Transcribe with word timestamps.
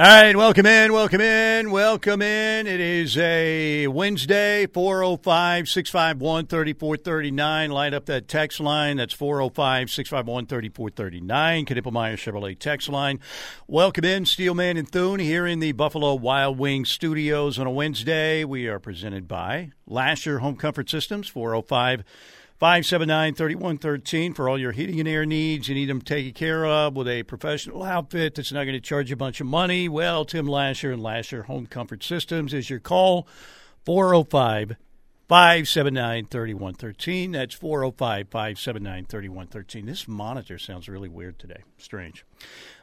All 0.00 0.06
right, 0.06 0.34
welcome 0.34 0.64
in, 0.64 0.94
welcome 0.94 1.20
in, 1.20 1.70
welcome 1.70 2.22
in. 2.22 2.66
It 2.66 2.80
is 2.80 3.18
a 3.18 3.86
Wednesday, 3.86 4.66
405 4.66 5.68
651 5.68 6.46
3439. 6.46 7.70
Light 7.70 7.92
up 7.92 8.06
that 8.06 8.26
text 8.26 8.60
line. 8.60 8.96
That's 8.96 9.12
405 9.12 9.90
651 9.90 10.46
3439. 10.46 11.66
Knippelmeyer 11.66 12.14
Chevrolet 12.14 12.58
text 12.58 12.88
line. 12.88 13.20
Welcome 13.66 14.06
in, 14.06 14.24
Steelman 14.24 14.78
and 14.78 14.90
Thune 14.90 15.20
here 15.20 15.46
in 15.46 15.58
the 15.60 15.72
Buffalo 15.72 16.14
Wild 16.14 16.58
Wings 16.58 16.88
studios 16.88 17.58
on 17.58 17.66
a 17.66 17.70
Wednesday. 17.70 18.42
We 18.42 18.68
are 18.68 18.78
presented 18.78 19.28
by 19.28 19.72
Lasher 19.86 20.38
Home 20.38 20.56
Comfort 20.56 20.88
Systems, 20.88 21.28
405 21.28 22.04
579 22.60 23.36
3113 23.36 24.34
for 24.34 24.46
all 24.46 24.58
your 24.58 24.72
heating 24.72 25.00
and 25.00 25.08
air 25.08 25.24
needs. 25.24 25.66
You 25.66 25.74
need 25.74 25.88
them 25.88 26.02
taken 26.02 26.34
care 26.34 26.66
of 26.66 26.94
with 26.94 27.08
a 27.08 27.22
professional 27.22 27.82
outfit 27.82 28.34
that's 28.34 28.52
not 28.52 28.64
going 28.64 28.74
to 28.74 28.82
charge 28.82 29.08
you 29.08 29.14
a 29.14 29.16
bunch 29.16 29.40
of 29.40 29.46
money. 29.46 29.88
Well, 29.88 30.26
Tim 30.26 30.46
Lasher 30.46 30.92
and 30.92 31.02
Lasher 31.02 31.44
Home 31.44 31.64
Comfort 31.64 32.04
Systems 32.04 32.52
is 32.52 32.68
your 32.68 32.78
call. 32.78 33.26
405 33.86 34.76
579 35.26 36.26
3113. 36.26 37.32
That's 37.32 37.54
405 37.54 38.28
579 38.28 39.06
3113. 39.06 39.86
This 39.86 40.06
monitor 40.06 40.58
sounds 40.58 40.86
really 40.86 41.08
weird 41.08 41.38
today. 41.38 41.62
Strange. 41.78 42.26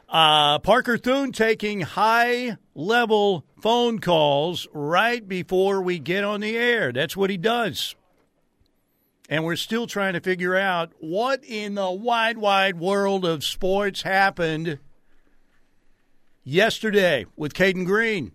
Uh, 0.08 0.58
Parker 0.58 0.98
Thune 0.98 1.30
taking 1.30 1.82
high 1.82 2.56
level 2.74 3.44
phone 3.60 4.00
calls 4.00 4.66
right 4.72 5.28
before 5.28 5.80
we 5.80 6.00
get 6.00 6.24
on 6.24 6.40
the 6.40 6.56
air. 6.56 6.90
That's 6.90 7.16
what 7.16 7.30
he 7.30 7.36
does 7.36 7.94
and 9.28 9.44
we're 9.44 9.56
still 9.56 9.86
trying 9.86 10.14
to 10.14 10.20
figure 10.20 10.56
out 10.56 10.92
what 11.00 11.44
in 11.44 11.74
the 11.74 11.90
wide, 11.90 12.38
wide 12.38 12.78
world 12.78 13.24
of 13.24 13.44
sports 13.44 14.02
happened 14.02 14.78
yesterday 16.44 17.26
with 17.36 17.52
Cayden 17.52 17.84
Green. 17.84 18.32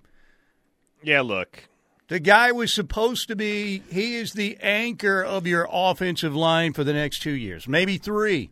Yeah, 1.02 1.22
look. 1.22 1.68
The 2.10 2.20
guy 2.20 2.52
was 2.52 2.72
supposed 2.72 3.28
to 3.30 3.36
be, 3.36 3.82
he 3.90 4.16
is 4.16 4.34
the 4.34 4.58
anchor 4.62 5.24
of 5.24 5.48
your 5.48 5.68
offensive 5.72 6.36
line 6.36 6.74
for 6.74 6.84
the 6.84 6.94
next 6.94 7.22
two 7.22 7.32
years, 7.32 7.68
maybe 7.68 7.98
three. 7.98 8.52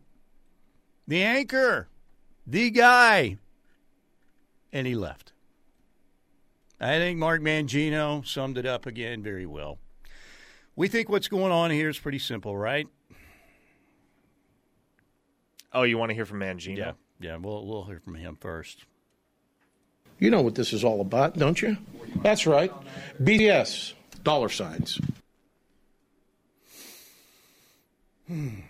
The 1.06 1.22
anchor, 1.22 1.88
the 2.46 2.70
guy. 2.70 3.36
And 4.72 4.86
he 4.86 4.94
left. 4.94 5.32
I 6.80 6.96
think 6.98 7.18
Mark 7.18 7.40
Mangino 7.40 8.26
summed 8.26 8.58
it 8.58 8.66
up 8.66 8.86
again 8.86 9.22
very 9.22 9.46
well. 9.46 9.78
We 10.74 10.88
think 10.88 11.08
what's 11.08 11.28
going 11.28 11.52
on 11.52 11.70
here 11.70 11.88
is 11.88 11.98
pretty 11.98 12.18
simple, 12.18 12.56
right? 12.56 12.88
Oh, 15.72 15.82
you 15.82 15.98
want 15.98 16.10
to 16.10 16.14
hear 16.14 16.26
from 16.26 16.40
Mangino? 16.40 16.76
Yeah, 16.76 16.92
yeah. 17.20 17.36
We'll 17.36 17.66
we'll 17.66 17.84
hear 17.84 18.00
from 18.00 18.14
him 18.14 18.36
first. 18.40 18.84
You 20.18 20.30
know 20.30 20.42
what 20.42 20.54
this 20.54 20.72
is 20.72 20.84
all 20.84 21.00
about, 21.00 21.36
don't 21.36 21.60
you? 21.60 21.76
That's 22.16 22.46
right. 22.46 22.72
BS 23.20 23.94
dollar 24.22 24.48
signs. 24.48 25.00
Hmm. 28.28 28.60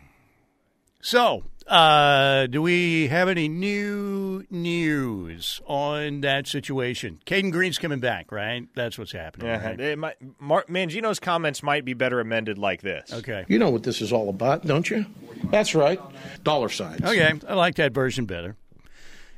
So, 1.00 1.44
uh, 1.68 2.46
do 2.46 2.62
we 2.62 3.08
have 3.08 3.28
any 3.28 3.48
new 3.48 4.44
news 4.50 5.60
on 5.66 6.20
that 6.22 6.46
situation? 6.46 7.20
Cayden 7.24 7.50
Green's 7.50 7.78
coming 7.78 8.00
back, 8.00 8.32
right? 8.32 8.68
That's 8.74 8.98
what's 8.98 9.12
happening. 9.12 9.48
Yeah, 9.48 9.66
right? 9.66 9.80
it 9.80 9.98
might, 9.98 10.16
Mar- 10.40 10.64
Mangino's 10.68 11.18
comments 11.18 11.62
might 11.62 11.84
be 11.84 11.94
better 11.94 12.20
amended 12.20 12.58
like 12.58 12.82
this. 12.82 13.12
Okay. 13.12 13.44
You 13.48 13.58
know 13.58 13.70
what 13.70 13.82
this 13.82 14.00
is 14.00 14.12
all 14.12 14.28
about, 14.28 14.66
don't 14.66 14.88
you? 14.88 15.06
That's 15.44 15.74
right. 15.74 16.00
Dollar 16.42 16.68
signs. 16.68 17.02
Okay, 17.02 17.32
I 17.48 17.54
like 17.54 17.76
that 17.76 17.92
version 17.92 18.26
better. 18.26 18.56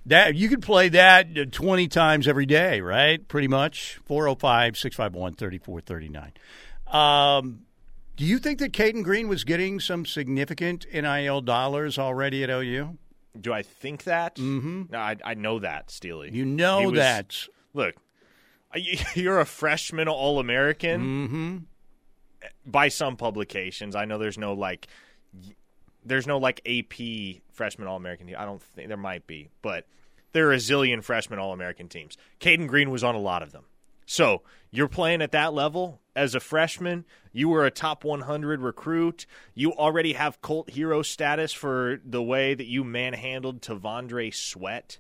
That 0.07 0.35
you 0.35 0.49
could 0.49 0.61
play 0.63 0.91
that 0.91 1.53
20 1.53 1.89
times 1.89 2.29
every 2.29 2.45
day, 2.45 2.81
right? 2.83 3.27
Pretty 3.27 3.49
much. 3.49 3.99
405 4.05 4.77
651 4.77 5.35
3439. 5.35 6.33
Um, 6.95 7.64
do 8.17 8.25
you 8.25 8.39
think 8.39 8.59
that 8.61 8.73
Cayden 8.73 9.03
Green 9.03 9.29
was 9.29 9.45
getting 9.45 9.81
some 9.81 10.07
significant 10.07 10.87
NIL 10.93 11.41
dollars 11.41 11.99
already 11.99 12.45
at 12.45 12.51
OU? 12.51 12.99
Do 13.41 13.53
I 13.53 13.63
think 13.63 14.05
that? 14.05 14.37
Mm-hmm. 14.37 14.85
No, 14.91 14.99
I, 14.99 15.17
I 15.25 15.35
know 15.35 15.59
that, 15.59 15.91
Steely. 15.91 16.31
You 16.33 16.45
know 16.45 16.91
was, 16.91 16.99
that. 16.99 17.37
Look, 17.73 17.97
you're 19.15 19.41
a 19.41 19.45
freshman 19.45 20.09
All 20.09 20.39
American 20.39 21.01
mm-hmm. 21.01 21.57
by 22.65 22.89
some 22.89 23.17
publications. 23.17 23.97
I 23.97 24.05
know 24.05 24.19
there's 24.19 24.39
no 24.39 24.53
like, 24.53 24.87
there's 26.05 26.27
no 26.27 26.39
like 26.39 26.61
AP 26.67 27.43
freshman 27.53 27.89
All 27.89 27.97
American. 27.97 28.29
Team. 28.29 28.37
I 28.39 28.45
don't 28.45 28.63
think 28.63 28.89
there 28.89 28.97
might 28.97 29.27
be, 29.27 29.49
but 29.63 29.87
there 30.33 30.49
are 30.49 30.53
a 30.53 30.59
zillion 30.59 31.03
freshman 31.03 31.41
All 31.41 31.53
American 31.53 31.89
teams. 31.89 32.17
Cayden 32.39 32.69
Green 32.69 32.91
was 32.91 33.03
on 33.03 33.17
a 33.17 33.21
lot 33.21 33.43
of 33.43 33.51
them. 33.51 33.65
So 34.07 34.43
you're 34.77 34.89
playing 34.89 35.23
at 35.23 35.33
that 35.33 35.55
level 35.55 36.01
as 36.17 36.35
a 36.35 36.41
freshman. 36.41 37.05
You 37.33 37.49
were 37.49 37.65
a 37.65 37.71
top 37.71 38.05
100 38.05 38.61
recruit. 38.61 39.27
You 39.55 39.73
already 39.73 40.15
have 40.15 40.43
cult 40.43 40.71
hero 40.71 41.03
status 41.03 41.53
for 41.53 42.01
the 42.05 42.23
way 42.23 42.55
that 42.55 42.67
you 42.67 42.83
manhandled 42.83 43.61
T'Vondre 43.61 44.35
Sweat 44.35 44.99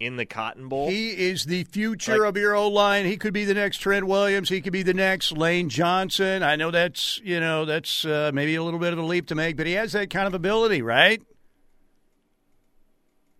in 0.00 0.16
the 0.16 0.24
Cotton 0.24 0.68
Bowl. 0.68 0.88
He 0.88 1.10
is 1.10 1.44
the 1.44 1.64
future 1.64 2.20
like, 2.20 2.28
of 2.30 2.36
your 2.36 2.54
O 2.54 2.68
line. 2.68 3.04
He 3.04 3.16
could 3.16 3.34
be 3.34 3.44
the 3.44 3.54
next 3.54 3.78
Trent 3.78 4.06
Williams. 4.06 4.48
He 4.48 4.60
could 4.60 4.72
be 4.72 4.82
the 4.82 4.94
next 4.94 5.32
Lane 5.32 5.68
Johnson. 5.68 6.42
I 6.42 6.56
know 6.56 6.70
that's 6.70 7.20
you 7.22 7.40
know 7.40 7.64
that's 7.64 8.04
uh, 8.04 8.30
maybe 8.32 8.54
a 8.54 8.62
little 8.62 8.80
bit 8.80 8.92
of 8.92 8.98
a 8.98 9.02
leap 9.02 9.26
to 9.28 9.34
make, 9.34 9.56
but 9.56 9.66
he 9.66 9.74
has 9.74 9.92
that 9.92 10.10
kind 10.10 10.26
of 10.26 10.34
ability, 10.34 10.82
right? 10.82 11.22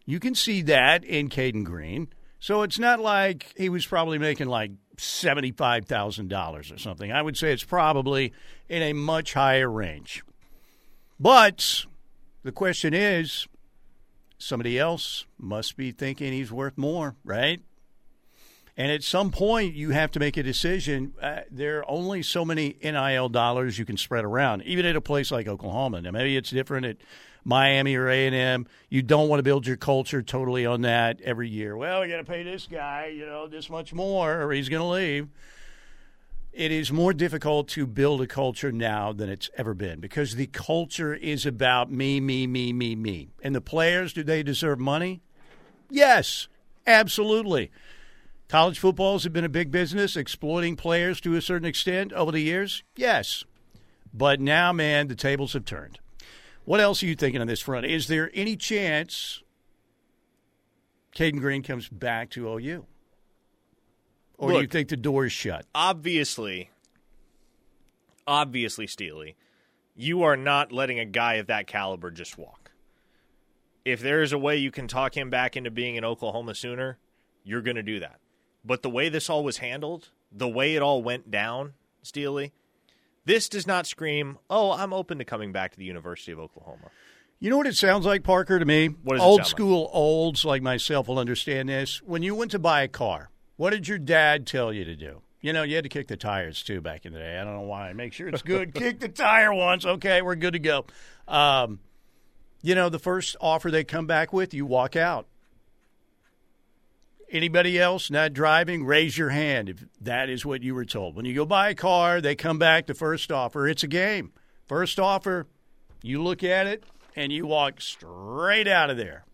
You 0.06 0.20
can 0.20 0.34
see 0.34 0.60
that 0.62 1.04
in 1.04 1.28
Cayden 1.28 1.64
Green. 1.64 2.08
So 2.38 2.60
it's 2.60 2.78
not 2.78 3.00
like 3.00 3.54
he 3.56 3.70
was 3.70 3.86
probably 3.86 4.18
making 4.18 4.48
like 4.48 4.70
$75,000 4.96 6.74
or 6.74 6.78
something. 6.78 7.12
I 7.12 7.22
would 7.22 7.36
say 7.36 7.52
it's 7.52 7.64
probably 7.64 8.32
in 8.68 8.82
a 8.82 8.92
much 8.92 9.34
higher 9.34 9.70
range. 9.70 10.22
But 11.18 11.86
the 12.42 12.52
question 12.52 12.94
is 12.94 13.46
somebody 14.38 14.78
else 14.78 15.26
must 15.38 15.76
be 15.76 15.90
thinking 15.90 16.32
he's 16.32 16.52
worth 16.52 16.76
more, 16.76 17.16
right? 17.24 17.60
And 18.76 18.90
at 18.90 19.04
some 19.04 19.30
point, 19.30 19.74
you 19.74 19.90
have 19.90 20.10
to 20.12 20.20
make 20.20 20.36
a 20.36 20.42
decision. 20.42 21.14
Uh, 21.22 21.40
there 21.50 21.78
are 21.78 21.90
only 21.90 22.22
so 22.22 22.44
many 22.44 22.76
NIL 22.82 23.28
dollars 23.28 23.78
you 23.78 23.84
can 23.84 23.96
spread 23.96 24.24
around, 24.24 24.62
even 24.62 24.84
at 24.84 24.96
a 24.96 25.00
place 25.00 25.30
like 25.30 25.46
Oklahoma. 25.46 26.00
Now, 26.00 26.10
maybe 26.10 26.36
it's 26.36 26.50
different 26.50 26.86
at 26.86 26.96
Miami 27.44 27.94
or 27.94 28.08
A 28.08 28.26
and 28.26 28.34
M. 28.34 28.66
You 28.88 29.02
don't 29.02 29.28
want 29.28 29.38
to 29.38 29.44
build 29.44 29.66
your 29.66 29.76
culture 29.76 30.22
totally 30.22 30.66
on 30.66 30.82
that 30.82 31.20
every 31.20 31.48
year. 31.48 31.76
Well, 31.76 32.00
we 32.00 32.08
got 32.08 32.16
to 32.16 32.24
pay 32.24 32.42
this 32.42 32.66
guy, 32.66 33.06
you 33.06 33.26
know, 33.26 33.46
this 33.46 33.68
much 33.68 33.92
more, 33.92 34.42
or 34.42 34.52
he's 34.52 34.68
going 34.68 34.82
to 34.82 34.88
leave. 34.88 35.28
It 36.52 36.70
is 36.70 36.92
more 36.92 37.12
difficult 37.12 37.66
to 37.70 37.84
build 37.84 38.22
a 38.22 38.28
culture 38.28 38.70
now 38.70 39.12
than 39.12 39.28
it's 39.28 39.50
ever 39.56 39.74
been 39.74 39.98
because 39.98 40.36
the 40.36 40.46
culture 40.46 41.12
is 41.12 41.44
about 41.44 41.90
me, 41.90 42.20
me, 42.20 42.46
me, 42.46 42.72
me, 42.72 42.94
me. 42.94 43.30
And 43.42 43.54
the 43.54 43.60
players, 43.60 44.12
do 44.12 44.22
they 44.22 44.44
deserve 44.44 44.78
money? 44.78 45.20
Yes, 45.90 46.46
absolutely. 46.86 47.72
College 48.48 48.78
footballs 48.78 49.24
have 49.24 49.32
been 49.32 49.44
a 49.44 49.48
big 49.48 49.72
business, 49.72 50.16
exploiting 50.16 50.76
players 50.76 51.20
to 51.22 51.34
a 51.34 51.42
certain 51.42 51.66
extent 51.66 52.12
over 52.12 52.30
the 52.30 52.40
years. 52.40 52.84
Yes. 52.94 53.42
But 54.12 54.40
now, 54.40 54.72
man, 54.72 55.08
the 55.08 55.16
tables 55.16 55.54
have 55.54 55.64
turned. 55.64 55.98
What 56.64 56.80
else 56.80 57.02
are 57.02 57.06
you 57.06 57.14
thinking 57.14 57.40
on 57.40 57.46
this 57.46 57.60
front? 57.60 57.86
Is 57.86 58.06
there 58.06 58.30
any 58.34 58.56
chance 58.56 59.42
Cayden 61.12 61.40
Green 61.40 61.62
comes 61.62 61.88
back 61.88 62.30
to 62.30 62.48
OU? 62.48 62.86
Or 64.38 64.48
Look, 64.48 64.56
do 64.56 64.62
you 64.62 64.68
think 64.68 64.88
the 64.88 64.96
door 64.96 65.26
is 65.26 65.32
shut? 65.32 65.66
Obviously, 65.74 66.70
obviously, 68.26 68.86
Steely, 68.86 69.36
you 69.94 70.22
are 70.22 70.36
not 70.36 70.72
letting 70.72 70.98
a 70.98 71.04
guy 71.04 71.34
of 71.34 71.46
that 71.46 71.66
caliber 71.66 72.10
just 72.10 72.36
walk. 72.36 72.72
If 73.84 74.00
there 74.00 74.22
is 74.22 74.32
a 74.32 74.38
way 74.38 74.56
you 74.56 74.70
can 74.70 74.88
talk 74.88 75.16
him 75.16 75.30
back 75.30 75.56
into 75.56 75.70
being 75.70 75.98
an 75.98 76.04
Oklahoma 76.04 76.54
Sooner, 76.54 76.98
you're 77.44 77.62
going 77.62 77.76
to 77.76 77.82
do 77.82 78.00
that. 78.00 78.18
But 78.64 78.82
the 78.82 78.90
way 78.90 79.08
this 79.08 79.28
all 79.28 79.44
was 79.44 79.58
handled, 79.58 80.08
the 80.32 80.48
way 80.48 80.74
it 80.74 80.82
all 80.82 81.02
went 81.02 81.30
down, 81.30 81.74
Steely, 82.02 82.52
this 83.24 83.48
does 83.48 83.66
not 83.66 83.86
scream, 83.86 84.38
"Oh, 84.50 84.72
I'm 84.72 84.92
open 84.92 85.18
to 85.18 85.24
coming 85.24 85.52
back 85.52 85.72
to 85.72 85.78
the 85.78 85.84
University 85.84 86.32
of 86.32 86.38
Oklahoma." 86.38 86.90
You 87.40 87.50
know 87.50 87.56
what 87.58 87.66
it 87.66 87.76
sounds 87.76 88.06
like, 88.06 88.22
Parker, 88.22 88.58
to 88.58 88.64
me? 88.64 88.88
What 88.88 89.20
Old 89.20 89.44
school 89.44 89.82
like? 89.82 89.90
olds 89.92 90.44
like 90.44 90.62
myself 90.62 91.08
will 91.08 91.18
understand 91.18 91.68
this. 91.68 92.00
When 92.02 92.22
you 92.22 92.34
went 92.34 92.52
to 92.52 92.58
buy 92.58 92.82
a 92.82 92.88
car, 92.88 93.30
what 93.56 93.70
did 93.70 93.86
your 93.86 93.98
dad 93.98 94.46
tell 94.46 94.72
you 94.72 94.84
to 94.84 94.96
do? 94.96 95.20
You 95.40 95.52
know, 95.52 95.62
you 95.62 95.74
had 95.74 95.84
to 95.84 95.90
kick 95.90 96.08
the 96.08 96.16
tires 96.16 96.62
too 96.62 96.80
back 96.80 97.04
in 97.04 97.12
the 97.12 97.18
day. 97.18 97.38
I 97.38 97.44
don't 97.44 97.54
know 97.54 97.60
why. 97.62 97.92
Make 97.92 98.14
sure 98.14 98.28
it's 98.28 98.40
good. 98.40 98.72
kick 98.74 99.00
the 99.00 99.10
tire 99.10 99.52
once. 99.52 99.84
Okay, 99.84 100.22
we're 100.22 100.36
good 100.36 100.54
to 100.54 100.58
go. 100.58 100.86
Um, 101.28 101.80
you 102.62 102.74
know, 102.74 102.88
the 102.88 102.98
first 102.98 103.36
offer 103.42 103.70
they 103.70 103.84
come 103.84 104.06
back 104.06 104.32
with, 104.32 104.54
you 104.54 104.64
walk 104.64 104.96
out. 104.96 105.26
Anybody 107.34 107.80
else 107.80 108.12
not 108.12 108.32
driving, 108.32 108.84
raise 108.84 109.18
your 109.18 109.30
hand 109.30 109.68
if 109.68 109.84
that 110.00 110.30
is 110.30 110.46
what 110.46 110.62
you 110.62 110.72
were 110.72 110.84
told. 110.84 111.16
When 111.16 111.24
you 111.24 111.34
go 111.34 111.44
buy 111.44 111.70
a 111.70 111.74
car, 111.74 112.20
they 112.20 112.36
come 112.36 112.60
back 112.60 112.86
to 112.86 112.94
first 112.94 113.32
offer. 113.32 113.66
It's 113.66 113.82
a 113.82 113.88
game. 113.88 114.32
First 114.66 115.00
offer, 115.00 115.48
you 116.00 116.22
look 116.22 116.44
at 116.44 116.68
it 116.68 116.84
and 117.16 117.32
you 117.32 117.44
walk 117.44 117.80
straight 117.80 118.68
out 118.68 118.88
of 118.88 118.96
there. 118.96 119.24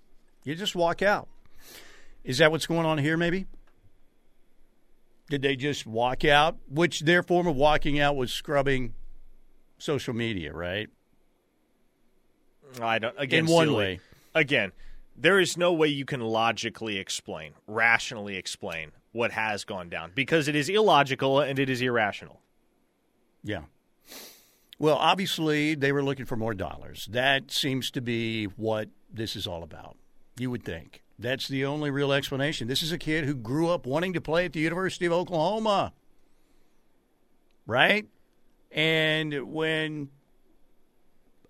You 0.44 0.55
just 0.55 0.75
walk 0.75 1.02
out. 1.02 1.29
Is 2.25 2.38
that 2.38 2.50
what's 2.50 2.67
going 2.67 2.87
on 2.87 2.97
here, 2.97 3.19
maybe? 3.19 3.47
Did 5.29 5.43
they 5.43 5.55
just 5.55 5.87
walk 5.87 6.25
out? 6.25 6.56
Which 6.70 7.00
their 7.00 7.23
form 7.23 7.46
of 7.46 7.55
walking 7.55 8.00
out 8.00 8.17
was 8.17 8.32
scrubbing 8.32 8.94
social 9.76 10.14
media, 10.14 10.55
right? 10.55 10.88
I 12.81 12.99
don't. 12.99 13.14
Again, 13.19 13.41
In 13.41 13.53
one 13.53 13.67
silly. 13.67 13.76
way. 13.76 14.00
Again, 14.35 14.73
there 15.20 15.38
is 15.38 15.56
no 15.56 15.72
way 15.72 15.88
you 15.88 16.05
can 16.05 16.20
logically 16.20 16.96
explain, 16.96 17.52
rationally 17.67 18.37
explain 18.37 18.93
what 19.12 19.32
has 19.32 19.64
gone 19.64 19.88
down 19.88 20.12
because 20.14 20.49
it 20.49 20.56
is 20.56 20.69
illogical 20.69 21.40
and 21.40 21.58
it 21.58 21.69
is 21.69 21.82
irrational. 21.82 22.40
Yeah. 23.43 23.62
Well, 24.78 24.96
obviously, 24.96 25.75
they 25.75 25.93
were 25.93 26.02
looking 26.02 26.25
for 26.25 26.37
more 26.37 26.55
dollars. 26.55 27.06
That 27.11 27.50
seems 27.50 27.90
to 27.90 28.00
be 28.00 28.46
what 28.46 28.88
this 29.12 29.37
is 29.37 29.46
all 29.46 29.62
about. 29.62 29.96
You 30.38 30.50
would 30.50 30.64
think. 30.64 31.02
That's 31.19 31.49
the 31.49 31.67
only 31.67 31.90
real 31.90 32.12
explanation. 32.12 32.67
This 32.67 32.82
is 32.82 32.93
a 32.93 32.99
kid 32.99 33.25
who 33.26 33.34
grew 33.34 33.69
up 33.69 33.84
wanting 33.84 34.14
to 34.14 34.22
play 34.22 34.46
at 34.46 34.55
the 34.55 34.61
University 34.61 35.05
of 35.05 35.12
Oklahoma. 35.12 35.93
Right? 37.67 38.06
And 38.72 39.52
when 39.52 40.08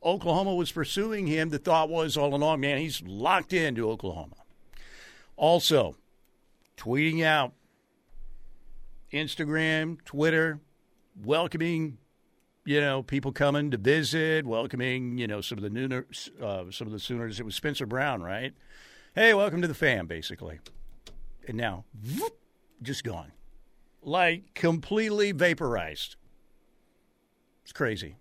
Oklahoma 0.02 0.54
was 0.54 0.72
pursuing 0.72 1.26
him, 1.26 1.50
the 1.50 1.58
thought 1.58 1.90
was 1.90 2.16
all 2.16 2.34
along, 2.34 2.60
man, 2.60 2.78
he's 2.78 3.02
locked 3.02 3.52
into 3.52 3.90
Oklahoma. 3.90 4.36
Also, 5.36 5.96
tweeting 6.76 7.22
out 7.22 7.52
Instagram, 9.12 10.02
Twitter, 10.04 10.60
welcoming, 11.22 11.98
you 12.64 12.80
know, 12.80 13.02
people 13.02 13.32
coming 13.32 13.70
to 13.70 13.76
visit, 13.76 14.46
welcoming, 14.46 15.18
you 15.18 15.26
know, 15.26 15.40
some 15.40 15.58
of 15.58 15.62
the 15.62 15.70
nooner, 15.70 16.04
uh, 16.40 16.70
some 16.70 16.86
of 16.86 16.92
the 16.92 17.00
Sooners. 17.00 17.40
It 17.40 17.44
was 17.44 17.54
Spencer 17.54 17.86
Brown, 17.86 18.22
right? 18.22 18.54
Hey, 19.14 19.34
welcome 19.34 19.60
to 19.60 19.68
the 19.68 19.74
fam, 19.74 20.06
basically. 20.06 20.60
And 21.46 21.56
now, 21.56 21.84
whoop, 22.16 22.38
just 22.80 23.04
gone, 23.04 23.32
like 24.02 24.54
completely 24.54 25.32
vaporized. 25.32 26.16
It's 27.64 27.72
crazy. 27.72 28.16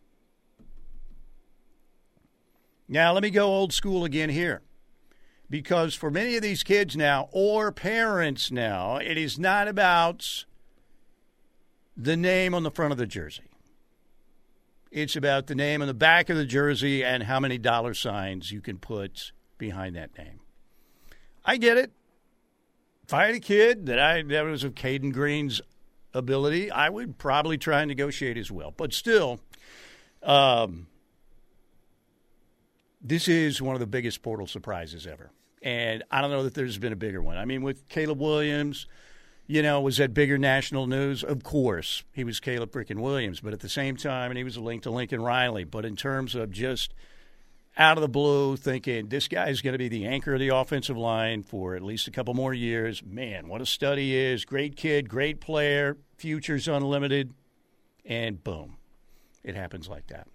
Now, 2.92 3.14
let 3.14 3.22
me 3.22 3.30
go 3.30 3.46
old 3.46 3.72
school 3.72 4.04
again 4.04 4.30
here. 4.30 4.64
Because 5.48 5.94
for 5.94 6.10
many 6.10 6.36
of 6.36 6.42
these 6.42 6.64
kids 6.64 6.98
now, 6.98 7.30
or 7.32 7.72
parents 7.72 8.52
now, 8.52 8.98
it 8.98 9.18
is 9.18 9.38
not 9.40 9.68
about 9.68 10.46
the 11.96 12.18
name 12.18 12.54
on 12.54 12.64
the 12.64 12.72
front 12.72 12.92
of 12.92 12.98
the 12.98 13.06
jersey. 13.06 13.44
It's 14.92 15.16
about 15.16 15.48
the 15.48 15.56
name 15.56 15.82
on 15.82 15.88
the 15.88 15.94
back 15.94 16.30
of 16.30 16.38
the 16.38 16.46
jersey 16.46 17.04
and 17.04 17.24
how 17.24 17.40
many 17.40 17.60
dollar 17.60 17.94
signs 17.94 18.52
you 18.52 18.60
can 18.60 18.80
put 18.80 19.32
behind 19.60 19.96
that 19.96 20.18
name. 20.18 20.40
I 21.46 21.58
get 21.58 21.78
it. 21.78 21.92
If 23.04 23.14
I 23.14 23.26
had 23.26 23.36
a 23.36 23.40
kid 23.40 23.86
that 23.88 24.00
I 24.00 24.24
that 24.24 24.44
was 24.44 24.64
of 24.64 24.76
Cayden 24.76 25.12
Green's 25.12 25.62
ability, 26.14 26.72
I 26.72 26.90
would 26.90 27.18
probably 27.18 27.58
try 27.58 27.82
and 27.82 27.90
negotiate 27.90 28.38
as 28.38 28.52
well. 28.52 28.72
But 28.76 28.94
still, 28.94 29.40
um, 30.24 30.88
this 33.02 33.28
is 33.28 33.62
one 33.62 33.76
of 33.76 33.80
the 33.80 33.88
biggest 33.88 34.22
portal 34.22 34.48
surprises 34.48 35.08
ever. 35.08 35.32
And 35.62 36.04
I 36.10 36.22
don't 36.22 36.32
know 36.32 36.44
that 36.44 36.54
there's 36.54 36.78
been 36.78 36.94
a 36.94 36.98
bigger 36.98 37.22
one. 37.22 37.38
I 37.38 37.46
mean, 37.46 37.62
with 37.62 37.88
Caleb 37.90 38.20
Williams, 38.20 38.88
you 39.48 39.62
know, 39.62 39.82
was 39.82 39.98
that 39.98 40.14
bigger 40.14 40.38
national 40.38 40.88
news? 40.88 41.24
Of 41.24 41.44
course, 41.44 42.04
he 42.14 42.24
was 42.24 42.40
Caleb 42.40 42.72
freaking 42.72 43.00
Williams, 43.00 43.40
but 43.42 43.52
at 43.52 43.60
the 43.60 43.70
same 43.70 43.98
time, 43.98 44.32
and 44.32 44.38
he 44.38 44.44
was 44.44 44.56
a 44.56 44.62
link 44.62 44.84
to 44.84 44.92
Lincoln 44.92 45.22
Riley. 45.22 45.64
But 45.64 45.86
in 45.86 45.96
terms 45.96 46.36
of 46.36 46.52
just 46.52 46.94
out 47.78 47.98
of 47.98 48.02
the 48.02 48.10
blue, 48.10 48.58
thinking 48.58 49.08
this 49.08 49.28
guy 49.28 49.50
is 49.50 49.62
going 49.62 49.74
to 49.74 49.78
be 49.78 49.88
the 49.88 50.06
anchor 50.06 50.34
of 50.34 50.40
the 50.40 50.50
offensive 50.50 50.98
line 50.98 51.44
for 51.44 51.76
at 51.76 51.82
least 51.82 52.08
a 52.08 52.12
couple 52.12 52.34
more 52.34 52.54
years, 52.54 53.02
man, 53.04 53.48
what 53.48 53.62
a 53.62 53.66
stud 53.66 53.98
he 53.98 54.16
is! 54.16 54.46
Great 54.46 54.76
kid, 54.76 55.10
great 55.10 55.42
player, 55.42 55.98
future's 56.18 56.68
unlimited, 56.68 57.34
and 58.06 58.44
boom, 58.44 58.78
it 59.44 59.56
happens 59.56 59.88
like 59.88 60.08
that. 60.08 60.28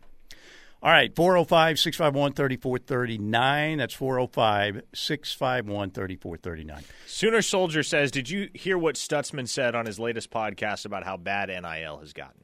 All 0.85 0.91
right, 0.91 1.17
405 1.17 1.79
651 1.79 2.35
3439. 2.35 3.79
That's 3.79 3.95
405 3.95 4.83
651 4.93 5.91
3439. 5.93 6.85
Sooner 7.07 7.41
Soldier 7.41 7.83
says, 7.83 8.11
"Did 8.11 8.29
you 8.29 8.51
hear 8.53 8.77
what 8.77 8.97
Stutsman 8.97 9.49
said 9.49 9.75
on 9.75 9.87
his 9.87 9.99
latest 9.99 10.31
podcast 10.31 10.85
about 10.85 11.05
how 11.05 11.17
bad 11.17 11.49
NIL 11.49 12.01
has 12.01 12.13
gotten?" 12.13 12.43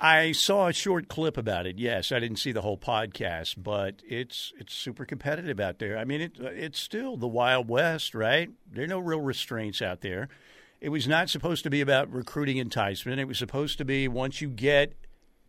I 0.00 0.32
saw 0.32 0.68
a 0.68 0.72
short 0.72 1.08
clip 1.08 1.36
about 1.36 1.66
it. 1.66 1.78
Yes, 1.78 2.12
I 2.12 2.18
didn't 2.18 2.38
see 2.38 2.52
the 2.52 2.62
whole 2.62 2.78
podcast, 2.78 3.56
but 3.58 3.96
it's 4.08 4.54
it's 4.58 4.72
super 4.72 5.04
competitive 5.04 5.60
out 5.60 5.80
there. 5.80 5.98
I 5.98 6.06
mean, 6.06 6.22
it 6.22 6.38
it's 6.40 6.80
still 6.80 7.18
the 7.18 7.28
Wild 7.28 7.68
West, 7.68 8.14
right? 8.14 8.48
There 8.72 8.84
are 8.84 8.88
no 8.88 9.00
real 9.00 9.20
restraints 9.20 9.82
out 9.82 10.00
there. 10.00 10.30
It 10.80 10.88
was 10.88 11.06
not 11.06 11.28
supposed 11.28 11.62
to 11.64 11.68
be 11.70 11.82
about 11.82 12.10
recruiting 12.10 12.56
enticement. 12.56 13.20
It 13.20 13.28
was 13.28 13.36
supposed 13.36 13.76
to 13.76 13.84
be 13.84 14.08
once 14.08 14.40
you 14.40 14.48
get 14.48 14.94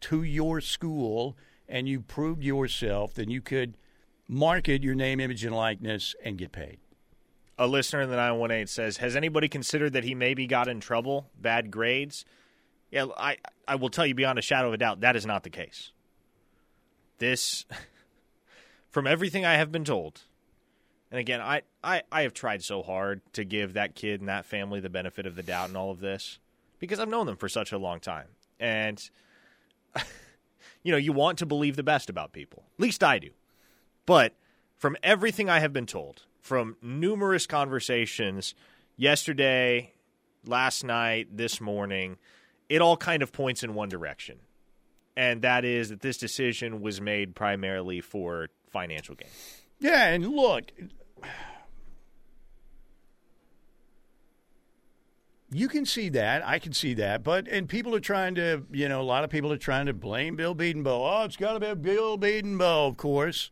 to 0.02 0.24
your 0.24 0.60
school 0.60 1.38
and 1.70 1.88
you 1.88 2.02
proved 2.02 2.44
yourself, 2.44 3.14
then 3.14 3.30
you 3.30 3.42
could 3.42 3.78
market 4.28 4.84
your 4.84 4.96
name, 4.96 5.20
image, 5.20 5.46
and 5.46 5.56
likeness 5.56 6.16
and 6.24 6.38
get 6.38 6.52
paid. 6.52 6.80
A 7.58 7.68
listener 7.68 8.02
in 8.02 8.10
the 8.10 8.16
918 8.16 8.68
says, 8.68 8.98
Has 8.98 9.16
anybody 9.16 9.48
considered 9.48 9.94
that 9.94 10.04
he 10.04 10.16
maybe 10.16 10.48
got 10.48 10.68
in 10.68 10.80
trouble, 10.80 11.30
bad 11.40 11.72
grades? 11.72 12.26
Yeah, 12.90 13.08
I, 13.18 13.38
I 13.68 13.76
will 13.76 13.90
tell 13.90 14.06
you 14.06 14.16
beyond 14.16 14.40
a 14.40 14.42
shadow 14.42 14.70
of 14.70 14.74
a 14.74 14.78
doubt, 14.78 15.02
that 15.02 15.16
is 15.16 15.26
not 15.26 15.44
the 15.44 15.50
case. 15.50 15.92
This, 17.20 17.66
from 18.90 19.06
everything 19.06 19.46
I 19.46 19.56
have 19.56 19.72
been 19.72 19.86
told, 19.86 20.24
and 21.12 21.20
again, 21.20 21.42
I, 21.42 21.64
I, 21.84 22.04
I 22.12 22.22
have 22.22 22.34
tried 22.34 22.64
so 22.64 22.82
hard 22.82 23.22
to 23.34 23.44
give 23.44 23.74
that 23.74 23.94
kid 23.94 24.22
and 24.22 24.30
that 24.30 24.46
family 24.46 24.80
the 24.80 24.90
benefit 24.90 25.26
of 25.26 25.36
the 25.36 25.44
doubt 25.44 25.70
in 25.70 25.76
all 25.76 25.92
of 25.92 26.00
this 26.00 26.40
because 26.80 27.00
I've 27.00 27.10
known 27.10 27.26
them 27.26 27.36
for 27.36 27.50
such 27.50 27.72
a 27.72 27.78
long 27.78 28.00
time. 28.00 28.28
And, 28.60 29.10
you 30.84 30.92
know, 30.92 30.98
you 30.98 31.14
want 31.14 31.38
to 31.40 31.46
believe 31.46 31.76
the 31.76 31.84
best 31.84 32.10
about 32.10 32.32
people. 32.34 32.64
At 32.78 32.82
least 32.82 33.04
I 33.04 33.20
do. 33.20 33.30
But 34.06 34.34
from 34.78 34.96
everything 35.04 35.50
I 35.50 35.60
have 35.60 35.74
been 35.74 35.86
told, 35.86 36.24
from 36.42 36.78
numerous 36.82 37.46
conversations 37.46 38.56
yesterday, 38.96 39.94
last 40.46 40.84
night, 40.84 41.28
this 41.36 41.60
morning, 41.60 42.18
it 42.70 42.82
all 42.82 42.98
kind 42.98 43.22
of 43.22 43.32
points 43.32 43.64
in 43.64 43.74
one 43.74 43.90
direction. 43.90 44.40
And 45.18 45.42
that 45.42 45.66
is 45.66 45.90
that 45.90 46.02
this 46.02 46.18
decision 46.18 46.82
was 46.82 47.02
made 47.02 47.36
primarily 47.36 48.00
for 48.00 48.48
financial 48.70 49.16
gain. 49.16 49.30
Yeah, 49.80 50.08
and 50.08 50.28
look, 50.28 50.72
you 55.52 55.68
can 55.68 55.86
see 55.86 56.10
that. 56.10 56.46
I 56.46 56.60
can 56.60 56.74
see 56.74 56.94
that. 56.96 57.24
But, 57.24 57.48
and 57.48 57.68
people 57.68 57.96
are 57.96 58.00
trying 58.00 58.36
to, 58.36 58.64
you 58.72 58.88
know, 58.88 59.02
a 59.02 59.04
lot 59.04 59.24
of 59.24 59.30
people 59.30 59.52
are 59.52 59.58
trying 59.58 59.88
to 59.88 59.94
blame 59.94 60.36
Bill 60.36 60.56
Bedenbaugh. 60.56 61.22
Oh, 61.22 61.24
it's 61.26 61.36
got 61.36 61.54
to 61.54 61.60
be 61.60 61.82
Bill 61.82 62.18
Bedenbaugh, 62.18 62.90
of 62.90 62.98
course. 62.98 63.52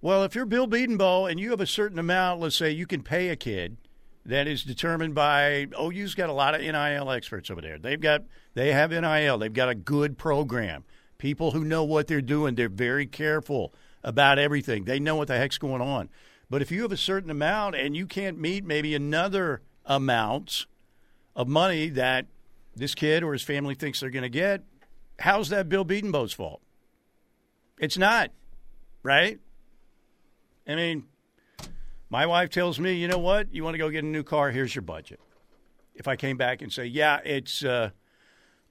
Well, 0.00 0.24
if 0.24 0.34
you're 0.34 0.46
Bill 0.46 0.66
Bedenbaugh 0.66 1.30
and 1.30 1.38
you 1.38 1.50
have 1.50 1.60
a 1.60 1.66
certain 1.66 1.98
amount, 1.98 2.40
let's 2.40 2.56
say 2.56 2.70
you 2.70 2.86
can 2.86 3.02
pay 3.02 3.28
a 3.28 3.36
kid 3.36 3.76
that 4.24 4.48
is 4.48 4.64
determined 4.64 5.14
by 5.14 5.66
oh, 5.76 5.90
OU's 5.90 6.14
got 6.14 6.30
a 6.30 6.32
lot 6.32 6.54
of 6.54 6.60
NIL 6.60 7.10
experts 7.10 7.50
over 7.50 7.60
there. 7.60 7.78
They've 7.78 8.00
got 8.00 8.24
they 8.54 8.72
have 8.72 8.90
NIL. 8.90 9.38
They've 9.38 9.52
got 9.52 9.68
a 9.68 9.74
good 9.74 10.18
program. 10.18 10.84
People 11.18 11.50
who 11.50 11.64
know 11.64 11.84
what 11.84 12.06
they're 12.06 12.22
doing. 12.22 12.54
They're 12.54 12.68
very 12.68 13.06
careful 13.06 13.74
about 14.02 14.38
everything. 14.38 14.84
They 14.84 14.98
know 14.98 15.16
what 15.16 15.28
the 15.28 15.36
heck's 15.36 15.58
going 15.58 15.82
on. 15.82 16.08
But 16.48 16.62
if 16.62 16.70
you 16.70 16.82
have 16.82 16.92
a 16.92 16.96
certain 16.96 17.30
amount 17.30 17.76
and 17.76 17.94
you 17.94 18.06
can't 18.06 18.38
meet 18.38 18.64
maybe 18.64 18.94
another 18.94 19.60
amount 19.84 20.66
of 21.34 21.48
money 21.48 21.88
that 21.90 22.26
this 22.74 22.94
kid 22.94 23.22
or 23.22 23.32
his 23.32 23.42
family 23.42 23.74
thinks 23.74 24.00
they're 24.00 24.10
going 24.10 24.22
to 24.22 24.28
get, 24.28 24.62
how's 25.18 25.48
that 25.50 25.68
Bill 25.68 25.84
Bedenbaugh's 25.84 26.32
fault? 26.32 26.60
It's 27.78 27.98
not, 27.98 28.30
right? 29.02 29.38
I 30.66 30.74
mean, 30.74 31.04
my 32.10 32.26
wife 32.26 32.50
tells 32.50 32.78
me, 32.78 32.94
you 32.94 33.08
know 33.08 33.18
what? 33.18 33.52
You 33.54 33.64
want 33.64 33.74
to 33.74 33.78
go 33.78 33.88
get 33.88 34.04
a 34.04 34.06
new 34.06 34.22
car? 34.22 34.50
Here's 34.50 34.74
your 34.74 34.82
budget. 34.82 35.20
If 35.94 36.08
I 36.08 36.16
came 36.16 36.36
back 36.36 36.62
and 36.62 36.72
say, 36.72 36.86
yeah, 36.86 37.20
it's 37.24 37.64
uh, 37.64 37.90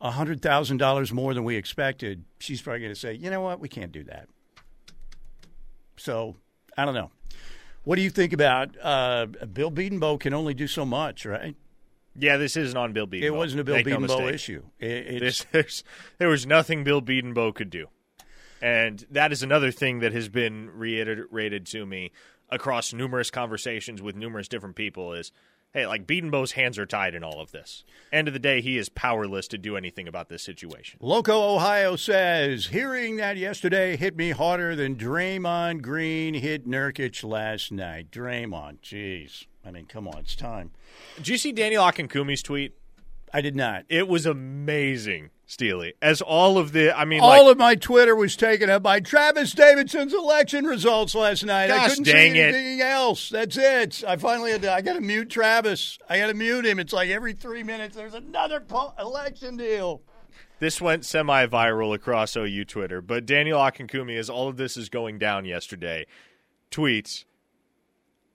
$100,000 0.02 1.12
more 1.12 1.34
than 1.34 1.44
we 1.44 1.56
expected, 1.56 2.24
she's 2.40 2.62
probably 2.62 2.82
going 2.82 2.94
to 2.94 3.00
say, 3.00 3.14
you 3.14 3.30
know 3.30 3.42
what? 3.42 3.60
We 3.60 3.70
can't 3.70 3.92
do 3.92 4.04
that. 4.06 4.28
So 5.98 6.36
I 6.78 6.86
don't 6.86 6.94
know. 6.94 7.12
What 7.84 7.96
do 7.96 8.02
you 8.02 8.10
think 8.10 8.34
about 8.34 8.70
uh, 8.82 9.26
Bill 9.52 9.72
Bedenbaugh 9.72 10.20
can 10.20 10.34
only 10.34 10.54
do 10.54 10.68
so 10.68 10.86
much, 10.86 11.26
right? 11.26 11.56
Yeah, 12.20 12.38
this 12.38 12.58
isn't 12.58 12.78
on 12.78 12.94
Bill 12.94 13.08
Bedenbaugh. 13.08 13.24
It 13.24 13.34
wasn't 13.34 13.62
a 13.62 13.64
Bill 13.64 13.76
Make 13.76 13.88
no 13.88 14.28
issue. 14.28 14.64
It, 14.80 15.20
This, 15.20 15.46
there's, 15.52 15.84
there 16.18 16.30
was 16.30 16.46
nothing 16.46 16.84
Bill 16.84 17.02
Bedenbaugh 17.02 17.54
could 17.54 17.70
do. 17.70 17.88
And 18.62 19.06
that 19.10 19.32
is 19.32 19.42
another 19.42 19.72
thing 19.72 20.00
that 20.00 20.12
has 20.12 20.28
been 20.28 20.70
reiterated 20.74 21.66
to 21.68 21.86
me 21.86 22.12
across 22.50 22.94
numerous 22.94 23.32
conversations 23.32 24.02
with 24.02 24.16
numerous 24.16 24.48
different 24.48 24.76
people 24.76 25.14
is 25.14 25.32
hey, 25.74 25.86
like 25.86 26.08
Bedenbaugh's 26.08 26.54
hands 26.54 26.80
are 26.80 26.86
tied 26.86 27.14
in 27.14 27.24
all 27.24 27.40
of 27.40 27.52
this. 27.52 27.84
End 28.12 28.28
of 28.28 28.34
the 28.34 28.40
day, 28.40 28.62
he 28.62 28.78
is 28.78 28.90
powerless 28.90 29.48
to 29.50 29.58
do 29.58 29.78
anything 29.78 30.08
about 30.08 30.30
this 30.30 30.42
situation. 30.42 31.00
Loco 31.02 31.56
Ohio 31.56 31.96
says, 31.96 32.68
hearing 32.68 33.18
that 33.18 33.38
yesterday 33.38 33.96
hit 33.96 34.18
me 34.18 34.32
harder 34.32 34.76
than 34.76 34.96
Draymond 34.96 35.82
Green 35.82 36.34
hit 36.34 36.68
Nurkic 36.68 37.24
last 37.24 37.72
night. 37.72 38.12
Draymond, 38.12 38.80
jeez. 38.82 39.46
I 39.70 39.72
mean, 39.72 39.86
come 39.86 40.08
on, 40.08 40.18
it's 40.18 40.36
time. 40.36 40.72
Did 41.18 41.28
you 41.28 41.38
see 41.38 41.52
Daniel 41.52 41.84
Akinkumi's 41.84 42.42
tweet? 42.42 42.74
I 43.32 43.42
did 43.42 43.56
not. 43.56 43.86
It 43.88 44.08
was 44.08 44.26
amazing, 44.26 45.30
Steely. 45.46 45.94
As 46.02 46.20
all 46.20 46.58
of 46.58 46.72
the, 46.72 46.98
I 46.98 47.06
mean, 47.06 47.22
All 47.22 47.44
like, 47.46 47.52
of 47.52 47.58
my 47.60 47.76
Twitter 47.76 48.16
was 48.16 48.36
taken 48.36 48.72
up 48.72 48.82
by 48.82 49.00
Travis 49.00 49.52
Davidson's 49.54 50.16
election 50.16 50.66
results 50.66 51.14
last 51.14 51.46
night. 51.46 51.70
I 51.70 51.88
couldn't 51.88 52.06
dang 52.06 52.34
see 52.34 52.40
it. 52.40 52.56
anything 52.56 52.82
else. 52.82 53.30
That's 53.30 53.56
it. 53.56 54.04
I 54.08 54.16
finally 54.18 54.50
had 54.52 54.64
to, 54.64 54.74
I 54.74 54.82
got 54.82 54.94
to 54.94 55.02
mute 55.02 55.30
Travis. 55.30 56.00
I 56.10 56.18
got 56.18 56.28
to 56.28 56.34
mute 56.34 56.66
him. 56.66 56.80
It's 56.80 56.92
like 56.94 57.10
every 57.12 57.34
three 57.34 57.62
minutes 57.62 57.96
there's 57.96 58.16
another 58.16 58.60
po- 58.60 58.96
election 59.00 59.58
deal. 59.58 60.02
this 60.60 60.82
went 60.82 61.06
semi-viral 61.06 61.94
across 61.94 62.36
OU 62.36 62.66
Twitter. 62.66 63.00
But 63.00 63.28
Daniel 63.28 63.60
Akinkumi, 63.60 64.18
as 64.18 64.32
all 64.32 64.48
of 64.48 64.58
this 64.58 64.76
is 64.76 64.90
going 64.90 65.20
down 65.20 65.46
yesterday, 65.46 66.08
tweets, 66.72 67.26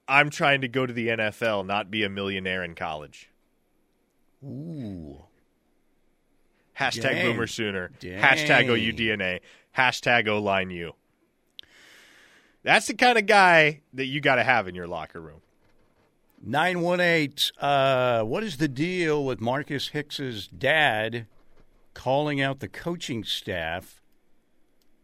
"I'm 0.08 0.30
trying 0.30 0.60
to 0.62 0.68
go 0.68 0.86
to 0.86 0.92
the 0.92 1.08
NFL, 1.08 1.66
not 1.66 1.90
be 1.90 2.04
a 2.04 2.08
millionaire 2.08 2.62
in 2.62 2.74
college." 2.74 3.30
Ooh. 4.44 5.24
Hashtag 6.78 7.02
Dang. 7.02 7.26
Boomer 7.26 7.46
Sooner. 7.46 7.90
Dang. 8.00 8.20
Hashtag 8.20 8.68
OUDNA. 8.68 9.40
Hashtag 9.76 10.28
O 10.28 10.38
Line 10.38 10.70
U. 10.70 10.92
That's 12.62 12.86
the 12.86 12.94
kind 12.94 13.18
of 13.18 13.26
guy 13.26 13.82
that 13.92 14.06
you 14.06 14.20
got 14.20 14.36
to 14.36 14.44
have 14.44 14.66
in 14.68 14.74
your 14.74 14.86
locker 14.86 15.20
room. 15.20 15.42
918. 16.42 17.50
Uh, 17.58 18.22
what 18.22 18.42
is 18.42 18.56
the 18.56 18.68
deal 18.68 19.24
with 19.24 19.40
Marcus 19.40 19.88
Hicks's 19.88 20.48
dad 20.48 21.26
calling 21.92 22.40
out 22.40 22.60
the 22.60 22.68
coaching 22.68 23.22
staff 23.22 24.02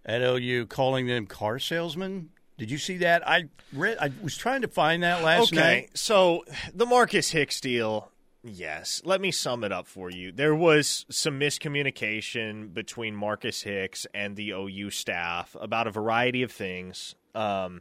at 0.05 0.23
OU, 0.23 0.67
calling 0.67 1.07
them 1.07 1.27
car 1.27 1.59
salesmen? 1.59 2.31
Did 2.61 2.71
you 2.71 2.77
see 2.77 2.99
that? 2.99 3.27
I 3.27 3.45
read. 3.73 3.97
I 3.99 4.13
was 4.23 4.37
trying 4.37 4.61
to 4.61 4.69
find 4.69 5.03
that 5.03 5.25
last 5.25 5.51
okay, 5.51 5.57
night. 5.57 5.77
Okay, 5.85 5.89
so 5.95 6.45
the 6.75 6.85
Marcus 6.85 7.31
Hicks 7.31 7.59
deal, 7.59 8.11
yes. 8.45 9.01
Let 9.03 9.23
me 9.23 9.31
sum 9.31 9.65
it 9.65 9.73
up 9.73 9.87
for 9.87 10.11
you. 10.11 10.31
There 10.31 10.55
was 10.55 11.07
some 11.09 11.41
miscommunication 11.41 12.75
between 12.75 13.17
Marcus 13.17 13.63
Hicks 13.63 14.07
and 14.13 14.37
the 14.37 14.51
OU 14.51 14.91
staff 14.91 15.57
about 15.59 15.87
a 15.87 15.91
variety 15.91 16.43
of 16.43 16.53
things. 16.53 17.15
Um, 17.35 17.81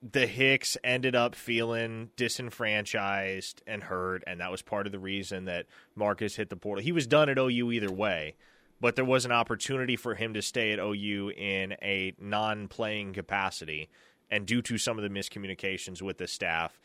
the 0.00 0.28
Hicks 0.28 0.76
ended 0.84 1.16
up 1.16 1.34
feeling 1.34 2.10
disenfranchised 2.16 3.62
and 3.66 3.82
hurt, 3.82 4.22
and 4.28 4.38
that 4.40 4.52
was 4.52 4.62
part 4.62 4.86
of 4.86 4.92
the 4.92 5.00
reason 5.00 5.46
that 5.46 5.66
Marcus 5.96 6.36
hit 6.36 6.50
the 6.50 6.56
portal. 6.56 6.84
He 6.84 6.92
was 6.92 7.08
done 7.08 7.28
at 7.28 7.36
OU 7.36 7.72
either 7.72 7.90
way, 7.90 8.36
but 8.80 8.96
there 8.96 9.04
was 9.04 9.24
an 9.24 9.32
opportunity 9.32 9.96
for 9.96 10.14
him 10.14 10.34
to 10.34 10.42
stay 10.42 10.72
at 10.72 10.78
OU 10.78 11.30
in 11.36 11.72
a 11.82 12.12
non 12.18 12.68
playing 12.68 13.12
capacity. 13.12 13.88
And 14.30 14.46
due 14.46 14.62
to 14.62 14.78
some 14.78 14.98
of 14.98 15.02
the 15.04 15.10
miscommunications 15.10 16.02
with 16.02 16.18
the 16.18 16.26
staff 16.26 16.80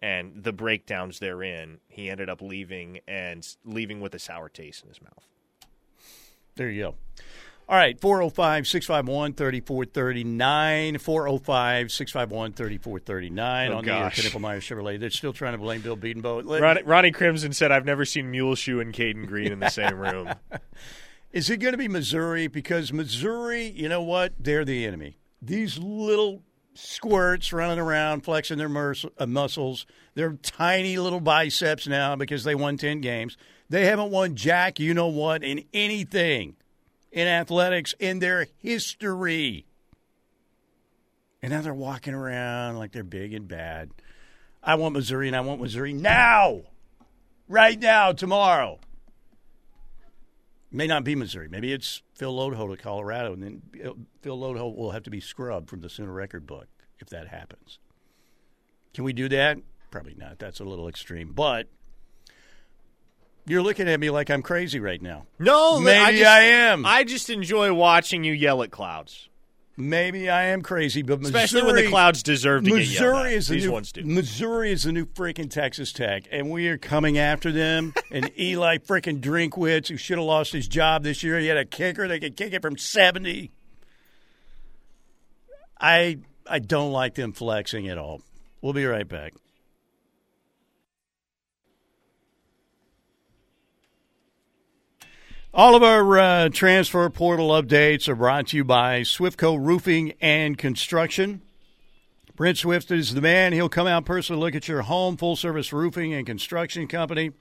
and 0.00 0.42
the 0.42 0.52
breakdowns 0.52 1.18
therein, 1.18 1.78
he 1.88 2.10
ended 2.10 2.28
up 2.28 2.40
leaving 2.42 3.00
and 3.06 3.46
leaving 3.64 4.00
with 4.00 4.14
a 4.14 4.18
sour 4.18 4.48
taste 4.48 4.82
in 4.82 4.88
his 4.88 5.00
mouth. 5.00 5.26
There 6.56 6.70
you 6.70 6.82
go. 6.82 6.94
All 7.68 7.76
right, 7.76 8.00
405 8.00 8.66
651 8.66 9.34
3439. 9.34 10.98
405 10.98 11.92
651 11.92 12.52
3439 12.54 13.68
Oh, 13.70 13.76
on 13.76 13.84
the. 13.84 13.90
Knippelmeyer 13.90 14.58
Chevrolet. 14.58 14.98
They're 14.98 15.10
still 15.10 15.34
trying 15.34 15.52
to 15.52 15.58
blame 15.58 15.82
Bill 15.82 15.96
Bedenbaugh. 15.96 16.60
Ronnie, 16.60 16.82
Ronnie 16.82 17.10
Crimson 17.10 17.52
said, 17.52 17.70
I've 17.70 17.84
never 17.84 18.06
seen 18.06 18.30
Muleshoe 18.30 18.80
and 18.80 18.94
Cayden 18.94 19.26
Green 19.26 19.52
in 19.52 19.60
the 19.60 19.68
same 19.68 19.98
room. 19.98 20.32
Is 21.32 21.50
it 21.50 21.58
going 21.58 21.72
to 21.72 21.78
be 21.78 21.88
Missouri? 21.88 22.46
Because 22.46 22.92
Missouri, 22.92 23.66
you 23.66 23.88
know 23.88 24.02
what? 24.02 24.32
They're 24.38 24.64
the 24.64 24.86
enemy. 24.86 25.18
These 25.42 25.78
little 25.78 26.42
squirts 26.74 27.52
running 27.52 27.78
around, 27.78 28.22
flexing 28.22 28.58
their 28.58 28.68
mus- 28.68 29.04
uh, 29.18 29.26
muscles, 29.26 29.86
their 30.14 30.32
tiny 30.42 30.98
little 30.98 31.20
biceps 31.20 31.86
now 31.86 32.16
because 32.16 32.44
they 32.44 32.54
won 32.54 32.76
10 32.76 33.00
games. 33.00 33.36
They 33.68 33.84
haven't 33.84 34.10
won 34.10 34.36
jack, 34.36 34.80
you 34.80 34.94
know 34.94 35.08
what, 35.08 35.44
in 35.44 35.64
anything 35.74 36.56
in 37.12 37.26
athletics 37.26 37.94
in 37.98 38.18
their 38.18 38.46
history. 38.58 39.66
And 41.42 41.52
now 41.52 41.62
they're 41.62 41.74
walking 41.74 42.14
around 42.14 42.76
like 42.76 42.92
they're 42.92 43.04
big 43.04 43.32
and 43.32 43.46
bad. 43.46 43.90
I 44.62 44.74
want 44.74 44.94
Missouri, 44.94 45.28
and 45.28 45.36
I 45.36 45.40
want 45.40 45.60
Missouri 45.60 45.92
now. 45.92 46.62
Right 47.48 47.78
now, 47.78 48.12
tomorrow. 48.12 48.80
May 50.70 50.86
not 50.86 51.02
be 51.04 51.14
Missouri. 51.14 51.48
Maybe 51.48 51.72
it's 51.72 52.02
Phil 52.14 52.34
Lodeho 52.34 52.70
to 52.70 52.82
Colorado, 52.82 53.32
and 53.32 53.42
then 53.42 53.62
Phil 54.20 54.38
Lodeho 54.38 54.74
will 54.74 54.90
have 54.90 55.04
to 55.04 55.10
be 55.10 55.20
scrubbed 55.20 55.70
from 55.70 55.80
the 55.80 55.88
Sooner 55.88 56.12
record 56.12 56.46
book 56.46 56.66
if 56.98 57.08
that 57.08 57.28
happens. 57.28 57.78
Can 58.92 59.04
we 59.04 59.12
do 59.12 59.28
that? 59.30 59.58
Probably 59.90 60.14
not. 60.14 60.38
That's 60.38 60.60
a 60.60 60.64
little 60.64 60.88
extreme. 60.88 61.32
But 61.32 61.68
you're 63.46 63.62
looking 63.62 63.88
at 63.88 63.98
me 63.98 64.10
like 64.10 64.30
I'm 64.30 64.42
crazy 64.42 64.80
right 64.80 65.00
now. 65.00 65.26
No, 65.38 65.80
Maybe 65.80 65.98
I, 65.98 66.12
just, 66.12 66.26
I 66.26 66.40
am. 66.42 66.84
I 66.84 67.04
just 67.04 67.30
enjoy 67.30 67.72
watching 67.72 68.24
you 68.24 68.32
yell 68.34 68.62
at 68.62 68.70
clouds, 68.70 69.28
Maybe 69.80 70.28
I 70.28 70.46
am 70.46 70.62
crazy, 70.62 71.02
but 71.02 71.20
Missouri, 71.20 71.44
especially 71.44 71.62
when 71.62 71.76
the 71.76 71.88
clouds 71.88 72.24
deserve 72.24 72.64
to 72.64 72.70
get 72.70 72.78
yelled 72.78 72.88
Missouri 72.88 73.34
is 73.34 73.46
the 73.46 73.54
These 73.54 73.64
new 73.66 73.72
ones 73.72 73.92
do. 73.92 74.04
Missouri 74.04 74.72
is 74.72 74.82
the 74.82 74.90
new 74.90 75.06
freaking 75.06 75.48
Texas 75.48 75.92
Tech, 75.92 76.24
and 76.32 76.50
we 76.50 76.66
are 76.66 76.76
coming 76.76 77.16
after 77.16 77.52
them. 77.52 77.94
and 78.10 78.28
Eli 78.36 78.78
freaking 78.78 79.20
Drinkwitz, 79.20 79.86
who 79.86 79.96
should 79.96 80.18
have 80.18 80.26
lost 80.26 80.52
his 80.52 80.66
job 80.66 81.04
this 81.04 81.22
year, 81.22 81.38
he 81.38 81.46
had 81.46 81.56
a 81.56 81.64
kicker 81.64 82.08
that 82.08 82.18
could 82.18 82.36
kick 82.36 82.52
it 82.52 82.60
from 82.60 82.76
seventy. 82.76 83.52
I 85.80 86.18
I 86.44 86.58
don't 86.58 86.90
like 86.90 87.14
them 87.14 87.32
flexing 87.32 87.86
at 87.86 87.98
all. 87.98 88.20
We'll 88.60 88.72
be 88.72 88.84
right 88.84 89.06
back. 89.06 89.34
All 95.54 95.74
of 95.74 95.82
our 95.82 96.18
uh, 96.18 96.48
transfer 96.50 97.08
portal 97.08 97.48
updates 97.48 98.06
are 98.06 98.14
brought 98.14 98.48
to 98.48 98.58
you 98.58 98.64
by 98.64 99.00
Swiftco 99.00 99.58
Roofing 99.58 100.12
and 100.20 100.58
Construction. 100.58 101.40
Brent 102.36 102.58
Swift 102.58 102.90
is 102.90 103.14
the 103.14 103.22
man. 103.22 103.54
He'll 103.54 103.70
come 103.70 103.86
out 103.86 104.04
personally 104.04 104.42
look 104.42 104.54
at 104.54 104.68
your 104.68 104.82
home, 104.82 105.16
full 105.16 105.36
service 105.36 105.72
roofing 105.72 106.12
and 106.12 106.26
construction 106.26 106.86
company. 106.86 107.32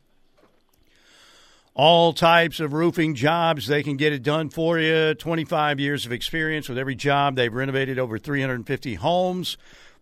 All 1.74 2.14
types 2.14 2.62
of 2.62 2.72
roofing 2.72 3.14
jobs, 3.14 3.68
they 3.68 3.84
can 3.84 3.98
get 3.98 4.14
it 4.14 4.24
done 4.24 4.50
for 4.52 4.80
you. 4.80 5.14
25 5.14 5.82
years 5.82 6.06
of 6.06 6.14
experience 6.14 6.70
with 6.70 6.78
every 6.78 6.96
job. 6.96 7.36
They've 7.36 7.54
renovated 7.54 8.00
over 8.00 8.18
350 8.18 8.96
homes. 8.96 9.58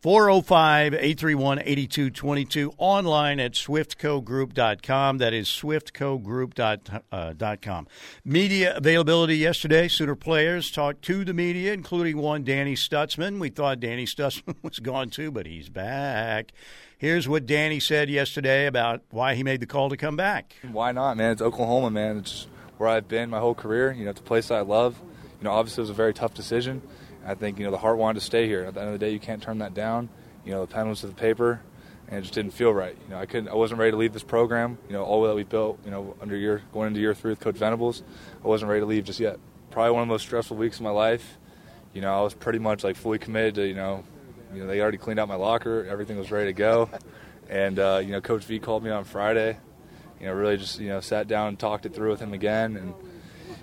405 0.06 0.94
831 0.94 1.60
8222. 1.62 2.74
Online 2.78 3.40
at 3.40 3.54
swiftcogroup.com. 3.54 5.18
That 5.18 5.34
is 5.34 5.48
swiftcogroup.com. 5.48 7.02
Uh, 7.12 7.90
media 8.24 8.78
availability 8.78 9.38
yesterday. 9.38 9.88
Sooner 9.88 10.14
players 10.14 10.70
talked 10.70 11.02
to 11.06 11.26
the 11.26 11.34
media, 11.34 11.74
including 11.74 12.18
one 12.18 12.44
Danny 12.44 12.76
Stutsman. 12.76 13.40
We 13.40 13.50
thought 13.50 13.80
Danny 13.80 14.06
Stutsman 14.06 14.58
was 14.62 14.78
gone 14.78 15.10
too, 15.10 15.32
but 15.32 15.48
he's 15.48 15.70
back. 15.70 16.52
Here's 17.00 17.28
what 17.28 17.48
Danny 17.48 17.80
said 17.80 18.08
yesterday 18.08 18.68
about 18.68 19.02
why 19.10 19.34
he 19.34 19.42
made 19.42 19.60
the 19.60 19.66
call 19.66 19.90
to 19.90 19.98
come 19.98 20.16
back. 20.16 20.54
Why 20.72 20.92
not, 20.92 21.18
man? 21.18 21.32
It's 21.32 21.42
Oklahoma, 21.42 21.90
man. 21.90 22.20
It's 22.20 22.46
where 22.78 22.90
I've 22.90 23.08
been 23.08 23.32
my 23.32 23.40
whole 23.40 23.56
career. 23.56 23.92
You 23.92 24.06
know, 24.06 24.12
it's 24.12 24.20
a 24.20 24.24
place 24.24 24.52
I 24.52 24.60
love. 24.60 25.02
You 25.42 25.46
know, 25.46 25.52
obviously 25.52 25.82
it 25.82 25.86
was 25.86 25.90
a 25.90 25.94
very 25.94 26.14
tough 26.14 26.36
decision. 26.36 26.84
I 27.26 27.36
think 27.36 27.58
you 27.58 27.66
know 27.66 27.72
the 27.72 27.78
heart 27.78 27.98
wanted 27.98 28.20
to 28.20 28.26
stay 28.26 28.48
here. 28.48 28.64
At 28.66 28.74
the 28.76 28.82
end 28.82 28.90
of 28.90 29.00
the 29.00 29.06
day, 29.06 29.12
you 29.12 29.20
can't 29.20 29.42
turn 29.42 29.60
that 29.60 29.74
down. 29.74 30.10
You 30.46 30.52
know, 30.52 30.62
the 30.62 30.72
pen 30.72 30.88
was 30.88 31.02
to 31.02 31.08
the 31.08 31.14
paper, 31.14 31.60
and 32.08 32.20
it 32.20 32.22
just 32.22 32.34
didn't 32.34 32.52
feel 32.52 32.72
right. 32.72 32.96
You 33.04 33.10
know, 33.10 33.20
I 33.20 33.26
couldn't. 33.26 33.50
I 33.50 33.56
wasn't 33.56 33.80
ready 33.80 33.92
to 33.92 33.98
leave 33.98 34.14
this 34.14 34.24
program. 34.24 34.78
You 34.88 34.94
know, 34.94 35.04
all 35.04 35.24
that 35.24 35.36
we 35.36 35.44
built. 35.44 35.80
You 35.84 35.92
know, 35.92 36.16
under 36.22 36.36
year 36.36 36.62
going 36.72 36.88
into 36.88 37.00
year 37.00 37.16
three 37.16 37.32
with 37.32 37.40
Coach 37.40 37.56
Venables, 37.56 38.04
I 38.44 38.48
wasn't 38.48 38.70
ready 38.70 38.82
to 38.82 38.86
leave 38.86 39.06
just 39.06 39.20
yet. 39.20 39.40
Probably 39.72 39.92
one 39.92 40.04
of 40.04 40.08
the 40.08 40.14
most 40.14 40.22
stressful 40.22 40.56
weeks 40.56 40.78
of 40.78 40.84
my 40.84 40.92
life. 40.92 41.38
You 41.94 42.02
know, 42.02 42.14
I 42.14 42.22
was 42.22 42.34
pretty 42.34 42.60
much 42.60 42.84
like 42.84 42.96
fully 42.96 43.18
committed 43.18 43.56
to 43.56 43.68
you 43.68 43.74
know, 43.74 44.04
you 44.54 44.62
know 44.62 44.68
they 44.68 44.80
already 44.82 44.98
cleaned 44.98 45.20
out 45.20 45.28
my 45.28 45.36
locker. 45.36 45.88
Everything 45.90 46.18
was 46.18 46.32
ready 46.32 46.48
to 46.48 46.54
go, 46.54 46.90
and 47.50 47.80
uh, 47.80 48.02
you 48.04 48.12
know, 48.12 48.22
Coach 48.22 48.44
V 48.44 48.60
called 48.60 48.84
me 48.84 48.92
on 48.92 49.04
Friday. 49.04 49.58
You 50.20 50.28
know, 50.28 50.34
really 50.34 50.58
just 50.58 50.80
you 50.80 50.90
know 50.90 51.00
sat 51.00 51.28
down 51.28 51.50
and 51.50 51.60
talked 51.60 51.86
it 51.88 51.96
through 51.96 52.12
with 52.12 52.20
him 52.20 52.34
again, 52.34 52.78
and 52.78 52.94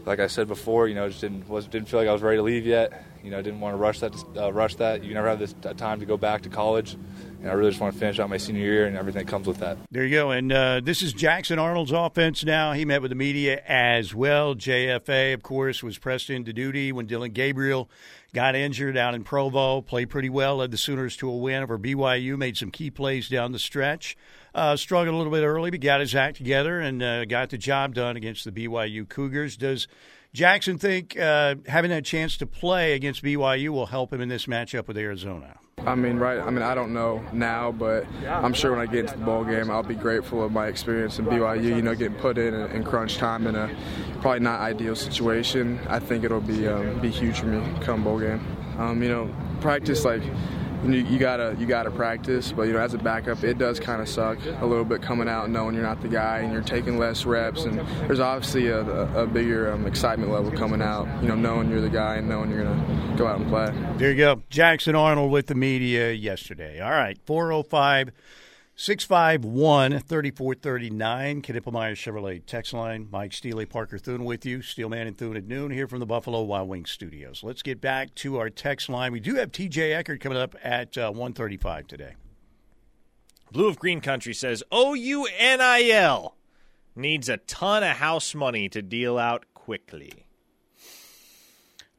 like 0.05 0.19
I 0.19 0.27
said 0.27 0.49
before, 0.49 0.89
you 0.89 0.95
know, 0.95 1.09
just 1.09 1.21
didn't 1.21 1.49
was 1.49 1.69
didn't 1.69 1.89
feel 1.89 2.01
like 2.01 2.09
I 2.09 2.13
was 2.13 2.23
ready 2.23 2.39
to 2.39 2.43
leave 2.43 2.67
yet. 2.67 3.05
You 3.23 3.31
know, 3.31 3.39
I 3.39 3.43
didn't 3.43 3.61
want 3.61 3.75
to 3.75 3.77
rush 3.77 4.01
that. 4.01 4.15
Uh, 4.37 4.53
rush 4.53 4.75
that. 4.77 5.05
You 5.05 5.15
never 5.15 5.29
have 5.29 5.39
this 5.39 5.55
time 5.77 6.01
to 6.01 6.07
go 6.07 6.17
back 6.17 6.43
to 6.43 6.49
college, 6.49 6.95
and 7.41 7.49
I 7.49 7.53
really 7.53 7.71
just 7.71 7.81
want 7.81 7.95
to 7.95 8.01
finish 8.01 8.19
out 8.19 8.29
my 8.29 8.37
senior 8.37 8.63
year 8.63 8.87
and 8.87 8.97
everything 8.97 9.25
that 9.25 9.31
comes 9.31 9.47
with 9.47 9.59
that. 9.59 9.79
There 9.91 10.05
you 10.05 10.11
go. 10.11 10.31
And 10.31 10.53
uh, 10.53 10.81
this 10.83 11.03
is 11.03 11.13
Jackson 11.13 11.59
Arnold's 11.59 11.93
offense 11.93 12.45
now. 12.45 12.73
He 12.73 12.85
met 12.85 13.01
with 13.01 13.11
the 13.11 13.17
media 13.17 13.63
as 13.67 14.15
well. 14.15 14.55
JFA, 14.55 15.35
of 15.35 15.43
course, 15.43 15.83
was 15.83 15.99
pressed 15.99 16.31
into 16.31 16.53
duty 16.53 16.91
when 16.91 17.07
Dillon 17.07 17.31
Gabriel 17.33 17.89
got 18.35 18.57
injured 18.57 18.97
out 18.97 19.15
in 19.15 19.23
Provo. 19.23 19.83
Played 19.83 20.11
pretty 20.11 20.31
well, 20.31 20.57
led 20.57 20.71
the 20.71 20.79
Sooners 20.79 21.17
to 21.19 21.29
a 21.29 21.37
win 21.37 21.63
over 21.63 21.79
BYU, 21.79 22.37
made 22.37 22.57
some 22.57 22.71
key 22.71 22.91
plays 22.91 23.29
down 23.29 23.53
the 23.53 23.59
stretch. 23.59 24.17
Uh, 24.55 24.77
struggled 24.77 25.15
a 25.15 25.17
little 25.17 25.33
bit 25.33 25.45
early, 25.45 25.71
but 25.71 25.81
got 25.81 26.01
his 26.01 26.15
act 26.15 26.37
together 26.37 26.79
and 26.81 27.03
uh, 27.03 27.25
got 27.25 27.49
the 27.51 27.57
job 27.57 27.95
done 27.95 28.17
against 28.17 28.45
the 28.45 28.53
BYU 28.53 29.09
Cougars. 29.09 29.57
Does 29.57 29.89
Jackson 30.35 30.79
think 30.79 31.19
uh, 31.19 31.57
having 31.67 31.93
a 31.93 32.01
chance 32.01 32.39
to 32.39 32.47
play 32.47 32.95
against 32.95 33.23
BYU 33.23 33.69
will 33.69 33.87
help 33.87 34.13
him 34.13 34.21
in 34.23 34.31
this 34.31 34.47
matchup 34.47 34.89
with 34.89 34.97
Arizona. 34.97 35.59
I 35.87 35.95
mean, 35.95 36.19
right. 36.19 36.39
I 36.39 36.49
mean, 36.51 36.63
I 36.63 36.75
don't 36.75 36.95
know 36.95 37.23
now, 37.33 37.73
but 37.73 38.07
I'm 38.27 38.55
sure 38.55 38.71
when 38.71 38.81
I 38.81 38.87
get 38.87 39.01
into 39.01 39.19
the 39.19 39.25
bowl 39.25 39.45
game, 39.45 39.71
I'll 39.71 39.83
be 39.83 39.95
grateful 39.95 40.45
of 40.45 40.53
my 40.53 40.69
experience 40.69 41.19
in 41.19 41.27
BYU. 41.27 41.65
You 41.65 41.83
know, 41.83 41.95
getting 41.95 42.17
put 42.19 42.39
in 42.39 42.55
in 42.55 42.85
crunch 42.85 43.17
time 43.17 43.47
in 43.47 43.57
a 43.57 43.75
probably 44.21 44.41
not 44.41 44.61
ideal 44.61 44.95
situation. 44.95 45.81
I 45.89 45.99
think 45.99 46.25
it'll 46.25 46.41
be 46.41 46.69
um, 46.69 47.01
be 47.01 47.11
huge 47.11 47.41
for 47.41 47.47
me 47.47 47.81
come 47.81 48.05
bowl 48.05 48.21
game. 48.21 48.41
Um, 48.79 49.03
you 49.03 49.09
know, 49.09 49.35
practice 49.61 50.05
like 50.05 50.23
you, 50.85 51.01
you, 51.05 51.19
gotta 51.19 51.57
you 51.59 51.67
gotta 51.67 51.91
practice, 51.91 52.53
but 52.53 52.63
you 52.63 52.73
know 52.73 52.81
as 52.81 52.95
a 52.95 52.99
backup, 52.99 53.45
it 53.45 53.59
does 53.59 53.79
kind 53.79 54.01
of 54.03 54.09
suck 54.09 54.39
a 54.61 54.67
little 54.67 54.85
bit 54.85 55.03
coming 55.03 55.29
out 55.29 55.51
knowing 55.51 55.75
you're 55.75 55.85
not 55.85 56.01
the 56.01 56.09
guy 56.09 56.39
and 56.39 56.53
you're 56.53 56.63
taking 56.63 56.99
less 56.99 57.25
reps, 57.25 57.65
and 57.65 57.79
there's 58.09 58.21
obviously 58.21 58.69
a, 58.69 58.81
a, 58.81 59.27
bigger 59.27 59.73
um, 59.73 59.87
excitement 59.87 60.31
level 60.31 60.51
coming 60.51 60.83
out. 60.83 61.07
You 61.23 61.29
know, 61.29 61.35
knowing 61.35 61.71
you're 61.71 61.81
the 61.81 61.91
guy 61.91 62.17
and 62.17 62.29
knowing 62.29 62.51
you're 62.51 62.65
gonna 62.65 63.17
go 63.17 63.27
out 63.27 63.41
and 63.41 63.49
play. 63.49 63.73
There 63.97 64.11
you 64.11 64.17
go, 64.17 64.43
Jackson 64.51 64.95
Arnold 64.95 65.31
with 65.31 65.47
the 65.47 65.55
media 65.55 66.13
yesterday. 66.13 66.81
All 66.81 66.91
right, 66.91 67.19
four 67.25 67.53
oh 67.53 67.63
five. 67.63 68.11
651 68.83 70.01
3439, 70.01 71.43
Knippelmeyer 71.43 71.93
Chevrolet 71.93 72.45
text 72.45 72.73
line. 72.73 73.07
Mike 73.13 73.33
Steely, 73.33 73.65
Parker 73.65 73.97
Thune 73.97 74.25
with 74.25 74.45
you. 74.45 74.61
Steelman 74.61 75.07
and 75.07 75.17
Thune 75.17 75.37
at 75.37 75.47
noon 75.47 75.71
here 75.71 75.87
from 75.87 76.01
the 76.01 76.07
Buffalo 76.07 76.43
Wild 76.43 76.69
Wings 76.69 76.91
studios. 76.91 77.45
Let's 77.45 77.63
get 77.63 77.81
back 77.81 78.13
to 78.17 78.39
our 78.39 78.51
text 78.51 78.89
line. 78.89 79.13
We 79.13 79.21
do 79.21 79.37
have 79.37 79.53
TJ 79.53 79.95
Eckert 79.97 80.21
coming 80.21 80.37
up 80.37 80.57
at 80.65 80.99
uh, 80.99 81.13
135 81.13 81.87
today. 81.87 82.15
Blue 83.53 83.69
of 83.69 83.79
Green 83.79 84.01
Country 84.01 84.35
says 84.35 84.65
OUNIL 84.73 86.35
needs 86.97 87.29
a 87.29 87.37
ton 87.37 87.85
of 87.85 87.97
house 87.99 88.35
money 88.35 88.69
to 88.69 88.83
deal 88.83 89.17
out 89.17 89.45
quickly. 89.55 90.27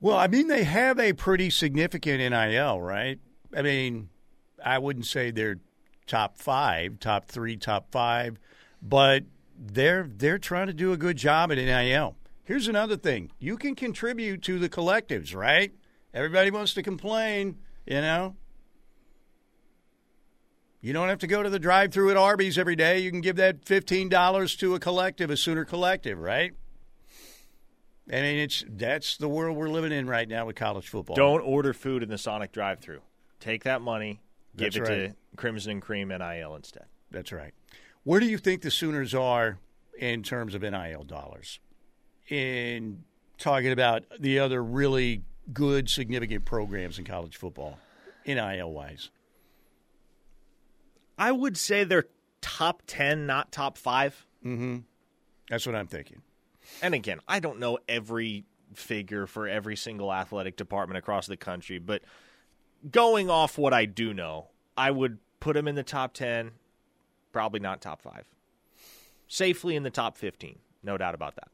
Well, 0.01 0.17
I 0.17 0.27
mean, 0.27 0.49
they 0.49 0.65
have 0.65 0.99
a 0.99 1.13
pretty 1.13 1.49
significant 1.49 2.19
NIL, 2.19 2.81
right? 2.81 3.19
I 3.55 3.61
mean, 3.61 4.09
I 4.61 4.79
wouldn't 4.79 5.05
say 5.05 5.31
they're 5.31 5.61
top 6.07 6.37
five, 6.37 6.99
top 6.99 7.25
three, 7.25 7.57
top 7.57 7.91
five, 7.91 8.39
but 8.81 9.23
they're 9.57 10.09
they're 10.15 10.37
trying 10.37 10.67
to 10.67 10.73
do 10.73 10.91
a 10.91 10.97
good 10.97 11.17
job 11.17 11.51
at 11.51 11.57
NIL. 11.57 12.15
Here's 12.43 12.67
another 12.67 12.97
thing: 12.97 13.31
you 13.39 13.57
can 13.57 13.75
contribute 13.75 14.41
to 14.43 14.59
the 14.59 14.69
collectives, 14.69 15.35
right? 15.35 15.71
Everybody 16.13 16.51
wants 16.51 16.73
to 16.75 16.83
complain, 16.83 17.57
you 17.85 18.01
know. 18.01 18.35
You 20.81 20.91
don't 20.91 21.07
have 21.07 21.19
to 21.19 21.27
go 21.27 21.41
to 21.41 21.49
the 21.49 21.59
drive-through 21.59 22.11
at 22.11 22.17
Arby's 22.17 22.57
every 22.57 22.75
day. 22.75 22.99
You 22.99 23.09
can 23.09 23.21
give 23.21 23.37
that 23.37 23.63
fifteen 23.65 24.09
dollars 24.09 24.55
to 24.57 24.75
a 24.75 24.79
collective, 24.79 25.29
a 25.29 25.37
Sooner 25.37 25.63
collective, 25.63 26.19
right? 26.19 26.53
I 28.11 28.21
mean, 28.21 28.39
it's 28.39 28.65
that's 28.67 29.15
the 29.15 29.29
world 29.29 29.55
we're 29.55 29.69
living 29.69 29.93
in 29.93 30.07
right 30.07 30.27
now 30.27 30.45
with 30.45 30.57
college 30.57 30.89
football. 30.89 31.15
Don't 31.15 31.39
order 31.39 31.73
food 31.73 32.03
in 32.03 32.09
the 32.09 32.17
Sonic 32.17 32.51
drive-through. 32.51 32.99
Take 33.39 33.63
that 33.63 33.81
money, 33.81 34.21
give 34.55 34.73
That's 34.73 34.89
it 34.89 34.91
right. 34.91 35.09
to 35.09 35.15
Crimson 35.35 35.71
and 35.73 35.81
Cream 35.81 36.09
NIL 36.09 36.55
instead. 36.55 36.85
That's 37.11 37.31
right. 37.31 37.53
Where 38.03 38.19
do 38.19 38.25
you 38.25 38.37
think 38.37 38.61
the 38.61 38.71
Sooners 38.71 39.13
are 39.13 39.57
in 39.97 40.23
terms 40.23 40.55
of 40.55 40.61
NIL 40.61 41.03
dollars? 41.03 41.59
In 42.29 43.03
talking 43.37 43.71
about 43.71 44.03
the 44.19 44.39
other 44.39 44.63
really 44.63 45.23
good, 45.51 45.89
significant 45.89 46.45
programs 46.45 46.97
in 46.97 47.05
college 47.05 47.35
football, 47.35 47.77
NIL 48.25 48.71
wise. 48.71 49.09
I 51.17 51.31
would 51.31 51.57
say 51.57 51.83
they're 51.83 52.05
top 52.41 52.83
10, 52.87 53.25
not 53.25 53.51
top 53.51 53.77
5. 53.77 54.25
Mm-hmm. 54.45 54.77
That's 55.49 55.65
what 55.65 55.75
I'm 55.75 55.87
thinking. 55.87 56.21
And 56.81 56.93
again, 56.93 57.19
I 57.27 57.39
don't 57.39 57.59
know 57.59 57.77
every 57.87 58.45
figure 58.73 59.27
for 59.27 59.47
every 59.47 59.75
single 59.75 60.11
athletic 60.11 60.55
department 60.55 60.97
across 60.97 61.27
the 61.27 61.37
country, 61.37 61.79
but 61.79 62.01
going 62.89 63.29
off 63.29 63.57
what 63.57 63.73
I 63.73 63.85
do 63.85 64.13
know, 64.13 64.47
I 64.77 64.91
would 64.91 65.17
put 65.39 65.55
him 65.55 65.67
in 65.67 65.75
the 65.75 65.83
top 65.83 66.13
10, 66.13 66.51
probably 67.31 67.59
not 67.59 67.81
top 67.81 68.01
5. 68.01 68.25
Safely 69.27 69.75
in 69.75 69.83
the 69.83 69.89
top 69.89 70.17
15, 70.17 70.57
no 70.83 70.97
doubt 70.97 71.15
about 71.15 71.35
that. 71.35 71.47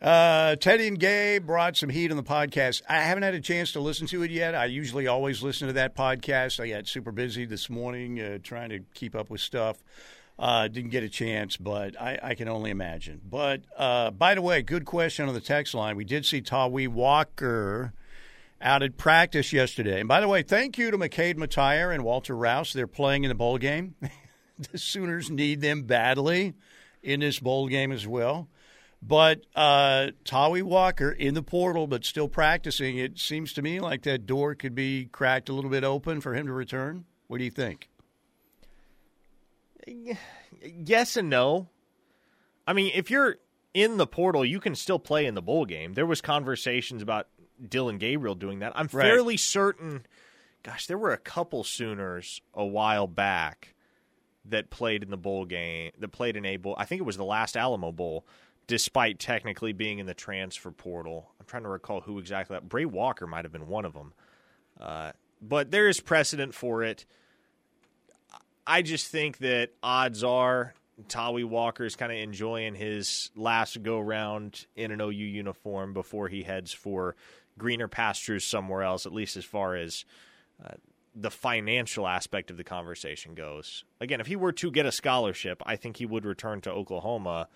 Uh, 0.00 0.54
Teddy 0.54 0.86
and 0.86 0.98
Gabe 0.98 1.44
brought 1.44 1.76
some 1.76 1.88
heat 1.88 2.10
on 2.10 2.16
the 2.16 2.22
podcast. 2.22 2.82
I 2.88 3.00
haven't 3.00 3.24
had 3.24 3.34
a 3.34 3.40
chance 3.40 3.72
to 3.72 3.80
listen 3.80 4.06
to 4.08 4.22
it 4.22 4.30
yet. 4.30 4.54
I 4.54 4.66
usually 4.66 5.08
always 5.08 5.42
listen 5.42 5.66
to 5.66 5.72
that 5.74 5.96
podcast. 5.96 6.60
I 6.60 6.68
got 6.68 6.86
super 6.86 7.10
busy 7.10 7.44
this 7.44 7.68
morning 7.68 8.20
uh, 8.20 8.38
trying 8.42 8.68
to 8.70 8.80
keep 8.94 9.16
up 9.16 9.28
with 9.28 9.40
stuff. 9.40 9.82
Uh, 10.38 10.68
didn't 10.68 10.90
get 10.90 11.02
a 11.02 11.08
chance, 11.08 11.56
but 11.56 12.00
I, 12.00 12.16
I 12.22 12.34
can 12.36 12.46
only 12.46 12.70
imagine. 12.70 13.20
But 13.28 13.62
uh, 13.76 14.12
by 14.12 14.36
the 14.36 14.42
way, 14.42 14.62
good 14.62 14.84
question 14.84 15.26
on 15.26 15.34
the 15.34 15.40
text 15.40 15.74
line. 15.74 15.96
We 15.96 16.04
did 16.04 16.24
see 16.24 16.40
Tawee 16.40 16.86
Walker 16.86 17.92
out 18.60 18.82
at 18.82 18.96
practice 18.96 19.52
yesterday. 19.52 20.00
And 20.00 20.08
by 20.08 20.20
the 20.20 20.28
way, 20.28 20.42
thank 20.42 20.78
you 20.78 20.90
to 20.90 20.98
McKade 20.98 21.36
Mettauer 21.36 21.94
and 21.94 22.04
Walter 22.04 22.36
Rouse. 22.36 22.72
They're 22.72 22.86
playing 22.86 23.24
in 23.24 23.28
the 23.28 23.34
bowl 23.34 23.58
game. 23.58 23.94
the 24.72 24.78
Sooners 24.78 25.30
need 25.30 25.60
them 25.60 25.82
badly 25.82 26.54
in 27.02 27.20
this 27.20 27.38
bowl 27.38 27.68
game 27.68 27.92
as 27.92 28.06
well. 28.06 28.48
But 29.00 29.42
uh, 29.54 30.08
Tawee 30.24 30.62
Walker 30.62 31.10
in 31.10 31.34
the 31.34 31.42
portal, 31.42 31.86
but 31.86 32.04
still 32.04 32.28
practicing. 32.28 32.98
It 32.98 33.18
seems 33.18 33.52
to 33.52 33.62
me 33.62 33.78
like 33.78 34.02
that 34.02 34.26
door 34.26 34.54
could 34.56 34.74
be 34.74 35.06
cracked 35.06 35.48
a 35.48 35.52
little 35.52 35.70
bit 35.70 35.84
open 35.84 36.20
for 36.20 36.34
him 36.34 36.46
to 36.46 36.52
return. 36.52 37.04
What 37.28 37.38
do 37.38 37.44
you 37.44 37.50
think? 37.50 37.88
Yes 40.60 41.16
and 41.16 41.30
no. 41.30 41.68
I 42.66 42.72
mean, 42.72 42.90
if 42.94 43.10
you're 43.10 43.36
in 43.72 43.96
the 43.96 44.06
portal, 44.06 44.44
you 44.44 44.58
can 44.58 44.74
still 44.74 44.98
play 44.98 45.26
in 45.26 45.34
the 45.34 45.42
bowl 45.42 45.64
game. 45.64 45.94
There 45.94 46.04
was 46.04 46.20
conversations 46.20 47.00
about 47.00 47.28
Dillon 47.66 47.98
Gabriel 47.98 48.34
doing 48.34 48.58
that. 48.60 48.72
I'm 48.76 48.88
Right. 48.92 49.04
fairly 49.04 49.36
certain. 49.36 50.06
Gosh, 50.62 50.86
there 50.86 50.98
were 50.98 51.12
a 51.12 51.18
couple 51.18 51.64
Sooners 51.64 52.40
a 52.54 52.64
while 52.66 53.06
back 53.06 53.74
that 54.44 54.70
played 54.70 55.02
in 55.02 55.10
the 55.10 55.16
bowl 55.16 55.44
game. 55.44 55.92
That 55.98 56.08
played 56.12 56.36
in 56.36 56.44
a 56.44 56.56
bowl. 56.56 56.74
I 56.78 56.84
think 56.84 57.00
it 57.00 57.04
was 57.04 57.16
the 57.16 57.24
last 57.24 57.56
Alamo 57.56 57.92
Bowl, 57.92 58.26
despite 58.66 59.18
technically 59.18 59.72
being 59.72 59.98
in 59.98 60.06
the 60.06 60.14
transfer 60.14 60.70
portal. 60.70 61.32
I'm 61.40 61.46
trying 61.46 61.62
to 61.64 61.68
recall 61.68 62.00
who 62.02 62.18
exactly. 62.18 62.54
That 62.54 62.68
Bray 62.68 62.84
Walker 62.84 63.26
might 63.26 63.44
have 63.44 63.52
been 63.52 63.68
one 63.68 63.84
of 63.84 63.94
them. 63.94 64.12
Uh, 64.80 65.12
but 65.40 65.70
there 65.70 65.88
is 65.88 66.00
precedent 66.00 66.54
for 66.54 66.82
it. 66.82 67.04
I 68.66 68.82
just 68.82 69.06
think 69.08 69.38
that 69.38 69.70
odds 69.82 70.22
are 70.22 70.74
Tawee 71.06 71.44
Walker 71.44 71.84
is 71.84 71.94
kind 71.96 72.10
of 72.10 72.18
enjoying 72.18 72.74
his 72.74 73.30
last 73.36 73.82
go 73.82 74.00
round 74.00 74.66
in 74.74 74.90
an 74.90 75.00
OU 75.00 75.10
uniform 75.10 75.92
before 75.92 76.28
he 76.28 76.42
heads 76.42 76.72
for 76.72 77.14
greener 77.56 77.88
pastures 77.88 78.44
somewhere 78.44 78.82
else, 78.82 79.06
at 79.06 79.12
least 79.12 79.36
as 79.36 79.44
far 79.44 79.76
as 79.76 80.04
uh, 80.64 80.74
the 81.14 81.30
financial 81.30 82.06
aspect 82.06 82.50
of 82.50 82.56
the 82.56 82.64
conversation 82.64 83.34
goes. 83.34 83.84
Again, 84.00 84.20
if 84.20 84.26
he 84.26 84.36
were 84.36 84.52
to 84.52 84.70
get 84.70 84.86
a 84.86 84.92
scholarship, 84.92 85.62
I 85.64 85.76
think 85.76 85.96
he 85.96 86.06
would 86.06 86.24
return 86.24 86.60
to 86.62 86.72
Oklahoma. 86.72 87.48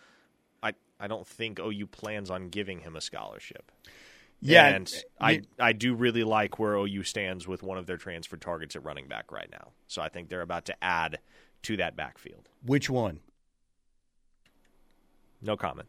I, 0.62 0.74
I 1.00 1.08
don't 1.08 1.26
think 1.26 1.58
OU 1.58 1.86
plans 1.88 2.30
on 2.30 2.48
giving 2.48 2.80
him 2.80 2.96
a 2.96 3.00
scholarship. 3.00 3.72
Yeah, 4.44 4.66
and 4.66 4.90
I, 5.20 5.42
I 5.60 5.72
do 5.72 5.94
really 5.94 6.24
like 6.24 6.58
where 6.58 6.74
OU 6.74 7.04
stands 7.04 7.46
with 7.46 7.62
one 7.62 7.78
of 7.78 7.86
their 7.86 7.96
transfer 7.96 8.36
targets 8.36 8.74
at 8.74 8.84
running 8.84 9.06
back 9.06 9.30
right 9.30 9.48
now. 9.52 9.68
So 9.86 10.02
I 10.02 10.08
think 10.08 10.28
they're 10.28 10.42
about 10.42 10.64
to 10.64 10.84
add 10.84 11.20
to 11.62 11.76
that 11.76 11.94
backfield. 11.94 12.48
which 12.66 12.90
one? 12.90 13.20
No 15.42 15.56
comment. 15.56 15.88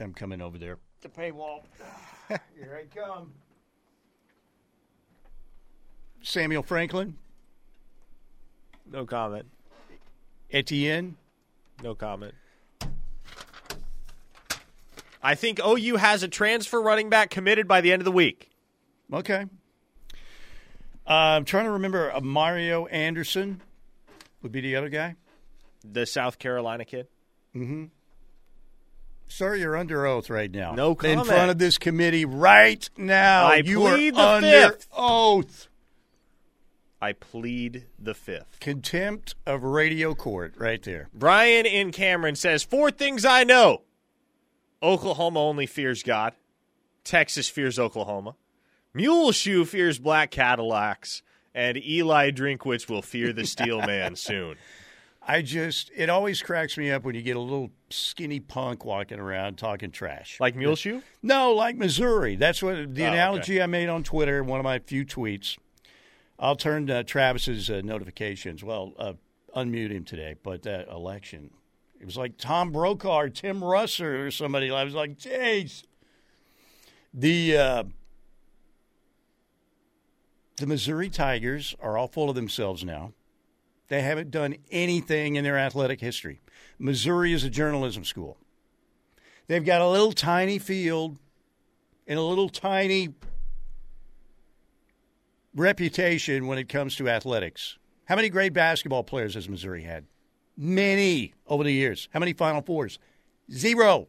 I'm 0.00 0.14
coming 0.14 0.40
over 0.40 0.58
there. 0.58 0.78
The 1.00 1.08
paywall. 1.08 1.62
Here 2.28 2.80
I 2.80 2.84
come. 2.94 3.32
Samuel 6.22 6.62
Franklin, 6.62 7.16
No 8.90 9.06
comment. 9.06 9.46
Etienne. 10.52 11.16
No 11.82 11.94
comment. 11.94 12.34
I 15.22 15.34
think 15.34 15.60
OU 15.64 15.96
has 15.96 16.22
a 16.22 16.28
transfer 16.28 16.80
running 16.80 17.08
back 17.08 17.30
committed 17.30 17.66
by 17.66 17.80
the 17.80 17.92
end 17.92 18.00
of 18.00 18.04
the 18.04 18.12
week. 18.12 18.50
Okay. 19.12 19.46
Uh, 21.06 21.12
I'm 21.12 21.44
trying 21.44 21.64
to 21.64 21.72
remember. 21.72 22.12
Uh, 22.12 22.20
Mario 22.20 22.86
Anderson 22.86 23.62
would 24.42 24.52
be 24.52 24.60
the 24.60 24.76
other 24.76 24.88
guy. 24.88 25.16
The 25.84 26.06
South 26.06 26.38
Carolina 26.38 26.84
kid. 26.84 27.08
Mm-hmm. 27.54 27.84
Sir, 29.28 29.54
you're 29.56 29.76
under 29.76 30.06
oath 30.06 30.30
right 30.30 30.50
now. 30.50 30.72
No 30.74 30.94
comment. 30.94 31.20
In 31.20 31.26
front 31.26 31.50
of 31.50 31.58
this 31.58 31.76
committee 31.78 32.24
right 32.24 32.88
now. 32.96 33.46
I 33.46 33.56
you 33.56 33.80
plead 33.80 34.14
are 34.14 34.40
the 34.40 34.46
under 34.48 34.68
fifth. 34.70 34.88
oath. 34.96 35.68
I 37.00 37.12
plead 37.12 37.84
the 37.98 38.14
fifth. 38.14 38.58
Contempt 38.60 39.34
of 39.46 39.62
radio 39.62 40.14
court 40.14 40.54
right 40.58 40.82
there. 40.82 41.08
Brian 41.14 41.64
in 41.66 41.92
Cameron 41.92 42.34
says 42.34 42.62
four 42.64 42.90
things 42.90 43.24
I 43.24 43.44
know. 43.44 43.82
Oklahoma 44.82 45.40
only 45.40 45.66
fears 45.66 46.02
God. 46.02 46.32
Texas 47.04 47.48
fears 47.48 47.78
Oklahoma. 47.78 48.34
Muleshoe 48.94 49.64
fears 49.64 49.98
black 49.98 50.30
Cadillacs. 50.30 51.22
And 51.54 51.76
Eli 51.76 52.30
Drinkwitz 52.30 52.88
will 52.88 53.02
fear 53.02 53.32
the 53.32 53.44
steel 53.46 53.78
man 53.80 54.16
soon. 54.16 54.56
I 55.30 55.42
just 55.42 55.90
it 55.94 56.08
always 56.08 56.40
cracks 56.40 56.78
me 56.78 56.90
up 56.90 57.04
when 57.04 57.14
you 57.14 57.20
get 57.20 57.36
a 57.36 57.40
little 57.40 57.70
skinny 57.90 58.40
punk 58.40 58.86
walking 58.86 59.20
around 59.20 59.58
talking 59.58 59.90
trash. 59.90 60.38
Like 60.40 60.56
Muleshoe? 60.56 61.02
No, 61.22 61.52
like 61.52 61.76
Missouri. 61.76 62.34
That's 62.34 62.62
what 62.62 62.94
the 62.94 63.04
Oh, 63.04 63.08
analogy 63.12 63.60
I 63.60 63.66
made 63.66 63.90
on 63.90 64.02
Twitter, 64.02 64.42
one 64.42 64.58
of 64.58 64.64
my 64.64 64.78
few 64.78 65.04
tweets. 65.04 65.58
I'll 66.38 66.56
turn 66.56 66.88
uh, 66.90 67.02
Travis's 67.02 67.68
uh, 67.68 67.82
notifications. 67.84 68.64
Well, 68.64 68.94
uh, 68.98 69.12
unmute 69.54 69.90
him 69.90 70.04
today, 70.04 70.36
but 70.42 70.62
that 70.62 70.88
election, 70.88 71.50
it 72.00 72.06
was 72.06 72.16
like 72.16 72.38
Tom 72.38 72.72
Brokaw 72.72 73.18
or 73.20 73.28
Tim 73.28 73.60
Russert 73.60 74.26
or 74.26 74.30
somebody. 74.30 74.70
I 74.70 74.84
was 74.84 74.94
like, 74.94 75.18
jeez. 75.18 75.82
The 77.12 77.56
uh, 77.56 77.84
the 80.56 80.66
Missouri 80.66 81.10
Tigers 81.10 81.74
are 81.80 81.98
all 81.98 82.08
full 82.08 82.30
of 82.30 82.34
themselves 82.34 82.82
now. 82.84 83.12
They 83.88 84.02
haven't 84.02 84.30
done 84.30 84.56
anything 84.70 85.36
in 85.36 85.44
their 85.44 85.58
athletic 85.58 86.00
history. 86.00 86.40
Missouri 86.78 87.32
is 87.32 87.44
a 87.44 87.50
journalism 87.50 88.04
school. 88.04 88.36
They've 89.46 89.64
got 89.64 89.80
a 89.80 89.88
little 89.88 90.12
tiny 90.12 90.58
field 90.58 91.18
and 92.06 92.18
a 92.18 92.22
little 92.22 92.50
tiny 92.50 93.14
reputation 95.54 96.46
when 96.46 96.58
it 96.58 96.68
comes 96.68 96.96
to 96.96 97.08
athletics. 97.08 97.78
How 98.04 98.16
many 98.16 98.28
great 98.28 98.52
basketball 98.52 99.04
players 99.04 99.34
has 99.34 99.48
Missouri 99.48 99.82
had? 99.82 100.04
Many 100.56 101.34
over 101.46 101.64
the 101.64 101.72
years. 101.72 102.08
How 102.12 102.20
many 102.20 102.32
Final 102.32 102.62
Fours? 102.62 102.98
Zero. 103.50 104.08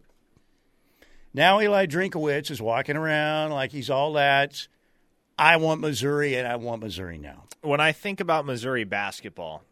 Now 1.33 1.61
Eli 1.61 1.85
Drinkwitz 1.85 2.49
is 2.49 2.61
walking 2.61 2.97
around 2.97 3.51
like 3.51 3.71
he's 3.71 3.89
all 3.89 4.13
that. 4.13 4.67
I 5.37 5.55
want 5.57 5.79
Missouri, 5.79 6.35
and 6.35 6.45
I 6.45 6.57
want 6.57 6.81
Missouri 6.81 7.17
now. 7.17 7.45
When 7.61 7.79
I 7.79 7.93
think 7.93 8.19
about 8.19 8.45
Missouri 8.45 8.83
basketball, 8.83 9.63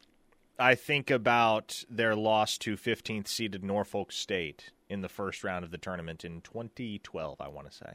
I 0.60 0.76
think 0.76 1.12
about 1.12 1.84
their 1.90 2.16
loss 2.16 2.58
to 2.60 2.76
15th 2.76 3.28
seeded 3.28 3.64
Norfolk 3.64 4.12
State 4.12 4.72
in 4.90 5.02
the 5.02 5.10
first 5.10 5.44
round 5.44 5.64
of 5.64 5.72
the 5.72 5.78
tournament 5.78 6.26
in 6.26 6.42
2012. 6.42 7.40
I 7.40 7.48
want 7.48 7.70
to 7.70 7.76
say. 7.78 7.94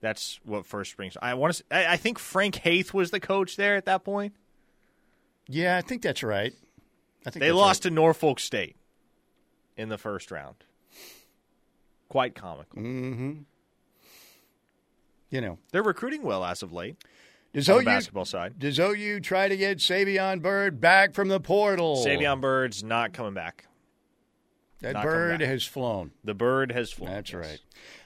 That's 0.00 0.40
what 0.44 0.64
first 0.64 0.92
springs. 0.92 1.16
I 1.20 1.34
want 1.34 1.54
to. 1.54 1.64
I, 1.70 1.94
I 1.94 1.96
think 1.96 2.18
Frank 2.18 2.56
Haith 2.56 2.94
was 2.94 3.10
the 3.10 3.20
coach 3.20 3.56
there 3.56 3.76
at 3.76 3.84
that 3.86 4.04
point. 4.04 4.34
Yeah, 5.46 5.76
I 5.76 5.80
think 5.82 6.02
that's 6.02 6.22
right. 6.22 6.54
I 7.26 7.30
think 7.30 7.40
They 7.40 7.52
lost 7.52 7.84
right. 7.84 7.90
to 7.90 7.94
Norfolk 7.94 8.40
State 8.40 8.76
in 9.76 9.88
the 9.88 9.98
first 9.98 10.30
round. 10.30 10.56
Quite 12.08 12.34
comical. 12.34 12.80
Mm-hmm. 12.80 13.32
You 15.30 15.40
know, 15.40 15.58
They're 15.72 15.82
recruiting 15.82 16.22
well 16.22 16.44
as 16.44 16.62
of 16.62 16.72
late 16.72 16.96
does 17.52 17.68
on 17.68 17.80
OU 17.80 17.84
basketball 17.84 18.24
side. 18.24 18.58
does 18.58 18.78
OU 18.78 19.20
try 19.20 19.48
to 19.48 19.56
get 19.56 19.78
Savion 19.78 20.42
Bird 20.42 20.80
back 20.80 21.14
from 21.14 21.28
the 21.28 21.40
portal? 21.40 22.02
Savion 22.04 22.40
Bird's 22.40 22.82
not 22.82 23.12
coming 23.12 23.34
back. 23.34 23.66
that 24.80 24.94
not 24.94 25.02
bird 25.02 25.40
has 25.40 25.64
flown. 25.64 26.12
The 26.24 26.34
bird 26.34 26.72
has 26.72 26.92
flown. 26.92 27.10
That's 27.10 27.32
yes. 27.32 27.46
right. 27.46 27.60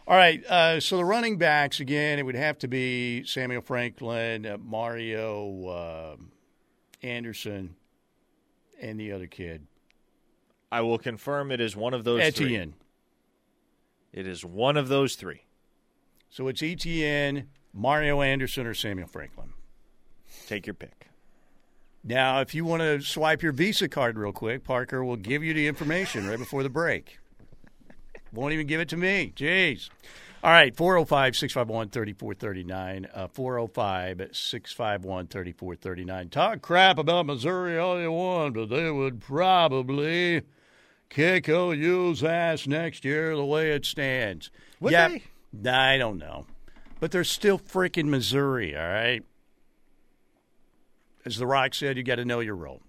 All 0.07 0.17
right. 0.17 0.45
Uh, 0.47 0.81
so 0.81 0.97
the 0.97 1.05
running 1.05 1.39
backs 1.39 1.81
again, 1.81 2.19
it 2.19 2.23
would 2.25 2.35
have 2.35 2.59
to 2.59 2.69
be 2.69 3.25
Samuel 3.25 3.63
Franklin, 3.63 4.47
uh, 4.47 4.59
Mario 4.59 5.67
uh, 5.67 6.17
Anderson, 7.03 7.77
and 8.81 8.99
the 8.99 9.13
other 9.13 9.27
kid 9.27 9.67
I 10.75 10.81
will 10.81 10.99
confirm 10.99 11.53
it 11.53 11.61
is 11.61 11.77
one 11.77 11.95
of 11.95 12.03
those 12.03 12.35
three. 12.35 12.47
Etienne. 12.47 12.75
It 14.13 14.27
is 14.27 14.45
one 14.45 14.77
of 14.77 14.89
those 14.89 15.15
three. 15.15 15.45
So 16.31 16.49
it's 16.49 16.65
Etienne, 16.65 17.49
Mario 17.75 18.23
Anderson, 18.23 18.67
or 18.67 18.75
Samuel 18.75 19.09
Franklin. 19.09 19.53
Take 20.47 20.67
your 20.67 20.75
pick. 20.75 21.09
Now, 22.05 22.41
if 22.41 22.55
you 22.55 22.65
want 22.65 22.83
to 22.83 23.01
swipe 23.01 23.43
your 23.43 23.53
Visa 23.53 23.89
card 23.89 24.19
real 24.19 24.33
quick, 24.33 24.63
Parker 24.63 25.03
will 25.05 25.17
give 25.17 25.43
you 25.43 25.55
the 25.55 25.67
information 25.67 26.29
right 26.29 26.39
before 26.39 26.63
the 26.63 26.69
break. 26.69 27.19
Won't 28.33 28.53
even 28.53 28.67
give 28.67 28.81
it 28.81 28.89
to 28.91 28.97
me. 28.97 29.33
Jeez. 29.35 29.89
All 30.43 30.51
right, 30.51 30.77
405 30.77 31.37
651 31.37 31.89
3439. 31.89 33.09
Uh, 33.15 33.29
405 33.29 34.37
651 34.37 35.27
3439. 35.29 36.29
Talk 36.29 36.61
crap 36.61 36.99
about 36.99 37.25
Missouri 37.25 37.79
all 37.79 37.99
you 37.99 38.13
want, 38.13 38.55
but 38.55 38.69
they 38.69 38.91
would 38.91 39.21
probably 39.21 40.43
kick 41.09 41.49
OU's 41.49 42.23
ass 42.23 42.67
next 42.67 43.07
year 43.07 43.35
the 43.35 43.45
way 43.45 43.71
it 43.71 43.87
stands. 43.87 44.51
Would 44.81 44.93
yeah, 44.93 45.17
they? 45.63 45.71
I 45.71 45.97
don't 45.97 46.19
know. 46.19 46.45
But 47.01 47.11
they're 47.11 47.25
still 47.25 47.59
freaking 47.59 48.07
Missouri, 48.07 48.77
all 48.77 48.83
right? 48.83 49.23
As 51.25 51.37
The 51.37 51.47
Rock 51.47 51.75
said, 51.75 51.97
you 51.97 52.03
got 52.03 52.17
to 52.17 52.25
know 52.25 52.41
your 52.41 52.55
role. 52.57 52.83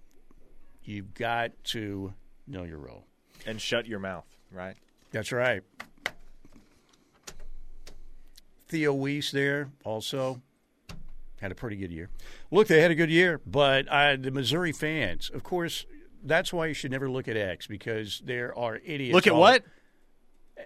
You've 0.84 1.14
got 1.14 1.50
to 1.64 2.14
know 2.46 2.64
your 2.64 2.78
role. 2.78 3.04
And 3.46 3.60
shut 3.60 3.86
your 3.86 3.98
mouth, 3.98 4.26
right? 4.52 4.76
That's 5.12 5.32
right. 5.32 5.62
Theo 8.68 8.92
Wease 8.92 9.30
there 9.30 9.70
also 9.84 10.40
had 11.40 11.52
a 11.52 11.54
pretty 11.54 11.76
good 11.76 11.92
year. 11.92 12.08
Look, 12.50 12.66
they 12.68 12.80
had 12.80 12.90
a 12.90 12.94
good 12.94 13.10
year, 13.10 13.40
but 13.46 13.86
uh, 13.88 14.16
the 14.16 14.30
Missouri 14.30 14.72
fans, 14.72 15.30
of 15.32 15.42
course, 15.42 15.86
that's 16.24 16.52
why 16.52 16.66
you 16.66 16.74
should 16.74 16.90
never 16.90 17.08
look 17.08 17.28
at 17.28 17.36
X 17.36 17.66
because 17.66 18.20
there 18.24 18.56
are 18.58 18.80
idiots. 18.84 19.14
Look 19.14 19.26
at 19.26 19.32
all- 19.32 19.40
what? 19.40 19.62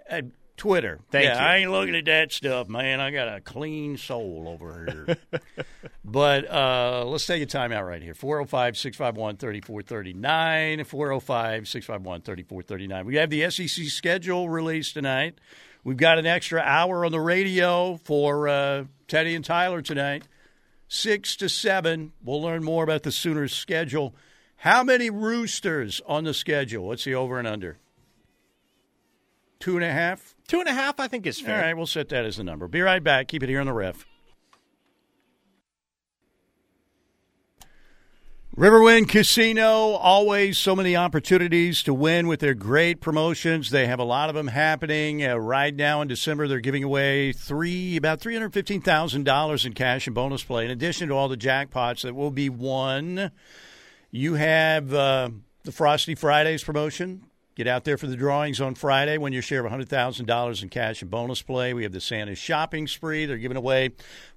Uh, 0.09 0.21
Twitter. 0.61 0.99
Thank 1.09 1.25
yeah, 1.25 1.39
you. 1.39 1.39
I 1.39 1.57
ain't 1.57 1.71
looking 1.71 1.95
at 1.95 2.05
that 2.05 2.31
stuff, 2.31 2.69
man. 2.69 2.99
I 2.99 3.09
got 3.09 3.27
a 3.27 3.41
clean 3.41 3.97
soul 3.97 4.45
over 4.47 4.85
here. 4.85 5.41
but 6.05 6.47
uh, 6.51 7.03
let's 7.03 7.25
take 7.25 7.41
a 7.41 7.47
time 7.47 7.71
out 7.71 7.83
right 7.83 7.99
here. 7.99 8.13
405 8.13 8.77
651 8.77 9.37
3439. 9.37 10.83
405 10.83 11.67
651 11.67 12.21
3439. 12.21 13.05
We 13.07 13.15
have 13.15 13.31
the 13.31 13.49
SEC 13.49 13.85
schedule 13.85 14.49
released 14.49 14.93
tonight. 14.93 15.39
We've 15.83 15.97
got 15.97 16.19
an 16.19 16.27
extra 16.27 16.61
hour 16.61 17.05
on 17.05 17.11
the 17.11 17.19
radio 17.19 17.95
for 17.95 18.47
uh, 18.47 18.83
Teddy 19.07 19.33
and 19.33 19.43
Tyler 19.43 19.81
tonight. 19.81 20.27
6 20.89 21.37
to 21.37 21.49
7. 21.49 22.11
We'll 22.23 22.43
learn 22.43 22.63
more 22.63 22.83
about 22.83 23.01
the 23.01 23.11
Sooners' 23.11 23.51
schedule. 23.51 24.13
How 24.57 24.83
many 24.83 25.09
roosters 25.09 26.01
on 26.05 26.23
the 26.23 26.35
schedule? 26.35 26.85
What's 26.85 27.05
the 27.05 27.15
over 27.15 27.39
and 27.39 27.47
under? 27.47 27.79
Two 29.61 29.75
and 29.77 29.85
a 29.85 29.91
half? 29.91 30.35
Two 30.47 30.59
and 30.59 30.67
a 30.67 30.73
half, 30.73 30.99
I 30.99 31.07
think, 31.07 31.25
is 31.25 31.39
fair. 31.39 31.55
All 31.55 31.61
right, 31.61 31.77
we'll 31.77 31.85
set 31.85 32.09
that 32.09 32.25
as 32.25 32.37
the 32.37 32.43
number. 32.43 32.67
Be 32.67 32.81
right 32.81 33.03
back. 33.03 33.29
Keep 33.29 33.43
it 33.43 33.49
here 33.49 33.61
on 33.61 33.67
the 33.67 33.73
ref. 33.73 34.05
Riverwind 38.57 39.07
Casino, 39.07 39.91
always 39.93 40.57
so 40.57 40.75
many 40.75 40.93
opportunities 40.93 41.81
to 41.83 41.93
win 41.93 42.27
with 42.27 42.41
their 42.41 42.53
great 42.53 42.99
promotions. 42.99 43.69
They 43.69 43.87
have 43.87 43.97
a 43.99 44.03
lot 44.03 44.27
of 44.27 44.35
them 44.35 44.47
happening 44.47 45.25
uh, 45.25 45.37
right 45.37 45.73
now 45.73 46.01
in 46.01 46.09
December. 46.09 46.49
They're 46.49 46.59
giving 46.59 46.83
away 46.83 47.31
three 47.31 47.95
about 47.95 48.19
three 48.19 48.33
hundred 48.33 48.53
fifteen 48.53 48.81
thousand 48.81 49.23
dollars 49.23 49.65
in 49.65 49.71
cash 49.71 50.05
and 50.05 50.13
bonus 50.13 50.43
play, 50.43 50.65
in 50.65 50.71
addition 50.71 51.07
to 51.07 51.13
all 51.13 51.29
the 51.29 51.37
jackpots 51.37 52.01
that 52.01 52.13
will 52.13 52.29
be 52.29 52.49
won. 52.49 53.31
You 54.11 54.33
have 54.33 54.93
uh, 54.93 55.29
the 55.63 55.71
Frosty 55.71 56.13
Fridays 56.13 56.61
promotion. 56.61 57.23
Get 57.53 57.67
out 57.67 57.83
there 57.83 57.97
for 57.97 58.07
the 58.07 58.15
drawings 58.15 58.61
on 58.61 58.75
Friday 58.75 59.17
when 59.17 59.33
you 59.33 59.41
share 59.41 59.65
of 59.65 59.69
$100,000 59.69 60.63
in 60.63 60.69
cash 60.69 61.01
and 61.01 61.11
bonus 61.11 61.41
play. 61.41 61.73
We 61.73 61.83
have 61.83 61.91
the 61.91 61.99
Santa 61.99 62.33
shopping 62.33 62.87
spree. 62.87 63.25
They're 63.25 63.37
giving 63.37 63.57
away 63.57 63.89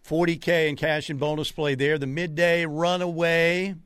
40K 0.05 0.69
in 0.69 0.75
cash 0.75 1.09
and 1.09 1.21
bonus 1.21 1.53
play 1.53 1.77
there. 1.77 1.97
The 1.97 2.09
midday 2.09 2.67
runaway 2.67 3.77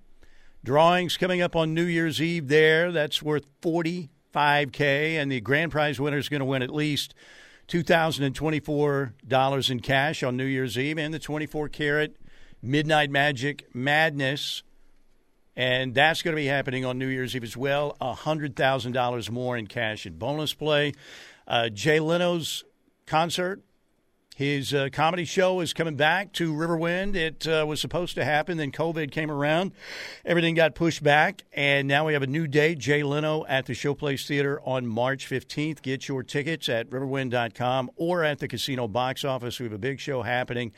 drawings 0.64 1.18
coming 1.18 1.42
up 1.42 1.54
on 1.54 1.74
New 1.74 1.84
Year's 1.84 2.22
Eve 2.22 2.48
there. 2.48 2.90
That's 2.90 3.22
worth 3.22 3.44
45K. 3.60 5.20
And 5.20 5.30
the 5.30 5.42
grand 5.42 5.72
prize 5.72 6.00
winner 6.00 6.16
is 6.16 6.30
going 6.30 6.40
to 6.40 6.46
win 6.46 6.62
at 6.62 6.72
least 6.72 7.14
$2,024 7.68 9.70
in 9.70 9.80
cash 9.80 10.22
on 10.22 10.38
New 10.38 10.46
Year's 10.46 10.78
Eve 10.78 10.96
and 10.96 11.12
the 11.12 11.18
24 11.18 11.68
karat 11.68 12.16
Midnight 12.62 13.10
Magic 13.10 13.68
Madness 13.74 14.62
and 15.58 15.92
that's 15.92 16.22
going 16.22 16.36
to 16.36 16.40
be 16.40 16.46
happening 16.46 16.84
on 16.84 16.98
New 16.98 17.08
Year's 17.08 17.34
Eve 17.34 17.42
as 17.42 17.56
well. 17.56 17.96
$100,000 18.00 19.30
more 19.30 19.56
in 19.56 19.66
cash 19.66 20.06
and 20.06 20.16
bonus 20.16 20.54
play. 20.54 20.92
Uh, 21.48 21.68
Jay 21.68 21.98
Leno's 21.98 22.62
concert, 23.06 23.60
his 24.36 24.72
uh, 24.72 24.88
comedy 24.92 25.24
show 25.24 25.58
is 25.58 25.72
coming 25.72 25.96
back 25.96 26.32
to 26.34 26.54
Riverwind. 26.54 27.16
It 27.16 27.48
uh, 27.48 27.66
was 27.66 27.80
supposed 27.80 28.14
to 28.14 28.24
happen, 28.24 28.56
then 28.56 28.70
COVID 28.70 29.10
came 29.10 29.32
around. 29.32 29.72
Everything 30.24 30.54
got 30.54 30.76
pushed 30.76 31.02
back, 31.02 31.42
and 31.52 31.88
now 31.88 32.06
we 32.06 32.12
have 32.12 32.22
a 32.22 32.28
new 32.28 32.46
date. 32.46 32.78
Jay 32.78 33.02
Leno 33.02 33.44
at 33.46 33.66
the 33.66 33.72
Showplace 33.72 34.28
Theater 34.28 34.60
on 34.64 34.86
March 34.86 35.28
15th. 35.28 35.82
Get 35.82 36.06
your 36.06 36.22
tickets 36.22 36.68
at 36.68 36.88
riverwind.com 36.88 37.90
or 37.96 38.22
at 38.22 38.38
the 38.38 38.46
casino 38.46 38.86
box 38.86 39.24
office. 39.24 39.58
We 39.58 39.64
have 39.64 39.72
a 39.72 39.78
big 39.78 39.98
show 39.98 40.22
happening 40.22 40.70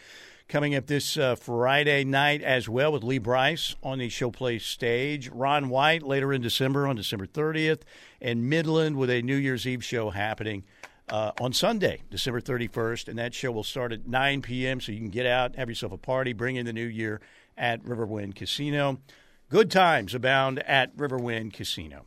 coming 0.51 0.75
up 0.75 0.87
this 0.87 1.17
uh, 1.17 1.37
Friday 1.37 2.03
night 2.03 2.43
as 2.43 2.69
well 2.69 2.91
with 2.91 3.05
Lee 3.05 3.19
Brice 3.19 3.77
on 3.85 3.99
the 3.99 4.09
Showplace 4.09 4.63
stage. 4.63 5.29
Ron 5.29 5.69
White 5.69 6.03
later 6.03 6.33
in 6.33 6.43
December 6.43 6.89
on 6.89 6.97
December 6.97 7.25
30th, 7.25 7.83
and 8.21 8.51
Midland 8.51 8.97
with 8.97 9.11
a 9.11 9.23
New 9.23 9.37
Year's 9.37 9.65
Eve 9.65 9.85
show 9.85 10.11
happening 10.11 10.65
uh, 11.09 11.31
on 11.41 11.53
Sunday, 11.53 12.03
December 12.11 12.41
31st. 12.41 13.07
And 13.07 13.17
that 13.17 13.33
show 13.33 13.53
will 13.53 13.63
start 13.63 13.93
at 13.93 14.09
9 14.09 14.43
p.m. 14.43 14.81
so 14.81 14.91
you 14.91 14.99
can 14.99 15.11
get 15.11 15.25
out, 15.25 15.55
have 15.55 15.69
yourself 15.69 15.93
a 15.93 15.97
party, 15.97 16.33
bring 16.33 16.57
in 16.57 16.67
the 16.67 16.73
new 16.73 16.85
year 16.85 17.21
at 17.57 17.85
Riverwind 17.85 18.35
Casino. 18.35 18.99
Good 19.51 19.71
times 19.71 20.17
abound 20.17 20.59
at 20.65 20.97
Riverwind 20.97 21.53
Casino. 21.53 22.07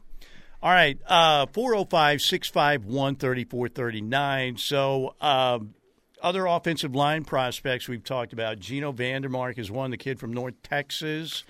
All 0.61 0.71
right, 0.71 0.99
uh, 1.07 1.45
405 1.53 2.21
651 2.21 3.15
3439. 3.15 4.57
So, 4.57 5.15
um, 5.21 5.75
other 6.23 6.45
offensive 6.45 6.95
line 6.95 7.25
prospects 7.25 7.87
we've 7.87 8.03
talked 8.03 8.33
about. 8.33 8.59
Geno 8.59 8.91
VanDeMark 8.91 9.59
is 9.59 9.69
one, 9.69 9.91
the 9.91 9.97
kid 9.97 10.19
from 10.19 10.33
North 10.33 10.55
Texas. 10.63 11.43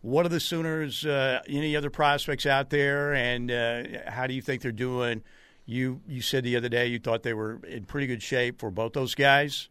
What 0.00 0.24
are 0.24 0.30
the 0.30 0.40
Sooners? 0.40 1.04
Uh, 1.04 1.40
any 1.48 1.74
other 1.76 1.90
prospects 1.90 2.46
out 2.46 2.70
there, 2.70 3.14
and 3.14 3.50
uh, 3.50 3.82
how 4.06 4.26
do 4.26 4.34
you 4.34 4.42
think 4.42 4.62
they're 4.62 4.72
doing? 4.72 5.22
You 5.66 6.00
you 6.06 6.20
said 6.20 6.44
the 6.44 6.56
other 6.56 6.68
day 6.68 6.86
you 6.86 6.98
thought 6.98 7.22
they 7.22 7.32
were 7.32 7.58
in 7.66 7.84
pretty 7.84 8.06
good 8.06 8.22
shape 8.22 8.60
for 8.60 8.70
both 8.70 8.92
those 8.92 9.14
guys, 9.14 9.70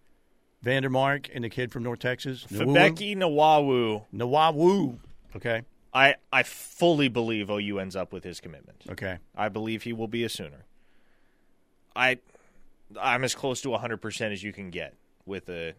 VanDeMark 0.65 1.29
and 1.34 1.43
the 1.43 1.49
kid 1.49 1.71
from 1.71 1.84
North 1.84 1.99
Texas, 1.99 2.45
Febechi 2.51 3.15
Nwaiwu. 3.15 4.06
Nwaiwu. 4.13 4.97
Okay. 5.36 5.62
I 5.93 6.15
I 6.32 6.41
fully 6.41 7.10
believe 7.10 7.51
OU 7.51 7.77
ends 7.77 7.95
up 7.95 8.12
with 8.12 8.23
his 8.23 8.39
commitment. 8.39 8.82
Okay. 8.89 9.19
I 9.36 9.49
believe 9.49 9.84
he 9.84 9.93
will 9.93 10.08
be 10.08 10.23
a 10.23 10.29
Sooner. 10.29 10.65
I 11.95 12.17
I'm 12.99 13.23
as 13.23 13.36
close 13.36 13.62
to 13.62 13.69
100% 13.69 14.32
as 14.32 14.43
you 14.43 14.53
can 14.53 14.69
get 14.69 14.95
with 15.25 15.49
a 15.49 15.73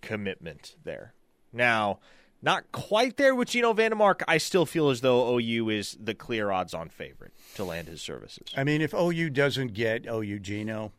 commitment 0.00 0.76
there. 0.84 1.14
Now, 1.52 2.00
not 2.42 2.70
quite 2.72 3.16
there 3.16 3.34
with 3.34 3.48
Geno 3.48 3.74
VanDeMark. 3.74 4.22
I 4.28 4.38
still 4.38 4.66
feel 4.66 4.90
as 4.90 5.00
though 5.00 5.36
OU 5.38 5.70
is 5.70 5.96
the 6.00 6.14
clear 6.14 6.50
odds 6.50 6.74
on 6.74 6.88
favorite 6.88 7.32
to 7.56 7.64
land 7.64 7.88
his 7.88 8.00
services. 8.00 8.48
I 8.56 8.64
mean, 8.64 8.80
if 8.80 8.94
OU 8.94 9.30
doesn't 9.30 9.74
get 9.74 10.06
OU 10.06 10.38
Geno, 10.38 10.92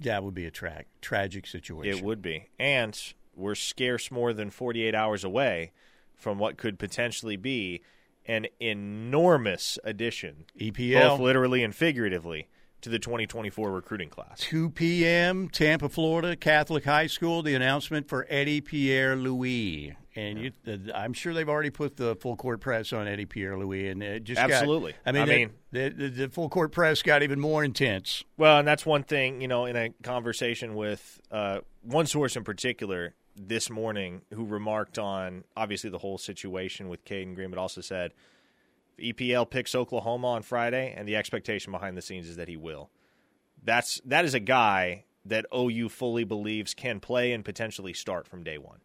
that 0.00 0.24
would 0.24 0.34
be 0.34 0.46
a 0.46 0.50
tra- 0.50 0.84
tragic 1.00 1.46
situation. 1.46 1.98
It 1.98 2.04
would 2.04 2.22
be. 2.22 2.48
And 2.58 2.98
we're 3.34 3.54
scarce 3.54 4.10
more 4.10 4.32
than 4.32 4.50
48 4.50 4.94
hours 4.94 5.24
away 5.24 5.72
from 6.14 6.38
what 6.38 6.56
could 6.56 6.78
potentially 6.78 7.36
be 7.36 7.82
an 8.26 8.46
enormous 8.60 9.78
addition, 9.84 10.44
EPL. 10.58 11.08
both 11.10 11.20
literally 11.20 11.62
and 11.62 11.74
figuratively, 11.74 12.48
to 12.82 12.90
the 12.90 12.98
2024 12.98 13.70
recruiting 13.70 14.08
class. 14.10 14.38
2 14.40 14.70
p.m., 14.70 15.48
Tampa, 15.48 15.88
Florida, 15.88 16.36
Catholic 16.36 16.84
High 16.84 17.06
School, 17.06 17.42
the 17.42 17.54
announcement 17.54 18.08
for 18.08 18.26
Eddie 18.28 18.60
Pierre 18.60 19.16
Louis. 19.16 19.96
And 20.14 20.38
you, 20.38 20.52
uh, 20.66 20.76
I'm 20.94 21.14
sure 21.14 21.32
they've 21.32 21.48
already 21.48 21.70
put 21.70 21.96
the 21.96 22.16
full 22.16 22.36
court 22.36 22.60
press 22.60 22.92
on 22.92 23.06
Eddie 23.08 23.24
Pierre 23.24 23.56
Louis, 23.56 23.88
and 23.88 24.02
it 24.02 24.24
just 24.24 24.40
got- 24.40 24.50
Absolutely. 24.50 24.94
I 25.06 25.12
mean, 25.12 25.22
I 25.22 25.26
the- 25.26 25.32
mean- 25.36 25.50
the, 25.70 25.88
the, 25.88 26.08
the 26.08 26.28
full 26.28 26.48
court 26.50 26.70
press 26.72 27.02
got 27.02 27.22
even 27.22 27.40
more 27.40 27.64
intense. 27.64 28.24
Well, 28.36 28.58
and 28.58 28.68
that's 28.68 28.84
one 28.84 29.04
thing, 29.04 29.40
you 29.40 29.48
know, 29.48 29.64
in 29.64 29.76
a 29.76 29.90
conversation 30.02 30.74
with 30.74 31.20
uh, 31.30 31.60
one 31.82 32.06
source 32.06 32.36
in 32.36 32.44
particular 32.44 33.14
this 33.36 33.70
morning 33.70 34.20
who 34.34 34.44
remarked 34.44 34.98
on 34.98 35.44
obviously 35.56 35.88
the 35.88 35.98
whole 35.98 36.18
situation 36.18 36.88
with 36.88 37.04
Cayden 37.06 37.34
Green, 37.34 37.48
but 37.48 37.58
also 37.58 37.80
said 37.80 38.12
EPL 39.00 39.48
picks 39.48 39.74
Oklahoma 39.74 40.28
on 40.28 40.42
Friday, 40.42 40.94
and 40.96 41.06
the 41.06 41.16
expectation 41.16 41.72
behind 41.72 41.96
the 41.96 42.02
scenes 42.02 42.28
is 42.28 42.36
that 42.36 42.48
he 42.48 42.56
will. 42.56 42.90
That's 43.62 44.00
that 44.04 44.24
is 44.24 44.34
a 44.34 44.40
guy 44.40 45.04
that 45.24 45.46
OU 45.54 45.88
fully 45.88 46.24
believes 46.24 46.74
can 46.74 47.00
play 47.00 47.32
and 47.32 47.44
potentially 47.44 47.92
start 47.92 48.26
from 48.26 48.42
day 48.42 48.58
one. 48.58 48.80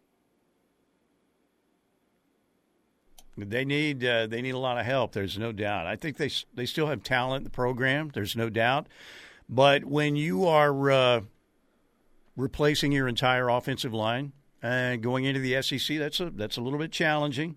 They 3.36 3.64
need 3.64 4.04
uh, 4.04 4.26
they 4.26 4.42
need 4.42 4.54
a 4.54 4.58
lot 4.58 4.78
of 4.78 4.86
help. 4.86 5.12
There's 5.12 5.38
no 5.38 5.52
doubt. 5.52 5.86
I 5.86 5.96
think 5.96 6.16
they 6.16 6.30
they 6.54 6.66
still 6.66 6.88
have 6.88 7.02
talent 7.02 7.40
in 7.40 7.44
the 7.44 7.50
program. 7.50 8.10
There's 8.12 8.34
no 8.34 8.50
doubt. 8.50 8.88
But 9.48 9.84
when 9.84 10.16
you 10.16 10.46
are 10.46 10.90
uh, 10.90 11.20
replacing 12.36 12.92
your 12.92 13.08
entire 13.08 13.48
offensive 13.48 13.94
line 13.94 14.32
and 14.60 15.02
going 15.02 15.24
into 15.24 15.40
the 15.40 15.62
SEC, 15.62 15.98
that's 15.98 16.18
a 16.20 16.30
that's 16.30 16.56
a 16.56 16.60
little 16.60 16.78
bit 16.78 16.90
challenging. 16.90 17.56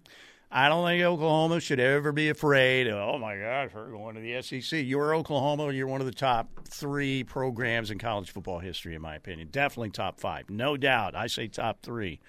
I 0.51 0.67
don't 0.67 0.85
think 0.85 1.01
Oklahoma 1.01 1.61
should 1.61 1.79
ever 1.79 2.11
be 2.11 2.29
afraid. 2.29 2.89
Oh 2.89 3.17
my 3.17 3.37
gosh, 3.37 3.69
we're 3.73 3.91
going 3.91 4.15
to 4.15 4.21
the 4.21 4.41
SEC. 4.41 4.83
You're 4.83 5.15
Oklahoma. 5.15 5.71
You're 5.71 5.87
one 5.87 6.01
of 6.01 6.07
the 6.07 6.13
top 6.13 6.49
three 6.67 7.23
programs 7.23 7.89
in 7.89 7.99
college 7.99 8.31
football 8.31 8.59
history, 8.59 8.93
in 8.93 9.01
my 9.01 9.15
opinion. 9.15 9.47
Definitely 9.49 9.91
top 9.91 10.19
five, 10.19 10.49
no 10.49 10.75
doubt. 10.75 11.15
I 11.15 11.27
say 11.27 11.47
top 11.47 11.81
three 11.81 12.19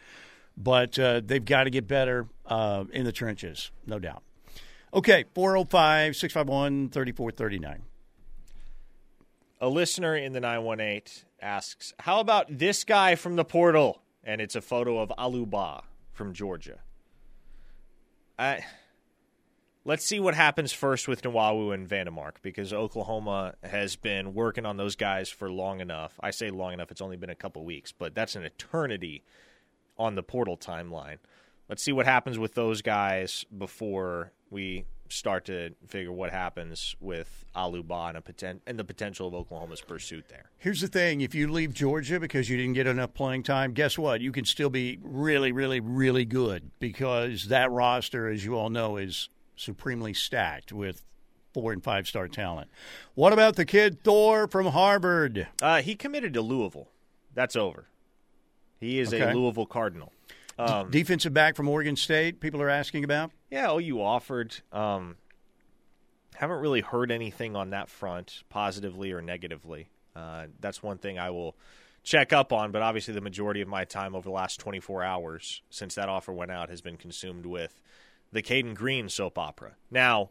but 0.56 0.98
uh, 0.98 1.20
they've 1.24 1.44
got 1.44 1.64
to 1.64 1.70
get 1.70 1.86
better 1.86 2.26
uh, 2.46 2.84
in 2.92 3.04
the 3.04 3.12
trenches, 3.12 3.70
no 3.86 3.98
doubt. 3.98 4.22
Okay, 4.94 5.24
405 5.34 6.16
651 6.16 6.90
3439. 6.90 7.82
A 9.60 9.68
listener 9.68 10.16
in 10.16 10.32
the 10.32 10.40
918 10.40 11.24
asks, 11.40 11.94
How 12.00 12.20
about 12.20 12.46
this 12.58 12.84
guy 12.84 13.14
from 13.14 13.36
the 13.36 13.44
portal? 13.44 14.02
And 14.24 14.40
it's 14.40 14.54
a 14.54 14.60
photo 14.60 14.98
of 14.98 15.12
Aluba 15.18 15.82
from 16.12 16.32
Georgia. 16.32 16.80
I, 18.42 18.64
let's 19.84 20.04
see 20.04 20.18
what 20.18 20.34
happens 20.34 20.72
first 20.72 21.06
with 21.06 21.22
Nwaiwu 21.22 21.72
and 21.72 21.88
VanDeMark 21.88 22.42
because 22.42 22.72
Oklahoma 22.72 23.54
has 23.62 23.94
been 23.94 24.34
working 24.34 24.66
on 24.66 24.76
those 24.76 24.96
guys 24.96 25.28
for 25.28 25.48
long 25.48 25.78
enough. 25.78 26.18
I 26.20 26.32
say 26.32 26.50
long 26.50 26.72
enough, 26.72 26.90
it's 26.90 27.00
only 27.00 27.16
been 27.16 27.30
a 27.30 27.36
couple 27.36 27.64
weeks, 27.64 27.92
but 27.92 28.16
that's 28.16 28.34
an 28.34 28.42
eternity 28.42 29.22
on 29.96 30.16
the 30.16 30.24
portal 30.24 30.56
timeline. 30.56 31.18
Let's 31.68 31.84
see 31.84 31.92
what 31.92 32.04
happens 32.04 32.36
with 32.36 32.54
those 32.54 32.82
guys 32.82 33.46
before 33.56 34.32
we 34.50 34.86
start 35.12 35.44
to 35.46 35.70
figure 35.86 36.12
what 36.12 36.30
happens 36.30 36.96
with 37.00 37.44
Aluba 37.54 38.08
and, 38.08 38.18
a 38.18 38.20
poten- 38.20 38.60
and 38.66 38.78
the 38.78 38.84
potential 38.84 39.28
of 39.28 39.34
Oklahoma's 39.34 39.80
pursuit 39.80 40.28
there. 40.28 40.50
Here's 40.58 40.80
the 40.80 40.88
thing 40.88 41.20
if 41.20 41.34
you 41.34 41.50
leave 41.50 41.74
Georgia 41.74 42.18
because 42.18 42.48
you 42.48 42.56
didn't 42.56 42.72
get 42.74 42.86
enough 42.86 43.14
playing 43.14 43.42
time, 43.42 43.72
guess 43.72 43.98
what? 43.98 44.20
You 44.20 44.32
can 44.32 44.44
still 44.44 44.70
be 44.70 44.98
really, 45.02 45.52
really, 45.52 45.80
really 45.80 46.24
good 46.24 46.70
because 46.80 47.48
that 47.48 47.70
roster, 47.70 48.28
as 48.28 48.44
you 48.44 48.54
all 48.56 48.70
know, 48.70 48.96
is 48.96 49.28
supremely 49.56 50.14
stacked 50.14 50.72
with 50.72 51.04
four 51.52 51.72
and 51.72 51.84
five 51.84 52.08
star 52.08 52.26
talent. 52.28 52.70
What 53.14 53.32
about 53.34 53.56
the 53.56 53.64
kid 53.66 54.02
Thor 54.02 54.48
from 54.48 54.66
Harvard? 54.68 55.48
Uh, 55.60 55.82
he 55.82 55.94
committed 55.94 56.32
to 56.34 56.40
Louisville. 56.40 56.88
That's 57.34 57.56
over. 57.56 57.84
He 58.80 58.98
is 58.98 59.12
Okay. 59.14 59.30
a 59.30 59.34
Louisville 59.34 59.66
Cardinal. 59.66 60.12
Um, 60.62 60.90
Defensive 60.90 61.34
back 61.34 61.56
from 61.56 61.68
Oregon 61.68 61.96
State, 61.96 62.40
people 62.40 62.62
are 62.62 62.68
asking 62.68 63.04
about. 63.04 63.32
Yeah, 63.50 63.72
OU 63.72 64.00
offered. 64.00 64.54
Um, 64.72 65.16
haven't 66.34 66.60
really 66.60 66.80
heard 66.80 67.10
anything 67.10 67.56
on 67.56 67.70
that 67.70 67.88
front, 67.88 68.44
positively 68.48 69.12
or 69.12 69.20
negatively. 69.22 69.88
Uh, 70.14 70.46
that's 70.60 70.82
one 70.82 70.98
thing 70.98 71.18
I 71.18 71.30
will 71.30 71.56
check 72.02 72.32
up 72.32 72.52
on. 72.52 72.72
But 72.72 72.82
obviously, 72.82 73.14
the 73.14 73.20
majority 73.20 73.60
of 73.60 73.68
my 73.68 73.84
time 73.84 74.14
over 74.14 74.24
the 74.24 74.34
last 74.34 74.60
24 74.60 75.02
hours 75.02 75.62
since 75.70 75.94
that 75.94 76.08
offer 76.08 76.32
went 76.32 76.50
out 76.50 76.70
has 76.70 76.80
been 76.80 76.96
consumed 76.96 77.46
with 77.46 77.80
the 78.32 78.42
Cayden 78.42 78.74
Green 78.74 79.08
soap 79.08 79.38
opera. 79.38 79.74
Now, 79.90 80.30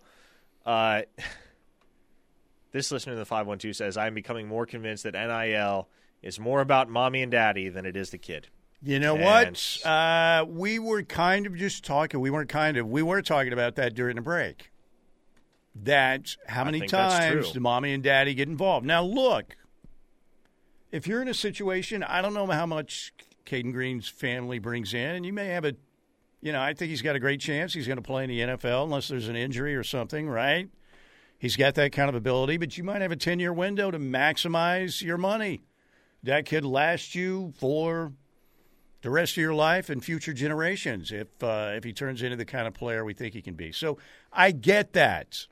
uh, 0.66 1.04
this 2.72 2.92
listener 2.92 3.14
to 3.14 3.20
the 3.20 3.26
512 3.26 3.76
says, 3.76 3.98
I 3.98 4.08
am 4.08 4.14
becoming 4.14 4.48
more 4.48 4.66
convinced 4.66 5.04
that 5.04 5.14
NIL 5.14 5.88
is 6.22 6.40
more 6.40 6.62
about 6.62 6.90
mommy 6.90 7.22
and 7.22 7.32
daddy 7.32 7.70
than 7.70 7.86
it 7.86 7.96
is 7.96 8.10
the 8.12 8.18
kid. 8.18 8.48
You 8.84 9.00
know 9.00 9.16
And- 9.16 9.24
what? 9.24 9.86
Uh, 9.86 10.46
we 10.48 10.80
were 10.80 11.04
kind 11.04 11.46
of 11.46 11.56
just 11.56 11.84
talking. 11.84 12.20
We 12.20 12.30
weren't 12.32 12.50
kind 12.50 12.78
of. 12.78 12.88
We 12.90 13.04
were 13.04 13.22
talking 13.22 13.54
about 13.54 13.76
that 13.76 13.94
during 13.94 14.16
the 14.16 14.22
break. 14.22 14.72
That 15.76 16.36
how 16.48 16.66
many 16.66 16.82
times 16.88 17.52
do 17.52 17.60
mommy 17.60 17.94
and 17.94 18.04
daddy 18.04 18.34
get 18.34 18.50
involved? 18.50 18.86
Now, 18.86 19.04
look, 19.04 19.56
if 20.92 21.08
you're 21.08 21.22
in 21.22 21.28
a 21.30 21.34
situation, 21.34 22.04
I 22.04 22.22
don't 22.22 22.34
know 22.34 22.46
how 22.48 22.66
much 22.66 23.14
Cayden 23.46 23.72
Green's 23.72 24.08
family 24.10 24.60
brings 24.60 24.94
in, 24.94 25.16
and 25.16 25.26
you 25.26 25.32
may 25.32 25.48
have 25.48 25.64
a, 25.64 25.76
you 26.42 26.52
know, 26.52 26.62
I 26.62 26.74
think 26.74 26.90
he's 26.90 27.02
got 27.02 27.16
a 27.16 27.20
great 27.20 27.40
chance. 27.40 27.74
He's 27.74 27.88
going 27.88 27.98
to 27.98 28.02
play 28.04 28.24
in 28.26 28.30
the 28.30 28.40
NFL 28.42 28.84
unless 28.84 29.08
there's 29.08 29.30
an 29.30 29.38
injury 29.38 29.76
or 29.76 29.84
something, 29.84 30.28
right? 30.28 30.68
He's 31.40 31.56
got 31.56 31.76
that 31.76 31.94
kind 31.94 32.10
of 32.10 32.16
ability, 32.16 32.58
but 32.58 32.78
you 32.78 32.84
might 32.84 33.02
have 33.02 33.12
a 33.12 33.16
10 33.16 33.40
year 33.40 33.54
window 33.54 33.92
to 33.92 33.98
maximize 34.00 35.02
your 35.02 35.18
money. 35.18 35.62
That 36.24 36.46
could 36.46 36.66
last 36.66 37.16
you 37.16 37.54
for 37.58 38.12
the 39.02 39.10
rest 39.10 39.34
of 39.34 39.38
your 39.38 39.54
life 39.54 39.90
and 39.90 40.04
future 40.04 40.34
generations 40.34 41.12
if 41.12 41.28
uh, 41.44 41.72
if 41.74 41.84
he 41.84 41.94
turns 41.94 42.22
into 42.22 42.36
the 42.36 42.46
kind 42.46 42.68
of 42.68 42.74
player 42.74 43.04
we 43.04 43.14
think 43.14 43.34
he 43.34 43.42
can 43.42 43.56
be. 43.56 43.72
So 43.72 43.98
I 44.32 44.52
get 44.52 44.94
that, 44.94 45.48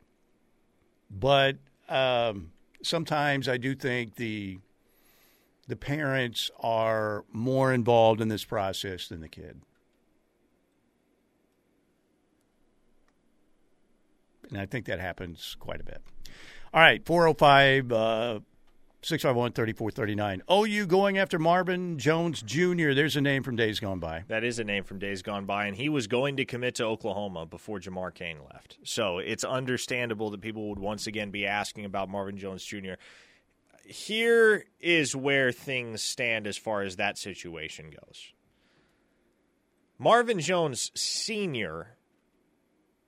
but 1.10 1.58
um, 1.88 2.52
sometimes 2.84 3.50
I 3.50 3.58
do 3.58 3.76
think 3.76 4.16
the 4.16 4.60
the 5.68 5.76
parents 5.76 6.50
are 6.60 7.26
more 7.32 7.74
involved 7.74 8.22
in 8.22 8.28
this 8.28 8.44
process 8.44 9.08
than 9.08 9.22
the 9.22 9.30
kid. 9.30 9.62
And 14.50 14.60
I 14.60 14.66
think 14.66 14.86
that 14.88 15.00
happens 15.00 15.56
quite 15.60 15.80
a 15.80 15.84
bit. 15.84 16.02
All 16.74 16.82
right, 16.82 17.06
405 17.06 17.92
uh, 17.92 18.40
651 19.02 19.54
3439. 19.54 20.42
OU 20.52 20.86
going 20.86 21.18
after 21.18 21.40
Marvin 21.40 21.98
Jones 21.98 22.42
Jr. 22.42 22.92
There's 22.92 23.16
a 23.16 23.22
name 23.22 23.44
from 23.44 23.56
days 23.56 23.80
gone 23.80 24.00
by. 24.00 24.26
That 24.28 24.44
is 24.44 24.60
a 24.60 24.66
name 24.66 24.84
from 24.84 25.00
days 25.00 25.22
gone 25.22 25.46
by, 25.46 25.68
and 25.68 25.78
he 25.78 25.88
was 25.88 26.08
going 26.08 26.36
to 26.36 26.44
commit 26.44 26.76
to 26.76 26.84
Oklahoma 26.84 27.46
before 27.46 27.80
Jamar 27.80 28.14
Cain 28.14 28.40
left. 28.52 28.78
So 28.84 29.20
it's 29.20 29.46
understandable 29.46 30.32
that 30.32 30.42
people 30.42 30.68
would 30.68 30.80
once 30.80 31.08
again 31.08 31.32
be 31.32 31.48
asking 31.48 31.86
about 31.86 32.10
Marvin 32.10 32.38
Jones 32.38 32.64
Jr. 32.66 32.96
Here 33.86 34.66
is 34.82 35.16
where 35.16 35.54
things 35.54 36.04
stand 36.04 36.46
as 36.46 36.58
far 36.58 36.82
as 36.82 36.98
that 36.98 37.18
situation 37.18 37.92
goes. 37.92 38.34
Marvin 39.98 40.42
Jones 40.42 40.92
Sr. 40.94 41.96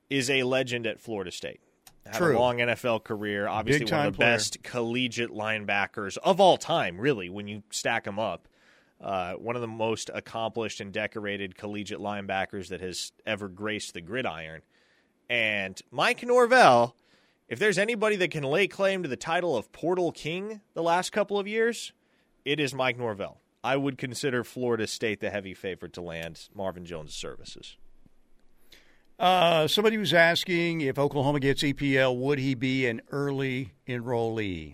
is 0.09 0.29
a 0.29 0.43
legend 0.43 0.87
at 0.87 1.01
Florida 1.01 1.31
State. 1.31 1.59
Had 2.05 2.15
True. 2.15 2.37
a 2.37 2.39
long 2.39 2.57
NFL 2.57 3.03
career. 3.03 3.47
Obviously, 3.47 3.85
one 3.85 4.07
of 4.07 4.13
the 4.13 4.17
player. 4.17 4.31
best 4.31 4.63
collegiate 4.63 5.31
linebackers 5.31 6.17
of 6.17 6.41
all 6.41 6.57
time, 6.57 6.99
really, 6.99 7.29
when 7.29 7.47
you 7.47 7.63
stack 7.69 8.03
them 8.05 8.19
up. 8.19 8.47
Uh, 8.99 9.33
one 9.33 9.55
of 9.55 9.61
the 9.61 9.67
most 9.67 10.11
accomplished 10.13 10.79
and 10.79 10.91
decorated 10.91 11.57
collegiate 11.57 11.99
linebackers 11.99 12.67
that 12.67 12.81
has 12.81 13.11
ever 13.25 13.47
graced 13.47 13.93
the 13.93 14.01
gridiron. 14.01 14.61
And 15.29 15.81
Mike 15.89 16.23
Norvell, 16.23 16.95
if 17.47 17.57
there's 17.57 17.77
anybody 17.79 18.15
that 18.17 18.29
can 18.29 18.43
lay 18.43 18.67
claim 18.67 19.01
to 19.01 19.09
the 19.09 19.15
title 19.15 19.57
of 19.57 19.71
Portal 19.71 20.11
King 20.11 20.61
the 20.73 20.83
last 20.83 21.11
couple 21.11 21.39
of 21.39 21.47
years, 21.47 21.93
it 22.45 22.59
is 22.59 22.75
Mike 22.75 22.97
Norvell. 22.97 23.41
I 23.63 23.75
would 23.75 23.97
consider 23.97 24.43
Florida 24.43 24.87
State 24.87 25.19
the 25.19 25.29
heavy 25.29 25.53
favorite 25.53 25.93
to 25.93 26.01
land 26.01 26.49
Marvin 26.53 26.85
Jones' 26.85 27.13
services. 27.15 27.77
Uh, 29.21 29.67
somebody 29.67 29.99
was 29.99 30.15
asking 30.15 30.81
if 30.81 30.97
Oklahoma 30.97 31.39
gets 31.39 31.61
EPL, 31.61 32.17
would 32.17 32.39
he 32.39 32.55
be 32.55 32.87
an 32.87 33.03
early 33.11 33.71
enrollee? 33.87 34.73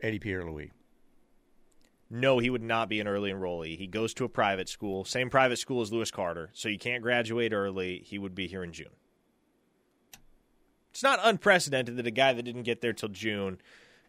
Eddie 0.00 0.20
Pierre 0.20 0.44
Louis. 0.44 0.70
No, 2.08 2.38
he 2.38 2.48
would 2.48 2.62
not 2.62 2.88
be 2.88 3.00
an 3.00 3.08
early 3.08 3.32
enrollee. 3.32 3.76
He 3.76 3.88
goes 3.88 4.14
to 4.14 4.24
a 4.24 4.28
private 4.28 4.68
school, 4.68 5.04
same 5.04 5.30
private 5.30 5.56
school 5.56 5.82
as 5.82 5.92
Lewis 5.92 6.12
Carter, 6.12 6.50
so 6.52 6.68
you 6.68 6.78
can't 6.78 7.02
graduate 7.02 7.52
early. 7.52 8.04
He 8.06 8.20
would 8.20 8.36
be 8.36 8.46
here 8.46 8.62
in 8.62 8.72
June. 8.72 8.94
It's 10.92 11.02
not 11.02 11.18
unprecedented 11.24 11.96
that 11.96 12.06
a 12.06 12.12
guy 12.12 12.34
that 12.34 12.44
didn't 12.44 12.62
get 12.62 12.82
there 12.82 12.92
till 12.92 13.08
June 13.08 13.58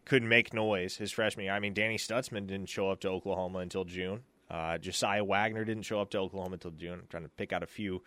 could 0.05 0.21
make 0.21 0.53
noise 0.53 0.97
his 0.97 1.11
freshman 1.11 1.45
year. 1.45 1.53
I 1.55 1.59
mean, 1.59 1.73
Danny 1.73 1.97
Stutsman 1.97 2.45
didn't 2.45 2.69
show 2.69 2.91
up 2.91 2.99
to 2.99 3.09
Oklahoma 3.09 3.57
until 3.57 3.85
June. 3.85 4.21
Uh, 4.51 4.77
Josiah 4.77 5.23
Wagner 5.23 5.65
didn't 5.65 5.83
show 5.83 5.99
up 5.99 6.11
to 6.11 6.19
Oklahoma 6.19 6.53
until 6.53 6.71
June. 6.71 6.99
I'm 6.99 7.07
trying 7.09 7.23
to 7.23 7.29
pick 7.29 7.51
out 7.51 7.63
a 7.63 7.67
few 7.67 8.03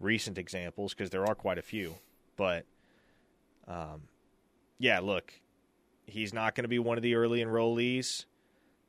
recent 0.00 0.38
examples 0.38 0.94
because 0.94 1.10
there 1.10 1.26
are 1.26 1.34
quite 1.34 1.58
a 1.58 1.62
few. 1.62 1.96
But, 2.36 2.64
um, 3.66 4.02
yeah, 4.78 5.00
look, 5.00 5.32
he's 6.06 6.32
not 6.32 6.54
going 6.54 6.64
to 6.64 6.68
be 6.68 6.78
one 6.78 6.96
of 6.96 7.02
the 7.02 7.14
early 7.14 7.42
enrollees. 7.44 8.24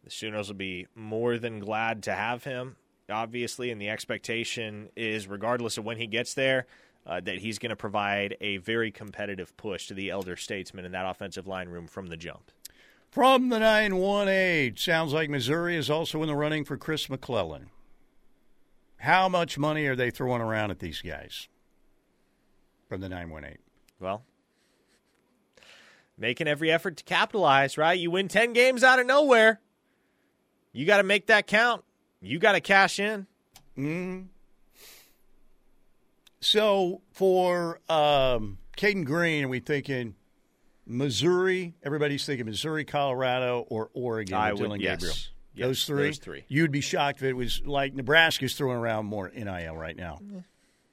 The 0.04 0.12
Sooners 0.12 0.48
will 0.48 0.56
be 0.56 0.88
more 0.96 1.38
than 1.38 1.60
glad 1.60 2.04
to 2.04 2.14
have 2.14 2.44
him, 2.44 2.78
obviously, 3.10 3.72
and 3.72 3.82
the 3.82 3.90
expectation 3.90 4.90
is, 4.96 5.28
regardless 5.28 5.78
of 5.78 5.86
when 5.86 5.98
he 5.98 6.08
gets 6.08 6.34
there, 6.34 6.66
uh, 7.06 7.22
that 7.22 7.40
he's 7.40 7.58
going 7.58 7.70
to 7.70 7.76
provide 7.76 8.36
a 8.42 8.58
very 8.58 8.92
competitive 8.92 9.56
push 9.58 9.88
to 9.88 9.94
the 9.94 10.10
elder 10.10 10.36
statesman 10.36 10.86
in 10.86 10.92
that 10.92 11.06
offensive 11.10 11.48
line 11.48 11.70
room 11.70 11.88
from 11.88 12.08
the 12.08 12.18
jump. 12.18 12.52
From 13.10 13.50
the 13.50 13.60
918, 13.60 14.76
sounds 14.76 15.14
like 15.14 15.30
Missouri 15.30 15.78
is 15.78 15.90
also 15.90 16.22
in 16.22 16.28
the 16.28 16.36
running 16.36 16.66
for 16.66 16.78
Chris 16.78 17.10
McClellan. 17.10 17.70
How 18.98 19.30
much 19.30 19.58
money 19.58 19.86
are 19.86 19.96
they 19.96 20.10
throwing 20.12 20.42
around 20.42 20.72
at 20.72 20.80
these 20.80 21.02
guys? 21.02 21.48
From 22.90 23.02
the 23.02 23.10
918. 23.10 23.58
Well, 24.00 24.24
making 26.18 26.48
every 26.48 26.72
effort 26.72 26.98
to 26.98 27.04
capitalize, 27.04 27.78
right? 27.78 27.98
You 28.00 28.12
win 28.12 28.28
10 28.28 28.54
games 28.54 28.84
out 28.84 29.00
of 29.00 29.06
nowhere. 29.06 29.60
You 30.72 30.86
got 30.86 30.98
to 30.98 31.04
make 31.04 31.28
that 31.28 31.48
count. 31.48 31.84
You 32.22 32.40
got 32.40 32.54
to 32.54 32.62
cash 32.62 33.00
in. 33.00 33.28
So 36.40 37.02
for 37.12 37.80
um, 37.90 38.58
Cayden 38.76 39.04
Green, 39.04 39.46
are 39.46 39.48
we 39.50 39.60
thinking 39.60 40.16
Missouri? 40.86 41.76
Everybody's 41.84 42.26
thinking 42.26 42.46
Missouri, 42.46 42.86
Colorado, 42.86 43.66
or 43.70 43.90
Oregon. 43.94 44.36
I 44.36 44.54
would- 44.54 44.62
Dillon 44.62 44.80
yes. 44.80 45.00
Gabriel. 45.00 45.16
Those 45.66 45.86
three. 45.86 46.08
those 46.08 46.18
three. 46.18 46.44
You'd 46.48 46.72
be 46.72 46.82
shocked 46.82 47.20
if 47.20 47.24
it 47.24 47.34
was 47.34 47.62
like 47.66 47.94
Nebraska's 47.94 48.56
throwing 48.56 48.78
around 48.78 49.06
more 49.06 49.30
NIL 49.30 49.76
right 49.76 49.96
now. 49.96 50.20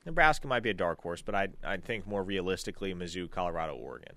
Nebraska 0.07 0.47
might 0.47 0.63
be 0.63 0.71
a 0.71 0.75
dark 0.75 1.01
horse, 1.01 1.23
but 1.23 1.35
I'd, 1.35 1.55
I'd 1.65 1.85
think 1.85 2.07
more 2.07 2.23
realistically 2.23 2.95
Mizzou, 2.95 3.31
Colorado, 3.31 3.75
Oregon. 3.75 4.15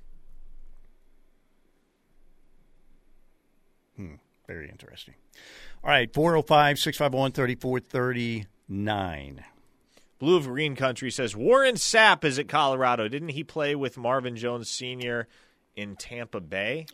Hmm. 3.95 4.15
Very 4.47 4.69
interesting. 4.69 5.15
All 5.83 5.89
right, 5.89 6.11
405 6.13 6.79
651 6.79 7.31
3439. 7.33 9.43
Blue 10.19 10.37
of 10.37 10.45
Green 10.45 10.75
Country 10.75 11.11
says 11.11 11.35
Warren 11.35 11.75
Sapp 11.75 12.23
is 12.23 12.39
at 12.39 12.47
Colorado. 12.47 13.07
Didn't 13.07 13.29
he 13.29 13.43
play 13.43 13.75
with 13.75 13.97
Marvin 13.97 14.35
Jones 14.35 14.69
Sr. 14.69 15.27
in 15.75 15.95
Tampa 15.95 16.41
Bay? 16.41 16.87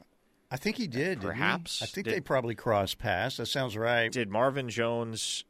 I 0.53 0.57
think 0.57 0.77
he 0.77 0.85
did. 0.85 1.19
didn't 1.19 1.21
he? 1.21 1.27
Perhaps. 1.27 1.81
I 1.81 1.87
think 1.87 2.05
Did- 2.05 2.13
they 2.13 2.21
probably 2.21 2.53
crossed 2.53 2.99
paths. 2.99 3.37
That 3.37 3.47
sounds 3.47 3.75
right. 3.75 4.11
Did 4.11 4.29
Marvin 4.29 4.69
Jones 4.69 5.45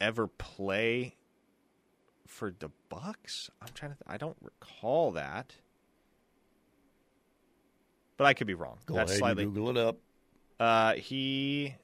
ever 0.00 0.26
play 0.26 1.16
for 2.26 2.50
the 2.50 2.70
Bucs? 2.90 3.50
I'm 3.60 3.68
trying 3.74 3.92
to. 3.92 3.96
Th- 3.98 4.06
I 4.06 4.16
don't 4.16 4.38
recall 4.40 5.10
that, 5.12 5.54
but 8.16 8.24
I 8.26 8.32
could 8.32 8.46
be 8.46 8.54
wrong. 8.54 8.78
Go 8.86 8.94
That's 8.94 9.10
ahead 9.10 9.18
slightly. 9.18 9.42
and 9.44 9.52
Google 9.54 9.70
it 9.70 9.76
up. 9.76 9.98
Uh, 10.58 10.94
he 10.94 11.74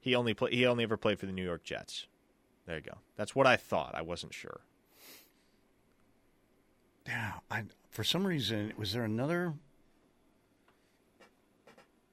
he 0.00 0.14
only 0.14 0.34
play, 0.34 0.50
he 0.52 0.66
only 0.66 0.84
ever 0.84 0.96
played 0.96 1.18
for 1.18 1.26
the 1.26 1.32
New 1.32 1.44
York 1.44 1.64
Jets. 1.64 2.06
There 2.66 2.76
you 2.76 2.82
go. 2.82 2.98
That's 3.16 3.34
what 3.34 3.48
I 3.48 3.56
thought. 3.56 3.96
I 3.96 4.02
wasn't 4.02 4.34
sure. 4.34 4.60
Yeah, 7.08 7.32
I 7.50 7.64
for 7.90 8.04
some 8.04 8.24
reason 8.24 8.72
was 8.78 8.92
there 8.92 9.02
another? 9.04 9.54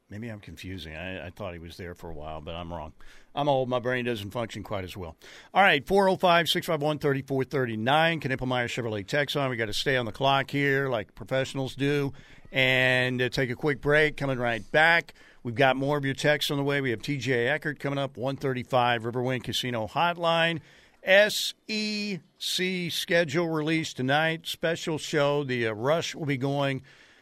Maybe 0.10 0.30
I'm 0.30 0.40
confusing. 0.40 0.96
I, 0.96 1.28
I 1.28 1.30
thought 1.30 1.54
he 1.54 1.60
was 1.60 1.78
there 1.78 1.94
for 1.94 2.10
a 2.10 2.14
while, 2.14 2.42
but 2.42 2.56
I'm 2.56 2.74
wrong. 2.74 2.94
I'm 3.36 3.48
old. 3.48 3.70
My 3.70 3.78
brain 3.78 4.06
doesn't 4.06 4.32
function 4.32 4.64
quite 4.64 4.84
as 4.84 4.98
well. 4.98 5.16
All 5.54 5.62
right, 5.62 5.86
405 5.86 6.50
651 6.50 6.98
3439. 6.98 8.20
Knippelmeyer 8.20 8.66
Chevrolet 8.66 9.06
Texon. 9.06 9.50
We 9.52 9.56
got 9.56 9.68
to 9.68 9.74
stay 9.74 9.98
on 9.98 10.06
the 10.06 10.12
clock 10.12 10.50
here 10.50 10.90
like 10.90 11.14
professionals 11.14 11.76
do 11.76 12.12
and 12.52 13.22
uh, 13.22 13.30
take 13.30 13.52
a 13.52 13.56
quick 13.56 13.82
break. 13.82 14.18
Coming 14.18 14.40
right 14.40 14.64
back. 14.72 15.14
We've 15.44 15.56
got 15.56 15.78
more 15.78 15.98
of 15.98 16.04
your 16.04 16.16
texts 16.16 16.50
on 16.50 16.58
the 16.58 16.64
way. 16.64 16.82
We 16.82 16.90
have 16.90 17.02
TJ 17.02 17.48
Eckert 17.48 17.80
coming 17.80 18.00
up, 18.00 18.18
135 18.18 19.04
Riverwind 19.04 19.44
Casino 19.44 19.88
Hotline. 19.88 20.60
SEC 21.06 22.92
schedule 22.92 23.48
released 23.48 23.98
tonight. 23.98 24.48
Special 24.48 24.98
show. 24.98 25.44
The 25.44 25.68
uh, 25.68 25.74
Rush 25.74 26.16
will 26.16 26.26
be 26.26 26.36
going. 26.36 26.82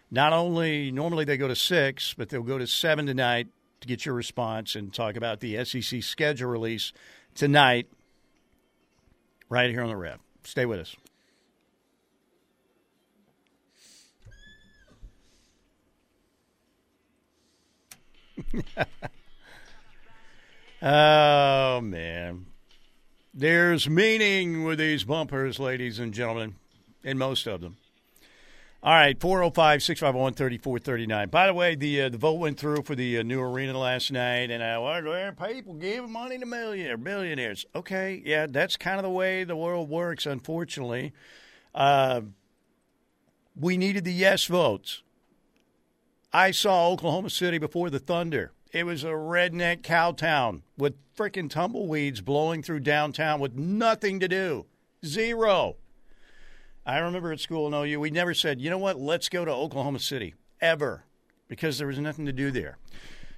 Not 0.10 0.34
only 0.34 0.91
normally 0.91 1.26
they 1.26 1.38
go 1.38 1.48
to 1.48 1.56
six, 1.56 2.13
but 2.13 2.30
they'll 2.30 2.41
go 2.41 2.58
to 2.58 2.67
seven 2.67 3.06
tonight 3.06 3.48
to 3.82 3.88
get 3.88 4.06
your 4.06 4.15
response 4.15 4.76
and 4.76 4.93
talk 4.93 5.15
about 5.15 5.39
the 5.39 5.63
SEC 5.65 6.02
schedule 6.02 6.50
release 6.50 6.93
tonight. 7.36 7.88
Right 9.50 9.70
here 9.70 9.82
on 9.82 9.89
the 9.89 9.96
rep. 9.96 10.20
Stay 10.43 10.65
with 10.65 10.80
us. 10.80 10.96
oh 20.82 21.82
man. 21.82 22.46
There's 23.34 23.89
meaning 23.89 24.63
with 24.63 24.80
these 24.80 25.04
bumpers, 25.04 25.60
ladies 25.60 26.00
and 26.00 26.13
gentlemen, 26.13 26.56
in 27.04 27.17
most 27.17 27.46
of 27.46 27.62
them. 27.62 27.78
All 28.88 28.93
right, 28.93 29.19
405 29.19 29.84
651 29.84 30.34
3439. 30.36 31.28
By 31.28 31.47
the 31.47 31.54
way, 31.54 31.76
the 31.76 32.04
uh, 32.04 32.08
the 32.08 32.17
vote 32.17 32.39
went 32.39 32.58
through 32.58 32.84
for 32.84 32.95
the 32.95 33.17
uh, 33.17 33.23
new 33.23 33.41
arena 33.41 33.78
last 33.78 34.13
night, 34.13 34.50
and 34.50 34.63
I 34.63 34.78
wonder 34.78 35.36
people 35.45 35.73
give 35.73 36.10
money 36.10 36.38
to 36.38 36.45
millionaires, 36.45 36.97
billionaires. 36.97 37.65
Okay, 37.76 38.21
yeah, 38.26 38.47
that's 38.47 38.78
kind 38.78 38.95
of 38.95 39.04
the 39.04 39.10
way 39.10 39.43
the 39.43 39.58
world 39.58 39.89
works, 39.89 40.26
unfortunately. 40.26 41.12
Uh, 41.76 42.21
we 43.60 43.76
needed 43.76 44.06
the 44.06 44.13
yes 44.13 44.45
votes. 44.45 45.04
I 46.32 46.52
saw 46.52 46.88
Oklahoma 46.88 47.30
City 47.30 47.58
before 47.58 47.89
the 47.89 48.00
Thunder. 48.00 48.54
It 48.71 48.86
was 48.86 49.04
a 49.04 49.08
redneck 49.08 49.84
cow 49.84 50.13
town 50.13 50.63
with 50.78 50.95
freaking 51.13 51.50
tumbleweeds 51.50 52.21
blowing 52.21 52.63
through 52.63 52.80
downtown 52.80 53.41
with 53.41 53.54
nothing 53.54 54.21
to 54.21 54.30
do. 54.30 54.65
Zero. 55.06 55.76
I 56.88 57.00
remember 57.00 57.34
at 57.34 57.41
school 57.41 57.67
in 57.67 57.73
OU, 57.73 58.00
we 58.00 58.10
never 58.12 58.34
said, 58.34 58.62
you 58.62 58.69
know 58.69 58.78
what, 58.78 58.97
let's 58.97 59.28
go 59.28 59.43
to 59.43 59.52
Oklahoma 59.52 60.00
City, 60.00 60.36
ever, 60.62 61.04
because 61.50 61.78
there 61.78 61.88
was 61.88 62.00
nothing 62.00 62.26
to 62.28 62.32
do 62.32 62.49
there. 62.49 62.78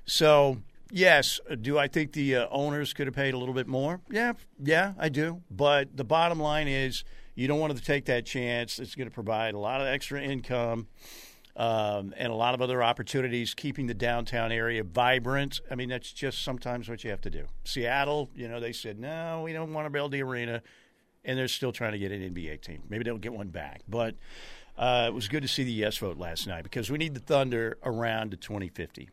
So, 0.06 0.60
yes, 0.92 1.40
do 1.60 1.80
I 1.80 1.88
think 1.88 2.14
the 2.14 2.36
uh, 2.36 2.48
owners 2.52 2.94
could 2.94 3.08
have 3.08 3.16
paid 3.16 3.34
a 3.34 3.40
little 3.40 3.56
bit 3.56 3.68
more? 3.68 4.02
Yeah, 4.08 4.34
yeah, 4.64 4.94
I 5.00 5.10
do. 5.10 5.42
But 5.50 5.98
the 5.98 6.04
bottom 6.04 6.40
line 6.40 6.68
is, 6.68 7.04
you 7.34 7.48
don't 7.48 7.60
want 7.60 7.76
to 7.76 7.84
take 7.84 8.06
that 8.06 8.24
chance. 8.24 8.78
It's 8.78 8.94
going 8.94 9.10
to 9.10 9.14
provide 9.14 9.56
a 9.56 9.60
lot 9.60 9.82
of 9.82 9.88
extra 9.88 10.22
income 10.22 10.88
um, 11.56 12.14
and 12.18 12.32
a 12.32 12.36
lot 12.36 12.54
of 12.54 12.62
other 12.62 12.84
opportunities, 12.84 13.56
keeping 13.56 13.88
the 13.88 13.96
downtown 13.96 14.52
area 14.52 14.84
vibrant. 14.84 15.60
I 15.72 15.76
mean, 15.76 15.90
that's 15.90 16.14
just 16.14 16.44
sometimes 16.44 16.88
what 16.88 17.04
you 17.04 17.10
have 17.10 17.22
to 17.22 17.32
do. 17.32 17.46
Seattle, 17.64 18.30
you 18.36 18.48
know, 18.48 18.60
they 18.60 18.74
said, 18.74 19.00
no, 19.00 19.42
we 19.44 19.54
don't 19.54 19.74
want 19.74 19.88
to 19.88 19.90
build 19.90 20.12
the 20.12 20.22
arena 20.22 20.62
and 21.26 21.38
they're 21.38 21.48
still 21.48 21.72
trying 21.72 21.92
to 21.94 22.00
get 22.00 22.12
an 22.12 22.22
NBA 22.34 22.62
team. 22.62 22.84
Maybe 22.90 23.04
they'll 23.04 23.18
get 23.18 23.34
one 23.34 23.50
back. 23.50 23.82
But 23.88 24.16
uh, 24.78 25.06
it 25.08 25.14
was 25.14 25.28
good 25.28 25.42
to 25.42 25.48
see 25.48 25.64
the 25.64 25.72
yes 25.72 25.98
vote 25.98 26.18
last 26.18 26.48
night 26.48 26.64
because 26.64 26.90
we 26.90 26.98
need 26.98 27.14
the 27.14 27.20
Thunder 27.20 27.78
around 27.84 28.32
to 28.32 28.38
2050. 28.38 29.10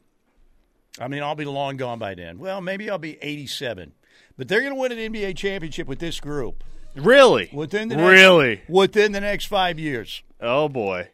I 1.01 1.09
mean, 1.09 1.23
I'll 1.23 1.35
be 1.35 1.45
long 1.45 1.77
gone 1.77 1.99
by 1.99 2.15
then. 2.15 2.39
Well, 2.39 2.61
maybe 2.61 2.89
I'll 2.89 2.99
be 2.99 3.19
87. 3.21 3.93
But 4.39 4.49
they're 4.49 4.61
going 4.61 4.73
to 4.75 4.81
win 4.81 4.93
an 4.93 5.13
NBA 5.13 5.37
championship 5.37 5.87
with 5.87 5.99
this 5.99 6.21
group 6.21 6.63
Really? 6.95 7.51
within 7.53 7.89
the 7.89 7.97
next, 7.97 8.09
really? 8.09 8.63
within 8.69 9.13
the 9.13 9.21
next 9.21 9.47
five 9.47 9.79
years, 9.79 10.23
Oh 10.41 10.69
boy. 10.71 11.11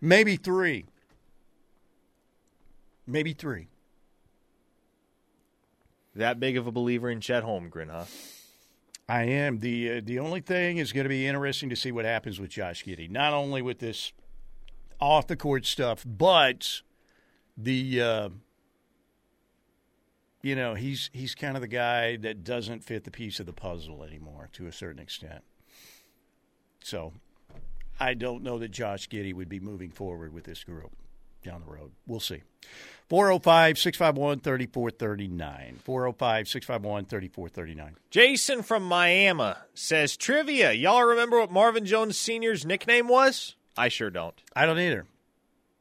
maybe 0.00 0.36
three, 0.36 0.86
maybe 3.06 3.32
three. 3.32 3.66
That 6.14 6.38
big 6.40 6.56
of 6.56 6.66
a 6.66 6.72
believer 6.72 7.10
in 7.10 7.20
Chet 7.20 7.42
Holmgren, 7.44 7.90
huh? 7.90 8.04
I 9.08 9.22
am 9.24 9.60
the 9.60 9.98
uh, 9.98 10.00
the 10.02 10.18
only 10.18 10.40
thing 10.40 10.78
is 10.78 10.92
going 10.92 11.04
to 11.04 11.08
be 11.08 11.26
interesting 11.26 11.68
to 11.70 11.76
see 11.76 11.92
what 11.92 12.04
happens 12.04 12.40
with 12.40 12.50
Josh 12.50 12.84
Giddey. 12.84 13.08
Not 13.08 13.32
only 13.32 13.62
with 13.62 13.78
this 13.78 14.12
off 15.00 15.26
the 15.26 15.36
court 15.36 15.64
stuff, 15.64 16.04
but 16.04 16.82
the 17.56 18.02
uh, 18.02 18.28
you 20.42 20.56
know 20.56 20.74
he's 20.74 21.08
he's 21.12 21.34
kind 21.36 21.56
of 21.56 21.60
the 21.60 21.68
guy 21.68 22.16
that 22.16 22.42
doesn't 22.42 22.82
fit 22.82 23.04
the 23.04 23.12
piece 23.12 23.38
of 23.38 23.46
the 23.46 23.52
puzzle 23.52 24.02
anymore 24.02 24.48
to 24.54 24.66
a 24.66 24.72
certain 24.72 25.00
extent. 25.00 25.44
So 26.82 27.12
I 28.00 28.14
don't 28.14 28.42
know 28.42 28.58
that 28.58 28.72
Josh 28.72 29.08
Giddey 29.08 29.32
would 29.32 29.48
be 29.48 29.60
moving 29.60 29.90
forward 29.90 30.32
with 30.32 30.44
this 30.44 30.64
group 30.64 30.92
down 31.46 31.62
the 31.64 31.72
road. 31.72 31.92
We'll 32.06 32.20
see. 32.20 32.42
405 33.08 33.78
651 33.78 34.40
3439. 34.40 35.78
405 35.84 36.48
651 36.48 37.04
3439. 37.06 37.96
Jason 38.10 38.62
from 38.62 38.82
Miami 38.82 39.52
says 39.74 40.16
trivia. 40.16 40.72
Y'all 40.72 41.04
remember 41.04 41.38
what 41.40 41.50
Marvin 41.52 41.86
Jones 41.86 42.18
Sr.'s 42.18 42.66
nickname 42.66 43.08
was? 43.08 43.54
I 43.76 43.88
sure 43.88 44.10
don't. 44.10 44.34
I 44.54 44.66
don't 44.66 44.78
either. 44.78 45.06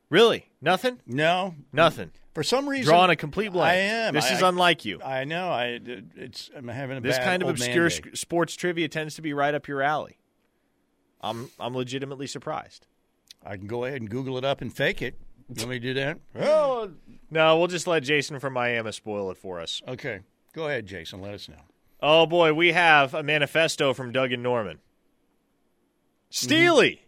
Really? 0.09 0.49
Nothing? 0.61 0.99
No, 1.07 1.55
Nothing. 1.73 2.11
For 2.35 2.43
some 2.43 2.67
reason, 2.67 2.85
Drawing 2.91 3.11
a 3.11 3.15
complete 3.15 3.53
blank. 3.53 3.71
I 3.71 3.75
am. 3.75 4.13
This 4.13 4.29
I- 4.29 4.33
is 4.35 4.41
unlike 4.41 4.83
you. 4.83 5.01
I 5.01 5.23
know. 5.23 5.47
I 5.49 5.79
it's 6.17 6.49
I'm 6.55 6.67
having 6.67 6.97
a 6.97 7.01
bad 7.01 7.03
day. 7.09 7.15
This 7.15 7.25
kind 7.25 7.41
of 7.41 7.47
obscure 7.49 7.89
sc- 7.89 8.07
sports 8.13 8.55
trivia 8.55 8.89
tends 8.89 9.15
to 9.15 9.21
be 9.21 9.33
right 9.33 9.53
up 9.55 9.69
your 9.69 9.81
alley. 9.81 10.17
I'm 11.21 11.49
I'm 11.59 11.73
legitimately 11.73 12.27
surprised. 12.27 12.87
I 13.43 13.55
can 13.55 13.67
go 13.67 13.85
ahead 13.85 14.01
and 14.01 14.09
Google 14.09 14.37
it 14.37 14.43
up 14.43 14.59
and 14.61 14.75
fake 14.75 15.01
it. 15.01 15.17
Let 15.49 15.67
me 15.67 15.79
do 15.79 15.93
that. 15.95 16.19
Oh, 16.39 16.91
No, 17.29 17.57
we'll 17.57 17.67
just 17.67 17.87
let 17.87 18.03
Jason 18.03 18.39
from 18.39 18.53
Miami 18.53 18.91
spoil 18.91 19.29
it 19.31 19.37
for 19.37 19.59
us. 19.59 19.81
okay. 19.87 20.21
Go 20.53 20.67
ahead, 20.67 20.85
Jason. 20.85 21.19
Let 21.21 21.33
us 21.33 21.49
know. 21.49 21.55
Oh 22.01 22.25
boy, 22.25 22.53
we 22.53 22.71
have 22.71 23.13
a 23.13 23.23
manifesto 23.23 23.93
from 23.93 24.11
Doug 24.13 24.31
and 24.31 24.41
Norman. 24.41 24.79
Steely, 26.29 27.01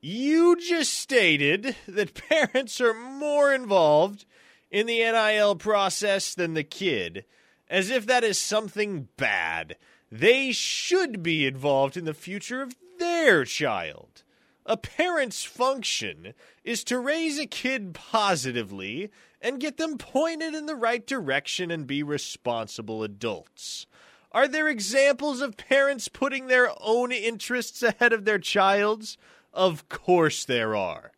you 0.00 0.56
just 0.56 0.94
stated 0.94 1.76
that 1.88 2.14
parents 2.28 2.80
are 2.80 2.94
more 2.94 3.52
involved 3.52 4.24
in 4.70 4.86
the 4.86 4.98
NIL 4.98 5.56
process 5.56 6.34
than 6.34 6.54
the 6.54 6.64
kid, 6.64 7.24
as 7.68 7.90
if 7.90 8.06
that 8.06 8.24
is 8.24 8.38
something 8.38 9.08
bad. 9.16 9.76
They 10.10 10.52
should 10.52 11.22
be 11.22 11.46
involved 11.46 11.96
in 11.96 12.04
the 12.04 12.14
future 12.14 12.62
of 12.62 12.74
their 12.98 13.44
child. 13.44 14.22
A 14.68 14.76
parent's 14.76 15.44
function 15.44 16.34
is 16.64 16.82
to 16.84 16.98
raise 16.98 17.38
a 17.38 17.46
kid 17.46 17.94
positively 17.94 19.12
and 19.40 19.60
get 19.60 19.76
them 19.76 19.96
pointed 19.96 20.56
in 20.56 20.66
the 20.66 20.74
right 20.74 21.06
direction 21.06 21.70
and 21.70 21.86
be 21.86 22.02
responsible 22.02 23.04
adults. 23.04 23.86
Are 24.32 24.48
there 24.48 24.66
examples 24.66 25.40
of 25.40 25.56
parents 25.56 26.08
putting 26.08 26.48
their 26.48 26.70
own 26.80 27.12
interests 27.12 27.80
ahead 27.80 28.12
of 28.12 28.24
their 28.24 28.40
child's? 28.40 29.16
Of 29.54 29.88
course 29.88 30.44
there 30.44 30.74
are. 30.74 31.12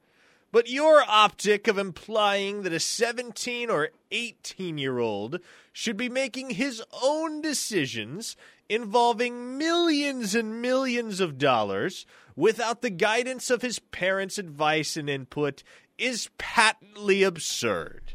But 0.52 0.68
your 0.68 1.02
optic 1.08 1.68
of 1.68 1.78
implying 1.78 2.62
that 2.62 2.72
a 2.74 2.80
17 2.80 3.70
or 3.70 3.90
18 4.10 4.76
year 4.76 4.98
old 4.98 5.40
should 5.72 5.96
be 5.96 6.10
making 6.10 6.50
his 6.50 6.82
own 7.02 7.40
decisions 7.40 8.36
involving 8.68 9.56
millions 9.58 10.34
and 10.34 10.60
millions 10.60 11.20
of 11.20 11.38
dollars 11.38 12.06
without 12.36 12.82
the 12.82 12.90
guidance 12.90 13.50
of 13.50 13.62
his 13.62 13.78
parents' 13.78 14.38
advice 14.38 14.96
and 14.96 15.08
input 15.08 15.62
is 15.96 16.28
patently 16.38 17.22
absurd. 17.22 18.12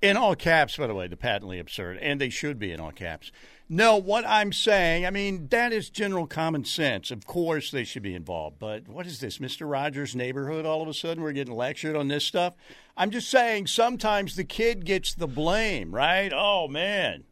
In 0.00 0.16
all 0.16 0.34
caps, 0.34 0.76
by 0.76 0.88
the 0.88 0.94
way, 0.94 1.06
the 1.06 1.16
patently 1.16 1.60
absurd, 1.60 1.98
and 1.98 2.20
they 2.20 2.28
should 2.28 2.58
be 2.58 2.72
in 2.72 2.80
all 2.80 2.90
caps. 2.90 3.30
No, 3.68 3.96
what 3.96 4.26
I'm 4.26 4.52
saying, 4.52 5.06
I 5.06 5.10
mean, 5.10 5.46
that 5.48 5.72
is 5.72 5.88
general 5.88 6.26
common 6.26 6.64
sense. 6.64 7.10
Of 7.12 7.24
course, 7.24 7.70
they 7.70 7.84
should 7.84 8.02
be 8.02 8.14
involved. 8.14 8.58
But 8.58 8.88
what 8.88 9.06
is 9.06 9.20
this, 9.20 9.38
Mr. 9.38 9.70
Rogers' 9.70 10.16
neighborhood? 10.16 10.66
All 10.66 10.82
of 10.82 10.88
a 10.88 10.94
sudden, 10.94 11.22
we're 11.22 11.32
getting 11.32 11.54
lectured 11.54 11.94
on 11.94 12.08
this 12.08 12.24
stuff. 12.24 12.54
I'm 12.96 13.10
just 13.10 13.30
saying, 13.30 13.68
sometimes 13.68 14.34
the 14.34 14.44
kid 14.44 14.84
gets 14.84 15.14
the 15.14 15.28
blame, 15.28 15.94
right? 15.94 16.32
Oh, 16.34 16.66
man. 16.66 17.24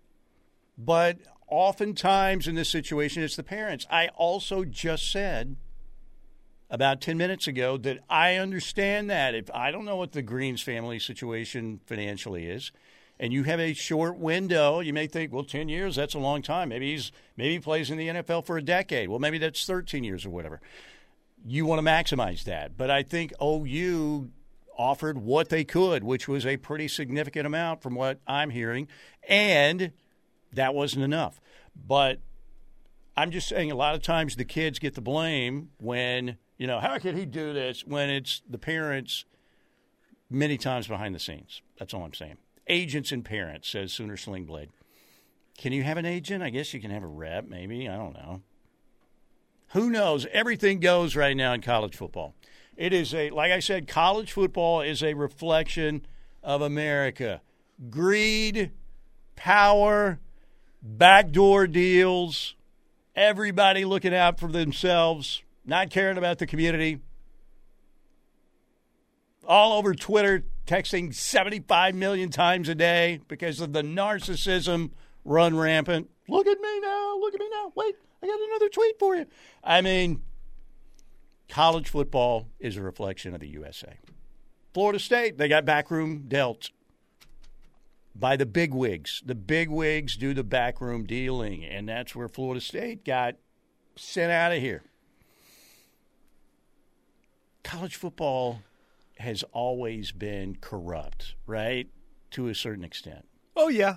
But 0.78 1.18
oftentimes 1.50 2.46
in 2.46 2.54
this 2.54 2.68
situation, 2.68 3.22
it's 3.22 3.36
the 3.36 3.42
parents. 3.42 3.86
I 3.90 4.08
also 4.08 4.64
just 4.64 5.10
said 5.10 5.56
about 6.70 7.00
10 7.00 7.18
minutes 7.18 7.46
ago 7.48 7.76
that 7.78 7.98
I 8.08 8.36
understand 8.36 9.10
that. 9.10 9.34
If 9.34 9.50
I 9.52 9.70
don't 9.70 9.84
know 9.84 9.96
what 9.96 10.12
the 10.12 10.22
Greens 10.22 10.62
family 10.62 10.98
situation 10.98 11.80
financially 11.86 12.46
is, 12.46 12.70
and 13.18 13.32
you 13.32 13.42
have 13.42 13.60
a 13.60 13.74
short 13.74 14.16
window, 14.16 14.80
you 14.80 14.94
may 14.94 15.06
think, 15.06 15.32
well, 15.32 15.44
10 15.44 15.68
years, 15.68 15.96
that's 15.96 16.14
a 16.14 16.18
long 16.18 16.40
time. 16.40 16.70
Maybe 16.70 16.92
he's 16.92 17.12
maybe 17.36 17.54
he 17.54 17.58
plays 17.58 17.90
in 17.90 17.98
the 17.98 18.08
NFL 18.08 18.46
for 18.46 18.56
a 18.56 18.62
decade. 18.62 19.10
Well, 19.10 19.18
maybe 19.18 19.36
that's 19.36 19.66
13 19.66 20.04
years 20.04 20.24
or 20.24 20.30
whatever. 20.30 20.60
You 21.44 21.66
want 21.66 21.84
to 21.84 21.90
maximize 21.90 22.44
that. 22.44 22.78
But 22.78 22.90
I 22.90 23.02
think 23.02 23.32
OU 23.42 24.30
offered 24.78 25.18
what 25.18 25.50
they 25.50 25.64
could, 25.64 26.02
which 26.02 26.28
was 26.28 26.46
a 26.46 26.56
pretty 26.56 26.88
significant 26.88 27.46
amount 27.46 27.82
from 27.82 27.94
what 27.94 28.20
I'm 28.26 28.48
hearing, 28.48 28.88
and 29.28 29.92
that 30.52 30.74
wasn't 30.74 31.04
enough. 31.04 31.40
But 31.74 32.20
I'm 33.16 33.30
just 33.30 33.48
saying 33.48 33.70
a 33.70 33.76
lot 33.76 33.94
of 33.94 34.02
times 34.02 34.36
the 34.36 34.44
kids 34.44 34.78
get 34.78 34.94
the 34.94 35.00
blame 35.00 35.70
when, 35.78 36.36
you 36.58 36.66
know, 36.66 36.80
how 36.80 36.98
could 36.98 37.16
he 37.16 37.26
do 37.26 37.52
this 37.52 37.84
when 37.86 38.10
it's 38.10 38.42
the 38.48 38.58
parents 38.58 39.24
many 40.30 40.56
times 40.56 40.86
behind 40.86 41.14
the 41.14 41.18
scenes. 41.18 41.60
That's 41.78 41.92
all 41.92 42.04
I'm 42.04 42.14
saying. 42.14 42.38
Agents 42.68 43.10
and 43.10 43.24
parents, 43.24 43.68
says 43.68 43.92
Sooner 43.92 44.16
Slingblade. 44.16 44.68
Can 45.58 45.72
you 45.72 45.82
have 45.82 45.96
an 45.98 46.06
agent? 46.06 46.42
I 46.42 46.50
guess 46.50 46.72
you 46.72 46.80
can 46.80 46.92
have 46.92 47.02
a 47.02 47.08
rep, 47.08 47.48
maybe. 47.48 47.88
I 47.88 47.96
don't 47.96 48.14
know. 48.14 48.42
Who 49.72 49.90
knows? 49.90 50.26
Everything 50.32 50.80
goes 50.80 51.16
right 51.16 51.36
now 51.36 51.52
in 51.52 51.60
college 51.60 51.96
football. 51.96 52.34
It 52.76 52.92
is 52.92 53.12
a, 53.12 53.30
like 53.30 53.52
I 53.52 53.60
said, 53.60 53.86
college 53.86 54.32
football 54.32 54.80
is 54.80 55.02
a 55.02 55.14
reflection 55.14 56.06
of 56.42 56.62
America. 56.62 57.42
Greed, 57.90 58.70
power, 59.36 60.18
backdoor 60.82 61.66
deals, 61.66 62.54
everybody 63.14 63.84
looking 63.84 64.14
out 64.14 64.38
for 64.38 64.48
themselves, 64.48 65.42
not 65.64 65.90
caring 65.90 66.18
about 66.18 66.38
the 66.38 66.46
community. 66.46 67.00
All 69.46 69.72
over 69.72 69.94
Twitter, 69.94 70.44
texting 70.66 71.14
75 71.14 71.94
million 71.94 72.30
times 72.30 72.68
a 72.68 72.74
day 72.74 73.20
because 73.28 73.60
of 73.60 73.72
the 73.72 73.82
narcissism 73.82 74.90
run 75.24 75.56
rampant. 75.56 76.08
Look 76.28 76.46
at 76.46 76.60
me 76.60 76.80
now. 76.80 77.18
Look 77.18 77.34
at 77.34 77.40
me 77.40 77.48
now. 77.50 77.72
Wait, 77.74 77.96
I 78.22 78.26
got 78.26 78.40
another 78.40 78.68
tweet 78.68 78.98
for 78.98 79.16
you. 79.16 79.26
I 79.64 79.80
mean, 79.80 80.22
college 81.48 81.88
football 81.88 82.46
is 82.60 82.76
a 82.76 82.82
reflection 82.82 83.34
of 83.34 83.40
the 83.40 83.48
USA. 83.48 83.98
Florida 84.72 85.00
State, 85.00 85.36
they 85.36 85.48
got 85.48 85.64
backroom 85.64 86.26
dealt 86.28 86.70
by 88.14 88.36
the 88.36 88.46
big 88.46 88.74
wigs. 88.74 89.22
The 89.24 89.34
big 89.34 89.68
wigs 89.68 90.16
do 90.16 90.34
the 90.34 90.44
backroom 90.44 91.04
dealing, 91.04 91.64
and 91.64 91.88
that's 91.88 92.14
where 92.14 92.28
Florida 92.28 92.60
State 92.60 93.04
got 93.04 93.36
sent 93.96 94.32
out 94.32 94.52
of 94.52 94.60
here. 94.60 94.82
College 97.62 97.96
football 97.96 98.62
has 99.18 99.44
always 99.52 100.12
been 100.12 100.56
corrupt, 100.60 101.34
right? 101.46 101.88
To 102.32 102.48
a 102.48 102.54
certain 102.54 102.84
extent. 102.84 103.26
Oh 103.54 103.68
yeah. 103.68 103.96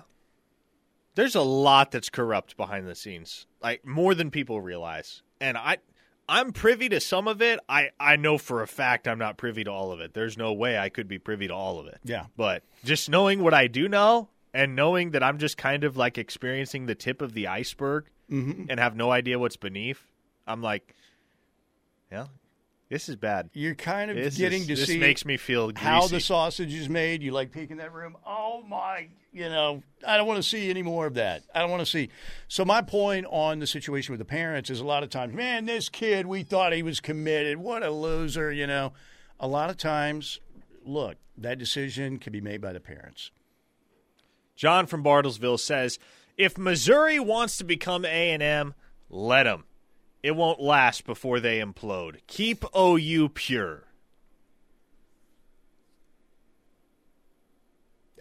There's 1.14 1.34
a 1.34 1.42
lot 1.42 1.92
that's 1.92 2.10
corrupt 2.10 2.56
behind 2.56 2.86
the 2.86 2.94
scenes. 2.94 3.46
Like 3.62 3.86
more 3.86 4.14
than 4.14 4.30
people 4.30 4.60
realize. 4.60 5.22
And 5.40 5.56
I 5.56 5.78
I'm 6.28 6.52
privy 6.52 6.88
to 6.88 7.00
some 7.00 7.28
of 7.28 7.42
it. 7.42 7.60
I 7.68 7.90
I 8.00 8.16
know 8.16 8.38
for 8.38 8.62
a 8.62 8.66
fact 8.66 9.06
I'm 9.06 9.18
not 9.18 9.36
privy 9.36 9.64
to 9.64 9.70
all 9.70 9.92
of 9.92 10.00
it. 10.00 10.14
There's 10.14 10.36
no 10.38 10.52
way 10.52 10.78
I 10.78 10.88
could 10.88 11.06
be 11.08 11.18
privy 11.18 11.48
to 11.48 11.54
all 11.54 11.78
of 11.80 11.86
it. 11.86 11.98
Yeah. 12.04 12.26
But 12.36 12.62
just 12.84 13.08
knowing 13.10 13.42
what 13.42 13.52
I 13.54 13.66
do 13.66 13.88
know 13.88 14.28
and 14.52 14.74
knowing 14.76 15.10
that 15.12 15.22
I'm 15.22 15.38
just 15.38 15.56
kind 15.58 15.84
of 15.84 15.96
like 15.96 16.16
experiencing 16.16 16.86
the 16.86 16.94
tip 16.94 17.22
of 17.22 17.32
the 17.34 17.46
iceberg 17.48 18.06
Mm-hmm. 18.30 18.70
and 18.70 18.80
have 18.80 18.96
no 18.96 19.10
idea 19.10 19.38
what's 19.38 19.58
beneath, 19.58 20.00
I'm 20.46 20.62
like, 20.62 20.94
yeah, 22.10 22.28
this 22.94 23.08
is 23.08 23.16
bad. 23.16 23.50
You're 23.54 23.74
kind 23.74 24.08
of 24.08 24.16
This 24.16 24.36
getting 24.36 24.60
is- 24.60 24.66
to 24.68 24.74
this 24.76 24.86
see 24.86 24.98
makes 24.98 25.24
me 25.24 25.36
feel 25.36 25.72
greasy. 25.72 25.84
how 25.84 26.06
the 26.06 26.20
sausage 26.20 26.72
is 26.72 26.88
made. 26.88 27.24
You 27.24 27.32
like 27.32 27.50
peeking 27.50 27.78
that 27.78 27.92
room. 27.92 28.16
Oh 28.24 28.62
my, 28.62 29.08
you 29.32 29.48
know, 29.48 29.82
I 30.06 30.16
don't 30.16 30.28
want 30.28 30.40
to 30.40 30.48
see 30.48 30.70
any 30.70 30.82
more 30.82 31.06
of 31.06 31.14
that. 31.14 31.42
I 31.52 31.58
don't 31.60 31.70
want 31.70 31.80
to 31.80 31.86
see. 31.90 32.10
So 32.46 32.64
my 32.64 32.82
point 32.82 33.26
on 33.30 33.58
the 33.58 33.66
situation 33.66 34.12
with 34.12 34.20
the 34.20 34.24
parents 34.24 34.70
is 34.70 34.78
a 34.78 34.84
lot 34.84 35.02
of 35.02 35.10
times, 35.10 35.34
man, 35.34 35.66
this 35.66 35.88
kid, 35.88 36.26
we 36.26 36.44
thought 36.44 36.72
he 36.72 36.84
was 36.84 37.00
committed. 37.00 37.56
What 37.56 37.82
a 37.82 37.90
loser, 37.90 38.52
you 38.52 38.66
know. 38.68 38.92
A 39.40 39.48
lot 39.48 39.70
of 39.70 39.76
times, 39.76 40.38
look, 40.84 41.16
that 41.36 41.58
decision 41.58 42.18
can 42.20 42.32
be 42.32 42.40
made 42.40 42.60
by 42.60 42.72
the 42.72 42.78
parents. 42.78 43.32
John 44.54 44.86
from 44.86 45.02
Bartlesville 45.02 45.58
says, 45.58 45.98
"If 46.38 46.56
Missouri 46.56 47.18
wants 47.18 47.56
to 47.56 47.64
become 47.64 48.04
A&M, 48.04 48.74
let 49.10 49.42
them. 49.44 49.64
It 50.24 50.34
won't 50.34 50.58
last 50.58 51.04
before 51.04 51.38
they 51.38 51.58
implode. 51.60 52.16
Keep 52.26 52.64
OU 52.74 53.28
pure." 53.28 53.84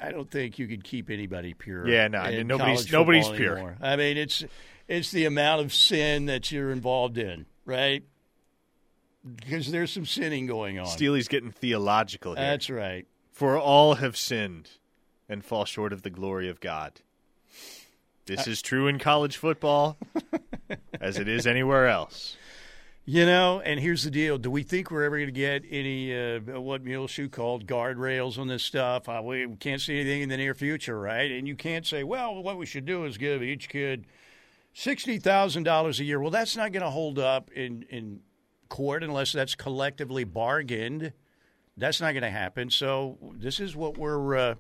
I 0.01 0.12
don't 0.12 0.30
think 0.30 0.60
you 0.60 0.68
could 0.68 0.84
keep 0.84 1.10
anybody 1.10 1.54
pure. 1.54 1.88
Yeah, 1.88 2.10
no, 2.10 2.18
I 2.20 2.32
mean, 2.32 2.39
in 2.41 2.47
nobody's- 2.47 2.91
nobody's 2.91 3.30
pure. 3.30 3.54
anymore. 3.54 3.78
I 3.82 3.95
mean, 3.95 4.18
it's 4.18 4.43
it's 4.89 5.12
the 5.12 5.24
amount 5.24 5.62
of 5.62 5.74
sin 5.74 6.26
that 6.26 6.51
you're 6.51 6.72
involved 6.72 7.18
in, 7.18 7.45
right? 7.64 8.04
Because 9.38 9.72
there's 9.72 9.91
some 9.91 10.06
sinning 10.06 10.45
going 10.45 10.78
on. 10.80 10.88
Steely's 10.88 11.30
getting 11.30 11.51
theological 11.51 12.36
here. 12.36 12.43
That's 12.43 12.70
right. 12.70 13.08
For 13.32 13.58
all 13.58 13.95
have 13.95 14.18
sinned 14.18 14.72
and 15.30 15.45
fall 15.45 15.64
short 15.64 15.93
of 15.93 16.01
the 16.01 16.10
glory 16.10 16.49
of 16.49 16.60
God. 16.60 16.99
This 18.26 18.47
is 18.47 18.61
true 18.61 18.88
in 18.88 18.99
college 18.99 19.38
football 19.38 19.97
as 21.01 21.17
it 21.17 21.28
is 21.28 21.45
anywhere 21.45 21.88
else. 21.88 22.38
You 23.05 23.26
know, 23.26 23.59
and 23.59 23.82
here's 23.82 24.03
the 24.03 24.11
deal: 24.11 24.38
Do 24.38 24.49
we 24.49 24.63
think 24.63 24.89
we're 24.89 25.03
ever 25.03 25.17
going 25.17 25.28
to 25.28 25.34
get 25.34 25.63
any 25.69 26.15
uh, 26.15 26.39
what 26.61 26.86
Muleshoe 26.86 27.28
called 27.28 27.67
guardrails 27.67 28.38
on 28.38 28.47
this 28.47 28.63
stuff? 28.63 29.09
Uh, 29.09 29.21
we 29.21 29.45
can't 29.59 29.82
see 29.82 29.99
anything 29.99 30.21
in 30.21 30.30
the 30.30 30.38
near 30.38 30.53
future, 30.53 30.97
right? 30.97 31.30
And 31.30 31.45
you 31.45 31.57
can't 31.57 31.86
say, 31.86 32.05
well, 32.05 32.41
what 32.41 32.57
we 32.57 32.65
should 32.65 32.86
do 32.86 33.03
is 33.03 33.17
give 33.17 33.43
each 33.43 33.67
kid 33.67 34.07
sixty 34.74 35.17
thousand 35.17 35.63
dollars 35.63 35.99
a 35.99 36.05
year. 36.05 36.21
Well, 36.21 36.32
that's 36.32 36.55
not 36.55 36.71
going 36.71 36.84
to 36.84 36.89
hold 36.89 37.19
up 37.19 37.51
in 37.51 37.84
in 37.89 38.21
court 38.69 39.03
unless 39.03 39.34
that's 39.34 39.53
collectively 39.53 40.24
bargained. 40.24 41.11
That's 41.76 41.99
not 41.99 42.13
going 42.13 42.24
to 42.24 42.30
happen. 42.30 42.69
So 42.69 43.17
this 43.36 43.59
is 43.59 43.76
what 43.76 43.97
we're 43.97 44.38
uh, 44.38 44.55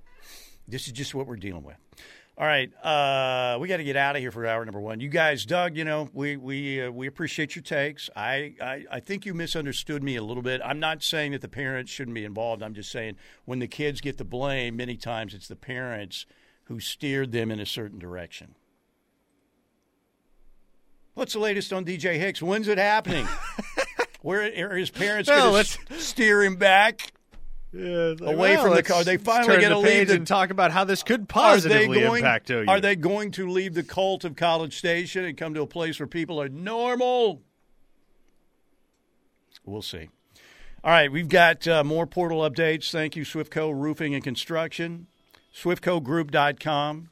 this 0.67 0.87
is 0.87 0.91
just 0.91 1.15
what 1.15 1.27
we're 1.27 1.37
dealing 1.37 1.63
with. 1.63 1.77
All 2.35 2.47
right, 2.47 2.71
uh, 2.83 3.59
we 3.59 3.67
got 3.67 3.77
to 3.77 3.83
get 3.83 3.95
out 3.95 4.15
of 4.15 4.21
here 4.21 4.31
for 4.31 4.43
hour 4.47 4.65
number 4.65 4.79
one. 4.81 4.99
You 4.99 5.07
guys, 5.07 5.45
Doug, 5.45 5.77
you 5.77 5.85
know 5.85 6.09
we 6.13 6.35
we 6.35 6.81
uh, 6.81 6.89
we 6.89 7.05
appreciate 7.05 7.55
your 7.55 7.61
takes. 7.61 8.09
I, 8.15 8.55
I 8.59 8.85
I 8.89 8.99
think 8.99 9.27
you 9.27 9.35
misunderstood 9.35 10.01
me 10.01 10.15
a 10.15 10.23
little 10.23 10.41
bit. 10.41 10.59
I'm 10.65 10.79
not 10.79 11.03
saying 11.03 11.33
that 11.33 11.41
the 11.41 11.47
parents 11.47 11.91
shouldn't 11.91 12.15
be 12.15 12.25
involved. 12.25 12.63
I'm 12.63 12.73
just 12.73 12.91
saying 12.91 13.17
when 13.45 13.59
the 13.59 13.67
kids 13.67 14.01
get 14.01 14.17
the 14.17 14.25
blame, 14.25 14.75
many 14.77 14.97
times 14.97 15.35
it's 15.35 15.47
the 15.47 15.55
parents 15.55 16.25
who 16.65 16.79
steered 16.79 17.33
them 17.33 17.51
in 17.51 17.59
a 17.59 17.67
certain 17.67 17.99
direction. 17.99 18.55
What's 21.13 21.33
the 21.33 21.39
latest 21.39 21.71
on 21.71 21.85
DJ 21.85 22.17
Hicks? 22.17 22.41
When's 22.41 22.67
it 22.67 22.79
happening? 22.79 23.27
Where 24.23 24.41
are 24.71 24.75
his 24.75 24.89
parents 24.89 25.29
Well, 25.29 25.51
going 25.51 25.65
to 25.65 25.99
steer 25.99 26.41
him 26.43 26.55
back? 26.55 27.11
Away 27.73 28.57
from 28.57 28.75
the 28.75 28.83
car. 28.83 29.03
They 29.03 29.17
finally 29.17 29.59
get 29.59 29.75
leave 29.75 29.85
page 29.85 30.09
and 30.11 30.27
talk 30.27 30.51
about 30.51 30.71
how 30.71 30.83
this 30.83 31.01
could 31.01 31.27
positively 31.27 32.01
going? 32.01 32.19
impact 32.19 32.51
OU. 32.51 32.65
Are 32.67 32.79
they 32.79 32.95
going 32.95 33.31
to 33.31 33.49
leave 33.49 33.73
the 33.73 33.83
cult 33.83 34.23
of 34.23 34.35
College 34.35 34.77
Station 34.77 35.25
and 35.25 35.35
come 35.35 35.53
to 35.55 35.61
a 35.61 35.67
place 35.67 35.99
where 35.99 36.07
people 36.07 36.39
are 36.39 36.49
normal? 36.49 37.41
We'll 39.65 39.81
see. 39.81 40.09
All 40.83 40.91
right, 40.91 41.11
we've 41.11 41.29
got 41.29 41.67
uh, 41.67 41.83
more 41.83 42.05
portal 42.05 42.41
updates. 42.41 42.91
Thank 42.91 43.15
you, 43.15 43.23
Swiftco 43.23 43.73
Roofing 43.73 44.13
and 44.13 44.23
Construction, 44.23 45.07
SwiftcoGroup.com. 45.55 47.09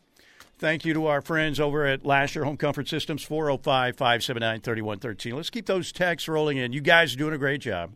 Thank 0.60 0.86
you 0.86 0.94
to 0.94 1.08
our 1.08 1.22
friends 1.22 1.60
over 1.60 1.86
at 1.86 2.06
Lasher 2.06 2.44
Home 2.44 2.58
Comfort 2.58 2.88
Systems, 2.88 3.24
405 3.24 3.96
579 3.96 4.62
3113. 4.62 5.36
Let's 5.36 5.50
keep 5.50 5.66
those 5.66 5.92
texts 5.92 6.28
rolling 6.28 6.58
in. 6.58 6.72
You 6.74 6.82
guys 6.82 7.16
are 7.16 7.18
doing 7.18 7.34
a 7.34 7.38
great 7.40 7.62
job. 7.62 7.94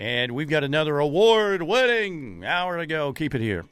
And 0.00 0.32
we've 0.32 0.48
got 0.48 0.64
another 0.64 0.98
award 0.98 1.62
winning 1.62 2.42
hour 2.42 2.78
to 2.78 2.86
go. 2.86 3.12
Keep 3.12 3.34
it 3.34 3.42
here. 3.42 3.66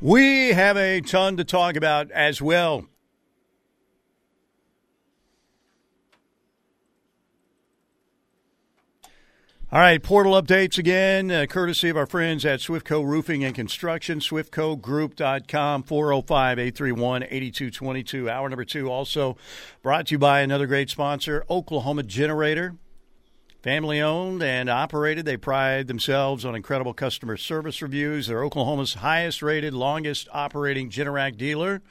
We 0.00 0.52
have 0.52 0.76
a 0.76 1.00
ton 1.00 1.38
to 1.38 1.44
talk 1.44 1.74
about 1.74 2.12
as 2.12 2.40
well. 2.40 2.86
All 9.76 9.82
right, 9.82 10.02
portal 10.02 10.32
updates 10.32 10.78
again, 10.78 11.30
uh, 11.30 11.44
courtesy 11.44 11.90
of 11.90 11.98
our 11.98 12.06
friends 12.06 12.46
at 12.46 12.60
Swiftco 12.60 13.04
Roofing 13.04 13.44
and 13.44 13.54
Construction, 13.54 14.20
swiftcogroup.com, 14.20 15.82
405 15.82 16.58
831 16.58 17.22
8222. 17.24 18.30
Hour 18.30 18.48
number 18.48 18.64
two, 18.64 18.90
also 18.90 19.36
brought 19.82 20.06
to 20.06 20.14
you 20.14 20.18
by 20.18 20.40
another 20.40 20.66
great 20.66 20.88
sponsor, 20.88 21.44
Oklahoma 21.50 22.04
Generator. 22.04 22.76
Family 23.62 24.00
owned 24.00 24.42
and 24.42 24.70
operated, 24.70 25.26
they 25.26 25.36
pride 25.36 25.88
themselves 25.88 26.46
on 26.46 26.54
incredible 26.54 26.94
customer 26.94 27.36
service 27.36 27.82
reviews. 27.82 28.28
They're 28.28 28.44
Oklahoma's 28.44 28.94
highest 28.94 29.42
rated, 29.42 29.74
longest 29.74 30.26
operating 30.32 30.88
Generac 30.88 31.36
dealer. 31.36 31.82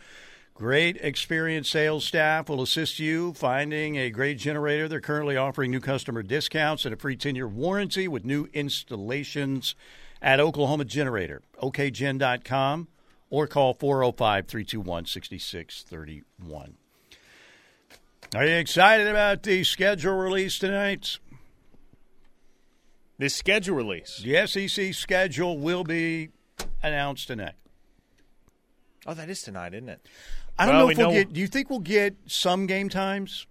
Great 0.55 0.95
experienced 1.01 1.69
sales 1.69 2.05
staff 2.05 2.47
will 2.47 2.61
assist 2.61 2.97
you 2.97 3.33
finding 3.33 3.97
a 3.97 4.09
great 4.09 4.37
generator. 4.37 4.87
They're 4.87 5.01
currently 5.01 5.35
offering 5.35 5.69
new 5.69 5.81
customer 5.81 6.23
discounts 6.23 6.85
and 6.85 6.93
a 6.93 6.97
free 6.97 7.17
10 7.17 7.35
year 7.35 7.47
warranty 7.47 8.07
with 8.07 8.23
new 8.23 8.47
installations 8.53 9.75
at 10.21 10.39
Oklahoma 10.39 10.85
Generator, 10.85 11.41
okgen.com, 11.61 12.87
or 13.29 13.47
call 13.47 13.73
405 13.73 14.47
321 14.47 15.05
6631. 15.05 16.77
Are 18.33 18.45
you 18.45 18.55
excited 18.55 19.07
about 19.07 19.43
the 19.43 19.61
schedule 19.65 20.15
release 20.15 20.57
tonight? 20.57 21.19
The 23.17 23.29
schedule 23.29 23.75
release. 23.75 24.21
The 24.23 24.47
SEC 24.47 24.93
schedule 24.93 25.57
will 25.57 25.83
be 25.83 26.29
announced 26.81 27.27
tonight. 27.27 27.55
Oh, 29.05 29.13
that 29.13 29.29
is 29.29 29.41
tonight, 29.41 29.73
isn't 29.73 29.89
it? 29.89 30.07
I 30.57 30.65
don't 30.65 30.75
Well, 30.75 30.81
know 30.83 30.87
we 30.87 30.91
if 30.93 30.97
we'll 30.97 31.07
know- 31.07 31.13
get. 31.13 31.33
Do 31.33 31.39
you 31.41 31.47
think 31.47 31.69
we'll 31.69 31.79
get 31.79 32.15
some 32.27 32.65
game 32.65 32.89
times? 32.89 33.45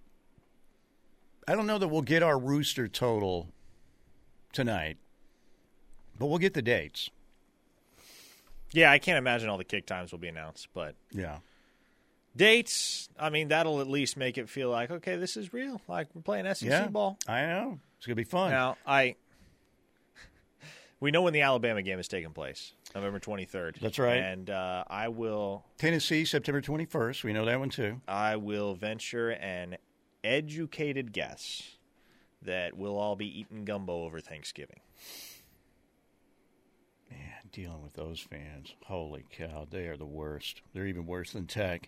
I 1.47 1.53
don't 1.55 1.67
know 1.67 1.77
that 1.77 1.87
we'll 1.87 2.01
get 2.01 2.23
our 2.23 2.39
rooster 2.39 2.87
total 2.87 3.49
tonight, 4.51 4.97
but 6.17 6.25
we'll 6.27 6.39
get 6.39 6.55
the 6.55 6.61
dates. 6.63 7.09
Yeah, 8.71 8.91
I 8.91 8.97
can't 8.97 9.17
imagine 9.17 9.47
all 9.49 9.57
the 9.57 9.63
kick 9.63 9.85
times 9.85 10.11
will 10.11 10.19
be 10.19 10.27
announced, 10.27 10.67
but 10.73 10.95
Yeah. 11.11 11.37
dates. 12.35 13.07
I 13.19 13.29
mean, 13.29 13.49
that'll 13.49 13.79
at 13.79 13.87
least 13.87 14.17
make 14.17 14.37
it 14.37 14.49
feel 14.49 14.69
like 14.69 14.89
okay, 14.89 15.15
this 15.17 15.37
is 15.37 15.53
real. 15.53 15.79
Like 15.87 16.07
we're 16.15 16.21
playing 16.23 16.45
SEC 16.47 16.67
Yeah. 16.69 16.87
ball. 16.87 17.17
I 17.27 17.45
know. 17.45 17.79
It's 17.97 18.07
gonna 18.07 18.15
be 18.15 18.23
fun. 18.23 18.49
Now, 18.51 18.77
I 18.85 19.15
we 21.05 21.11
know 21.11 21.21
when 21.21 21.33
the 21.33 21.41
Alabama 21.41 21.83
game 21.83 21.99
is 21.99 22.07
taking 22.07 22.31
place, 22.31 22.73
November 22.95 23.19
twenty 23.19 23.45
third. 23.45 23.77
That's 23.79 23.99
right. 23.99 24.17
And 24.17 24.49
uh, 24.49 24.85
I 24.87 25.09
will 25.09 25.63
Tennessee, 25.77 26.25
September 26.25 26.61
twenty 26.61 26.85
first. 26.85 27.23
We 27.23 27.31
know 27.31 27.45
that 27.45 27.59
one 27.59 27.69
too. 27.69 28.01
I 28.07 28.37
will 28.37 28.73
venture 28.73 29.29
an 29.29 29.77
educated 30.23 31.13
guess 31.13 31.61
that 32.41 32.75
we'll 32.75 32.97
all 32.97 33.15
be 33.15 33.39
eating 33.39 33.65
gumbo 33.65 34.03
over 34.03 34.19
Thanksgiving. 34.19 34.79
Man, 37.11 37.19
dealing 37.51 37.83
with 37.83 37.93
those 37.93 38.19
fans. 38.19 38.73
Holy 38.85 39.25
cow, 39.29 39.67
they 39.69 39.85
are 39.85 39.97
the 39.97 40.07
worst. 40.07 40.63
They're 40.73 40.87
even 40.87 41.05
worse 41.05 41.33
than 41.33 41.45
Tech. 41.45 41.87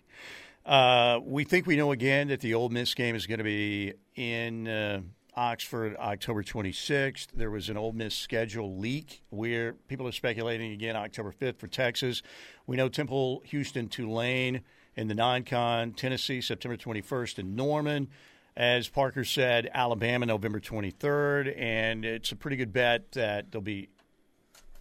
Uh, 0.64 1.18
we 1.24 1.42
think 1.42 1.66
we 1.66 1.74
know 1.74 1.90
again 1.90 2.28
that 2.28 2.38
the 2.38 2.54
Ole 2.54 2.68
Miss 2.68 2.94
game 2.94 3.16
is 3.16 3.26
going 3.26 3.38
to 3.38 3.44
be 3.44 3.94
in 4.14 4.68
uh, 4.68 5.00
Oxford 5.38 5.96
October 5.98 6.42
26th. 6.42 7.28
There 7.32 7.52
was 7.52 7.68
an 7.68 7.76
Ole 7.76 7.92
Miss 7.92 8.12
schedule 8.12 8.76
leak 8.76 9.22
where 9.30 9.74
people 9.86 10.08
are 10.08 10.12
speculating 10.12 10.72
again 10.72 10.96
October 10.96 11.32
5th 11.32 11.60
for 11.60 11.68
Texas. 11.68 12.22
We 12.66 12.76
know 12.76 12.88
Temple, 12.88 13.42
Houston, 13.46 13.86
Tulane, 13.86 14.62
and 14.96 15.08
the 15.08 15.14
non 15.14 15.44
con, 15.44 15.92
Tennessee, 15.92 16.40
September 16.40 16.76
21st, 16.76 17.38
and 17.38 17.54
Norman. 17.54 18.08
As 18.56 18.88
Parker 18.88 19.22
said, 19.22 19.70
Alabama, 19.72 20.26
November 20.26 20.58
23rd. 20.58 21.54
And 21.56 22.04
it's 22.04 22.32
a 22.32 22.36
pretty 22.36 22.56
good 22.56 22.72
bet 22.72 23.12
that 23.12 23.52
there'll 23.52 23.62
be 23.62 23.90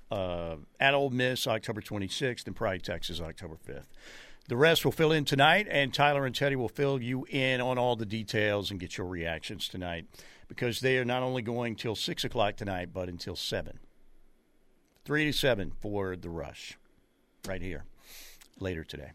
uh, 0.10 0.55
at 0.80 0.95
Ole 0.95 1.12
Miss 1.12 1.45
October 1.45 1.82
26th 1.82 2.47
and 2.47 2.55
Pride, 2.55 2.82
Texas 2.82 3.22
October 3.22 3.58
5th. 3.64 3.86
The 4.47 4.58
rest 4.58 4.86
will 4.86 4.93
fill 4.93 5.12
in 5.12 5.26
tonight, 5.26 5.68
and 5.70 5.93
Tyler 5.93 6.26
and 6.26 6.34
Teddy 6.34 6.55
will 6.55 6.70
fill 6.70 6.99
you 6.99 7.28
in 7.30 7.62
on 7.62 7.78
all 7.78 7.95
the 7.95 8.05
details 8.05 8.72
and 8.72 8.80
get 8.80 8.97
your 8.97 9.05
reactions 9.05 9.68
tonight 9.68 10.08
because 10.48 10.80
they 10.80 10.98
are 10.98 11.06
not 11.06 11.24
only 11.24 11.41
going 11.41 11.76
till 11.76 11.95
6 11.95 12.24
o'clock 12.24 12.56
tonight, 12.56 12.89
but 12.93 13.10
until 13.10 13.36
7. 13.36 13.80
3 15.06 15.26
to 15.26 15.34
7 15.34 15.72
for 15.82 16.16
the 16.16 16.30
rush 16.30 16.78
right 17.48 17.62
here 17.62 17.86
later 18.60 18.84
today. 18.84 19.12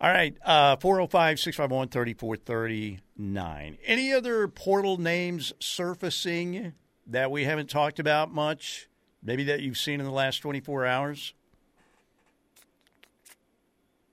All 0.00 0.10
right, 0.10 0.36
uh, 0.44 0.76
405 0.76 1.40
651 1.40 1.88
3439. 1.88 3.78
Any 3.84 4.12
other 4.12 4.46
portal 4.46 4.96
names 4.96 5.52
surfacing 5.58 6.72
that 7.08 7.32
we 7.32 7.44
haven't 7.44 7.68
talked 7.68 7.98
about 7.98 8.32
much? 8.32 8.88
Maybe 9.22 9.44
that 9.44 9.60
you've 9.60 9.76
seen 9.76 9.98
in 9.98 10.06
the 10.06 10.12
last 10.12 10.38
24 10.38 10.86
hours? 10.86 11.34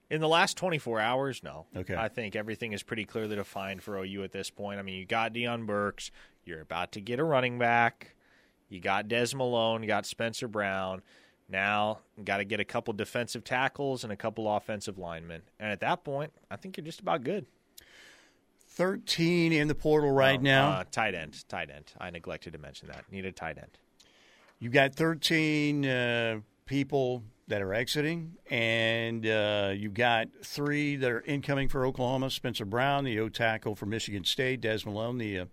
In 0.09 0.21
the 0.21 0.27
last 0.27 0.57
24 0.57 0.99
hours, 0.99 1.43
no. 1.43 1.67
Okay. 1.75 1.95
I 1.95 2.07
think 2.07 2.35
everything 2.35 2.73
is 2.73 2.81
pretty 2.81 3.05
clearly 3.05 3.35
defined 3.35 3.83
for 3.83 3.97
OU 3.97 4.23
at 4.23 4.31
this 4.31 4.49
point. 4.49 4.79
I 4.79 4.83
mean, 4.83 4.95
you 4.95 5.05
got 5.05 5.33
Deion 5.33 5.65
Burks. 5.65 6.09
You're 6.45 6.61
about 6.61 6.91
to 6.93 7.01
get 7.01 7.19
a 7.19 7.23
running 7.23 7.57
back. 7.57 8.15
You 8.69 8.79
got 8.79 9.07
Des 9.07 9.35
Malone, 9.35 9.81
you 9.81 9.87
got 9.87 10.05
Spencer 10.05 10.47
Brown. 10.47 11.01
Now, 11.47 11.99
got 12.23 12.37
to 12.37 12.43
get 12.45 12.59
a 12.59 12.65
couple 12.65 12.93
defensive 12.93 13.43
tackles 13.43 14.03
and 14.03 14.11
a 14.11 14.15
couple 14.15 14.53
offensive 14.55 14.97
linemen. 14.97 15.43
And 15.59 15.71
at 15.71 15.79
that 15.81 16.03
point, 16.03 16.31
I 16.49 16.55
think 16.55 16.77
you're 16.77 16.85
just 16.85 16.99
about 17.01 17.23
good. 17.23 17.45
13 18.69 19.53
in 19.53 19.67
the 19.67 19.75
portal 19.75 20.11
right 20.11 20.39
Oh, 20.39 20.43
now. 20.43 20.69
Uh, 20.71 20.83
tight 20.89 21.13
end. 21.15 21.47
Tight 21.47 21.69
end. 21.69 21.93
I 21.99 22.09
neglected 22.09 22.53
to 22.53 22.59
mention 22.59 22.87
that. 22.87 23.05
Need 23.11 23.25
a 23.25 23.31
tight 23.31 23.57
end. 23.57 23.77
You've 24.59 24.73
got 24.73 24.95
13 24.95 25.85
uh, 25.85 26.39
people 26.65 27.23
that 27.47 27.61
are 27.61 27.73
exiting, 27.73 28.33
and 28.49 29.25
uh, 29.27 29.71
you've 29.75 29.93
got 29.93 30.27
three 30.43 30.95
that 30.95 31.11
are 31.11 31.21
incoming 31.21 31.69
for 31.69 31.85
Oklahoma 31.85 32.31
Spencer 32.31 32.65
Brown, 32.65 33.03
the 33.03 33.19
O 33.19 33.29
tackle 33.29 33.75
from 33.75 33.89
Michigan 33.89 34.23
State, 34.23 34.61
Des 34.61 34.79
Malone, 34.85 35.19
the 35.19 35.39
uh, 35.39 35.45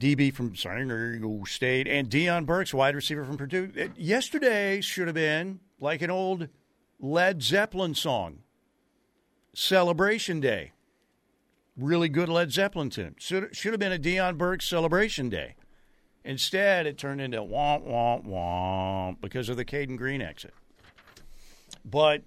DB 0.00 0.32
from 0.32 0.54
San 0.56 0.88
Diego 0.88 1.44
State, 1.44 1.86
and 1.86 2.08
Deion 2.08 2.46
Burks, 2.46 2.74
wide 2.74 2.94
receiver 2.94 3.24
from 3.24 3.36
Purdue. 3.36 3.72
It- 3.74 3.96
yesterday 3.96 4.80
should 4.80 5.06
have 5.08 5.14
been 5.14 5.60
like 5.80 6.02
an 6.02 6.10
old 6.10 6.48
Led 6.98 7.42
Zeppelin 7.42 7.94
song 7.94 8.38
Celebration 9.54 10.40
Day. 10.40 10.72
Really 11.76 12.08
good 12.08 12.28
Led 12.28 12.52
Zeppelin 12.52 12.90
tune. 12.90 13.14
Should, 13.18 13.54
should 13.56 13.72
have 13.72 13.80
been 13.80 13.92
a 13.92 13.98
Deion 13.98 14.36
Burks 14.36 14.68
Celebration 14.68 15.28
Day. 15.28 15.54
Instead, 16.24 16.86
it 16.86 16.98
turned 16.98 17.20
into 17.20 17.38
womp, 17.38 17.86
womp, 17.86 18.26
womp 18.26 19.20
because 19.20 19.48
of 19.48 19.56
the 19.56 19.64
Cayden 19.64 19.96
Green 19.96 20.22
exit. 20.22 20.54
But, 21.84 22.22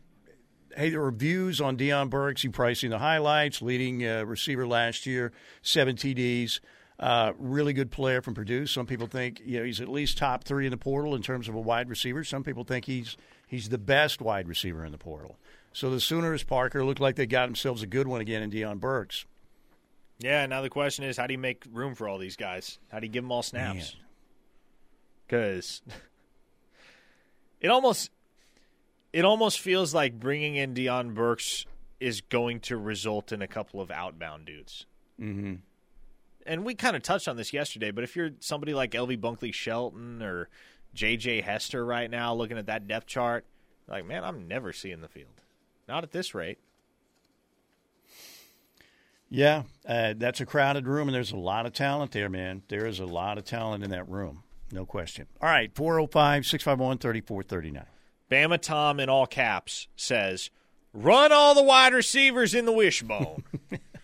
hey, 0.76 0.89
the 0.89 0.99
reviews 0.99 1.61
on 1.61 1.78
Deion 1.78 2.09
Burks, 2.09 2.41
he 2.41 2.49
pricing 2.49 2.89
the 2.89 2.99
highlights, 2.99 3.61
leading 3.61 4.05
uh, 4.05 4.24
receiver 4.26 4.68
last 4.68 5.05
year, 5.05 5.32
seven 5.61 5.95
TDs. 5.95 6.59
Uh, 6.98 7.34
really 7.38 7.74
good 7.74 7.91
player 7.91 8.22
from 8.22 8.34
Purdue. 8.34 8.66
Some 8.66 8.86
people 8.86 9.08
think 9.08 9.41
you 9.43 9.60
know 9.60 9.66
he's 9.66 9.82
at 9.82 9.89
least 9.89 10.18
top 10.18 10.46
three 10.46 10.66
in 10.66 10.72
the 10.72 10.78
portal 10.78 11.14
in 11.14 11.22
terms 11.22 11.50
of 11.50 11.56
a 11.56 11.60
wide 11.60 11.89
receiver. 11.89 12.24
Some 12.24 12.43
people 12.43 12.64
think 12.64 12.86
he's 12.86 13.18
he's 13.48 13.70
the 13.70 13.78
best 13.78 14.22
wide 14.22 14.48
receiver 14.48 14.86
in 14.86 14.91
the 14.91 14.98
portal. 14.98 15.38
So 15.74 15.89
the 15.89 16.00
Sooners, 16.00 16.43
Parker, 16.43 16.86
looked 16.86 17.02
like 17.02 17.18
they 17.18 17.26
got 17.26 17.48
themselves 17.48 17.84
a 17.84 17.88
good 17.88 18.08
one 18.08 18.22
again 18.22 18.41
in 18.41 18.50
Deion 18.50 18.80
Burks. 18.80 19.26
Yeah, 20.20 20.46
now 20.46 20.62
the 20.62 20.70
question 20.70 21.04
is 21.04 21.18
how 21.18 21.28
do 21.28 21.34
you 21.34 21.38
make 21.38 21.66
room 21.70 21.96
for 21.96 22.08
all 22.08 22.18
these 22.18 22.38
guys? 22.38 22.80
How 22.89 23.00
do 23.00 23.08
you 23.08 23.12
give 23.12 23.24
them 23.24 23.32
all 23.32 23.43
snaps? 23.43 23.98
Because 25.28 25.82
it 27.60 27.68
almost 27.68 28.10
it 29.12 29.26
almost 29.26 29.60
feels 29.60 29.93
like 29.93 30.18
bringing 30.18 30.56
in 30.56 30.74
Deion 30.74 31.14
Burks 31.14 31.66
is 32.00 32.22
going 32.22 32.62
to 32.62 32.78
result 32.78 33.32
in 33.32 33.41
a 33.41 33.48
couple 33.48 33.82
of 33.82 33.91
outbound 33.91 34.46
dudes. 34.46 34.86
Mm-hmm. 35.20 35.56
And 36.46 36.64
we 36.64 36.76
kind 36.76 36.96
of 36.96 37.02
touched 37.02 37.28
on 37.28 37.38
this 37.38 37.54
yesterday, 37.54 37.91
but 37.91 38.04
if 38.04 38.16
you're 38.16 38.32
somebody 38.39 38.74
like 38.74 38.91
LV 38.91 39.20
Bunkley 39.20 39.54
Shelton 39.54 40.22
or 40.22 40.50
JJ 40.96 41.43
Hester 41.43 41.84
right 41.84 42.10
now 42.10 42.34
looking 42.34 42.58
at 42.58 42.68
that 42.68 42.88
depth 42.88 43.08
chart, 43.08 43.46
like, 43.88 44.06
man, 44.06 44.24
I'm 44.24 44.48
never 44.48 44.72
seeing 44.72 45.02
the 45.02 45.08
field. 45.08 45.41
Not 45.88 46.04
at 46.04 46.12
this 46.12 46.34
rate. 46.34 46.60
Yeah, 49.30 49.64
uh, 49.88 50.14
that's 50.16 50.39
a 50.39 50.46
crowded 50.46 50.88
room, 50.88 51.08
and 51.08 51.16
there's 51.16 51.32
a 51.32 51.38
lot 51.38 51.66
of 51.66 51.74
talent 51.74 52.12
there, 52.12 52.30
man. 52.30 52.62
There 52.68 52.86
is 52.86 53.00
a 53.00 53.06
lot 53.06 53.38
of 53.38 53.43
talent 53.43 53.84
in 53.84 53.89
that 53.89 54.08
room, 54.08 54.43
no 54.72 54.86
question. 54.86 55.26
All 55.41 55.50
right, 55.50 55.74
405 55.76 56.46
651 56.46 57.00
3439. 57.00 57.86
Bama 58.32 58.62
Tom 58.62 59.00
in 59.00 59.10
all 59.10 59.26
caps 59.26 59.88
says, 59.96 60.52
"Run 60.93 61.32
all 61.32 61.56
the 61.56 61.64
wide 61.64 61.93
receivers 61.93 62.54
in 62.54 62.66
the 62.66 62.72
wishbone." 62.72 63.43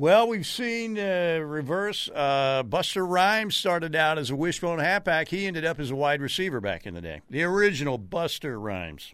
Well, 0.00 0.28
we've 0.28 0.46
seen 0.46 0.98
uh, 0.98 1.40
reverse. 1.44 2.08
Uh, 2.08 2.62
Buster 2.62 3.04
Rhymes 3.04 3.54
started 3.54 3.94
out 3.94 4.16
as 4.16 4.30
a 4.30 4.34
wishbone 4.34 4.78
halfback. 4.78 5.28
He 5.28 5.46
ended 5.46 5.66
up 5.66 5.78
as 5.78 5.90
a 5.90 5.94
wide 5.94 6.22
receiver 6.22 6.58
back 6.58 6.86
in 6.86 6.94
the 6.94 7.02
day. 7.02 7.20
The 7.28 7.42
original 7.42 7.98
Buster 7.98 8.58
Rhymes. 8.58 9.12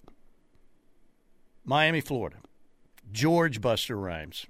Miami, 1.65 2.01
Florida. 2.01 2.37
George 3.11 3.61
Buster 3.61 3.97
Rhymes. 3.97 4.47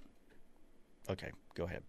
Okay, 1.08 1.30
go 1.54 1.64
ahead. 1.64 1.84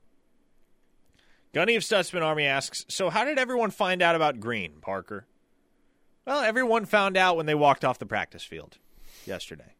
Gunny 1.53 1.75
of 1.75 1.83
Stutsman 1.83 2.21
Army 2.21 2.45
asks, 2.45 2.85
"So 2.87 3.09
how 3.09 3.25
did 3.25 3.37
everyone 3.37 3.71
find 3.71 4.01
out 4.01 4.15
about 4.15 4.39
Green, 4.39 4.79
Parker?" 4.79 5.27
Well, 6.25 6.39
everyone 6.39 6.85
found 6.85 7.17
out 7.17 7.35
when 7.35 7.47
they 7.47 7.55
walked 7.55 7.83
off 7.83 7.99
the 7.99 8.05
practice 8.05 8.45
field 8.45 8.77
yesterday. 9.25 9.73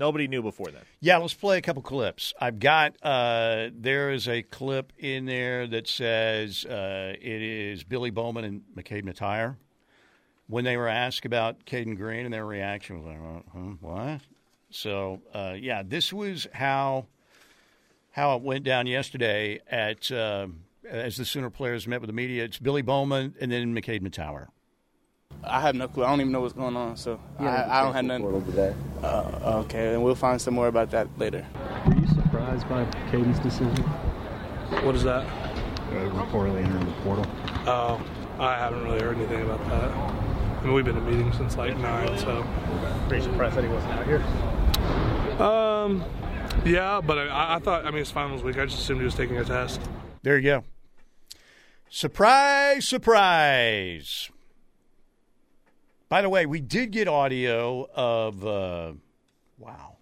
Nobody 0.00 0.28
knew 0.28 0.40
before 0.40 0.70
then. 0.70 0.80
Yeah, 1.00 1.18
let's 1.18 1.34
play 1.34 1.58
a 1.58 1.60
couple 1.60 1.82
clips. 1.82 2.32
I've 2.40 2.58
got 2.58 2.94
uh, 3.02 3.68
there 3.74 4.12
is 4.12 4.28
a 4.28 4.40
clip 4.40 4.94
in 4.98 5.26
there 5.26 5.66
that 5.66 5.86
says 5.86 6.64
uh, 6.64 7.12
it 7.20 7.42
is 7.42 7.84
Billy 7.84 8.08
Bowman 8.08 8.44
and 8.44 8.62
McKade 8.74 9.04
Mettauer 9.04 9.56
when 10.46 10.64
they 10.64 10.78
were 10.78 10.88
asked 10.88 11.26
about 11.26 11.66
Cayden 11.66 11.96
Green, 11.96 12.24
and 12.24 12.32
their 12.32 12.46
reaction 12.46 12.96
was 12.96 13.04
like, 13.04 13.18
"Uh, 13.18 13.42
huh, 13.52 13.74
"What?" 13.82 14.20
So, 14.70 15.20
uh, 15.34 15.56
yeah, 15.60 15.82
this 15.86 16.14
was 16.14 16.48
how 16.54 17.04
how 18.12 18.36
it 18.36 18.42
went 18.42 18.64
down 18.64 18.86
yesterday 18.86 19.60
at 19.70 20.10
uh, 20.10 20.46
as 20.88 21.18
the 21.18 21.26
Sooner 21.26 21.50
players 21.50 21.86
met 21.86 22.00
with 22.00 22.08
the 22.08 22.14
media. 22.14 22.44
It's 22.44 22.58
Billy 22.58 22.80
Bowman 22.80 23.34
and 23.38 23.52
then 23.52 23.74
McKade 23.74 24.00
Mettauer. 24.00 24.46
I 25.50 25.60
have 25.60 25.74
no 25.74 25.88
clue. 25.88 26.04
I 26.04 26.10
don't 26.10 26.20
even 26.20 26.32
know 26.32 26.40
what's 26.40 26.54
going 26.54 26.76
on, 26.76 26.96
so 26.96 27.18
I, 27.38 27.64
I 27.64 27.82
don't 27.82 27.94
have 27.94 28.04
nothing. 28.04 28.74
Uh, 29.02 29.62
okay, 29.64 29.94
and 29.94 30.02
we'll 30.02 30.14
find 30.14 30.40
some 30.40 30.54
more 30.54 30.68
about 30.68 30.90
that 30.92 31.08
later. 31.18 31.44
Were 31.86 31.94
you 31.94 32.06
surprised 32.06 32.68
by 32.68 32.84
Cayden's 33.10 33.40
decision? 33.40 33.82
What 34.84 34.94
is 34.94 35.02
that? 35.02 35.26
Uh, 35.26 36.08
reportedly 36.10 36.64
entering 36.64 36.86
the 36.86 36.92
portal. 37.02 37.26
Oh, 37.66 38.00
I 38.38 38.56
haven't 38.56 38.84
really 38.84 39.00
heard 39.00 39.16
anything 39.16 39.42
about 39.42 39.58
that. 39.70 39.90
I 39.90 40.62
mean, 40.64 40.74
we've 40.74 40.84
been 40.84 40.96
in 40.96 41.04
meetings 41.04 41.36
since 41.36 41.56
like 41.56 41.76
nine, 41.78 42.16
so. 42.18 42.46
Pretty 43.08 43.24
surprised 43.24 43.56
that 43.56 43.64
he 43.64 43.70
wasn't 43.70 43.92
out 43.94 44.06
here. 44.06 44.22
Um, 45.44 46.04
yeah, 46.64 47.00
but 47.00 47.18
I, 47.18 47.56
I 47.56 47.58
thought. 47.58 47.86
I 47.86 47.90
mean, 47.90 48.02
it's 48.02 48.10
finals 48.10 48.44
week. 48.44 48.58
I 48.58 48.66
just 48.66 48.78
assumed 48.78 49.00
he 49.00 49.04
was 49.04 49.16
taking 49.16 49.36
a 49.38 49.44
test. 49.44 49.80
There 50.22 50.36
you 50.36 50.44
go. 50.44 50.64
Surprise, 51.88 52.86
surprise. 52.86 54.30
By 56.10 56.22
the 56.22 56.28
way, 56.28 56.44
we 56.44 56.60
did 56.60 56.90
get 56.90 57.06
audio 57.06 57.88
of, 57.94 58.44
uh, 58.44 58.92
wow. 59.58 59.96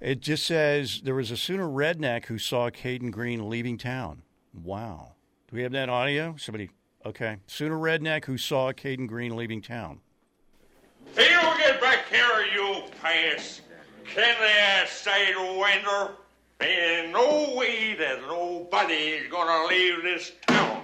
It 0.00 0.18
just 0.18 0.44
says 0.44 1.00
there 1.04 1.14
was 1.14 1.30
a 1.30 1.36
Sooner 1.36 1.68
redneck 1.68 2.26
who 2.26 2.38
saw 2.38 2.68
Cayden 2.68 3.12
Green 3.12 3.48
leaving 3.48 3.78
town. 3.78 4.22
Wow. 4.52 5.12
Do 5.48 5.54
we 5.54 5.62
have 5.62 5.70
that 5.72 5.88
audio? 5.88 6.34
Somebody, 6.36 6.70
okay. 7.06 7.36
Sooner 7.46 7.76
redneck 7.76 8.24
who 8.24 8.36
saw 8.36 8.72
Cayden 8.72 9.06
Green 9.06 9.36
leaving 9.36 9.62
town. 9.62 10.00
Hey, 11.14 11.30
you 11.30 11.58
get 11.58 11.80
back 11.80 12.08
here, 12.10 12.44
you 12.52 12.82
pass. 13.00 13.60
Can 14.04 14.34
they 14.40 14.84
say 14.88 15.32
to 15.34 15.60
winter? 15.60 16.14
Ain't 16.60 17.12
no 17.12 17.54
way 17.56 17.94
that 17.94 18.20
nobody's 18.22 19.28
gonna 19.30 19.68
leave 19.68 20.02
this 20.02 20.32
town. 20.48 20.81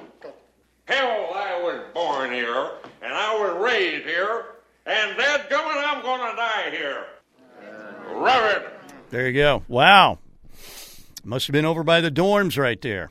Hell, 0.89 1.33
I 1.35 1.61
was 1.63 1.83
born 1.93 2.33
here, 2.33 2.71
and 3.03 3.13
I 3.13 3.39
was 3.39 3.63
raised 3.63 4.07
here, 4.07 4.47
and 4.87 5.19
that 5.19 5.51
gummit, 5.51 5.85
I'm 5.87 6.03
gonna 6.03 6.35
die 6.35 6.71
here. 6.71 7.05
Rub 8.15 8.57
it. 8.57 8.69
There 9.11 9.29
you 9.29 9.35
go. 9.35 9.65
Wow. 9.69 10.19
Must 11.25 11.47
have 11.47 11.53
been 11.53 11.67
over 11.67 11.83
by 11.83 12.01
the 12.01 12.11
dorms 12.11 12.57
right 12.57 12.81
there. 12.81 13.11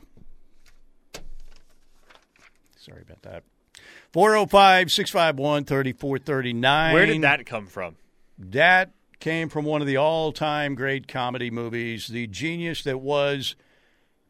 Sorry 2.76 3.02
about 3.02 3.22
that. 3.22 3.44
405 4.12 4.90
651 4.90 5.64
3439. 5.64 6.94
Where 6.94 7.06
did 7.06 7.22
that 7.22 7.46
come 7.46 7.68
from? 7.68 7.94
That 8.36 8.90
came 9.20 9.48
from 9.48 9.64
one 9.64 9.82
of 9.82 9.86
the 9.86 9.96
all 9.96 10.32
time 10.32 10.74
great 10.74 11.06
comedy 11.06 11.48
movies, 11.48 12.08
The 12.08 12.26
Genius 12.26 12.82
That 12.82 12.98
Was 12.98 13.54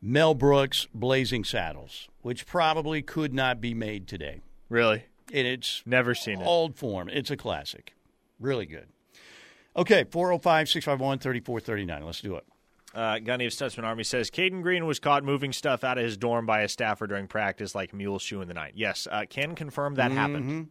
Mel 0.01 0.35
Brooks' 0.35 0.87
Blazing 0.95 1.45
Saddles, 1.45 2.09
which 2.23 2.47
probably 2.47 3.03
could 3.03 3.35
not 3.35 3.61
be 3.61 3.75
made 3.75 4.07
today. 4.07 4.41
Really? 4.69 5.05
And 5.33 5.47
it's 5.47 5.83
Never 5.85 6.15
seen 6.15 6.41
it. 6.41 6.45
old 6.45 6.77
form. 6.77 7.09
It's 7.09 7.31
a 7.31 7.37
classic. 7.37 7.95
Really 8.41 8.67
good. 8.67 8.87
Okay, 9.77 10.05
405 10.05 10.69
651 10.69 11.19
3439. 11.19 12.03
Let's 12.07 12.21
do 12.21 12.37
it. 12.37 12.45
Uh, 12.95 13.19
Gunny 13.19 13.45
of 13.47 13.53
Stutsman 13.53 13.85
Army 13.85 14.03
says 14.03 14.31
Cayden 14.31 14.63
Green 14.63 14.87
was 14.87 14.99
caught 14.99 15.23
moving 15.23 15.53
stuff 15.53 15.85
out 15.85 15.99
of 15.99 16.05
his 16.05 16.17
dorm 16.17 16.47
by 16.47 16.63
a 16.63 16.69
staffer 16.69 17.07
during 17.07 17.27
practice, 17.29 17.75
like 17.75 17.93
mule 17.93 18.19
shoe 18.19 18.41
in 18.41 18.49
the 18.49 18.55
night. 18.55 18.73
Yes, 18.77 19.07
uh, 19.11 19.25
can 19.29 19.55
confirm 19.55 19.97
that 19.97 20.11
happened. 20.11 20.69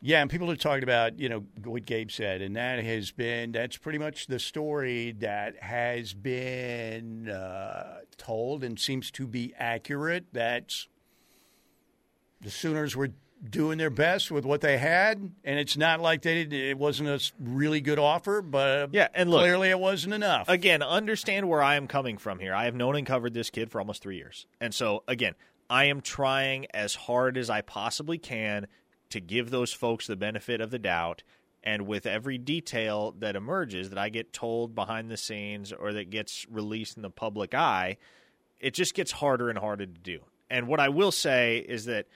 Yeah, 0.00 0.20
and 0.22 0.30
people 0.30 0.50
are 0.50 0.56
talking 0.56 0.84
about, 0.84 1.18
you 1.18 1.28
know, 1.28 1.44
what 1.64 1.84
Gabe 1.84 2.10
said, 2.10 2.40
and 2.40 2.54
that 2.56 2.82
has 2.84 3.10
been, 3.10 3.52
that's 3.52 3.76
pretty 3.76 3.98
much 3.98 4.26
the 4.28 4.38
story 4.38 5.12
that 5.18 5.56
has 5.62 6.14
been 6.14 7.28
uh, 7.28 7.98
told 8.16 8.62
and 8.62 8.78
seems 8.78 9.10
to 9.12 9.26
be 9.26 9.52
accurate. 9.58 10.26
That's 10.32 10.86
the 12.40 12.50
Sooners 12.50 12.94
were 12.94 13.10
doing 13.50 13.78
their 13.78 13.90
best 13.90 14.30
with 14.30 14.44
what 14.44 14.60
they 14.60 14.78
had, 14.78 15.18
and 15.44 15.58
it's 15.58 15.76
not 15.76 16.00
like 16.00 16.22
they 16.22 16.44
did, 16.44 16.52
it 16.52 16.78
wasn't 16.78 17.08
a 17.08 17.32
really 17.40 17.80
good 17.80 17.98
offer, 17.98 18.40
but 18.42 18.90
Yeah, 18.92 19.08
and 19.14 19.30
look- 19.30 19.40
clearly 19.40 19.70
it 19.70 19.78
wasn't 19.78 20.14
enough. 20.14 20.48
Again, 20.48 20.82
understand 20.82 21.48
where 21.48 21.62
I 21.62 21.74
am 21.76 21.86
coming 21.88 22.18
from 22.18 22.38
here. 22.38 22.54
I 22.54 22.64
have 22.64 22.74
known 22.74 22.96
and 22.96 23.06
covered 23.06 23.34
this 23.34 23.50
kid 23.50 23.70
for 23.70 23.80
almost 23.80 24.02
three 24.02 24.16
years, 24.16 24.46
and 24.60 24.72
so 24.74 25.02
again, 25.08 25.34
I 25.70 25.84
am 25.84 26.00
trying 26.00 26.66
as 26.72 26.94
hard 26.94 27.36
as 27.36 27.50
I 27.50 27.60
possibly 27.60 28.18
can 28.18 28.66
to 29.10 29.20
give 29.20 29.50
those 29.50 29.72
folks 29.72 30.06
the 30.06 30.16
benefit 30.16 30.60
of 30.60 30.70
the 30.70 30.78
doubt. 30.78 31.22
And 31.62 31.86
with 31.86 32.06
every 32.06 32.38
detail 32.38 33.14
that 33.18 33.36
emerges 33.36 33.90
that 33.90 33.98
I 33.98 34.08
get 34.08 34.32
told 34.32 34.74
behind 34.74 35.10
the 35.10 35.16
scenes 35.16 35.72
or 35.72 35.92
that 35.92 36.10
gets 36.10 36.46
released 36.48 36.96
in 36.96 37.02
the 37.02 37.10
public 37.10 37.54
eye, 37.54 37.96
it 38.60 38.74
just 38.74 38.94
gets 38.94 39.12
harder 39.12 39.50
and 39.50 39.58
harder 39.58 39.86
to 39.86 39.92
do. 39.92 40.20
And 40.50 40.68
what 40.68 40.80
I 40.80 40.88
will 40.88 41.12
say 41.12 41.58
is 41.58 41.86
that, 41.86 42.06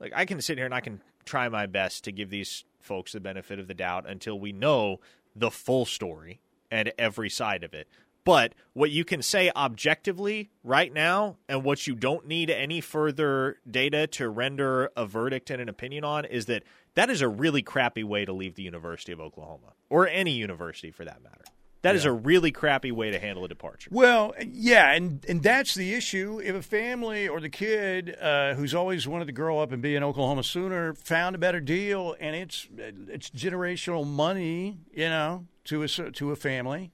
like, 0.00 0.12
I 0.14 0.24
can 0.24 0.40
sit 0.40 0.58
here 0.58 0.64
and 0.64 0.74
I 0.74 0.80
can 0.80 1.00
try 1.24 1.48
my 1.48 1.66
best 1.66 2.04
to 2.04 2.12
give 2.12 2.30
these 2.30 2.64
folks 2.80 3.12
the 3.12 3.20
benefit 3.20 3.58
of 3.58 3.68
the 3.68 3.74
doubt 3.74 4.08
until 4.08 4.38
we 4.38 4.52
know 4.52 5.00
the 5.36 5.50
full 5.50 5.84
story 5.84 6.40
and 6.70 6.92
every 6.98 7.30
side 7.30 7.64
of 7.64 7.74
it. 7.74 7.88
But 8.28 8.54
what 8.74 8.90
you 8.90 9.06
can 9.06 9.22
say 9.22 9.50
objectively 9.56 10.50
right 10.62 10.92
now, 10.92 11.38
and 11.48 11.64
what 11.64 11.86
you 11.86 11.94
don't 11.94 12.26
need 12.26 12.50
any 12.50 12.82
further 12.82 13.56
data 13.68 14.06
to 14.08 14.28
render 14.28 14.90
a 14.98 15.06
verdict 15.06 15.48
and 15.48 15.62
an 15.62 15.68
opinion 15.70 16.04
on, 16.04 16.26
is 16.26 16.44
that 16.44 16.62
that 16.94 17.08
is 17.08 17.22
a 17.22 17.28
really 17.28 17.62
crappy 17.62 18.04
way 18.04 18.26
to 18.26 18.32
leave 18.34 18.54
the 18.54 18.62
University 18.64 19.12
of 19.12 19.20
Oklahoma, 19.20 19.72
or 19.88 20.06
any 20.06 20.32
university 20.32 20.90
for 20.90 21.06
that 21.06 21.22
matter. 21.22 21.44
That 21.80 21.94
is 21.94 22.04
Yeah. 22.04 22.10
a 22.10 22.12
really 22.12 22.52
crappy 22.52 22.92
way 22.92 23.10
to 23.10 23.18
handle 23.18 23.46
a 23.46 23.48
departure. 23.48 23.88
Well, 23.90 24.34
yeah, 24.46 24.92
and 24.92 25.24
and 25.26 25.42
that's 25.42 25.74
the 25.74 25.94
issue. 25.94 26.38
If 26.44 26.54
a 26.54 26.60
family 26.60 27.28
or 27.28 27.40
the 27.40 27.48
kid 27.48 28.14
uh, 28.20 28.52
who's 28.56 28.74
always 28.74 29.08
wanted 29.08 29.28
to 29.28 29.32
grow 29.32 29.58
up 29.60 29.72
and 29.72 29.80
be 29.80 29.96
an 29.96 30.04
Oklahoma 30.04 30.42
Sooner 30.42 30.92
found 30.92 31.34
a 31.34 31.38
better 31.38 31.60
deal, 31.60 32.14
and 32.20 32.36
it's 32.36 32.68
it's 32.76 33.30
generational 33.30 34.06
money, 34.06 34.76
you 34.92 35.08
know, 35.08 35.46
to 35.64 35.82
a 35.82 35.88
to 35.88 36.30
a 36.30 36.36
family, 36.36 36.90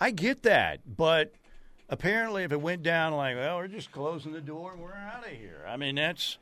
I 0.00 0.10
get 0.10 0.42
that. 0.42 0.80
But 0.96 1.34
apparently, 1.88 2.44
if 2.44 2.52
it 2.52 2.60
went 2.60 2.82
down 2.82 3.14
like, 3.14 3.36
well, 3.36 3.56
we're 3.56 3.68
just 3.68 3.92
closing 3.92 4.32
the 4.32 4.40
door 4.40 4.72
and 4.72 4.82
we're 4.82 4.92
out 4.92 5.24
of 5.24 5.32
here. 5.32 5.64
I 5.68 5.76
mean, 5.76 5.94
that's 5.94 6.38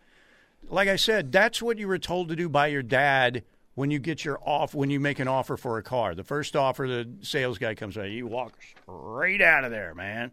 like 0.69 0.89
I 0.89 0.97
said, 0.97 1.33
that's 1.33 1.61
what 1.61 1.79
you 1.79 1.89
were 1.89 1.99
told 1.99 2.29
to 2.29 2.37
do 2.37 2.49
by 2.49 2.69
your 2.69 2.83
dad 2.83 3.45
when 3.75 3.91
you 3.91 3.99
get 3.99 4.25
your 4.25 4.39
off 4.43 4.75
when 4.75 4.91
you 4.91 5.01
make 5.01 5.19
an 5.19 5.29
offer 5.29 5.57
for 5.57 5.79
a 5.79 5.83
car. 5.83 6.15
The 6.15 6.25
first 6.25 6.57
offer, 6.57 6.87
the 6.87 7.09
sales 7.23 7.59
guy 7.59 7.75
comes 7.75 7.97
out, 7.97 8.11
you 8.11 8.27
walk 8.27 8.55
straight 8.85 9.41
out 9.41 9.65
of 9.65 9.71
there, 9.71 9.95
man. 9.95 10.33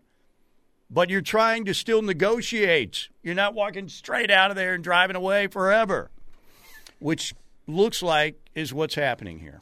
But 0.92 1.10
you're 1.10 1.22
trying 1.22 1.66
to 1.66 1.74
still 1.74 2.02
negotiate. 2.02 3.10
You're 3.22 3.36
not 3.36 3.54
walking 3.54 3.90
straight 3.90 4.32
out 4.32 4.50
of 4.50 4.58
there 4.58 4.74
and 4.74 4.84
driving 4.84 5.16
away 5.16 5.48
forever, 5.48 6.10
which 6.98 7.36
looks 7.68 8.02
like 8.02 8.50
is 8.56 8.74
what's 8.74 8.96
happening 8.96 9.40
here. 9.40 9.62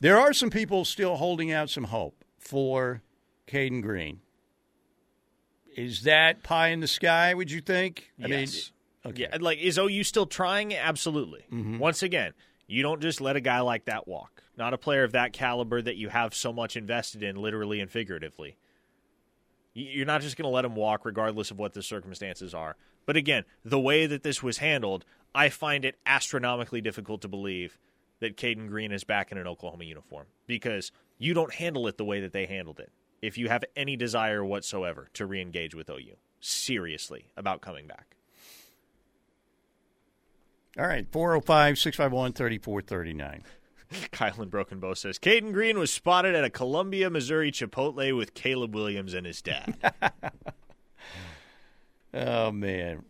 There 0.00 0.18
are 0.18 0.32
some 0.32 0.50
people 0.50 0.84
still 0.84 1.16
holding 1.16 1.52
out 1.52 1.70
some 1.70 1.84
hope 1.84 2.24
for 2.38 3.02
Cayden 3.46 3.80
Green. 3.80 4.20
Is 5.76 6.02
that 6.02 6.42
pie 6.42 6.68
in 6.68 6.80
the 6.80 6.88
sky? 6.88 7.34
Would 7.34 7.50
you 7.50 7.60
think? 7.60 8.12
I 8.22 8.26
yes. 8.26 8.72
mean, 9.04 9.12
okay. 9.12 9.28
Yeah, 9.30 9.38
like 9.40 9.58
is 9.58 9.78
OU 9.78 10.04
still 10.04 10.26
trying? 10.26 10.74
Absolutely. 10.74 11.46
Mhm. 11.52 11.78
Once 11.78 12.02
again, 12.02 12.32
you 12.66 12.82
don't 12.82 13.00
just 13.00 13.20
let 13.20 13.36
a 13.36 13.40
guy 13.40 13.60
like 13.60 13.86
that 13.86 14.06
walk. 14.06 14.42
Not 14.56 14.74
a 14.74 14.78
player 14.78 15.04
of 15.04 15.12
that 15.12 15.32
caliber 15.32 15.80
that 15.80 15.96
you 15.96 16.08
have 16.08 16.34
so 16.34 16.52
much 16.52 16.76
invested 16.76 17.22
in, 17.22 17.36
literally 17.36 17.80
and 17.80 17.90
figuratively. 17.90 18.56
You're 19.72 20.06
not 20.06 20.22
just 20.22 20.36
going 20.36 20.44
to 20.44 20.54
let 20.54 20.64
him 20.64 20.74
walk, 20.74 21.04
regardless 21.04 21.52
of 21.52 21.58
what 21.58 21.72
the 21.72 21.82
circumstances 21.82 22.52
are. 22.54 22.76
But 23.06 23.16
again, 23.16 23.44
the 23.64 23.78
way 23.78 24.06
that 24.06 24.24
this 24.24 24.42
was 24.42 24.58
handled, 24.58 25.04
I 25.34 25.48
find 25.48 25.84
it 25.84 25.96
astronomically 26.04 26.80
difficult 26.80 27.22
to 27.22 27.28
believe 27.28 27.78
that 28.20 28.36
Cayden 28.36 28.66
Green 28.66 28.92
is 28.92 29.04
back 29.04 29.32
in 29.32 29.38
an 29.38 29.46
Oklahoma 29.46 29.84
uniform 29.84 30.26
because 30.46 30.92
you 31.18 31.34
don't 31.34 31.54
handle 31.54 31.86
it 31.86 31.98
the 31.98 32.04
way 32.04 32.20
that 32.20 32.32
they 32.32 32.46
handled 32.46 32.80
it. 32.80 32.90
If 33.20 33.36
you 33.36 33.48
have 33.48 33.64
any 33.76 33.96
desire 33.96 34.44
whatsoever 34.44 35.08
to 35.14 35.26
re-engage 35.26 35.74
with 35.74 35.90
OU, 35.90 36.16
seriously 36.40 37.30
about 37.36 37.60
coming 37.60 37.86
back. 37.86 38.16
All 40.78 40.86
right, 40.86 41.06
405 41.10 41.78
651 41.78 42.32
3439. 42.34 43.42
Kyle 44.12 44.42
in 44.42 44.48
Broken 44.48 44.78
Bow 44.78 44.94
says 44.94 45.18
Cayden 45.18 45.52
Green 45.52 45.78
was 45.78 45.92
spotted 45.92 46.34
at 46.34 46.44
a 46.44 46.50
Columbia, 46.50 47.10
Missouri 47.10 47.50
Chipotle 47.50 48.16
with 48.16 48.34
Caleb 48.34 48.74
Williams 48.74 49.14
and 49.14 49.26
his 49.26 49.42
dad. 49.42 49.76
Oh, 52.14 52.50
man. 52.50 53.04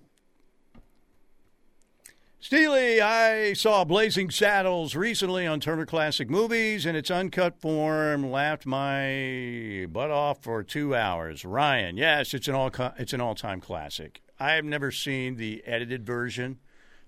Steely, 2.40 3.00
I 3.00 3.52
saw 3.52 3.84
Blazing 3.84 4.30
Saddles 4.30 4.94
recently 4.94 5.44
on 5.44 5.58
Turner 5.58 5.84
Classic 5.84 6.30
Movies 6.30 6.86
in 6.86 6.94
its 6.94 7.10
uncut 7.10 7.60
form. 7.60 8.30
Laughed 8.30 8.64
my 8.64 9.86
butt 9.90 10.12
off 10.12 10.40
for 10.40 10.62
two 10.62 10.94
hours. 10.94 11.44
Ryan, 11.44 11.96
yes, 11.96 12.34
it's 12.34 12.46
an 12.46 12.54
all 12.54 12.70
it's 12.96 13.12
an 13.12 13.20
all 13.20 13.34
time 13.34 13.60
classic. 13.60 14.22
I 14.38 14.52
have 14.52 14.64
never 14.64 14.92
seen 14.92 15.34
the 15.34 15.64
edited 15.66 16.06
version, 16.06 16.60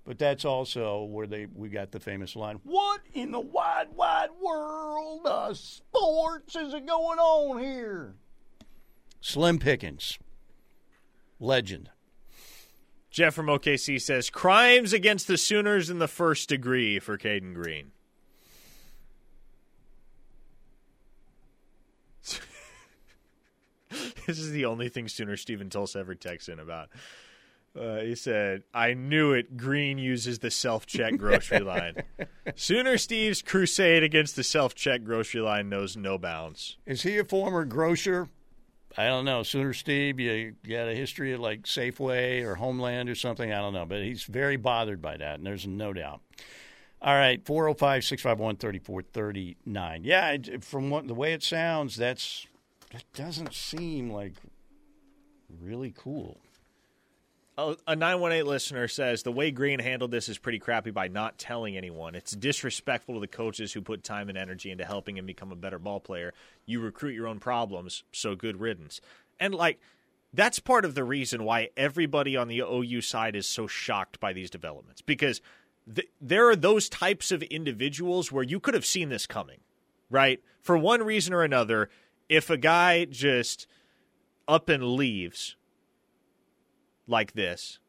but 0.05 0.19
that's 0.19 0.43
also 0.43 1.05
where 1.05 1.27
they 1.27 1.45
we 1.45 1.69
got 1.69 1.91
the 1.91 2.01
famous 2.01 2.35
line. 2.35 2.59
What 2.63 2.99
in 3.13 3.31
the 3.31 3.39
wide 3.39 3.93
wide 3.95 4.31
world 4.43 5.25
of 5.25 5.57
sports 5.57 6.57
is 6.57 6.73
going 6.73 7.19
on 7.19 7.63
here? 7.63 8.15
Slim 9.21 9.59
Pickens, 9.59 10.19
legend. 11.39 11.89
Jeff 13.11 13.33
from 13.33 13.47
OKC 13.47 14.01
says 14.01 14.29
crimes 14.29 14.93
against 14.93 15.27
the 15.27 15.37
Sooners 15.37 15.89
in 15.89 15.99
the 15.99 16.07
first 16.07 16.47
degree 16.47 16.97
for 16.97 17.17
Cayden 17.17 17.53
Green. 17.53 17.91
this 24.25 24.39
is 24.39 24.51
the 24.51 24.63
only 24.63 24.87
thing 24.87 25.09
Sooner 25.09 25.35
Steven 25.35 25.69
Tulsa 25.69 25.99
ever 25.99 26.15
texts 26.15 26.47
in 26.47 26.57
about. 26.59 26.87
Uh, 27.77 27.99
he 27.99 28.15
said, 28.15 28.63
I 28.73 28.93
knew 28.93 29.33
it. 29.33 29.57
Green 29.57 29.97
uses 29.97 30.39
the 30.39 30.51
self 30.51 30.85
check 30.85 31.17
grocery 31.17 31.59
line. 31.59 32.03
Sooner 32.55 32.97
Steve's 32.97 33.41
crusade 33.41 34.03
against 34.03 34.37
the 34.37 34.43
self 34.43 34.73
check 34.73 35.03
grocery 35.03 35.41
line 35.41 35.67
knows 35.67 35.97
no 35.97 36.17
bounds. 36.17 36.77
Is 36.85 37.03
he 37.03 37.17
a 37.17 37.25
former 37.25 37.65
grocer? 37.65 38.29
I 38.97 39.07
don't 39.07 39.25
know. 39.25 39.43
Sooner 39.43 39.73
Steve, 39.73 40.19
you, 40.19 40.55
got 40.67 40.87
a 40.87 40.95
history 40.95 41.33
of 41.33 41.39
like 41.39 41.63
Safeway 41.63 42.43
or 42.43 42.55
Homeland 42.55 43.09
or 43.09 43.15
something. 43.15 43.51
I 43.51 43.59
don't 43.59 43.73
know. 43.73 43.85
But 43.85 44.03
he's 44.03 44.23
very 44.23 44.57
bothered 44.57 45.01
by 45.01 45.17
that, 45.17 45.35
and 45.35 45.45
there's 45.45 45.65
no 45.67 45.93
doubt. 45.93 46.21
All 47.01 47.15
right, 47.15 47.43
405 47.43 48.03
651 48.03 48.57
3439. 48.57 50.03
Yeah, 50.03 50.37
from 50.61 50.89
what, 50.91 51.07
the 51.07 51.15
way 51.15 51.33
it 51.33 51.41
sounds, 51.41 51.95
that's 51.95 52.45
that 52.91 53.05
doesn't 53.13 53.53
seem 53.53 54.11
like 54.11 54.33
really 55.61 55.93
cool. 55.97 56.37
Oh, 57.63 57.75
a 57.85 57.95
918 57.95 58.49
listener 58.49 58.87
says 58.87 59.21
the 59.21 59.31
way 59.31 59.51
Green 59.51 59.77
handled 59.77 60.09
this 60.09 60.29
is 60.29 60.39
pretty 60.39 60.57
crappy 60.57 60.89
by 60.89 61.07
not 61.07 61.37
telling 61.37 61.77
anyone. 61.77 62.15
It's 62.15 62.31
disrespectful 62.31 63.13
to 63.13 63.21
the 63.21 63.27
coaches 63.27 63.71
who 63.71 63.81
put 63.81 64.03
time 64.03 64.29
and 64.29 64.37
energy 64.37 64.71
into 64.71 64.83
helping 64.83 65.15
him 65.15 65.27
become 65.27 65.51
a 65.51 65.55
better 65.55 65.77
ball 65.77 65.99
player. 65.99 66.33
You 66.65 66.81
recruit 66.81 67.13
your 67.13 67.27
own 67.27 67.39
problems, 67.39 68.03
so 68.11 68.35
good 68.35 68.59
riddance. 68.59 68.99
And 69.39 69.53
like 69.53 69.79
that's 70.33 70.57
part 70.57 70.85
of 70.85 70.95
the 70.95 71.03
reason 71.03 71.43
why 71.43 71.69
everybody 71.77 72.35
on 72.35 72.47
the 72.47 72.61
OU 72.61 73.01
side 73.01 73.35
is 73.35 73.45
so 73.45 73.67
shocked 73.67 74.19
by 74.19 74.33
these 74.33 74.49
developments 74.49 75.03
because 75.03 75.39
th- 75.93 76.09
there 76.19 76.49
are 76.49 76.55
those 76.55 76.89
types 76.89 77.31
of 77.31 77.43
individuals 77.43 78.31
where 78.31 78.43
you 78.43 78.59
could 78.59 78.73
have 78.73 78.87
seen 78.87 79.09
this 79.09 79.27
coming, 79.27 79.59
right? 80.09 80.41
For 80.63 80.79
one 80.79 81.03
reason 81.03 81.31
or 81.31 81.43
another, 81.43 81.91
if 82.27 82.49
a 82.49 82.57
guy 82.57 83.05
just 83.05 83.67
up 84.47 84.67
and 84.67 84.83
leaves 84.83 85.57
like 87.11 87.33
this 87.33 87.79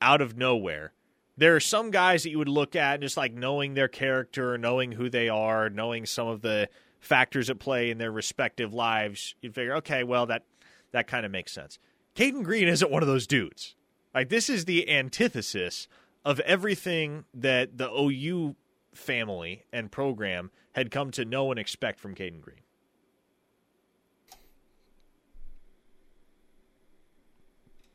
out 0.00 0.20
of 0.20 0.36
nowhere. 0.36 0.92
There 1.36 1.54
are 1.54 1.60
some 1.60 1.90
guys 1.90 2.24
that 2.24 2.30
you 2.30 2.38
would 2.38 2.48
look 2.48 2.74
at 2.74 2.94
and 2.94 3.02
just 3.02 3.16
like 3.16 3.32
knowing 3.32 3.74
their 3.74 3.88
character, 3.88 4.58
knowing 4.58 4.92
who 4.92 5.08
they 5.08 5.28
are, 5.28 5.70
knowing 5.70 6.04
some 6.06 6.26
of 6.26 6.42
the 6.42 6.68
factors 6.98 7.48
at 7.48 7.58
play 7.58 7.90
in 7.90 7.98
their 7.98 8.10
respective 8.10 8.74
lives. 8.74 9.34
You'd 9.40 9.54
figure, 9.54 9.76
okay, 9.76 10.02
well 10.02 10.26
that 10.26 10.44
that 10.92 11.06
kind 11.06 11.24
of 11.24 11.30
makes 11.30 11.52
sense. 11.52 11.78
Cayden 12.14 12.42
Green 12.42 12.66
isn't 12.66 12.90
one 12.90 13.02
of 13.02 13.08
those 13.08 13.26
dudes. 13.26 13.76
Like 14.14 14.28
this 14.28 14.50
is 14.50 14.64
the 14.64 14.90
antithesis 14.90 15.86
of 16.24 16.40
everything 16.40 17.24
that 17.32 17.78
the 17.78 17.90
OU 17.90 18.56
family 18.92 19.64
and 19.72 19.90
program 19.90 20.50
had 20.72 20.90
come 20.90 21.10
to 21.12 21.24
know 21.24 21.50
and 21.50 21.58
expect 21.58 22.00
from 22.00 22.14
Cayden 22.14 22.40
Green. 22.40 22.60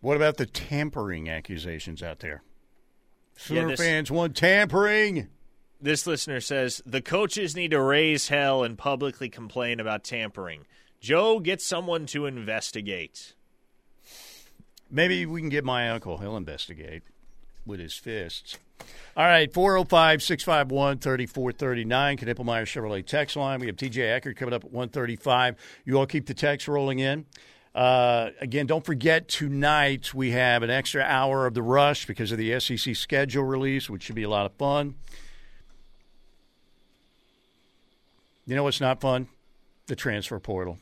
What 0.05 0.17
about 0.17 0.37
the 0.37 0.45
tampering 0.45 1.27
accusations 1.31 2.03
out 2.03 2.19
there? 2.19 2.43
Sooner 3.37 3.69
this- 3.69 3.79
fans 3.79 4.11
want 4.11 4.35
tampering. 4.35 5.29
This 5.81 6.05
listener 6.05 6.39
says 6.41 6.79
the 6.85 7.01
coaches 7.01 7.55
need 7.55 7.71
to 7.71 7.81
raise 7.81 8.27
hell 8.27 8.63
and 8.63 8.77
publicly 8.77 9.29
complain 9.29 9.79
about 9.79 10.03
tampering. 10.03 10.67
Joe, 10.99 11.39
get 11.39 11.59
someone 11.59 12.05
to 12.05 12.27
investigate. 12.27 13.33
Maybe 14.91 15.25
we 15.25 15.41
can 15.41 15.49
get 15.49 15.63
my 15.63 15.89
uncle. 15.89 16.19
He'll 16.19 16.37
investigate 16.37 17.01
with 17.65 17.79
his 17.79 17.95
fists. 17.95 18.59
All 19.17 19.25
right, 19.25 19.51
405 19.51 20.21
651 20.21 20.99
3439. 20.99 22.17
Knippelmeyer 22.17 22.65
Chevrolet 22.65 23.03
text 23.03 23.35
line. 23.35 23.59
We 23.59 23.65
have 23.65 23.75
TJ 23.75 24.03
Eckert 24.03 24.37
coming 24.37 24.53
up 24.53 24.65
at 24.65 24.71
135. 24.71 25.55
You 25.83 25.97
all 25.97 26.05
keep 26.05 26.27
the 26.27 26.35
text 26.35 26.67
rolling 26.67 26.99
in. 26.99 27.25
Uh, 27.75 28.29
again, 28.39 28.65
don't 28.65 28.85
forget 28.85 29.27
tonight 29.27 30.13
we 30.13 30.31
have 30.31 30.63
an 30.63 30.69
extra 30.69 31.03
hour 31.03 31.45
of 31.45 31.53
the 31.53 31.61
rush 31.61 32.05
because 32.05 32.31
of 32.31 32.37
the 32.37 32.57
SEC 32.57 32.95
schedule 32.95 33.43
release, 33.43 33.89
which 33.89 34.03
should 34.03 34.15
be 34.15 34.23
a 34.23 34.29
lot 34.29 34.45
of 34.45 34.53
fun. 34.53 34.95
You 38.47 38.55
know 38.55 38.63
what's 38.63 38.79
not 38.79 39.01
fun? 39.01 39.27
The 39.87 39.95
transfer 39.97 40.39
portal. 40.39 40.79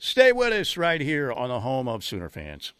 Stay 0.00 0.32
with 0.32 0.52
us 0.52 0.76
right 0.76 1.00
here 1.00 1.30
on 1.30 1.48
the 1.48 1.60
home 1.60 1.86
of 1.86 2.02
Sooner 2.02 2.28
fans. 2.28 2.72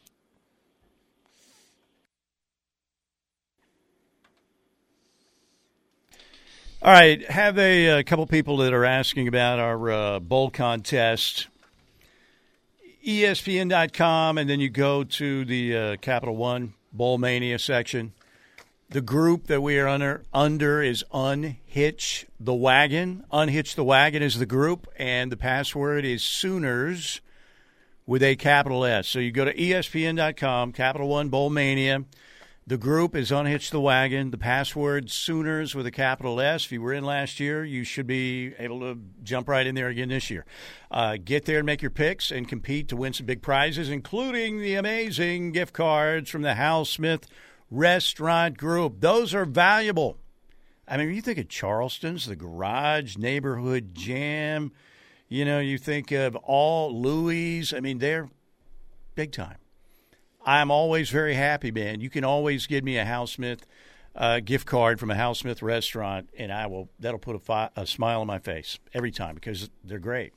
All 6.82 6.92
right, 6.92 7.24
have 7.30 7.56
a, 7.58 8.00
a 8.00 8.02
couple 8.02 8.26
people 8.26 8.56
that 8.56 8.72
are 8.72 8.84
asking 8.84 9.28
about 9.28 9.60
our 9.60 9.88
uh, 9.88 10.18
bowl 10.18 10.50
contest. 10.50 11.46
ESPN.com, 13.07 14.38
and 14.38 14.48
then 14.48 14.61
you 14.61 14.68
go 14.68 15.03
to 15.03 15.44
the 15.44 15.76
uh, 15.76 15.96
Capital 15.96 16.36
One 16.36 16.74
Bowl 16.92 17.18
Mania 17.18 17.59
section. 17.59 18.12
The 18.90 19.00
group 19.00 19.46
that 19.46 19.61
we 19.61 19.78
are 19.78 19.88
under 19.88 20.24
under 20.32 20.82
is 20.82 21.05
Unhitch 21.12 22.26
the 22.38 22.55
Wagon. 22.55 23.24
Unhitch 23.32 23.74
the 23.74 23.84
Wagon 23.84 24.22
is 24.22 24.38
the 24.38 24.46
group, 24.46 24.86
and 24.96 25.32
the 25.32 25.36
password 25.36 26.05
is 26.05 26.22
Sooners 26.22 27.20
with 28.07 28.22
a 28.22 28.36
capital 28.36 28.84
S. 28.84 29.09
So 29.09 29.18
you 29.18 29.32
go 29.32 29.46
to 29.46 29.55
ESPN.com, 29.55 30.72
Capital 30.72 31.09
One 31.09 31.28
Bowl 31.28 31.50
Mania. 31.50 32.05
The 32.72 32.78
group 32.78 33.14
is 33.14 33.30
Unhitch 33.30 33.70
the 33.70 33.82
Wagon. 33.82 34.30
The 34.30 34.38
password 34.38 35.10
Sooners 35.10 35.74
with 35.74 35.84
a 35.84 35.90
capital 35.90 36.40
S. 36.40 36.64
If 36.64 36.72
you 36.72 36.80
were 36.80 36.94
in 36.94 37.04
last 37.04 37.38
year, 37.38 37.62
you 37.62 37.84
should 37.84 38.06
be 38.06 38.54
able 38.58 38.80
to 38.80 38.98
jump 39.22 39.50
right 39.50 39.66
in 39.66 39.74
there 39.74 39.88
again 39.88 40.08
this 40.08 40.30
year. 40.30 40.46
Uh, 40.90 41.18
get 41.22 41.44
there 41.44 41.58
and 41.58 41.66
make 41.66 41.82
your 41.82 41.90
picks 41.90 42.30
and 42.30 42.48
compete 42.48 42.88
to 42.88 42.96
win 42.96 43.12
some 43.12 43.26
big 43.26 43.42
prizes, 43.42 43.90
including 43.90 44.58
the 44.58 44.74
amazing 44.74 45.52
gift 45.52 45.74
cards 45.74 46.30
from 46.30 46.40
the 46.40 46.54
Hal 46.54 46.86
Smith 46.86 47.26
Restaurant 47.70 48.56
Group. 48.56 49.02
Those 49.02 49.34
are 49.34 49.44
valuable. 49.44 50.16
I 50.88 50.96
mean, 50.96 51.12
you 51.12 51.20
think 51.20 51.36
of 51.36 51.50
Charleston's, 51.50 52.24
the 52.24 52.36
Garage, 52.36 53.18
Neighborhood 53.18 53.94
Jam. 53.94 54.72
You 55.28 55.44
know, 55.44 55.60
you 55.60 55.76
think 55.76 56.10
of 56.10 56.36
all 56.36 56.98
Louis. 56.98 57.74
I 57.74 57.80
mean, 57.80 57.98
they're 57.98 58.30
big 59.14 59.30
time. 59.30 59.58
I'm 60.45 60.70
always 60.70 61.11
very 61.11 61.34
happy, 61.34 61.70
man. 61.70 62.01
You 62.01 62.11
can 62.11 62.24
always 62.24 62.66
give 62.66 62.84
me 62.84 62.99
a 62.99 63.05
Hal 63.05 63.26
Smith 63.26 63.66
uh, 64.14 64.40
gift 64.40 64.66
card 64.66 64.99
from 64.99 65.11
a 65.11 65.14
Hal 65.14 65.34
Smith 65.34 65.62
restaurant, 65.62 66.28
and 66.36 66.53
I 66.53 66.66
will. 66.66 66.88
That'll 66.99 67.18
put 67.18 67.36
a, 67.36 67.38
fi- 67.38 67.70
a 67.76 67.86
smile 67.86 68.20
on 68.20 68.26
my 68.26 68.38
face 68.38 68.78
every 68.93 69.11
time 69.11 69.34
because 69.34 69.70
they're 69.84 69.99
great. 69.99 70.32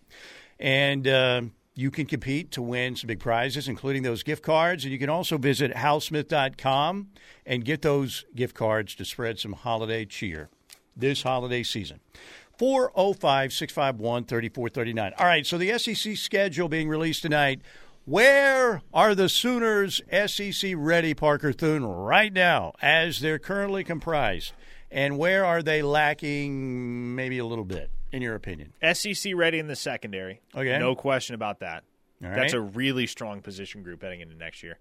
And 0.60 1.08
uh, 1.08 1.42
you 1.74 1.92
can 1.92 2.06
compete 2.06 2.52
to 2.52 2.62
win 2.62 2.96
some 2.96 3.08
big 3.08 3.20
prizes, 3.20 3.68
including 3.68 4.04
those 4.04 4.24
gift 4.24 4.44
cards. 4.44 4.84
And 4.84 4.94
you 4.94 5.00
can 5.00 5.10
also 5.10 5.38
visit 5.38 5.74
halsmith.com 5.74 7.08
and 7.46 7.66
get 7.66 7.82
those 7.82 8.26
gift 8.36 8.56
cards 8.56 8.96
to 8.96 9.06
spread 9.06 9.40
some 9.40 9.54
holiday 9.54 10.06
cheer 10.06 10.50
this 10.96 11.24
holiday 11.24 11.64
season. 11.64 12.00
405 12.58 13.52
651 13.52 14.26
3439. 14.26 15.14
All 15.18 15.26
right, 15.26 15.46
so 15.46 15.58
the 15.58 15.78
SEC 15.78 16.16
schedule 16.16 16.70
being 16.70 16.88
released 16.88 17.22
tonight. 17.22 17.62
Where 18.06 18.84
are 18.94 19.16
the 19.16 19.28
Sooners 19.28 20.00
SEC 20.28 20.74
ready, 20.76 21.16
Parker 21.16 21.52
Thune, 21.52 21.84
right 21.84 22.32
now, 22.32 22.74
as 22.80 23.20
they're 23.20 23.40
currently 23.40 23.84
comprised? 23.84 24.54
And 24.92 25.18
where 25.18 25.44
are 25.44 25.64
they 25.64 25.82
lacking 25.82 27.16
maybe 27.16 27.40
a 27.40 27.46
little 27.46 27.66
bit, 27.66 27.90
in 28.12 28.22
your 28.22 28.36
opinion? 28.36 28.74
SEC 28.94 29.34
ready 29.36 29.58
in 29.58 29.66
the 29.66 29.76
secondary. 29.76 30.40
Okay. 30.56 30.78
No 30.78 30.96
question 30.96 31.34
about 31.34 31.62
that. 31.62 31.84
All 32.24 32.30
That's 32.30 32.54
a 32.54 32.62
really 32.62 33.08
strong 33.08 33.42
position 33.42 33.82
group 33.82 34.04
heading 34.04 34.22
into 34.22 34.36
next 34.36 34.62
year. 34.62 34.78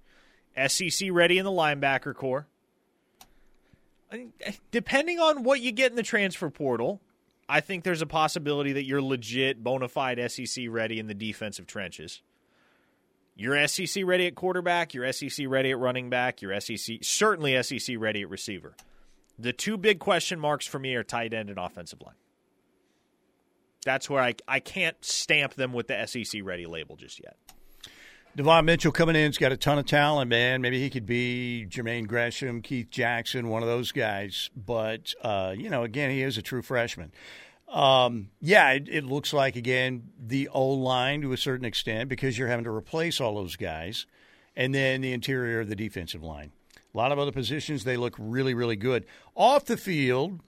SEC 0.69 1.09
ready 1.11 1.39
in 1.39 1.47
the 1.47 1.51
linebacker 1.51 2.15
core. 2.15 2.47
I 4.13 4.27
eh, 4.43 4.53
depending 4.71 5.19
on 5.19 5.45
what 5.45 5.63
you 5.63 5.73
get 5.73 5.91
in 5.91 5.97
the 5.97 6.03
transfer 6.03 6.51
portal, 6.51 7.01
I 7.49 7.61
think 7.61 7.85
there's 7.85 8.03
a 8.03 8.07
possibility 8.07 8.75
that 8.75 8.85
you're 8.85 9.03
legit 9.03 9.65
bona 9.65 9.89
fide 9.89 10.21
SEC 10.31 10.67
ready 10.69 11.01
in 11.01 11.07
the 11.07 11.15
defensive 11.15 11.67
trenches. 11.67 12.21
You're 13.37 13.67
SEC 13.67 14.05
ready 14.05 14.27
at 14.27 14.35
quarterback, 14.35 14.95
you're 14.95 15.13
SEC 15.13 15.47
ready 15.49 15.73
at 15.73 15.79
running 15.79 16.09
back, 16.09 16.41
you're 16.41 16.59
SEC 16.61 16.99
certainly 17.03 17.61
SEC 17.63 17.97
ready 17.99 18.23
at 18.23 18.31
receiver. 18.31 18.77
The 19.39 19.53
two 19.53 19.77
big 19.77 19.99
question 19.99 20.39
marks 20.39 20.67
for 20.67 20.79
me 20.79 20.95
are 20.95 21.03
tight 21.03 21.35
end 21.35 21.51
and 21.51 21.59
offensive 21.59 22.01
line. 22.01 22.15
That's 23.85 24.09
where 24.09 24.23
I 24.23 24.35
I 24.47 24.61
can't 24.61 24.97
stamp 25.05 25.55
them 25.55 25.73
with 25.73 25.89
the 25.89 26.07
SEC 26.07 26.43
ready 26.45 26.67
label 26.67 26.97
just 26.97 27.21
yet. 27.23 27.37
Devon 28.37 28.65
Mitchell 28.65 28.91
coming 28.91 29.15
in, 29.15 29.27
he's 29.27 29.39
got 29.39 29.53
a 29.53 29.57
ton 29.57 29.79
of 29.79 29.87
talent, 29.87 30.29
man. 30.29 30.61
Maybe 30.61 30.81
he 30.81 30.91
could 30.91 31.07
be 31.07 31.67
Jermaine 31.69 32.09
Gresham, 32.09 32.63
Keith 32.63 32.91
Jackson, 32.91 33.49
one 33.49 33.63
of 33.63 33.69
those 33.69 33.93
guys. 33.93 34.51
But, 34.57 35.15
uh, 35.23 35.55
you 35.57 35.71
know, 35.71 35.85
again, 35.85 36.11
he 36.11 36.21
is 36.21 36.37
a 36.37 36.43
true 36.43 36.61
freshman. 36.61 37.13
Um, 37.75 38.31
yeah, 38.41 38.71
it, 38.71 38.89
it 38.89 39.05
looks 39.05 39.33
like, 39.33 39.57
again, 39.57 40.05
the 40.17 40.49
O 40.49 40.65
line 40.69 41.23
to 41.23 41.33
a 41.33 41.37
certain 41.37 41.67
extent 41.67 42.09
because 42.09 42.39
you're 42.39 42.47
having 42.47 42.65
to 42.65 42.71
replace 42.71 43.21
all 43.21 43.35
those 43.35 43.57
guys. 43.57 44.07
And 44.57 44.73
then 44.73 45.01
the 45.01 45.13
interior 45.13 45.61
of 45.61 45.69
the 45.69 45.75
defensive 45.75 46.23
line. 46.23 46.53
A 46.95 46.97
lot 46.97 47.11
of 47.11 47.19
other 47.19 47.33
positions, 47.33 47.83
they 47.83 47.97
look 47.97 48.15
really, 48.17 48.55
really 48.55 48.77
good. 48.77 49.05
Off 49.35 49.65
the 49.65 49.77
field, 49.77 50.39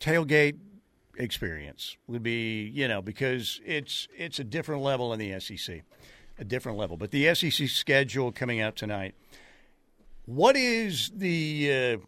tailgate 0.00 0.58
experience 1.16 1.96
would 2.08 2.24
be, 2.24 2.64
you 2.64 2.88
know, 2.88 3.00
because 3.00 3.60
it's 3.64 4.08
it's 4.16 4.40
a 4.40 4.44
different 4.44 4.82
level 4.82 5.12
in 5.12 5.20
the 5.20 5.38
SEC, 5.38 5.84
a 6.40 6.44
different 6.44 6.76
level. 6.76 6.96
But 6.96 7.12
the 7.12 7.32
SEC 7.36 7.68
schedule 7.68 8.32
coming 8.32 8.60
out 8.60 8.74
tonight. 8.74 9.14
What 10.24 10.56
is 10.56 11.12
the 11.14 12.00
uh, 12.00 12.06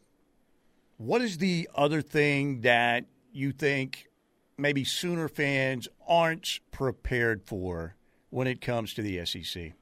what 0.97 1.23
is 1.23 1.39
the 1.39 1.69
other 1.75 2.03
thing 2.03 2.61
that 2.63 3.05
you 3.33 3.53
think 3.53 4.09
maybe 4.57 4.85
Sooner 4.85 5.29
fans 5.29 5.89
aren't 6.07 6.61
prepared 6.71 7.43
for 7.47 7.97
when 8.31 8.47
it 8.47 8.61
comes 8.61 8.95
to 8.95 9.03
the 9.03 9.25
SEC? 9.27 9.73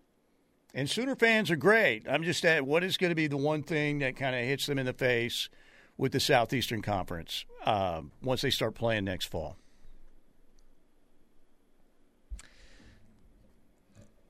And 0.74 0.88
Sooner 0.88 1.14
fans 1.16 1.50
are 1.50 1.56
great. 1.56 2.06
I'm 2.08 2.22
just 2.22 2.44
at 2.44 2.66
what 2.66 2.82
is 2.82 2.96
going 2.96 3.10
to 3.10 3.14
be 3.14 3.26
the 3.26 3.36
one 3.36 3.62
thing 3.62 3.98
that 3.98 4.16
kind 4.16 4.34
of 4.34 4.42
hits 4.42 4.66
them 4.66 4.78
in 4.78 4.86
the 4.86 4.92
face 4.92 5.48
with 5.98 6.12
the 6.12 6.20
Southeastern 6.20 6.80
Conference 6.80 7.44
um, 7.66 8.12
once 8.22 8.40
they 8.40 8.50
start 8.50 8.74
playing 8.74 9.04
next 9.04 9.26
fall. 9.26 9.56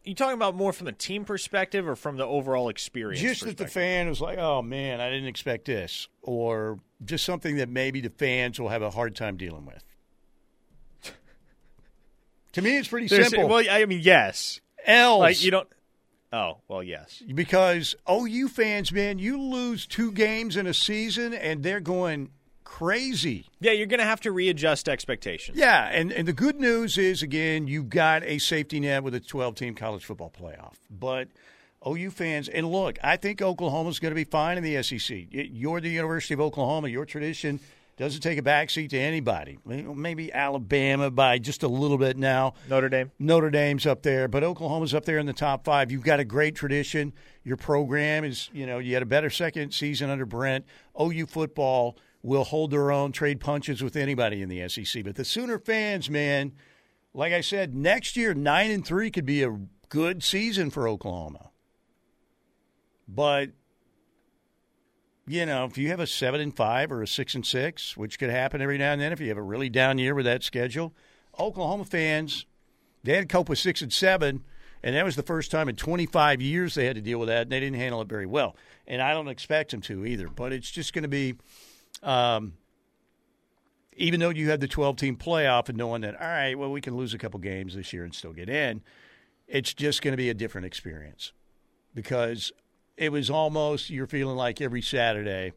You 0.05 0.15
talking 0.17 0.35
about 0.35 0.57
more 0.57 0.73
from 0.73 0.87
the 0.87 0.93
team 0.93 1.25
perspective 1.25 1.87
or 1.87 1.95
from 1.95 2.17
the 2.17 2.27
overall 2.27 2.69
experience? 2.69 3.21
Just 3.21 3.45
that 3.45 3.57
the 3.57 3.69
fan 3.69 4.09
was 4.09 4.21
like, 4.21 4.37
"Oh 4.39 4.61
man, 4.61 5.01
I 5.01 5.09
didn't 5.11 5.29
expect 5.29 5.67
this," 5.67 6.09
or 6.23 6.81
just 7.05 7.25
something 7.25 7.57
that 7.57 7.69
maybe 7.69 8.01
the 8.01 8.11
fans 8.11 8.59
will 8.59 8.69
have 8.71 8.83
a 8.83 8.91
hard 8.91 9.15
time 9.15 9.37
dealing 9.37 9.65
with. 9.65 9.85
to 12.53 12.63
me, 12.63 12.79
it's 12.79 12.89
pretty 12.89 13.07
There's- 13.07 13.31
simple. 13.31 13.49
Well, 13.49 13.65
I 13.71 13.85
mean, 13.87 14.01
yes. 14.03 14.61
L's. 14.85 15.21
Like 15.21 15.43
you 15.45 15.51
don't. 15.53 15.69
Oh 16.33 16.59
well, 16.67 16.83
yes. 16.83 17.23
because 17.35 17.95
OU 18.11 18.49
fans, 18.49 18.91
man, 18.91 19.19
you 19.19 19.39
lose 19.41 19.87
two 19.87 20.11
games 20.13 20.57
in 20.57 20.67
a 20.67 20.73
season 20.75 21.35
and 21.35 21.63
they're 21.63 21.79
going 21.81 22.31
crazy. 22.73 23.45
Yeah, 23.61 23.73
you're 23.73 23.87
going 23.87 24.01
to 24.01 24.07
have 24.07 24.23
to 24.23 24.33
readjust 24.33 24.89
expectations. 24.89 25.59
Yeah, 25.59 25.91
and, 25.93 26.11
and 26.11 26.27
the 26.27 26.33
good 26.33 26.59
news 26.59 26.97
is, 26.97 27.23
again, 27.23 27.67
you've 27.67 27.91
got 27.91 28.23
a 28.25 28.39
safety 28.39 28.81
net 28.81 29.05
with 29.05 29.15
a 29.15 29.21
12 29.21 29.55
team 29.55 29.75
college 29.75 30.05
football 30.05 30.33
playoff. 30.37 30.75
But 30.91 31.29
OU 31.87 32.11
fans, 32.13 32.49
and 32.49 32.71
look, 32.73 32.99
I 33.05 33.17
think 33.19 33.43
Oklahoma's 33.43 33.99
going 33.99 34.13
to 34.13 34.17
be 34.17 34.25
fine 34.25 34.57
in 34.57 34.65
the 34.65 34.83
SEC. 34.83 35.27
You're 35.31 35.83
the 35.83 35.91
University 35.91 36.33
of 36.33 36.41
Oklahoma. 36.41 36.89
Your 36.89 37.05
tradition 37.05 37.61
doesn't 37.99 38.23
take 38.23 38.39
a 38.39 38.43
backseat 38.43 38.89
to 38.91 38.99
anybody. 38.99 39.59
Maybe 39.67 40.33
Alabama 40.33 41.11
by 41.11 41.39
just 41.39 41.63
a 41.63 41.69
little 41.69 41.99
bit 41.99 42.17
now. 42.17 42.55
Notre 42.71 42.89
Dame. 42.89 43.11
Notre 43.19 43.51
Dame's 43.51 43.87
up 43.87 44.03
there, 44.03 44.29
but 44.29 44.43
Oklahoma's 44.43 44.95
up 44.95 45.05
there 45.05 45.19
in 45.19 45.27
the 45.27 45.35
top 45.35 45.67
five. 45.67 45.93
You've 45.93 46.05
got 46.05 46.21
a 46.21 46.25
great 46.25 46.55
tradition. 46.55 47.13
Your 47.45 47.59
program 47.59 48.25
is, 48.25 48.49
you 48.55 48.65
know, 48.65 48.79
you 48.79 48.95
had 48.95 49.03
a 49.03 49.07
better 49.07 49.29
second 49.29 49.73
season 49.75 50.09
under 50.09 50.25
Brent. 50.25 50.65
OU 50.99 51.27
football 51.27 51.99
will 52.23 52.45
hold 52.45 52.71
their 52.71 52.93
own, 52.93 53.13
trade 53.13 53.41
punches 53.41 53.83
with 53.83 53.97
anybody 53.97 54.43
in 54.43 54.49
the 54.49 54.69
SEC. 54.69 55.05
But 55.05 55.17
the 55.17 55.25
Sooner 55.25 55.59
fans, 55.59 56.09
man, 56.09 56.53
like 57.15 57.33
I 57.33 57.41
said, 57.41 57.75
next 57.75 58.17
year 58.17 58.35
nine 58.35 58.71
and 58.71 58.85
three 58.85 59.11
could 59.11 59.27
be 59.27 59.43
a 59.43 59.59
good 59.89 60.23
season 60.23 60.71
for 60.71 60.89
Oklahoma. 60.89 61.51
But 63.09 63.51
you 65.27 65.47
know, 65.47 65.65
if 65.65 65.79
you 65.79 65.89
have 65.89 66.01
a 66.01 66.07
seven 66.07 66.41
and 66.41 66.57
five 66.57 66.91
or 66.91 67.03
a 67.03 67.07
six 67.07 67.35
and 67.35 67.47
six, 67.47 67.97
which 67.97 68.19
could 68.19 68.31
happen 68.31 68.61
every 68.61 68.79
now 68.79 68.93
and 68.93 69.01
then, 69.01 69.13
if 69.13 69.21
you 69.21 69.29
have 69.29 69.39
a 69.39 69.43
really 69.43 69.69
down 69.69 69.99
year 69.99 70.15
with 70.15 70.25
that 70.25 70.43
schedule, 70.43 70.95
Oklahoma 71.39 71.85
fans, 71.85 72.47
they 73.05 73.15
had 73.15 73.29
to 73.29 73.33
cope 73.33 73.49
with 73.49 73.59
six 73.59 73.83
and 73.83 73.93
seven, 73.93 74.43
and 74.83 74.97
that 74.97 75.05
was 75.05 75.17
the 75.17 75.23
first 75.23 75.51
time 75.51 75.69
in 75.69 75.77
25 75.77 76.41
years 76.41 76.75
they 76.75 76.87
had 76.87 76.97
to 76.97 77.01
deal 77.03 77.19
with 77.19 77.29
that, 77.29 77.43
and 77.43 77.53
they 77.53 77.61
didn't 77.61 77.77
handle 77.77 78.01
it 78.01 78.09
very 78.09 78.27
well. 78.27 78.57
And 78.87 79.01
I 79.01 79.15
don't 79.15 79.29
expect 79.29 79.71
them 79.71 79.81
to 79.83 80.05
either, 80.05 80.29
but 80.29 80.53
it's 80.53 80.71
just 80.71 80.93
going 80.93 81.03
to 81.03 81.09
be, 81.09 81.37
um, 82.03 82.55
even 83.97 84.21
though 84.21 84.31
you 84.31 84.51
had 84.51 84.61
the 84.61 84.69
12 84.69 84.97
team 84.97 85.17
playoff 85.17 85.69
and 85.69 85.79
knowing 85.79 86.03
that, 86.03 86.21
all 86.21 86.27
right, 86.27 86.59
well, 86.59 86.71
we 86.71 86.81
can 86.81 86.97
lose 86.97 87.15
a 87.15 87.19
couple 87.19 87.39
games 87.41 87.75
this 87.75 87.93
year 87.93 88.05
and 88.05 88.15
still 88.15 88.33
get 88.33 88.49
in, 88.49 88.83
it's 89.47 89.75
just 89.75 90.03
going 90.03 90.13
to 90.13 90.17
be 90.17 90.31
a 90.31 90.35
different 90.35 90.67
experience 90.67 91.33
because 91.95 92.53
it 92.97 93.13
was 93.13 93.31
almost 93.31 93.91
you're 93.91 94.07
feeling 94.07 94.37
like 94.37 94.61
every 94.61 94.83
Saturday. 94.83 95.53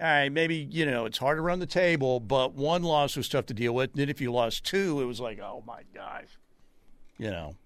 All 0.00 0.06
right, 0.06 0.30
maybe 0.30 0.56
you 0.70 0.86
know 0.86 1.04
it's 1.04 1.18
hard 1.18 1.36
to 1.36 1.42
run 1.42 1.58
the 1.58 1.66
table, 1.66 2.20
but 2.20 2.54
one 2.54 2.82
loss 2.82 3.16
was 3.16 3.28
tough 3.28 3.46
to 3.46 3.54
deal 3.54 3.74
with. 3.74 3.90
And 3.90 4.00
then 4.00 4.08
if 4.08 4.20
you 4.20 4.32
lost 4.32 4.64
two, 4.64 5.02
it 5.02 5.04
was 5.04 5.20
like, 5.20 5.38
oh 5.40 5.62
my 5.66 5.82
gosh, 5.94 6.38
you 7.18 7.30
know. 7.30 7.56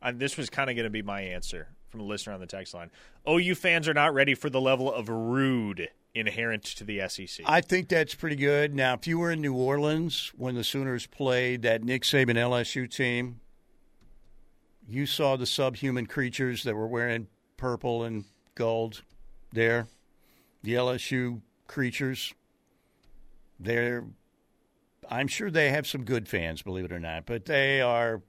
And 0.00 0.20
this 0.20 0.36
was 0.36 0.48
kind 0.48 0.70
of 0.70 0.76
going 0.76 0.84
to 0.84 0.90
be 0.90 1.02
my 1.02 1.22
answer 1.22 1.68
from 1.88 2.00
a 2.00 2.04
listener 2.04 2.34
on 2.34 2.40
the 2.40 2.46
text 2.46 2.74
line. 2.74 2.90
OU 3.28 3.56
fans 3.56 3.88
are 3.88 3.94
not 3.94 4.14
ready 4.14 4.34
for 4.34 4.48
the 4.48 4.60
level 4.60 4.92
of 4.92 5.08
rude 5.08 5.88
inherent 6.16 6.64
to 6.64 6.84
the 6.84 7.06
SEC. 7.08 7.44
I 7.44 7.60
think 7.60 7.88
that's 7.88 8.14
pretty 8.14 8.36
good. 8.36 8.74
Now, 8.74 8.94
if 8.94 9.06
you 9.06 9.18
were 9.18 9.30
in 9.30 9.40
New 9.40 9.54
Orleans 9.54 10.32
when 10.36 10.54
the 10.54 10.64
Sooners 10.64 11.06
played 11.06 11.62
that 11.62 11.84
Nick 11.84 12.02
Saban 12.02 12.36
LSU 12.36 12.90
team, 12.90 13.40
you 14.88 15.06
saw 15.06 15.36
the 15.36 15.46
subhuman 15.46 16.06
creatures 16.06 16.62
that 16.64 16.74
were 16.74 16.86
wearing 16.86 17.28
purple 17.56 18.02
and 18.02 18.24
gold 18.54 19.02
there. 19.52 19.88
The 20.62 20.74
LSU 20.74 21.42
creatures. 21.66 22.34
They're 23.60 24.04
I'm 25.08 25.28
sure 25.28 25.50
they 25.50 25.70
have 25.70 25.86
some 25.86 26.04
good 26.04 26.28
fans, 26.28 26.62
believe 26.62 26.86
it 26.86 26.92
or 26.92 26.98
not, 26.98 27.26
but 27.26 27.44
they 27.44 27.80
are 27.80 28.22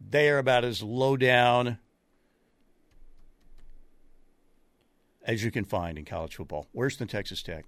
they 0.00 0.30
are 0.30 0.38
about 0.38 0.64
as 0.64 0.82
low 0.82 1.16
down 1.16 1.78
as 5.24 5.44
you 5.44 5.50
can 5.50 5.64
find 5.64 5.98
in 5.98 6.04
college 6.04 6.36
football. 6.36 6.66
Worse 6.72 6.96
than 6.96 7.08
Texas 7.08 7.42
Tech. 7.42 7.64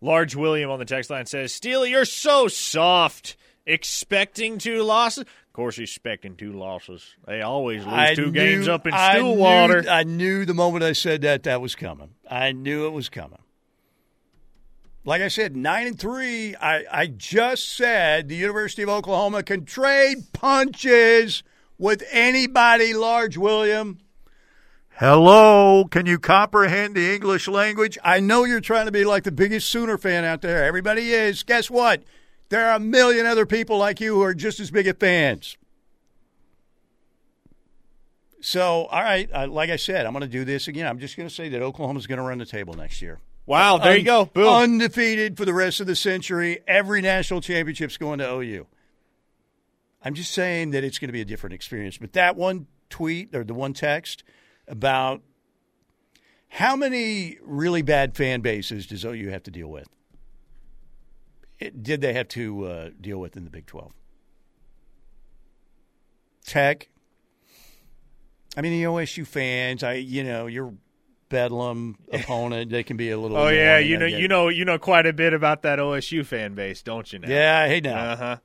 Large 0.00 0.36
William 0.36 0.70
on 0.70 0.78
the 0.78 0.84
text 0.84 1.10
line 1.10 1.26
says, 1.26 1.52
Steely, 1.52 1.90
you're 1.90 2.04
so 2.04 2.48
soft. 2.48 3.36
Expecting 3.66 4.56
two 4.56 4.82
losses? 4.82 5.24
Of 5.24 5.52
course, 5.52 5.76
he's 5.76 5.90
expecting 5.90 6.36
two 6.36 6.52
losses. 6.52 7.14
They 7.26 7.42
always 7.42 7.84
lose 7.84 7.92
I 7.92 8.14
two 8.14 8.26
knew- 8.26 8.32
games 8.32 8.66
up 8.68 8.86
in 8.86 8.94
I 8.94 9.12
Stillwater. 9.12 9.82
Knew, 9.82 9.88
I 9.90 10.02
knew 10.04 10.44
the 10.46 10.54
moment 10.54 10.84
I 10.84 10.92
said 10.94 11.20
that 11.22 11.42
that 11.42 11.60
was 11.60 11.74
coming. 11.74 12.14
I 12.30 12.52
knew 12.52 12.86
it 12.86 12.92
was 12.92 13.10
coming. 13.10 13.40
Like 15.04 15.20
I 15.20 15.28
said, 15.28 15.54
nine 15.54 15.86
and 15.86 15.98
three. 15.98 16.54
I, 16.56 16.84
I 16.90 17.06
just 17.08 17.68
said 17.76 18.28
the 18.28 18.36
University 18.36 18.82
of 18.82 18.88
Oklahoma 18.88 19.42
can 19.42 19.66
trade 19.66 20.32
punches 20.32 21.42
with 21.78 22.02
anybody. 22.10 22.94
Large 22.94 23.36
William. 23.36 23.98
Hello, 24.98 25.84
can 25.84 26.06
you 26.06 26.18
comprehend 26.18 26.96
the 26.96 27.14
English 27.14 27.46
language? 27.46 27.96
I 28.02 28.18
know 28.18 28.42
you're 28.42 28.60
trying 28.60 28.86
to 28.86 28.90
be 28.90 29.04
like 29.04 29.22
the 29.22 29.30
biggest 29.30 29.68
Sooner 29.68 29.96
fan 29.96 30.24
out 30.24 30.42
there. 30.42 30.64
Everybody 30.64 31.12
is. 31.12 31.44
Guess 31.44 31.70
what? 31.70 32.02
There 32.48 32.68
are 32.68 32.74
a 32.74 32.80
million 32.80 33.24
other 33.24 33.46
people 33.46 33.78
like 33.78 34.00
you 34.00 34.16
who 34.16 34.22
are 34.22 34.34
just 34.34 34.58
as 34.58 34.72
big 34.72 34.88
of 34.88 34.98
fans. 34.98 35.56
So, 38.40 38.86
all 38.86 39.00
right, 39.00 39.30
uh, 39.32 39.46
like 39.46 39.70
I 39.70 39.76
said, 39.76 40.04
I'm 40.04 40.12
going 40.12 40.22
to 40.22 40.26
do 40.26 40.44
this 40.44 40.66
again. 40.66 40.88
I'm 40.88 40.98
just 40.98 41.16
going 41.16 41.28
to 41.28 41.34
say 41.34 41.48
that 41.48 41.62
Oklahoma's 41.62 42.08
going 42.08 42.18
to 42.18 42.24
run 42.24 42.38
the 42.38 42.44
table 42.44 42.74
next 42.74 43.00
year. 43.00 43.20
Wow, 43.46 43.78
there 43.78 43.96
you 43.96 44.02
go. 44.02 44.24
Boom. 44.24 44.48
Undefeated 44.48 45.36
for 45.36 45.44
the 45.44 45.54
rest 45.54 45.80
of 45.80 45.86
the 45.86 45.94
century. 45.94 46.58
Every 46.66 47.02
national 47.02 47.40
championship's 47.40 47.98
going 47.98 48.18
to 48.18 48.28
OU. 48.28 48.66
I'm 50.04 50.14
just 50.14 50.32
saying 50.32 50.72
that 50.72 50.82
it's 50.82 50.98
going 50.98 51.08
to 51.08 51.12
be 51.12 51.20
a 51.20 51.24
different 51.24 51.54
experience. 51.54 51.98
But 51.98 52.14
that 52.14 52.34
one 52.34 52.66
tweet 52.90 53.32
or 53.32 53.44
the 53.44 53.54
one 53.54 53.74
text 53.74 54.24
about 54.68 55.22
how 56.48 56.76
many 56.76 57.38
really 57.42 57.82
bad 57.82 58.16
fan 58.16 58.40
bases 58.40 58.86
does 58.86 59.04
OU 59.04 59.30
have 59.30 59.42
to 59.44 59.50
deal 59.50 59.68
with? 59.68 59.88
It, 61.58 61.82
did 61.82 62.00
they 62.00 62.12
have 62.12 62.28
to 62.28 62.64
uh, 62.64 62.90
deal 63.00 63.18
with 63.18 63.36
in 63.36 63.44
the 63.44 63.50
Big 63.50 63.66
12? 63.66 63.92
Tech. 66.46 66.88
I 68.56 68.62
mean, 68.62 68.80
the 68.80 68.88
OSU 68.88 69.26
fans. 69.26 69.82
I, 69.82 69.94
you 69.94 70.24
know, 70.24 70.46
your 70.46 70.72
Bedlam 71.28 71.96
opponent. 72.12 72.70
They 72.70 72.82
can 72.82 72.96
be 72.96 73.10
a 73.10 73.18
little. 73.18 73.36
Oh 73.36 73.48
yeah, 73.48 73.78
you 73.78 73.98
know 73.98 74.06
you 74.06 74.28
know 74.28 74.48
you 74.48 74.64
know 74.64 74.78
quite 74.78 75.06
a 75.06 75.12
bit 75.12 75.34
about 75.34 75.62
that 75.62 75.78
OSU 75.78 76.24
fan 76.24 76.54
base, 76.54 76.82
don't 76.82 77.12
you? 77.12 77.18
Now? 77.18 77.28
Yeah, 77.28 77.66
hey 77.66 77.80
now. 77.80 77.96
Uh 77.96 78.16
huh. 78.16 78.36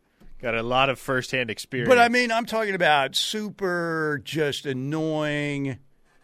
Got 0.41 0.55
a 0.55 0.63
lot 0.63 0.89
of 0.89 0.99
firsthand 0.99 1.49
experience. 1.49 1.87
But 1.87 1.99
I 1.99 2.09
mean, 2.09 2.29
I'm 2.29 2.45
talking 2.45 2.75
about 2.75 3.15
super, 3.15 4.19
just 4.25 4.65
annoying, 4.65 5.79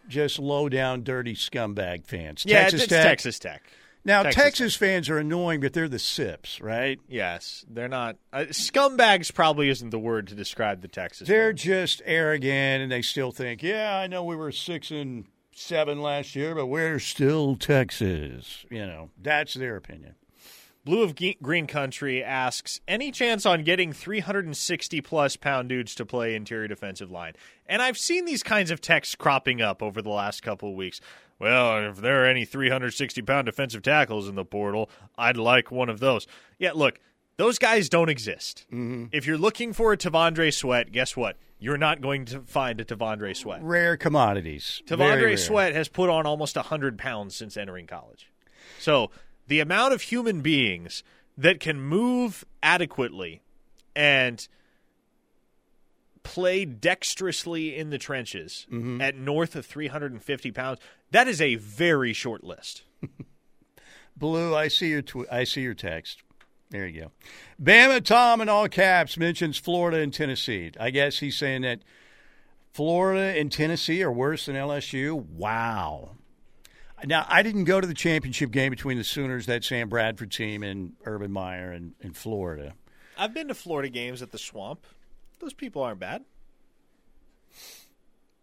just 0.09 0.39
low 0.39 0.67
down, 0.67 1.03
dirty 1.03 1.35
scumbag 1.35 2.05
fans. 2.05 2.43
yeah, 2.45 2.61
Texas 2.63 2.83
it's 2.83 2.89
Tech. 2.89 3.03
Texas 3.05 3.39
Tech. 3.39 3.63
Now, 4.05 4.23
Texas 4.23 4.43
Texas, 4.43 4.75
fans 4.75 5.09
are 5.09 5.17
annoying, 5.17 5.59
but 5.59 5.73
they're 5.73 5.89
the 5.89 5.99
sips, 5.99 6.61
right? 6.61 6.99
Yes, 7.07 7.65
they're 7.69 7.89
not. 7.89 8.15
Uh, 8.31 8.45
scumbags 8.49 9.33
probably 9.33 9.69
isn't 9.69 9.89
the 9.89 9.99
word 9.99 10.27
to 10.27 10.35
describe 10.35 10.81
the 10.81 10.87
Texas. 10.87 11.27
They're 11.27 11.49
fans. 11.51 11.61
just 11.61 12.01
arrogant, 12.05 12.83
and 12.83 12.91
they 12.91 13.01
still 13.01 13.31
think, 13.31 13.61
yeah, 13.61 13.97
I 13.97 14.07
know 14.07 14.23
we 14.23 14.35
were 14.35 14.51
six 14.51 14.89
and 14.89 15.25
seven 15.53 16.01
last 16.01 16.35
year, 16.35 16.55
but 16.55 16.67
we're 16.67 16.99
still 16.99 17.55
Texas. 17.57 18.65
You 18.69 18.87
know, 18.87 19.09
that's 19.21 19.53
their 19.53 19.75
opinion. 19.75 20.15
Blue 20.85 21.03
of 21.03 21.15
Ge- 21.15 21.37
Green 21.41 21.67
Country 21.67 22.23
asks, 22.23 22.79
any 22.87 23.11
chance 23.11 23.45
on 23.45 23.63
getting 23.63 23.93
360 23.93 25.01
plus 25.01 25.35
pound 25.35 25.69
dudes 25.69 25.93
to 25.95 26.05
play 26.05 26.35
interior 26.35 26.67
defensive 26.67 27.11
line? 27.11 27.33
And 27.65 27.81
I've 27.81 27.97
seen 27.97 28.25
these 28.25 28.43
kinds 28.43 28.71
of 28.71 28.81
texts 28.81 29.15
cropping 29.15 29.61
up 29.61 29.83
over 29.83 30.01
the 30.01 30.09
last 30.09 30.41
couple 30.41 30.69
of 30.69 30.75
weeks. 30.75 31.01
Well, 31.37 31.89
if 31.89 31.97
there 31.97 32.23
are 32.23 32.27
any 32.27 32.45
360 32.45 33.21
pound 33.21 33.45
defensive 33.45 33.81
tackles 33.81 34.27
in 34.27 34.35
the 34.35 34.45
portal, 34.45 34.89
I'd 35.17 35.37
like 35.37 35.71
one 35.71 35.89
of 35.89 35.99
those. 35.99 36.27
Yeah, 36.57 36.71
look, 36.73 36.99
those 37.37 37.57
guys 37.57 37.87
don't 37.87 38.09
exist. 38.09 38.65
Mm-hmm. 38.71 39.05
If 39.11 39.25
you're 39.25 39.37
looking 39.37 39.71
for 39.73 39.93
a 39.93 39.97
Tavondre 39.97 40.53
Sweat, 40.53 40.91
guess 40.91 41.15
what? 41.15 41.37
You're 41.57 41.77
not 41.77 42.01
going 42.01 42.25
to 42.25 42.41
find 42.41 42.79
a 42.81 42.85
Tavondre 42.85 43.35
Sweat. 43.35 43.61
Rare 43.63 43.95
commodities. 43.95 44.81
Tavondre. 44.85 45.37
Sweat 45.37 45.73
has 45.73 45.87
put 45.87 46.09
on 46.09 46.25
almost 46.25 46.55
100 46.55 46.97
pounds 46.97 47.35
since 47.35 47.57
entering 47.57 47.87
college. 47.87 48.31
So 48.79 49.11
the 49.49 49.59
amount 49.59 49.93
of 49.93 50.03
human 50.03 50.39
beings 50.41 51.03
that 51.37 51.59
can 51.59 51.79
move 51.81 52.45
adequately 52.63 53.41
and 53.95 54.47
play 56.23 56.63
dexterously 56.65 57.75
in 57.75 57.89
the 57.89 57.97
trenches 57.97 58.67
Mm-hmm. 58.71 59.01
at 59.01 59.15
north 59.15 59.55
of 59.55 59.65
350 59.65 60.51
pounds, 60.51 60.79
that 61.11 61.27
is 61.27 61.41
a 61.41 61.55
very 61.55 62.13
short 62.13 62.43
list. 62.43 62.83
Blue, 64.17 64.55
I 64.55 64.67
see 64.67 64.89
your 64.89 65.01
tw- 65.01 65.31
I 65.31 65.43
see 65.45 65.61
your 65.61 65.73
text. 65.73 66.21
There 66.69 66.85
you 66.85 67.01
go. 67.01 67.11
Bama 67.61 68.03
Tom 68.03 68.41
in 68.41 68.49
all 68.49 68.67
caps 68.67 69.17
mentions 69.17 69.57
Florida 69.57 69.97
and 69.99 70.13
Tennessee. 70.13 70.71
I 70.79 70.91
guess 70.91 71.19
he's 71.19 71.35
saying 71.37 71.63
that 71.63 71.79
Florida 72.73 73.39
and 73.39 73.51
Tennessee 73.51 74.03
are 74.03 74.11
worse 74.11 74.45
than 74.45 74.55
LSU. 74.55 75.13
Wow. 75.13 76.11
Now 77.05 77.25
I 77.29 77.43
didn't 77.43 77.65
go 77.65 77.79
to 77.79 77.87
the 77.87 77.93
championship 77.93 78.51
game 78.51 78.71
between 78.71 78.97
the 78.97 79.03
Sooners, 79.03 79.45
that 79.45 79.63
Sam 79.63 79.89
Bradford 79.89 80.31
team, 80.31 80.63
and 80.63 80.93
Urban 81.05 81.31
Meyer 81.31 81.73
in, 81.73 81.93
in 82.01 82.13
Florida. 82.13 82.73
I've 83.17 83.33
been 83.33 83.49
to 83.49 83.53
Florida 83.53 83.89
games 83.89 84.21
at 84.21 84.31
the 84.31 84.37
Swamp. 84.37 84.85
Those 85.39 85.53
people 85.53 85.81
aren't 85.81 85.99
bad. 85.99 86.23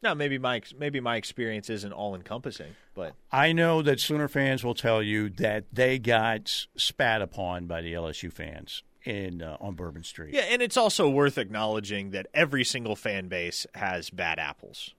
Now, 0.03 0.15
maybe 0.15 0.39
my 0.39 0.63
maybe 0.79 1.01
my 1.01 1.17
experience 1.17 1.71
isn't 1.71 1.93
all 1.93 2.15
encompassing, 2.15 2.77
but 2.95 3.15
I 3.33 3.53
know 3.53 3.83
that 3.83 3.99
Sooner 3.99 4.29
fans 4.29 4.63
will 4.63 4.75
tell 4.75 5.03
you 5.03 5.31
that 5.31 5.65
they 5.73 5.99
got 5.99 6.67
spat 6.77 7.23
upon 7.23 7.67
by 7.67 7.81
the 7.81 7.95
LSU 7.95 8.33
fans 8.33 8.83
in 9.05 9.43
uh, 9.43 9.57
on 9.61 9.75
Bourbon 9.75 10.05
Street. 10.05 10.35
Yeah, 10.35 10.43
and 10.43 10.61
it's 10.61 10.77
also 10.77 11.09
worth 11.09 11.39
acknowledging 11.39 12.11
that 12.11 12.27
every 12.35 12.65
single 12.65 12.95
fan 12.95 13.29
base 13.29 13.67
has 13.75 14.11
bad 14.11 14.39
apples. 14.39 14.95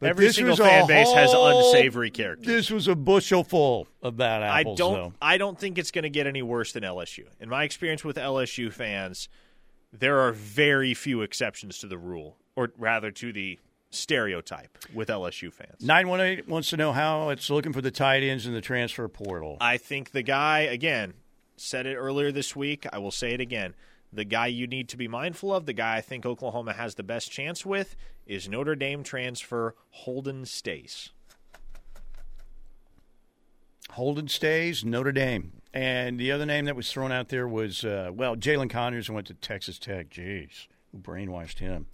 But 0.00 0.10
every 0.10 0.26
this 0.26 0.36
single 0.36 0.56
fan 0.56 0.86
base 0.86 1.10
has 1.12 1.32
unsavory 1.32 2.10
characters. 2.10 2.46
This 2.46 2.70
was 2.70 2.88
a 2.88 2.94
bushel 2.94 3.44
full 3.44 3.86
of 4.02 4.16
bad 4.16 4.42
apples. 4.42 4.78
I 4.78 4.82
don't 4.82 4.94
though. 4.94 5.12
I 5.22 5.38
don't 5.38 5.58
think 5.58 5.78
it's 5.78 5.90
going 5.90 6.02
to 6.02 6.10
get 6.10 6.26
any 6.26 6.42
worse 6.42 6.72
than 6.72 6.82
LSU. 6.82 7.24
In 7.40 7.48
my 7.48 7.64
experience 7.64 8.04
with 8.04 8.16
LSU 8.16 8.72
fans, 8.72 9.28
there 9.92 10.20
are 10.20 10.32
very 10.32 10.94
few 10.94 11.22
exceptions 11.22 11.78
to 11.78 11.86
the 11.86 11.98
rule, 11.98 12.36
or 12.56 12.70
rather 12.76 13.10
to 13.12 13.32
the 13.32 13.58
stereotype 13.90 14.76
with 14.92 15.08
LSU 15.08 15.52
fans. 15.52 15.80
918 15.80 16.50
wants 16.50 16.70
to 16.70 16.76
know 16.76 16.92
how 16.92 17.30
it's 17.30 17.48
looking 17.48 17.72
for 17.72 17.80
the 17.80 17.92
tight 17.92 18.22
ends 18.22 18.46
in 18.46 18.52
the 18.52 18.60
transfer 18.60 19.06
portal. 19.08 19.56
I 19.60 19.76
think 19.76 20.10
the 20.10 20.22
guy 20.22 20.60
again 20.60 21.14
said 21.56 21.86
it 21.86 21.94
earlier 21.94 22.32
this 22.32 22.56
week. 22.56 22.86
I 22.92 22.98
will 22.98 23.12
say 23.12 23.32
it 23.32 23.40
again. 23.40 23.74
The 24.14 24.24
guy 24.24 24.46
you 24.46 24.66
need 24.66 24.88
to 24.90 24.96
be 24.96 25.08
mindful 25.08 25.52
of, 25.52 25.66
the 25.66 25.72
guy 25.72 25.96
I 25.96 26.00
think 26.00 26.24
Oklahoma 26.24 26.72
has 26.72 26.94
the 26.94 27.02
best 27.02 27.32
chance 27.32 27.66
with, 27.66 27.96
is 28.26 28.48
Notre 28.48 28.76
Dame 28.76 29.02
transfer 29.02 29.74
Holden 29.90 30.44
Staes. 30.44 31.10
Holden 33.90 34.28
Staes, 34.28 34.84
Notre 34.84 35.12
Dame. 35.12 35.52
And 35.72 36.18
the 36.18 36.30
other 36.30 36.46
name 36.46 36.66
that 36.66 36.76
was 36.76 36.90
thrown 36.90 37.10
out 37.10 37.28
there 37.28 37.48
was, 37.48 37.84
uh, 37.84 38.10
well, 38.12 38.36
Jalin 38.36 38.70
Conyers 38.70 39.10
went 39.10 39.26
to 39.26 39.34
Texas 39.34 39.78
Tech. 39.78 40.10
Jeez, 40.10 40.68
who 40.92 40.98
brainwashed 40.98 41.58
him? 41.58 41.86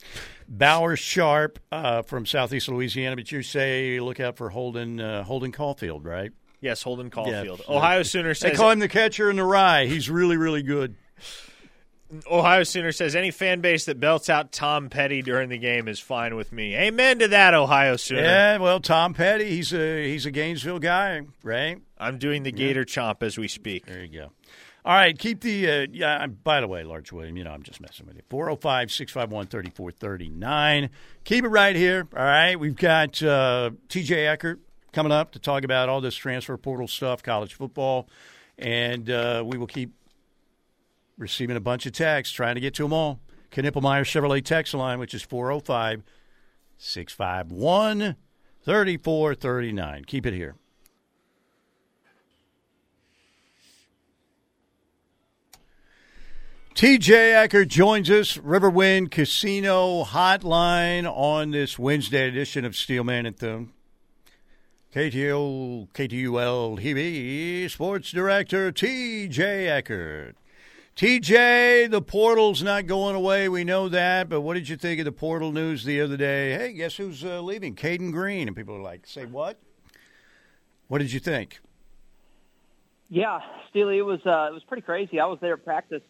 Bauer 0.47 0.97
Sharp 0.97 1.59
uh, 1.73 2.03
from 2.03 2.27
Southeast 2.27 2.69
Louisiana. 2.69 3.17
But 3.17 3.33
you 3.33 3.43
say 3.43 3.99
look 3.99 4.21
out 4.21 4.37
for 4.37 4.51
Holden, 4.51 5.01
uh, 5.01 5.25
Holden 5.25 5.53
Caulfield, 5.53 6.05
right? 6.05 6.33
Yes, 6.61 6.83
Holden 6.83 7.09
Caulfield. 7.09 7.63
Yeah. 7.67 7.77
Ohio 7.77 8.03
Sooner 8.03 8.35
They 8.35 8.51
call 8.51 8.71
him 8.71 8.81
the 8.81 8.89
catcher 8.89 9.31
in 9.31 9.37
the 9.37 9.45
rye. 9.45 9.87
He's 9.87 10.11
really, 10.11 10.37
really 10.37 10.63
good. 10.63 10.95
Ohio 12.31 12.63
Sooner 12.65 12.93
says 12.93 13.15
any 13.15 13.31
fan 13.31 13.61
base 13.61 13.85
that 13.85 14.01
belts 14.01 14.29
out 14.29 14.51
Tom 14.53 14.89
Petty 14.89 15.23
during 15.23 15.49
the 15.49 15.59
game 15.59 15.87
is 15.89 16.01
fine 16.01 16.37
with 16.37 16.53
me. 16.53 16.75
Amen 16.75 17.21
to 17.21 17.29
that, 17.29 17.55
Ohio 17.55 17.97
Sooner. 17.97 18.23
Yeah, 18.23 18.59
well, 18.59 18.81
Tom 18.81 19.15
Petty, 19.15 19.49
he's 19.51 19.73
a 19.73 20.09
he's 20.09 20.27
a 20.27 20.31
Gainesville 20.31 20.81
guy, 20.81 21.23
right? 21.43 21.81
I'm 21.99 22.19
doing 22.19 22.43
the 22.43 22.53
Gator 22.53 22.85
chomp 22.85 23.23
as 23.23 23.39
we 23.39 23.49
speak. 23.49 23.87
There 23.87 24.05
you 24.05 24.09
go. 24.09 24.33
All 24.85 24.95
right, 24.95 25.19
keep 25.19 25.41
the 25.43 25.71
uh, 25.71 25.87
yeah. 25.93 26.27
By 26.27 26.61
the 26.61 26.69
way, 26.69 26.83
Large 26.85 27.13
William, 27.13 27.37
you 27.37 27.45
know 27.45 27.53
I'm 27.53 27.63
just 27.63 27.81
messing 27.81 28.07
with 28.07 28.17
you. 28.17 28.23
405-651-3439. 28.31 30.89
Keep 31.25 31.45
it 31.45 31.49
right 31.49 31.77
here. 31.77 32.09
All 32.17 32.25
right, 32.25 32.59
we've 32.59 32.77
got 32.77 33.23
uh, 33.23 33.71
T.J. 33.89 34.27
Eckert 34.27 34.59
coming 34.93 35.13
up 35.13 35.33
to 35.33 35.39
talk 35.39 35.65
about 35.65 35.91
all 35.91 36.01
this 36.01 36.15
transfer 36.15 36.57
portal 36.57 36.89
stuff, 36.89 37.23
college 37.23 37.53
football, 37.55 38.09
and 38.59 39.11
uh, 39.11 39.45
we 39.47 39.59
will 39.59 39.67
keep 39.67 39.93
receiving 41.21 41.57
a 41.57 41.61
bunch 41.61 41.87
of 41.87 41.93
texts 41.93 42.35
trying 42.35 42.55
to 42.57 42.61
get 42.61 42.75
to 42.75 42.83
them 42.83 42.93
all. 42.93 43.21
Knippelmeyer 43.53 44.03
Chevrolet 44.03 44.45
text 44.45 44.75
line, 44.75 44.99
which 44.99 45.15
is 45.15 45.23
405 45.23 46.03
651 46.79 48.17
3439. 48.65 50.05
Keep 50.05 50.27
it 50.27 50.35
here. 50.35 50.55
TJ 56.75 57.35
Eckert 57.35 57.69
joins 57.69 58.09
us, 58.09 58.39
Riverwind 58.39 59.11
Casino 59.11 60.05
Hotline 60.05 61.05
on 61.07 61.51
this 61.51 61.79
Wednesday 61.79 62.29
edition 62.29 62.65
of 62.65 62.75
Steelman 62.75 63.27
and 63.27 63.37
Thune. 63.37 63.73
KTO, 64.95 65.89
KTUL 65.93 66.81
TV 66.81 67.71
Sports 67.71 68.11
Director 68.13 68.73
TJ 68.73 69.69
Eckert. 69.69 70.37
TJ, 71.01 71.91
the 71.91 72.03
portal's 72.03 72.63
not 72.63 72.87
going 72.87 73.17
away. 73.17 73.49
We 73.49 73.65
know 73.65 73.89
that, 73.89 74.29
but 74.29 74.43
what 74.43 74.53
did 74.53 74.69
you 74.69 74.77
think 74.77 74.99
of 74.99 75.07
the 75.07 75.13
portal 75.13 75.51
news 75.51 75.83
the 75.83 75.99
other 76.03 76.19
day? 76.19 76.53
Hey, 76.53 76.75
guess 76.75 76.95
who's 76.95 77.25
uh, 77.25 77.41
leaving? 77.41 77.75
Cayden 77.75 78.11
Green. 78.11 78.49
And 78.49 78.55
people 78.55 78.75
are 78.75 78.83
like, 78.83 79.07
say 79.07 79.25
what? 79.25 79.59
What 80.89 80.99
did 80.99 81.11
you 81.11 81.19
think? 81.19 81.59
Yeah, 83.09 83.41
Steely, 83.71 83.97
it 83.97 84.03
was 84.03 84.21
uh, 84.27 84.49
it 84.51 84.53
was 84.53 84.63
pretty 84.69 84.83
crazy. 84.83 85.19
I 85.19 85.25
was 85.25 85.39
there 85.41 85.55
at 85.55 85.65
practice 85.65 86.03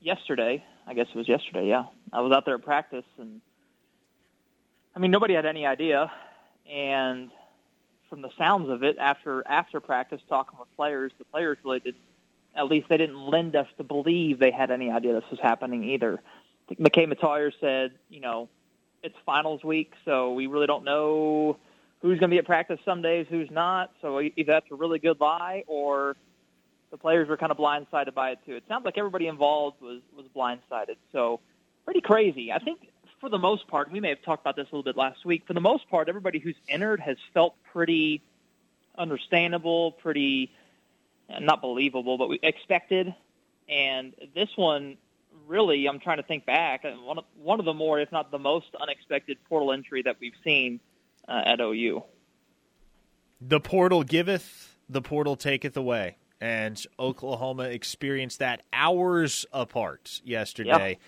yesterday. 0.00 0.64
I 0.84 0.94
guess 0.94 1.06
it 1.14 1.16
was 1.16 1.28
yesterday. 1.28 1.68
Yeah, 1.68 1.84
I 2.12 2.22
was 2.22 2.32
out 2.32 2.44
there 2.44 2.56
at 2.56 2.64
practice, 2.64 3.04
and 3.18 3.40
I 4.96 4.98
mean 4.98 5.12
nobody 5.12 5.34
had 5.34 5.46
any 5.46 5.64
idea. 5.64 6.10
And 6.68 7.30
from 8.10 8.20
the 8.20 8.30
sounds 8.36 8.68
of 8.68 8.82
it, 8.82 8.96
after 8.98 9.46
after 9.46 9.78
practice, 9.78 10.20
talking 10.28 10.58
with 10.58 10.74
players, 10.74 11.12
the 11.20 11.24
players 11.24 11.56
really 11.62 11.78
did. 11.78 11.94
At 12.54 12.66
least 12.66 12.88
they 12.88 12.96
didn't 12.98 13.18
lend 13.18 13.56
us 13.56 13.66
to 13.78 13.84
believe 13.84 14.38
they 14.38 14.50
had 14.50 14.70
any 14.70 14.90
idea 14.90 15.14
this 15.14 15.30
was 15.30 15.40
happening 15.40 15.84
either. 15.84 16.20
McKade 16.70 17.12
Mettauer 17.12 17.52
said, 17.60 17.92
you 18.08 18.20
know, 18.20 18.48
it's 19.02 19.16
finals 19.26 19.64
week, 19.64 19.92
so 20.04 20.32
we 20.32 20.46
really 20.46 20.66
don't 20.66 20.84
know 20.84 21.56
who's 22.00 22.18
going 22.18 22.30
to 22.30 22.34
be 22.34 22.38
at 22.38 22.44
practice 22.44 22.78
some 22.84 23.02
days, 23.02 23.26
who's 23.28 23.50
not. 23.50 23.92
So 24.00 24.20
either 24.20 24.52
that's 24.52 24.66
a 24.70 24.74
really 24.74 24.98
good 24.98 25.20
lie, 25.20 25.64
or 25.66 26.16
the 26.90 26.96
players 26.96 27.28
were 27.28 27.36
kind 27.36 27.50
of 27.50 27.58
blindsided 27.58 28.14
by 28.14 28.30
it 28.30 28.38
too. 28.44 28.54
It 28.54 28.64
sounds 28.68 28.84
like 28.84 28.98
everybody 28.98 29.26
involved 29.26 29.80
was 29.80 30.00
was 30.16 30.26
blindsided. 30.36 30.96
So 31.12 31.40
pretty 31.84 32.00
crazy. 32.00 32.52
I 32.52 32.58
think 32.58 32.88
for 33.20 33.28
the 33.28 33.38
most 33.38 33.66
part, 33.68 33.90
we 33.90 34.00
may 34.00 34.10
have 34.10 34.22
talked 34.22 34.42
about 34.42 34.56
this 34.56 34.66
a 34.70 34.74
little 34.74 34.82
bit 34.82 34.96
last 34.96 35.24
week. 35.24 35.44
For 35.46 35.54
the 35.54 35.60
most 35.60 35.88
part, 35.88 36.08
everybody 36.08 36.38
who's 36.38 36.56
entered 36.68 37.00
has 37.00 37.16
felt 37.32 37.54
pretty 37.72 38.20
understandable, 38.98 39.92
pretty 39.92 40.52
not 41.40 41.60
believable, 41.60 42.18
but 42.18 42.28
we 42.28 42.38
expected. 42.42 43.14
And 43.68 44.14
this 44.34 44.50
one, 44.56 44.96
really, 45.46 45.86
I'm 45.86 46.00
trying 46.00 46.18
to 46.18 46.22
think 46.22 46.44
back. 46.46 46.84
One 46.84 47.18
of, 47.18 47.24
one 47.36 47.58
of 47.58 47.64
the 47.64 47.74
more, 47.74 48.00
if 48.00 48.10
not 48.12 48.30
the 48.30 48.38
most 48.38 48.66
unexpected 48.80 49.38
portal 49.48 49.72
entry 49.72 50.02
that 50.02 50.16
we've 50.20 50.34
seen 50.44 50.80
uh, 51.28 51.42
at 51.44 51.60
OU. 51.60 52.04
The 53.40 53.60
portal 53.60 54.02
giveth, 54.04 54.76
the 54.88 55.02
portal 55.02 55.36
taketh 55.36 55.76
away. 55.76 56.16
And 56.40 56.84
Oklahoma 56.98 57.64
experienced 57.64 58.40
that 58.40 58.62
hours 58.72 59.46
apart 59.52 60.20
yesterday, 60.24 60.90
Yep. 60.90 60.98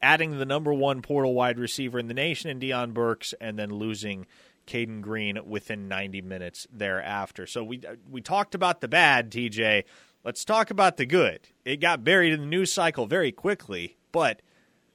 adding 0.00 0.38
the 0.38 0.44
number 0.44 0.72
one 0.72 1.02
portal 1.02 1.34
wide 1.34 1.58
receiver 1.58 1.98
in 1.98 2.06
the 2.06 2.14
nation 2.14 2.48
in 2.48 2.60
Deion 2.60 2.94
Burks, 2.94 3.34
and 3.40 3.58
then 3.58 3.70
losing 3.70 4.26
Cayden 4.66 5.00
Green 5.00 5.38
within 5.46 5.88
90 5.88 6.22
minutes 6.22 6.66
thereafter. 6.72 7.46
So 7.46 7.62
we 7.62 7.82
we 8.10 8.20
talked 8.20 8.54
about 8.54 8.80
the 8.80 8.88
bad, 8.88 9.30
TJ. 9.30 9.84
Let's 10.24 10.44
talk 10.44 10.70
about 10.70 10.96
the 10.96 11.06
good. 11.06 11.48
It 11.64 11.76
got 11.80 12.02
buried 12.02 12.32
in 12.32 12.40
the 12.40 12.46
news 12.46 12.72
cycle 12.72 13.06
very 13.06 13.30
quickly, 13.30 13.96
but 14.10 14.40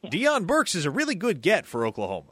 Deion 0.04 0.48
Burks 0.48 0.76
is 0.76 0.86
a 0.86 0.92
really 0.92 1.16
good 1.16 1.42
get 1.42 1.66
for 1.66 1.86
Oklahoma. 1.86 2.32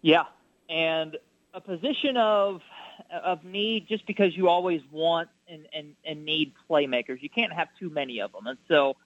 Yeah, 0.00 0.24
and 0.68 1.16
a 1.52 1.60
position 1.60 2.16
of 2.16 2.62
of 3.10 3.44
need 3.44 3.88
just 3.88 4.06
because 4.06 4.36
you 4.36 4.48
always 4.48 4.80
want 4.90 5.28
and, 5.48 5.66
and, 5.72 5.94
and 6.04 6.24
need 6.24 6.52
playmakers. 6.68 7.22
You 7.22 7.30
can't 7.30 7.52
have 7.52 7.68
too 7.78 7.90
many 7.90 8.20
of 8.20 8.32
them, 8.32 8.46
and 8.46 8.58
so 8.68 8.96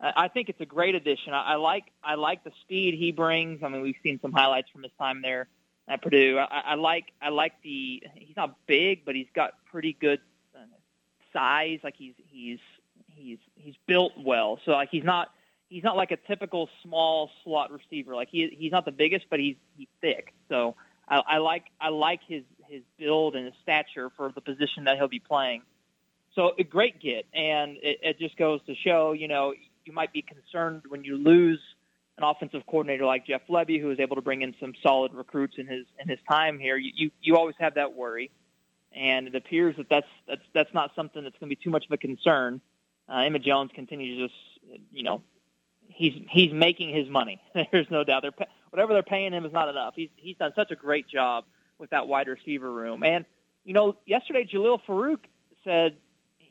I 0.00 0.12
I 0.16 0.28
think 0.28 0.48
it's 0.48 0.60
a 0.60 0.66
great 0.66 0.94
addition. 0.94 1.34
I, 1.34 1.52
I 1.52 1.54
like 1.56 1.84
I 2.02 2.14
like 2.14 2.42
the 2.42 2.52
speed 2.62 2.94
he 2.94 3.12
brings. 3.12 3.62
I 3.62 3.68
mean, 3.68 3.82
we've 3.82 3.96
seen 4.02 4.18
some 4.20 4.32
highlights 4.32 4.70
from 4.70 4.82
his 4.82 4.92
time 4.98 5.22
there 5.22 5.48
at 5.90 6.02
Purdue. 6.02 6.38
I, 6.38 6.62
I 6.64 6.74
like 6.76 7.12
I 7.20 7.28
like 7.28 7.52
the 7.62 8.02
he's 8.14 8.36
not 8.36 8.56
big, 8.66 9.04
but 9.04 9.14
he's 9.14 9.28
got 9.34 9.54
pretty 9.70 9.92
good 9.92 10.20
uh, 10.54 10.60
size. 11.32 11.80
Like 11.82 11.96
he's 11.98 12.14
he's 12.16 12.60
he's 13.08 13.38
he's 13.56 13.74
built 13.86 14.12
well. 14.16 14.60
So 14.64 14.70
like 14.70 14.88
he's 14.90 15.04
not 15.04 15.28
he's 15.68 15.82
not 15.82 15.96
like 15.96 16.12
a 16.12 16.16
typical 16.16 16.68
small 16.82 17.30
slot 17.44 17.70
receiver. 17.72 18.14
Like 18.14 18.28
he 18.30 18.56
he's 18.56 18.72
not 18.72 18.84
the 18.84 18.92
biggest, 18.92 19.26
but 19.28 19.40
he's 19.40 19.56
he's 19.76 19.88
thick. 20.00 20.32
So 20.48 20.76
I, 21.08 21.22
I 21.26 21.38
like 21.38 21.64
I 21.80 21.88
like 21.88 22.20
his 22.26 22.44
his 22.68 22.82
build 22.96 23.34
and 23.34 23.46
his 23.46 23.54
stature 23.62 24.10
for 24.16 24.30
the 24.32 24.40
position 24.40 24.84
that 24.84 24.96
he'll 24.96 25.08
be 25.08 25.18
playing. 25.18 25.62
So 26.36 26.52
a 26.56 26.62
great 26.62 27.00
get, 27.00 27.26
and 27.34 27.76
it, 27.82 27.98
it 28.02 28.18
just 28.20 28.36
goes 28.36 28.60
to 28.66 28.74
show, 28.76 29.10
you 29.10 29.26
know, 29.26 29.52
you 29.84 29.92
might 29.92 30.12
be 30.12 30.22
concerned 30.22 30.82
when 30.88 31.02
you 31.02 31.18
lose 31.18 31.58
an 32.20 32.28
offensive 32.28 32.62
coordinator 32.66 33.04
like 33.04 33.26
Jeff 33.26 33.42
Lebby, 33.48 33.80
who 33.80 33.90
is 33.90 33.98
able 33.98 34.16
to 34.16 34.22
bring 34.22 34.42
in 34.42 34.54
some 34.60 34.72
solid 34.82 35.12
recruits 35.14 35.54
in 35.58 35.66
his 35.66 35.86
in 35.98 36.08
his 36.08 36.18
time 36.28 36.58
here. 36.58 36.76
You 36.76 36.92
you, 36.94 37.10
you 37.20 37.36
always 37.36 37.54
have 37.58 37.74
that 37.74 37.94
worry, 37.94 38.30
and 38.92 39.26
it 39.26 39.34
appears 39.34 39.76
that 39.76 39.88
that's 39.88 40.06
that's 40.28 40.42
that's 40.52 40.74
not 40.74 40.92
something 40.94 41.22
that's 41.22 41.36
going 41.38 41.50
to 41.50 41.56
be 41.56 41.62
too 41.62 41.70
much 41.70 41.86
of 41.86 41.92
a 41.92 41.96
concern. 41.96 42.60
Uh, 43.08 43.22
Emmett 43.22 43.42
Jones 43.42 43.70
continues 43.74 44.18
to 44.18 44.28
just, 44.28 44.84
you 44.92 45.02
know, 45.02 45.22
he's 45.88 46.12
he's 46.30 46.52
making 46.52 46.94
his 46.94 47.08
money. 47.08 47.40
There's 47.72 47.90
no 47.90 48.04
doubt. 48.04 48.22
They're 48.22 48.46
whatever 48.70 48.92
they're 48.92 49.02
paying 49.02 49.32
him 49.32 49.44
is 49.44 49.52
not 49.52 49.68
enough. 49.68 49.94
He's 49.96 50.10
he's 50.16 50.36
done 50.36 50.52
such 50.54 50.70
a 50.70 50.76
great 50.76 51.08
job 51.08 51.44
with 51.78 51.90
that 51.90 52.06
wide 52.06 52.28
receiver 52.28 52.70
room. 52.70 53.02
And 53.02 53.24
you 53.64 53.74
know, 53.74 53.96
yesterday 54.06 54.48
Jalil 54.50 54.78
Farooq 54.86 55.20
said 55.64 55.96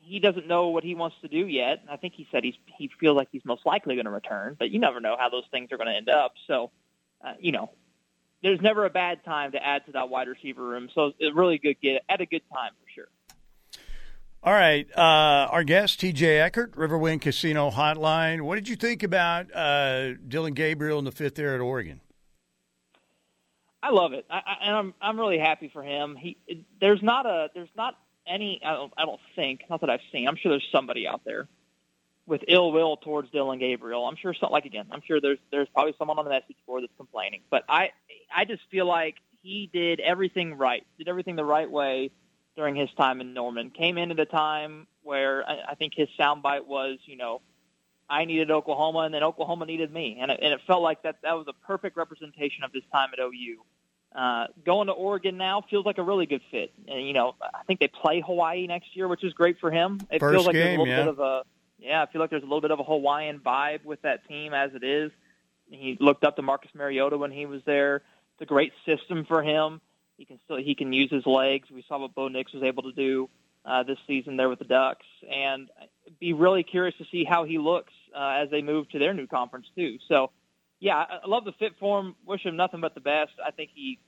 he 0.09 0.19
doesn't 0.19 0.47
know 0.47 0.69
what 0.69 0.83
he 0.83 0.95
wants 0.95 1.15
to 1.21 1.27
do 1.27 1.45
yet. 1.45 1.83
I 1.89 1.97
think 1.97 2.15
he 2.15 2.27
said 2.31 2.43
he's 2.43 2.55
he 2.77 2.89
feels 2.99 3.15
like 3.15 3.29
he's 3.31 3.45
most 3.45 3.65
likely 3.65 3.95
going 3.95 4.05
to 4.05 4.11
return, 4.11 4.55
but 4.57 4.71
you 4.71 4.79
never 4.79 4.99
know 4.99 5.15
how 5.17 5.29
those 5.29 5.43
things 5.51 5.71
are 5.71 5.77
going 5.77 5.87
to 5.87 5.95
end 5.95 6.09
up. 6.09 6.33
So, 6.47 6.71
uh, 7.23 7.33
you 7.39 7.51
know, 7.51 7.71
there's 8.41 8.59
never 8.59 8.85
a 8.85 8.89
bad 8.89 9.23
time 9.23 9.51
to 9.51 9.63
add 9.63 9.85
to 9.85 9.91
that 9.93 10.09
wide 10.09 10.27
receiver 10.27 10.63
room. 10.63 10.89
So, 10.95 11.13
a 11.21 11.31
really 11.33 11.59
good 11.59 11.79
get 11.79 12.01
at 12.09 12.21
a 12.21 12.25
good 12.25 12.41
time 12.51 12.71
for 12.81 12.89
sure. 12.93 13.07
All 14.41 14.53
right. 14.53 14.87
Uh, 14.97 15.47
our 15.51 15.63
guest, 15.63 16.01
TJ 16.01 16.41
Eckert, 16.41 16.75
Riverwind 16.75 17.21
Casino 17.21 17.69
Hotline. 17.69 18.41
What 18.41 18.55
did 18.55 18.67
you 18.67 18.77
think 18.77 19.03
about 19.03 19.53
uh, 19.53 20.13
Dillon 20.27 20.53
Gabriel 20.53 20.97
in 20.97 21.05
the 21.05 21.11
fifth 21.11 21.35
there 21.35 21.53
at 21.53 21.61
Oregon? 21.61 22.01
I 23.83 23.91
love 23.91 24.13
it, 24.13 24.25
I, 24.29 24.37
I, 24.37 24.55
and 24.63 24.75
I'm 24.75 24.93
I'm 25.01 25.19
really 25.19 25.39
happy 25.39 25.69
for 25.71 25.81
him. 25.81 26.17
He 26.17 26.37
there's 26.81 27.01
not 27.01 27.25
a 27.25 27.49
there's 27.53 27.69
not 27.77 27.97
any 28.29 28.61
I 28.63 28.73
don't 28.73 28.93
I 28.97 29.05
don't 29.05 29.19
think 29.35 29.61
not 29.69 29.81
that 29.81 29.89
I've 29.89 30.01
seen. 30.11 30.27
I'm 30.27 30.35
sure 30.35 30.51
there's 30.51 30.67
somebody 30.71 31.07
out 31.07 31.21
there 31.25 31.47
with 32.25 32.41
ill 32.47 32.71
will 32.71 32.97
towards 32.97 33.31
Dillon 33.31 33.59
Gabriel. 33.59 34.05
I'm 34.05 34.15
sure 34.15 34.33
some 34.33 34.51
like 34.51 34.65
again. 34.65 34.85
I'm 34.91 35.01
sure 35.05 35.19
there's 35.19 35.39
there's 35.51 35.67
probably 35.73 35.95
someone 35.97 36.19
on 36.19 36.25
the 36.25 36.31
message 36.31 36.55
board 36.65 36.83
that's 36.83 36.93
complaining. 36.97 37.41
But 37.49 37.63
I 37.67 37.89
I 38.33 38.45
just 38.45 38.61
feel 38.69 38.85
like 38.85 39.15
he 39.41 39.69
did 39.71 39.99
everything 39.99 40.55
right, 40.55 40.85
did 40.97 41.07
everything 41.07 41.35
the 41.35 41.45
right 41.45 41.69
way 41.69 42.11
during 42.55 42.75
his 42.75 42.89
time 42.97 43.21
in 43.21 43.33
Norman. 43.33 43.71
Came 43.71 43.97
into 43.97 44.15
the 44.15 44.25
time 44.25 44.87
where 45.01 45.47
I, 45.47 45.71
I 45.71 45.75
think 45.75 45.93
his 45.95 46.09
soundbite 46.19 46.65
was, 46.65 46.99
you 47.05 47.15
know, 47.17 47.41
I 48.09 48.25
needed 48.25 48.51
Oklahoma, 48.51 48.99
and 48.99 49.13
then 49.13 49.23
Oklahoma 49.23 49.65
needed 49.65 49.93
me, 49.93 50.17
and 50.19 50.31
it, 50.31 50.39
and 50.41 50.53
it 50.53 50.61
felt 50.65 50.81
like 50.81 51.03
that 51.03 51.17
that 51.23 51.33
was 51.33 51.47
a 51.47 51.53
perfect 51.65 51.95
representation 51.95 52.63
of 52.63 52.73
his 52.73 52.83
time 52.91 53.09
at 53.13 53.19
OU. 53.19 53.63
Uh, 54.15 54.47
going 54.65 54.87
to 54.87 54.93
Oregon 54.93 55.37
now 55.37 55.63
feels 55.69 55.85
like 55.85 55.99
a 55.99 56.03
really 56.03 56.25
good 56.25 56.41
fit. 56.49 56.73
And, 56.87 57.05
you 57.05 57.13
know, 57.13 57.35
I 57.41 57.63
think 57.67 57.79
they 57.79 57.87
play 57.87 58.21
Hawaii 58.25 58.65
next 58.65 58.95
year, 58.95 59.07
which 59.07 59.23
is 59.23 59.33
great 59.33 59.59
for 59.59 59.69
him. 59.69 59.99
It 60.09 60.19
First 60.19 60.33
feels 60.33 60.45
like 60.47 60.55
there's 60.55 60.67
a 60.67 60.71
little 60.71 60.87
yeah. 60.87 60.97
bit 60.97 61.07
of 61.07 61.19
a 61.19 61.43
yeah. 61.77 62.01
I 62.01 62.11
feel 62.11 62.19
like 62.19 62.29
there's 62.29 62.43
a 62.43 62.45
little 62.45 62.61
bit 62.61 62.71
of 62.71 62.79
a 62.79 62.83
Hawaiian 62.83 63.39
vibe 63.39 63.85
with 63.85 64.01
that 64.01 64.27
team 64.27 64.53
as 64.53 64.71
it 64.73 64.83
is. 64.83 65.11
He 65.69 65.97
looked 65.99 66.23
up 66.23 66.35
to 66.37 66.41
Marcus 66.41 66.71
Mariota 66.73 67.17
when 67.17 67.31
he 67.31 67.45
was 67.45 67.61
there. 67.65 67.97
It's 68.33 68.41
a 68.41 68.45
great 68.45 68.73
system 68.85 69.25
for 69.25 69.43
him. 69.43 69.79
He 70.17 70.25
can 70.25 70.39
still 70.43 70.57
he 70.57 70.75
can 70.75 70.91
use 70.91 71.11
his 71.11 71.25
legs. 71.25 71.69
We 71.71 71.85
saw 71.87 71.99
what 71.99 72.15
Bo 72.15 72.27
Nix 72.27 72.51
was 72.51 72.63
able 72.63 72.83
to 72.83 72.91
do 72.91 73.29
uh, 73.63 73.83
this 73.83 73.97
season 74.07 74.37
there 74.37 74.49
with 74.49 74.59
the 74.59 74.65
Ducks, 74.65 75.05
and 75.31 75.69
be 76.19 76.33
really 76.33 76.63
curious 76.63 76.95
to 76.97 77.05
see 77.11 77.23
how 77.23 77.43
he 77.43 77.57
looks 77.57 77.93
uh, 78.15 78.41
as 78.41 78.49
they 78.49 78.61
move 78.61 78.89
to 78.89 78.99
their 78.99 79.13
new 79.13 79.27
conference 79.27 79.67
too. 79.75 79.97
So, 80.07 80.31
yeah, 80.79 80.95
I 80.95 81.27
love 81.27 81.45
the 81.45 81.51
fit 81.53 81.73
for 81.79 81.99
him. 81.99 82.15
Wish 82.25 82.45
him 82.45 82.55
nothing 82.55 82.81
but 82.81 82.93
the 82.93 83.01
best. 83.01 83.31
I 83.45 83.51
think 83.51 83.71
he 83.73 83.99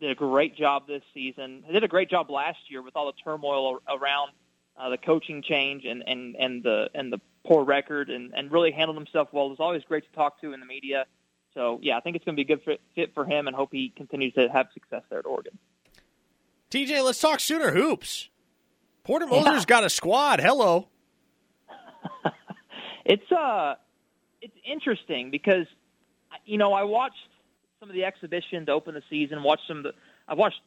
did 0.00 0.10
a 0.10 0.14
great 0.14 0.56
job 0.56 0.86
this 0.86 1.02
season. 1.12 1.62
He 1.66 1.72
did 1.72 1.84
a 1.84 1.88
great 1.88 2.10
job 2.10 2.30
last 2.30 2.58
year 2.68 2.82
with 2.82 2.96
all 2.96 3.06
the 3.06 3.18
turmoil 3.22 3.80
around 3.88 4.32
uh, 4.76 4.88
the 4.88 4.98
coaching 4.98 5.42
change 5.42 5.84
and, 5.84 6.02
and, 6.06 6.34
and 6.36 6.62
the 6.62 6.90
and 6.94 7.12
the 7.12 7.20
poor 7.46 7.64
record, 7.64 8.10
and, 8.10 8.32
and 8.34 8.50
really 8.50 8.72
handled 8.72 8.96
himself 8.96 9.28
well. 9.32 9.46
It 9.46 9.50
was 9.50 9.60
always 9.60 9.82
great 9.84 10.04
to 10.04 10.16
talk 10.16 10.40
to 10.40 10.52
in 10.52 10.60
the 10.60 10.66
media. 10.66 11.06
So 11.52 11.78
yeah, 11.82 11.96
I 11.96 12.00
think 12.00 12.16
it's 12.16 12.24
going 12.24 12.36
to 12.36 12.44
be 12.44 12.52
a 12.52 12.56
good 12.56 12.78
fit 12.94 13.14
for 13.14 13.24
him, 13.24 13.46
and 13.46 13.54
hope 13.54 13.68
he 13.70 13.92
continues 13.96 14.34
to 14.34 14.48
have 14.48 14.66
success 14.74 15.02
there 15.10 15.20
at 15.20 15.26
Oregon. 15.26 15.58
TJ, 16.70 17.04
let's 17.04 17.20
talk 17.20 17.38
Sooner 17.38 17.70
hoops. 17.70 18.28
Porter 19.04 19.26
Moser's 19.26 19.60
yeah. 19.60 19.64
got 19.66 19.84
a 19.84 19.90
squad. 19.90 20.40
Hello. 20.40 20.88
it's 23.04 23.30
uh, 23.30 23.74
it's 24.40 24.56
interesting 24.64 25.30
because 25.30 25.66
you 26.44 26.58
know 26.58 26.72
I 26.72 26.84
watched 26.84 27.16
some 27.80 27.88
of 27.88 27.94
the 27.94 28.04
exhibition 28.04 28.66
to 28.66 28.72
open 28.72 28.94
the 28.94 29.02
season. 29.10 29.42
Watched 29.42 29.66
some 29.68 29.78
of 29.78 29.82
the 29.84 29.92
I 30.28 30.34
watched 30.34 30.60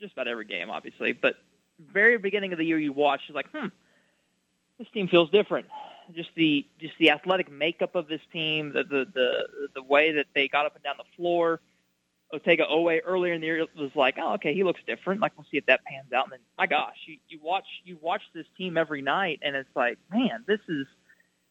just 0.00 0.12
about 0.12 0.28
every 0.28 0.44
game, 0.44 0.70
obviously, 0.70 1.12
but 1.12 1.36
very 1.78 2.18
beginning 2.18 2.52
of 2.52 2.58
the 2.58 2.64
year 2.64 2.78
you 2.78 2.92
watch, 2.92 3.22
you're 3.28 3.34
like, 3.34 3.50
hmm, 3.52 3.68
this 4.78 4.88
team 4.92 5.08
feels 5.08 5.30
different. 5.30 5.66
Just 6.14 6.30
the 6.36 6.66
just 6.80 6.94
the 6.98 7.10
athletic 7.10 7.50
makeup 7.50 7.94
of 7.94 8.08
this 8.08 8.20
team, 8.32 8.72
the 8.72 8.84
the 8.84 9.06
the, 9.14 9.48
the 9.74 9.82
way 9.82 10.12
that 10.12 10.26
they 10.34 10.48
got 10.48 10.66
up 10.66 10.74
and 10.74 10.84
down 10.84 10.96
the 10.98 11.16
floor. 11.16 11.60
Otega 12.32 12.68
Oweh 12.68 13.00
earlier 13.04 13.32
in 13.32 13.40
the 13.40 13.46
year 13.46 13.66
was 13.78 13.92
like, 13.94 14.16
oh, 14.20 14.34
okay, 14.34 14.54
he 14.54 14.64
looks 14.64 14.80
different. 14.86 15.20
Like, 15.20 15.32
we'll 15.36 15.46
see 15.52 15.58
if 15.58 15.66
that 15.66 15.84
pans 15.84 16.12
out. 16.12 16.24
And 16.24 16.32
then, 16.32 16.40
my 16.58 16.66
gosh, 16.66 16.96
you, 17.06 17.18
you 17.28 17.38
watch 17.40 17.66
you 17.84 17.96
watch 18.00 18.22
this 18.34 18.46
team 18.58 18.76
every 18.76 19.02
night, 19.02 19.40
and 19.42 19.54
it's 19.54 19.68
like, 19.76 19.98
man, 20.10 20.44
this 20.46 20.60
is 20.68 20.86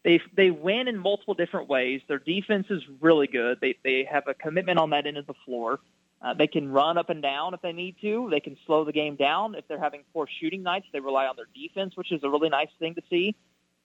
they 0.04 0.20
they 0.36 0.50
win 0.50 0.86
in 0.86 0.98
multiple 0.98 1.34
different 1.34 1.68
ways. 1.68 2.02
Their 2.06 2.18
defense 2.18 2.66
is 2.70 2.82
really 3.00 3.26
good. 3.26 3.58
They 3.60 3.76
they 3.82 4.04
have 4.10 4.28
a 4.28 4.34
commitment 4.34 4.78
on 4.78 4.90
that 4.90 5.06
end 5.06 5.16
of 5.16 5.26
the 5.26 5.34
floor. 5.44 5.80
Uh, 6.22 6.32
they 6.32 6.46
can 6.46 6.70
run 6.70 6.96
up 6.96 7.10
and 7.10 7.20
down 7.20 7.52
if 7.52 7.60
they 7.60 7.72
need 7.72 7.96
to. 8.00 8.28
They 8.30 8.40
can 8.40 8.56
slow 8.66 8.84
the 8.84 8.92
game 8.92 9.16
down 9.16 9.54
if 9.54 9.66
they're 9.68 9.80
having 9.80 10.04
poor 10.12 10.26
shooting 10.40 10.62
nights. 10.62 10.86
They 10.92 11.00
rely 11.00 11.26
on 11.26 11.36
their 11.36 11.48
defense, 11.54 11.96
which 11.96 12.12
is 12.12 12.22
a 12.22 12.30
really 12.30 12.48
nice 12.48 12.70
thing 12.78 12.94
to 12.94 13.02
see. 13.10 13.34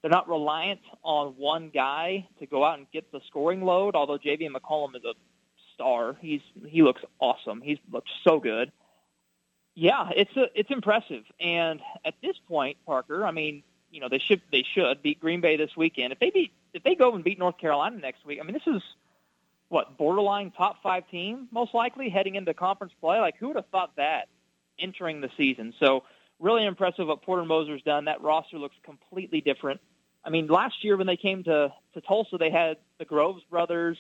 They're 0.02 0.12
not 0.12 0.30
reliant 0.30 0.80
on 1.04 1.36
one 1.38 1.70
guy 1.74 2.28
to 2.40 2.46
go 2.46 2.64
out 2.64 2.78
and 2.78 2.90
get 2.92 3.12
the 3.12 3.20
scoring 3.28 3.64
load. 3.64 3.96
Although 3.96 4.18
J.V. 4.18 4.50
McCollum 4.50 4.96
is 4.96 5.04
a 5.04 5.14
star, 5.74 6.16
he's 6.22 6.42
he 6.68 6.82
looks 6.82 7.02
awesome. 7.20 7.62
He's 7.62 7.80
looks 7.92 8.12
so 8.24 8.40
good. 8.40 8.72
Yeah, 9.76 10.10
it's 10.16 10.36
a, 10.36 10.48
it's 10.56 10.72
impressive. 10.72 11.24
And 11.40 11.82
at 12.04 12.14
this 12.22 12.36
point, 12.48 12.78
Parker, 12.86 13.26
I 13.26 13.32
mean, 13.32 13.64
you 13.92 14.00
know, 14.00 14.10
they 14.10 14.20
should 14.20 14.42
they 14.52 14.64
should 14.74 15.02
beat 15.02 15.20
Green 15.20 15.42
Bay 15.42 15.58
this 15.58 15.76
weekend. 15.76 16.14
If 16.14 16.20
they 16.20 16.30
beat 16.30 16.52
if 16.74 16.84
they 16.84 16.96
go 16.96 17.16
and 17.16 17.24
beat 17.24 17.40
North 17.40 17.58
Carolina 17.58 17.98
next 17.98 18.26
week, 18.26 18.40
I 18.42 18.44
mean, 18.44 18.54
this 18.54 18.68
is 18.68 18.82
what 19.70 19.98
borderline 19.98 20.52
top 20.52 20.82
five 20.82 21.08
team 21.10 21.48
most 21.52 21.74
likely 21.74 22.10
heading 22.10 22.36
into 22.36 22.54
conference 22.54 22.94
play. 23.00 23.20
Like 23.20 23.38
who 23.38 23.48
would 23.48 23.56
have 23.56 23.68
thought 23.68 23.96
that 23.98 24.28
entering 24.80 25.22
the 25.22 25.30
season? 25.38 25.74
So 25.80 26.04
really 26.40 26.66
impressive 26.66 27.08
what 27.08 27.22
Porter 27.22 27.46
Moser's 27.46 27.82
done. 27.84 28.06
That 28.06 28.22
roster 28.22 28.58
looks 28.58 28.76
completely 28.84 29.42
different. 29.42 29.82
I 30.24 30.30
mean, 30.30 30.48
last 30.48 30.84
year 30.84 30.98
when 30.98 31.08
they 31.08 31.18
came 31.18 31.44
to 31.44 31.74
to 31.94 32.02
Tulsa, 32.02 32.38
they 32.38 32.52
had 32.52 32.78
the 32.98 33.06
Groves 33.06 33.44
brothers. 33.50 33.98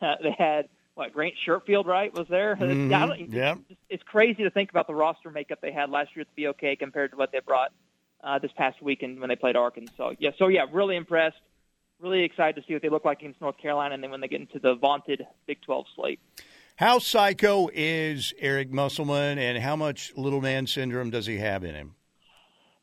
Uh, 0.00 0.16
they 0.22 0.34
had 0.36 0.68
what 0.94 1.12
Grant 1.12 1.34
Sherfield, 1.46 1.86
right? 1.86 2.12
Was 2.12 2.26
there? 2.28 2.56
Mm-hmm. 2.56 2.90
Yeah. 3.32 3.54
It's, 3.68 3.80
it's 3.88 4.02
crazy 4.02 4.42
to 4.42 4.50
think 4.50 4.70
about 4.70 4.86
the 4.86 4.94
roster 4.94 5.30
makeup 5.30 5.60
they 5.62 5.72
had 5.72 5.90
last 5.90 6.14
year 6.14 6.22
at 6.22 6.28
the 6.34 6.46
BOK 6.46 6.78
compared 6.78 7.12
to 7.12 7.16
what 7.16 7.32
they 7.32 7.40
brought 7.40 7.72
uh, 8.22 8.38
this 8.38 8.52
past 8.56 8.82
weekend 8.82 9.20
when 9.20 9.28
they 9.28 9.36
played 9.36 9.56
Arkansas. 9.56 10.12
Yeah. 10.18 10.30
So 10.38 10.48
yeah, 10.48 10.66
really 10.72 10.96
impressed 10.96 11.40
really 12.00 12.22
excited 12.22 12.60
to 12.60 12.66
see 12.66 12.72
what 12.72 12.82
they 12.82 12.88
look 12.88 13.04
like 13.04 13.20
against 13.20 13.40
North 13.40 13.58
Carolina, 13.58 13.94
and 13.94 14.02
then 14.02 14.10
when 14.10 14.20
they 14.20 14.28
get 14.28 14.40
into 14.40 14.58
the 14.58 14.74
vaunted 14.74 15.26
Big 15.46 15.60
12 15.62 15.86
slate. 15.94 16.20
How 16.76 16.98
psycho 16.98 17.68
is 17.72 18.32
Eric 18.38 18.70
Musselman, 18.70 19.38
and 19.38 19.58
how 19.58 19.76
much 19.76 20.12
little 20.16 20.40
man 20.40 20.66
syndrome 20.66 21.10
does 21.10 21.26
he 21.26 21.38
have 21.38 21.62
in 21.62 21.74
him? 21.74 21.94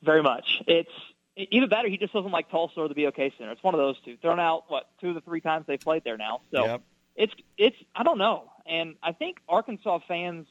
Very 0.03 0.22
much. 0.22 0.61
It's 0.68 0.91
either 1.35 1.68
that 1.68 1.85
or 1.85 1.89
he 1.89 1.97
just 1.97 2.14
doesn't 2.14 2.31
like 2.31 2.49
Tulsa 2.51 2.80
or 2.80 2.88
the 2.88 3.05
BOK 3.05 3.18
Center. 3.38 3.51
It's 3.51 3.64
one 3.64 3.73
of 3.73 3.80
those 3.80 3.99
two. 4.05 4.18
Thrown 4.18 4.39
out 4.39 4.65
what 4.68 4.89
two 5.01 5.09
of 5.09 5.15
the 5.15 5.22
three 5.22 5.41
times 5.41 5.65
they've 5.68 5.80
played 5.80 6.03
there 6.03 6.18
now. 6.18 6.41
So 6.51 6.65
yep. 6.65 6.81
it's 7.15 7.34
it's 7.57 7.76
I 7.95 8.03
don't 8.03 8.19
know, 8.19 8.51
and 8.68 8.95
I 9.01 9.14
think 9.14 9.38
Arkansas 9.49 9.99
fans 10.07 10.45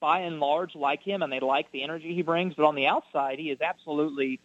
by 0.00 0.20
and 0.20 0.40
large 0.40 0.74
like 0.74 1.02
him 1.02 1.22
and 1.22 1.32
they 1.32 1.40
like 1.40 1.70
the 1.72 1.82
energy 1.82 2.14
he 2.14 2.22
brings. 2.22 2.54
But 2.54 2.66
on 2.66 2.74
the 2.74 2.86
outside, 2.86 3.38
he 3.38 3.50
is 3.50 3.60
absolutely 3.60 4.40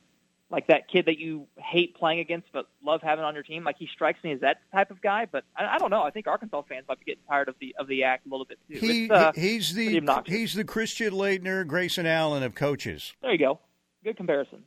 like 0.50 0.68
that 0.68 0.90
kid 0.90 1.06
that 1.06 1.18
you 1.18 1.48
hate 1.58 1.96
playing 1.96 2.20
against 2.20 2.52
but 2.52 2.68
love 2.84 3.02
having 3.02 3.24
on 3.24 3.34
your 3.34 3.44
team. 3.44 3.64
Like 3.64 3.78
he 3.78 3.88
strikes 3.94 4.22
me 4.24 4.34
as 4.34 4.42
that 4.42 4.58
type 4.74 4.92
of 4.92 5.02
guy. 5.02 5.26
But 5.32 5.44
I, 5.56 5.76
I 5.76 5.78
don't 5.78 5.90
know. 5.90 6.04
I 6.04 6.12
think 6.12 6.28
Arkansas 6.28 6.64
fans 6.64 6.86
might 6.88 7.00
be 7.00 7.06
getting 7.06 7.24
tired 7.28 7.48
of 7.48 7.56
the 7.60 7.76
of 7.80 7.88
the 7.88 8.04
act 8.04 8.26
a 8.26 8.30
little 8.30 8.46
bit 8.46 8.60
too. 8.70 8.80
He, 8.80 9.10
uh, 9.10 9.32
he's 9.34 9.74
the 9.74 10.24
he's 10.26 10.54
the 10.54 10.66
Christian 10.66 11.14
Laettner, 11.14 11.66
Grayson 11.66 12.06
Allen 12.06 12.44
of 12.44 12.54
coaches. 12.56 13.14
There 13.22 13.32
you 13.32 13.38
go. 13.38 13.60
Good 14.04 14.18
comparison. 14.18 14.64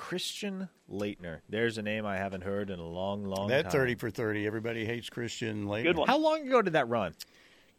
Christian 0.00 0.70
Laettner. 0.90 1.40
There's 1.50 1.76
a 1.76 1.82
name 1.82 2.06
I 2.06 2.16
haven't 2.16 2.42
heard 2.42 2.70
in 2.70 2.78
a 2.78 2.86
long, 2.86 3.24
long 3.24 3.48
time. 3.48 3.62
that 3.62 3.70
thirty 3.70 3.94
for 3.94 4.10
thirty. 4.10 4.46
Everybody 4.46 4.84
hates 4.86 5.10
Christian 5.10 5.66
Laettner. 5.66 5.84
Good 5.84 5.98
one. 5.98 6.08
How 6.08 6.18
long 6.18 6.46
ago 6.46 6.62
did 6.62 6.72
that 6.72 6.88
run? 6.88 7.14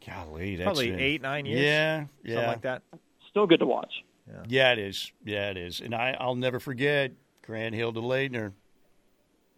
Golly, 0.06 0.56
that's 0.56 0.66
probably 0.66 0.90
been, 0.90 1.00
eight, 1.00 1.22
nine 1.22 1.46
years. 1.46 1.60
Yeah, 1.60 2.04
yeah, 2.24 2.34
something 2.34 2.48
like 2.48 2.62
that. 2.62 2.82
Still 3.30 3.46
good 3.46 3.60
to 3.60 3.66
watch. 3.66 3.92
Yeah. 4.28 4.42
yeah, 4.48 4.72
it 4.72 4.78
is. 4.78 5.12
Yeah, 5.24 5.50
it 5.50 5.56
is. 5.56 5.80
And 5.80 5.94
I, 5.94 6.16
I'll 6.18 6.34
never 6.34 6.60
forget 6.60 7.12
Grant 7.42 7.74
Hill 7.74 7.92
to 7.92 8.00
Laettner 8.00 8.52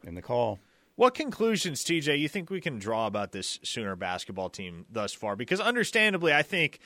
in 0.05 0.15
the 0.15 0.23
call. 0.23 0.59
What 0.97 1.15
conclusions, 1.15 1.85
TJ, 1.85 2.19
you 2.21 2.29
think 2.29 2.51
we 2.51 2.61
can 2.61 2.79
draw 2.79 3.07
about 3.07 3.33
this 3.33 3.59
Sooner 3.62 3.97
basketball 3.97 4.49
team 4.49 4.87
thus 4.91 5.12
far? 5.12 5.35
Because 5.35 5.61
understandably, 5.61 6.33
I 6.33 6.43
think 6.43 6.79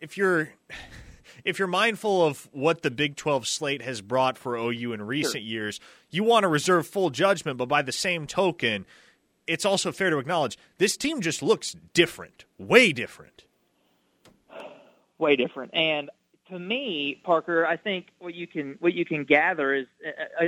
if 0.00 0.16
you're 0.16 0.50
if 1.44 1.58
you're 1.58 1.68
mindful 1.68 2.24
of 2.24 2.48
what 2.52 2.82
the 2.82 2.90
Big 2.90 3.16
12 3.16 3.46
slate 3.46 3.82
has 3.82 4.00
brought 4.00 4.36
for 4.36 4.56
OU 4.56 4.92
in 4.92 5.02
recent 5.02 5.34
sure. 5.34 5.42
years, 5.42 5.80
you 6.10 6.24
want 6.24 6.42
to 6.42 6.48
reserve 6.48 6.86
full 6.86 7.10
judgment, 7.10 7.58
but 7.58 7.68
by 7.68 7.82
the 7.82 7.92
same 7.92 8.26
token, 8.26 8.84
it's 9.46 9.64
also 9.64 9.92
fair 9.92 10.10
to 10.10 10.18
acknowledge 10.18 10.58
this 10.78 10.96
team 10.96 11.20
just 11.20 11.42
looks 11.42 11.76
different, 11.94 12.44
way 12.58 12.92
different. 12.92 13.44
Way 15.18 15.36
different. 15.36 15.74
And 15.74 16.10
to 16.50 16.58
me, 16.58 17.20
Parker, 17.24 17.66
I 17.66 17.76
think 17.76 18.08
what 18.18 18.34
you 18.34 18.46
can 18.46 18.76
what 18.80 18.92
you 18.92 19.04
can 19.04 19.24
gather 19.24 19.72
is 19.74 19.86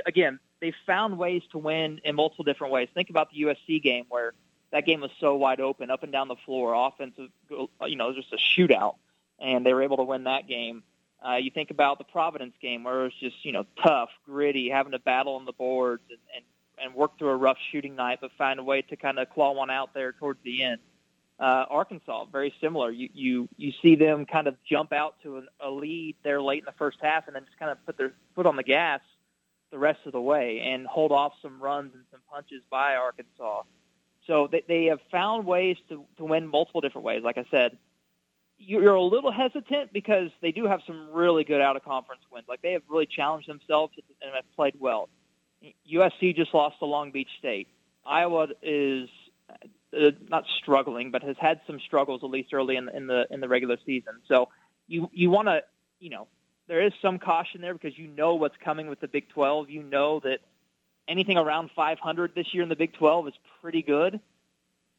again 0.06 0.38
they 0.60 0.72
found 0.86 1.18
ways 1.18 1.42
to 1.52 1.58
win 1.58 2.00
in 2.04 2.16
multiple 2.16 2.44
different 2.44 2.72
ways. 2.72 2.88
Think 2.94 3.10
about 3.10 3.30
the 3.30 3.42
USC 3.42 3.82
game 3.82 4.04
where 4.08 4.34
that 4.72 4.84
game 4.84 5.00
was 5.00 5.10
so 5.20 5.34
wide 5.36 5.60
open, 5.60 5.90
up 5.90 6.02
and 6.02 6.12
down 6.12 6.28
the 6.28 6.36
floor, 6.44 6.74
offensive, 6.74 7.30
you 7.50 7.96
know, 7.96 8.12
just 8.12 8.32
a 8.32 8.36
shootout, 8.36 8.96
and 9.38 9.64
they 9.64 9.72
were 9.72 9.82
able 9.82 9.96
to 9.98 10.02
win 10.02 10.24
that 10.24 10.46
game. 10.46 10.82
Uh, 11.26 11.36
you 11.36 11.50
think 11.50 11.70
about 11.70 11.98
the 11.98 12.04
Providence 12.04 12.54
game 12.60 12.84
where 12.84 13.00
it 13.00 13.04
was 13.04 13.14
just 13.20 13.44
you 13.44 13.52
know 13.52 13.64
tough, 13.82 14.10
gritty, 14.26 14.68
having 14.68 14.92
to 14.92 14.98
battle 14.98 15.34
on 15.34 15.44
the 15.44 15.52
boards 15.52 16.02
and 16.10 16.18
and, 16.34 16.44
and 16.82 16.94
work 16.94 17.18
through 17.18 17.30
a 17.30 17.36
rough 17.36 17.58
shooting 17.70 17.96
night, 17.96 18.18
but 18.20 18.30
find 18.38 18.60
a 18.60 18.62
way 18.62 18.82
to 18.82 18.96
kind 18.96 19.18
of 19.18 19.30
claw 19.30 19.52
one 19.52 19.70
out 19.70 19.94
there 19.94 20.12
towards 20.12 20.40
the 20.42 20.62
end 20.62 20.80
uh, 21.38 21.64
Arkansas, 21.70 22.24
very 22.26 22.52
similar. 22.60 22.90
You 22.90 23.08
you 23.14 23.48
you 23.56 23.72
see 23.80 23.94
them 23.94 24.26
kind 24.26 24.48
of 24.48 24.56
jump 24.64 24.92
out 24.92 25.16
to 25.22 25.36
an, 25.38 25.48
a 25.60 25.70
lead 25.70 26.16
there 26.24 26.42
late 26.42 26.60
in 26.60 26.64
the 26.64 26.72
first 26.72 26.98
half, 27.00 27.26
and 27.26 27.36
then 27.36 27.44
just 27.44 27.58
kind 27.58 27.70
of 27.70 27.84
put 27.86 27.96
their 27.96 28.12
foot 28.34 28.46
on 28.46 28.56
the 28.56 28.62
gas 28.62 29.00
the 29.70 29.78
rest 29.78 30.00
of 30.06 30.12
the 30.12 30.20
way 30.20 30.60
and 30.60 30.86
hold 30.86 31.12
off 31.12 31.34
some 31.42 31.60
runs 31.62 31.92
and 31.94 32.02
some 32.10 32.20
punches 32.32 32.62
by 32.70 32.96
Arkansas. 32.96 33.62
So 34.26 34.48
they, 34.50 34.64
they 34.66 34.84
have 34.86 35.00
found 35.12 35.46
ways 35.46 35.76
to, 35.90 36.04
to 36.16 36.24
win 36.24 36.48
multiple 36.48 36.80
different 36.80 37.04
ways. 37.04 37.22
Like 37.22 37.36
I 37.36 37.44
said, 37.50 37.76
you're 38.56 38.94
a 38.94 39.02
little 39.02 39.30
hesitant 39.30 39.92
because 39.92 40.30
they 40.40 40.52
do 40.52 40.64
have 40.64 40.80
some 40.86 41.10
really 41.12 41.44
good 41.44 41.60
out 41.60 41.76
of 41.76 41.84
conference 41.84 42.22
wins. 42.32 42.46
Like 42.48 42.62
they 42.62 42.72
have 42.72 42.82
really 42.88 43.06
challenged 43.06 43.46
themselves 43.46 43.92
and 44.22 44.34
have 44.34 44.44
played 44.56 44.74
well. 44.80 45.10
USC 45.92 46.36
just 46.36 46.54
lost 46.54 46.78
to 46.78 46.86
Long 46.86 47.10
Beach 47.10 47.28
State. 47.38 47.68
Iowa 48.06 48.48
is 48.62 49.08
uh, 49.50 50.10
not 50.28 50.44
struggling, 50.60 51.10
but 51.10 51.22
has 51.22 51.36
had 51.38 51.60
some 51.66 51.80
struggles 51.80 52.22
at 52.22 52.30
least 52.30 52.52
early 52.52 52.76
in 52.76 52.86
the 52.86 52.96
in 52.96 53.06
the, 53.06 53.26
in 53.30 53.40
the 53.40 53.48
regular 53.48 53.76
season. 53.84 54.14
So 54.28 54.48
you 54.86 55.10
you 55.12 55.30
want 55.30 55.48
to 55.48 55.62
you 56.00 56.10
know 56.10 56.28
there 56.68 56.82
is 56.82 56.92
some 57.02 57.18
caution 57.18 57.60
there 57.60 57.74
because 57.74 57.98
you 57.98 58.08
know 58.08 58.34
what's 58.34 58.56
coming 58.62 58.88
with 58.88 59.00
the 59.00 59.08
Big 59.08 59.28
12. 59.30 59.70
You 59.70 59.82
know 59.82 60.20
that 60.20 60.40
anything 61.08 61.38
around 61.38 61.70
500 61.74 62.34
this 62.34 62.52
year 62.52 62.62
in 62.62 62.68
the 62.68 62.76
Big 62.76 62.92
12 62.94 63.28
is 63.28 63.34
pretty 63.60 63.82
good. 63.82 64.20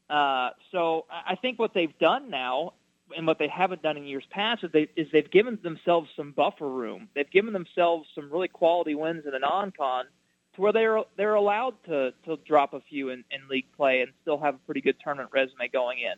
Uh, 0.08 0.50
so 0.72 1.06
I 1.10 1.36
think 1.36 1.60
what 1.60 1.72
they've 1.72 1.96
done 2.00 2.30
now 2.30 2.72
and 3.16 3.28
what 3.28 3.38
they 3.38 3.46
haven't 3.46 3.82
done 3.82 3.96
in 3.96 4.04
years 4.04 4.24
past 4.28 4.64
is, 4.64 4.72
they, 4.72 4.88
is 4.96 5.06
they've 5.12 5.30
given 5.30 5.60
themselves 5.62 6.10
some 6.16 6.32
buffer 6.32 6.68
room. 6.68 7.08
They've 7.14 7.30
given 7.30 7.52
themselves 7.52 8.08
some 8.16 8.28
really 8.28 8.48
quality 8.48 8.96
wins 8.96 9.24
in 9.24 9.30
the 9.30 9.38
non-con– 9.38 10.06
to 10.54 10.60
where 10.60 10.72
they're 10.72 11.02
they're 11.16 11.34
allowed 11.34 11.74
to 11.84 12.12
to 12.24 12.36
drop 12.46 12.74
a 12.74 12.80
few 12.80 13.10
in, 13.10 13.24
in 13.30 13.48
league 13.48 13.66
play 13.76 14.00
and 14.02 14.12
still 14.22 14.38
have 14.38 14.54
a 14.54 14.58
pretty 14.58 14.80
good 14.80 14.96
tournament 15.02 15.30
resume 15.32 15.68
going 15.72 15.98
in. 15.98 16.14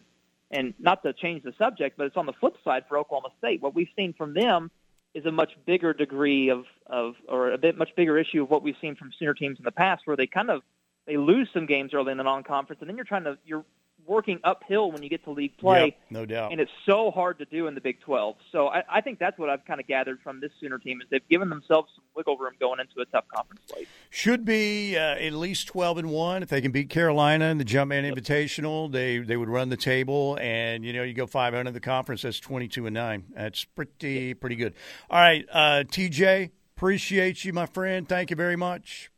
And 0.50 0.74
not 0.78 1.02
to 1.02 1.14
change 1.14 1.42
the 1.44 1.54
subject, 1.58 1.96
but 1.96 2.06
it's 2.06 2.16
on 2.16 2.26
the 2.26 2.34
flip 2.34 2.56
side 2.62 2.84
for 2.88 2.98
Oklahoma 2.98 3.30
State. 3.38 3.62
What 3.62 3.74
we've 3.74 3.88
seen 3.96 4.12
from 4.12 4.34
them 4.34 4.70
is 5.14 5.24
a 5.24 5.32
much 5.32 5.52
bigger 5.66 5.92
degree 5.92 6.50
of, 6.50 6.64
of 6.86 7.14
or 7.28 7.52
a 7.52 7.58
bit 7.58 7.76
much 7.76 7.90
bigger 7.96 8.18
issue 8.18 8.42
of 8.42 8.50
what 8.50 8.62
we've 8.62 8.76
seen 8.80 8.94
from 8.94 9.10
senior 9.18 9.34
teams 9.34 9.58
in 9.58 9.64
the 9.64 9.72
past, 9.72 10.02
where 10.06 10.16
they 10.16 10.26
kind 10.26 10.50
of 10.50 10.62
they 11.06 11.16
lose 11.16 11.48
some 11.52 11.66
games 11.66 11.92
early 11.94 12.12
in 12.12 12.18
the 12.18 12.24
non-conference, 12.24 12.80
and 12.80 12.88
then 12.88 12.96
you're 12.96 13.04
trying 13.04 13.24
to 13.24 13.38
you're 13.44 13.64
working 14.06 14.40
uphill 14.44 14.90
when 14.90 15.02
you 15.02 15.08
get 15.08 15.24
to 15.24 15.30
league 15.30 15.56
play. 15.58 15.84
Yep, 15.84 15.94
no 16.10 16.26
doubt. 16.26 16.52
And 16.52 16.60
it's 16.60 16.70
so 16.86 17.10
hard 17.10 17.38
to 17.38 17.44
do 17.44 17.66
in 17.66 17.74
the 17.74 17.80
Big 17.80 18.00
12. 18.00 18.36
So 18.50 18.68
I, 18.68 18.82
I 18.88 19.00
think 19.00 19.18
that's 19.18 19.38
what 19.38 19.48
I've 19.48 19.64
kind 19.64 19.80
of 19.80 19.86
gathered 19.86 20.20
from 20.22 20.40
this 20.40 20.50
Sooner 20.60 20.78
team 20.78 21.00
is 21.00 21.08
they've 21.10 21.26
given 21.28 21.48
themselves 21.48 21.90
some 21.94 22.04
wiggle 22.14 22.36
room 22.36 22.52
going 22.58 22.80
into 22.80 23.00
a 23.00 23.04
tough 23.06 23.24
conference 23.34 23.62
slate. 23.68 23.88
Should 24.10 24.44
be 24.44 24.96
uh, 24.96 25.14
at 25.14 25.32
least 25.32 25.68
12 25.68 25.98
and 25.98 26.10
1 26.10 26.42
if 26.42 26.48
they 26.48 26.60
can 26.60 26.72
beat 26.72 26.90
Carolina 26.90 27.46
in 27.46 27.58
the 27.58 27.64
Jumpman 27.64 28.04
yep. 28.04 28.14
Invitational, 28.14 28.90
they 28.90 29.18
they 29.18 29.36
would 29.36 29.48
run 29.48 29.68
the 29.68 29.76
table 29.76 30.38
and 30.40 30.84
you 30.84 30.92
know 30.92 31.02
you 31.02 31.14
go 31.14 31.26
500 31.26 31.66
in 31.66 31.74
the 31.74 31.80
conference 31.80 32.22
that's 32.22 32.40
22 32.40 32.86
and 32.86 32.94
9. 32.94 33.24
That's 33.34 33.64
pretty 33.64 34.34
pretty 34.34 34.56
good. 34.56 34.74
All 35.10 35.20
right, 35.20 35.46
uh, 35.52 35.84
TJ, 35.86 36.50
appreciate 36.76 37.44
you 37.44 37.52
my 37.52 37.66
friend. 37.66 38.08
Thank 38.08 38.30
you 38.30 38.36
very 38.36 38.56
much. 38.56 39.11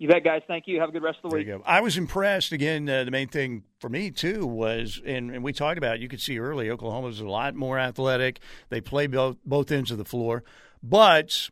You 0.00 0.08
bet, 0.08 0.24
guys. 0.24 0.40
Thank 0.48 0.66
you. 0.66 0.80
Have 0.80 0.88
a 0.88 0.92
good 0.92 1.02
rest 1.02 1.18
of 1.22 1.30
the 1.30 1.36
week. 1.36 1.46
I 1.66 1.82
was 1.82 1.98
impressed. 1.98 2.52
Again, 2.52 2.88
uh, 2.88 3.04
the 3.04 3.10
main 3.10 3.28
thing 3.28 3.64
for 3.80 3.90
me 3.90 4.10
too 4.10 4.46
was, 4.46 4.98
and, 5.04 5.30
and 5.30 5.44
we 5.44 5.52
talked 5.52 5.76
about. 5.76 5.96
It, 5.96 6.00
you 6.00 6.08
could 6.08 6.22
see 6.22 6.38
early 6.38 6.70
Oklahoma 6.70 7.08
was 7.08 7.20
a 7.20 7.28
lot 7.28 7.54
more 7.54 7.78
athletic. 7.78 8.40
They 8.70 8.80
play 8.80 9.08
both 9.08 9.36
both 9.44 9.70
ends 9.70 9.90
of 9.90 9.98
the 9.98 10.06
floor, 10.06 10.42
but 10.82 11.50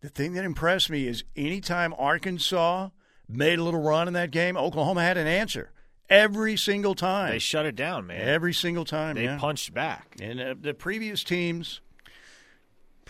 the 0.00 0.08
thing 0.08 0.34
that 0.34 0.44
impressed 0.44 0.90
me 0.90 1.08
is 1.08 1.24
anytime 1.34 1.92
Arkansas 1.98 2.90
made 3.28 3.58
a 3.58 3.64
little 3.64 3.82
run 3.82 4.06
in 4.06 4.14
that 4.14 4.30
game, 4.30 4.56
Oklahoma 4.56 5.02
had 5.02 5.16
an 5.16 5.26
answer 5.26 5.72
every 6.08 6.56
single 6.56 6.94
time. 6.94 7.32
They 7.32 7.40
shut 7.40 7.66
it 7.66 7.74
down, 7.74 8.06
man. 8.06 8.20
Every 8.20 8.54
single 8.54 8.84
time. 8.84 9.16
They 9.16 9.24
yeah. 9.24 9.38
punched 9.38 9.74
back. 9.74 10.14
And 10.22 10.40
uh, 10.40 10.54
the 10.60 10.74
previous 10.74 11.24
teams, 11.24 11.80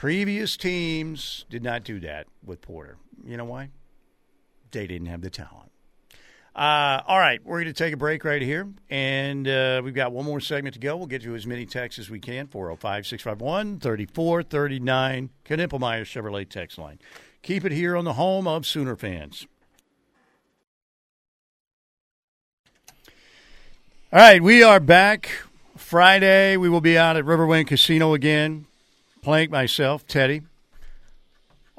previous 0.00 0.56
teams 0.56 1.44
did 1.50 1.62
not 1.62 1.84
do 1.84 2.00
that 2.00 2.26
with 2.42 2.62
Porter. 2.62 2.96
You 3.22 3.36
know 3.36 3.44
why? 3.44 3.68
They 4.70 4.86
didn't 4.86 5.08
have 5.08 5.20
the 5.20 5.28
talent. 5.28 5.70
Uh, 6.56 7.02
all 7.06 7.18
right, 7.18 7.38
we're 7.44 7.58
going 7.58 7.66
to 7.66 7.74
take 7.74 7.92
a 7.92 7.98
break 7.98 8.24
right 8.24 8.40
here, 8.40 8.66
and 8.88 9.46
uh, 9.46 9.82
we've 9.84 9.92
got 9.92 10.12
one 10.12 10.24
more 10.24 10.40
segment 10.40 10.72
to 10.72 10.80
go. 10.80 10.96
We'll 10.96 11.06
get 11.06 11.20
to 11.24 11.34
as 11.34 11.46
many 11.46 11.66
texts 11.66 11.98
as 11.98 12.08
we 12.08 12.18
can 12.18 12.46
405 12.46 13.06
651 13.06 13.78
3439, 13.78 15.30
Knippelmeyer 15.44 16.02
Chevrolet 16.04 16.48
text 16.48 16.78
line. 16.78 16.98
Keep 17.42 17.66
it 17.66 17.72
here 17.72 17.94
on 17.94 18.06
the 18.06 18.14
home 18.14 18.48
of 18.48 18.64
Sooner 18.64 18.96
fans. 18.96 19.46
All 24.10 24.18
right, 24.18 24.42
we 24.42 24.62
are 24.62 24.80
back. 24.80 25.30
Friday, 25.76 26.56
we 26.56 26.70
will 26.70 26.80
be 26.80 26.96
out 26.96 27.18
at 27.18 27.26
Riverwind 27.26 27.66
Casino 27.66 28.14
again. 28.14 28.64
Plank, 29.22 29.50
myself, 29.50 30.06
Teddy 30.06 30.42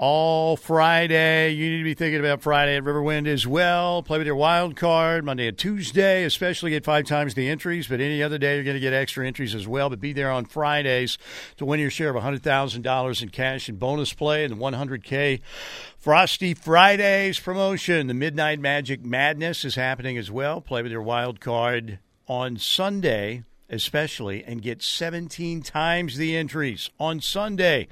all 0.02 0.58
Friday. 0.58 1.52
You 1.52 1.70
need 1.70 1.78
to 1.78 1.84
be 1.84 1.94
thinking 1.94 2.20
about 2.20 2.42
Friday 2.42 2.76
at 2.76 2.84
Riverwind 2.84 3.28
as 3.28 3.46
well. 3.46 4.02
Play 4.02 4.18
with 4.18 4.26
your 4.26 4.36
wild 4.36 4.76
card 4.76 5.24
Monday 5.24 5.48
and 5.48 5.56
Tuesday, 5.56 6.24
especially 6.24 6.72
get 6.72 6.84
five 6.84 7.06
times 7.06 7.36
the 7.36 7.48
entries. 7.48 7.88
But 7.88 8.02
any 8.02 8.24
other 8.24 8.40
day, 8.40 8.56
you're 8.56 8.64
going 8.64 8.74
to 8.74 8.82
get 8.82 8.94
extra 8.94 9.28
entries 9.28 9.54
as 9.54 9.68
well. 9.68 9.92
But 9.92 10.00
be 10.00 10.12
there 10.12 10.32
on 10.32 10.46
Fridays 10.46 11.20
to 11.58 11.66
win 11.66 11.80
your 11.80 11.92
share 11.92 12.10
of 12.10 12.22
$100,000 12.22 13.22
in 13.22 13.30
cash 13.30 13.70
and 13.70 13.80
bonus 13.80 14.12
play 14.12 14.44
and 14.44 14.54
the 14.54 14.58
100K 14.58 15.40
Frosty 16.00 16.56
Fridays 16.56 17.40
promotion. 17.40 18.08
The 18.08 18.16
Midnight 18.16 18.60
Magic 18.60 19.06
Madness 19.06 19.64
is 19.64 19.76
happening 19.76 20.18
as 20.18 20.32
well. 20.32 20.62
Play 20.62 20.82
with 20.82 20.92
your 20.92 21.04
wild 21.04 21.40
card 21.40 22.00
on 22.28 22.58
Sunday, 22.58 23.44
especially, 23.72 24.44
and 24.44 24.62
get 24.62 24.84
17 24.84 25.64
times 25.64 26.18
the 26.18 26.36
entries 26.36 26.92
on 27.00 27.22
Sunday 27.22 27.88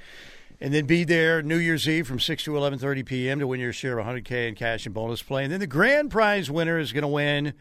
and 0.62 0.74
then 0.74 0.86
be 0.86 1.06
there 1.06 1.42
New 1.42 1.58
Year's 1.58 1.88
Eve 1.88 2.06
from 2.08 2.20
6 2.20 2.44
to 2.44 2.52
11:30 2.52 3.06
p.m. 3.06 3.40
to 3.40 3.48
win 3.48 3.62
your 3.62 3.74
share 3.74 3.98
of 3.98 4.06
100k 4.06 4.50
in 4.50 4.56
cash 4.56 4.86
and 4.86 4.94
bonus 4.94 5.22
play. 5.22 5.44
And 5.44 5.54
then 5.54 5.62
the 5.62 5.68
grand 5.68 6.12
prize 6.12 6.52
winner 6.52 6.78
is 6.78 6.92
going 6.92 7.04
to 7.04 7.08
win 7.08 7.54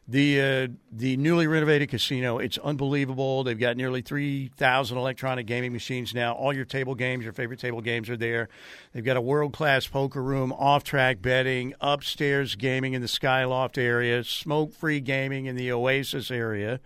the 0.08 0.40
uh, 0.40 0.68
the 0.90 1.16
newly 1.16 1.46
renovated 1.46 1.88
casino, 1.88 2.38
it's 2.38 2.58
unbelievable. 2.58 3.44
They've 3.44 3.58
got 3.58 3.76
nearly 3.76 4.02
3,000 4.02 4.98
electronic 4.98 5.46
gaming 5.46 5.72
machines 5.72 6.12
now. 6.12 6.34
All 6.34 6.52
your 6.52 6.64
table 6.64 6.94
games, 6.94 7.24
your 7.24 7.32
favorite 7.32 7.60
table 7.60 7.80
games 7.80 8.10
are 8.10 8.16
there. 8.16 8.48
They've 8.92 9.04
got 9.04 9.16
a 9.16 9.20
world-class 9.20 9.86
poker 9.86 10.22
room, 10.22 10.52
off-track 10.52 11.22
betting, 11.22 11.74
upstairs 11.80 12.56
gaming 12.56 12.94
in 12.94 13.00
the 13.00 13.08
Skyloft 13.08 13.78
area, 13.78 14.24
smoke-free 14.24 15.00
gaming 15.00 15.46
in 15.46 15.56
the 15.56 15.70
Oasis 15.72 16.30
area 16.30 16.80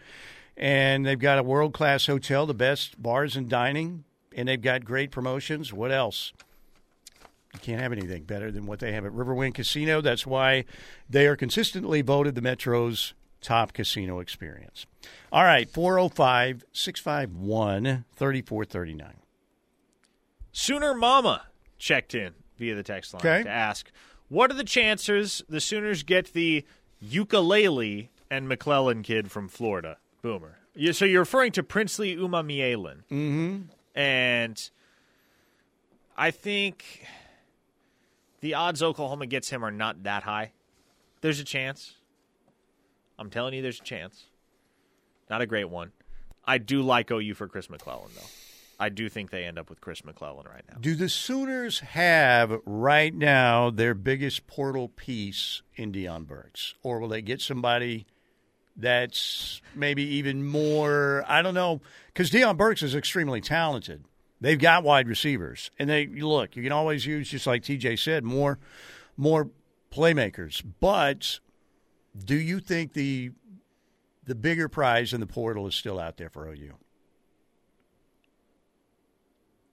and 0.56 1.04
they've 1.04 1.18
got 1.18 1.38
a 1.38 1.42
world 1.42 1.74
class 1.74 2.06
hotel, 2.06 2.46
the 2.46 2.54
best 2.54 3.00
bars 3.00 3.36
and 3.36 3.48
dining, 3.48 4.04
and 4.34 4.48
they've 4.48 4.60
got 4.60 4.84
great 4.84 5.10
promotions. 5.10 5.72
What 5.72 5.92
else? 5.92 6.32
You 7.56 7.60
can't 7.72 7.80
have 7.80 7.92
anything 7.92 8.24
better 8.24 8.50
than 8.50 8.66
what 8.66 8.80
they 8.80 8.92
have 8.92 9.04
at 9.04 9.12
Riverwind 9.12 9.54
Casino. 9.54 10.00
That's 10.00 10.26
why 10.26 10.64
they 11.08 11.26
are 11.26 11.36
consistently 11.36 12.02
voted 12.02 12.34
the 12.34 12.42
Metro's 12.42 13.14
top 13.40 13.72
casino 13.72 14.20
experience. 14.20 14.86
All 15.32 15.44
right, 15.44 15.68
405 15.68 16.64
651 16.72 18.04
3439. 18.14 19.12
Sooner 20.52 20.94
Mama 20.94 21.42
checked 21.78 22.14
in 22.14 22.34
via 22.58 22.74
the 22.74 22.82
text 22.82 23.14
line 23.14 23.20
okay. 23.20 23.42
to 23.42 23.50
ask 23.50 23.90
what 24.28 24.50
are 24.50 24.54
the 24.54 24.64
chances 24.64 25.42
the 25.48 25.60
Sooners 25.60 26.02
get 26.02 26.32
the 26.32 26.64
ukulele 27.00 28.10
and 28.30 28.48
McClellan 28.48 29.02
kid 29.02 29.30
from 29.30 29.48
Florida? 29.48 29.98
Boomer. 30.22 30.58
Yeah, 30.74 30.92
so 30.92 31.04
you're 31.04 31.20
referring 31.20 31.52
to 31.52 31.62
Princely 31.62 32.16
Umanmielen. 32.16 33.04
Mm-hmm. 33.10 33.56
And 33.94 34.70
I 36.16 36.30
think 36.30 37.06
the 38.40 38.54
odds 38.54 38.82
Oklahoma 38.82 39.26
gets 39.26 39.50
him 39.50 39.64
are 39.64 39.70
not 39.70 40.02
that 40.04 40.22
high. 40.22 40.52
There's 41.20 41.40
a 41.40 41.44
chance. 41.44 41.94
I'm 43.18 43.30
telling 43.30 43.54
you, 43.54 43.62
there's 43.62 43.80
a 43.80 43.84
chance. 43.84 44.24
Not 45.30 45.40
a 45.40 45.46
great 45.46 45.68
one. 45.68 45.92
I 46.44 46.58
do 46.58 46.82
like 46.82 47.10
OU 47.10 47.34
for 47.34 47.48
Chris 47.48 47.68
McClellan, 47.68 48.10
though. 48.14 48.26
I 48.78 48.90
do 48.90 49.08
think 49.08 49.30
they 49.30 49.44
end 49.44 49.58
up 49.58 49.70
with 49.70 49.80
Chris 49.80 50.04
McClellan 50.04 50.46
right 50.46 50.62
now. 50.70 50.76
Do 50.78 50.94
the 50.94 51.08
Sooners 51.08 51.80
have 51.80 52.60
right 52.66 53.14
now 53.14 53.70
their 53.70 53.94
biggest 53.94 54.46
portal 54.46 54.88
piece 54.88 55.62
in 55.74 55.92
Deion 55.92 56.26
Burks? 56.26 56.74
Or 56.82 57.00
will 57.00 57.08
they 57.08 57.22
get 57.22 57.40
somebody 57.40 58.06
that's 58.76 59.62
maybe 59.74 60.02
even 60.02 60.46
more. 60.46 61.24
I 61.26 61.42
don't 61.42 61.54
know 61.54 61.80
because 62.08 62.30
Deion 62.30 62.56
Burks 62.56 62.82
is 62.82 62.94
extremely 62.94 63.40
talented. 63.40 64.04
They've 64.40 64.58
got 64.58 64.82
wide 64.84 65.08
receivers, 65.08 65.70
and 65.78 65.88
they 65.88 66.06
look. 66.06 66.56
You 66.56 66.62
can 66.62 66.72
always 66.72 67.06
use 67.06 67.30
just 67.30 67.46
like 67.46 67.62
TJ 67.62 67.98
said, 67.98 68.24
more 68.24 68.58
more 69.16 69.50
playmakers. 69.90 70.62
But 70.80 71.40
do 72.24 72.34
you 72.34 72.60
think 72.60 72.92
the 72.92 73.30
the 74.24 74.34
bigger 74.34 74.68
prize 74.68 75.12
in 75.12 75.20
the 75.20 75.26
portal 75.26 75.66
is 75.66 75.74
still 75.74 75.98
out 75.98 76.16
there 76.16 76.28
for 76.28 76.48
OU? 76.48 76.74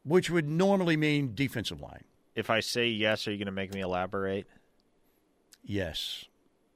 Which 0.06 0.30
would 0.30 0.48
normally 0.48 0.98
mean 0.98 1.34
defensive 1.34 1.81
line. 1.81 2.03
If 2.35 2.49
I 2.49 2.60
say 2.60 2.88
yes, 2.88 3.27
are 3.27 3.31
you 3.31 3.38
going 3.38 3.45
to 3.45 3.52
make 3.52 3.73
me 3.73 3.81
elaborate? 3.81 4.48
Yes. 5.64 6.26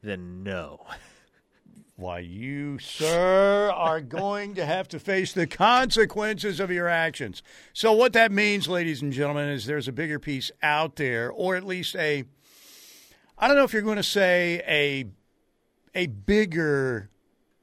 Then 0.01 0.43
no. 0.43 0.85
Why, 1.97 2.19
you, 2.19 2.77
sir, 2.77 3.71
are 3.73 4.01
going 4.01 4.53
to 4.53 4.65
have 4.67 4.87
to 4.89 4.99
face 4.99 5.33
the 5.33 5.47
consequences 5.47 6.59
of 6.59 6.69
your 6.69 6.87
actions. 6.87 7.41
So, 7.73 7.91
what 7.91 8.13
that 8.13 8.31
means, 8.31 8.67
ladies 8.67 9.01
and 9.01 9.11
gentlemen, 9.11 9.49
is 9.49 9.65
there's 9.65 9.87
a 9.87 9.91
bigger 9.91 10.19
piece 10.19 10.51
out 10.61 10.97
there, 10.97 11.31
or 11.31 11.55
at 11.55 11.65
least 11.65 11.95
a, 11.95 12.23
I 13.35 13.47
don't 13.47 13.57
know 13.57 13.63
if 13.63 13.73
you're 13.73 13.81
going 13.81 13.97
to 13.97 14.03
say 14.03 14.61
a, 14.67 15.05
a 15.99 16.05
bigger, 16.05 17.09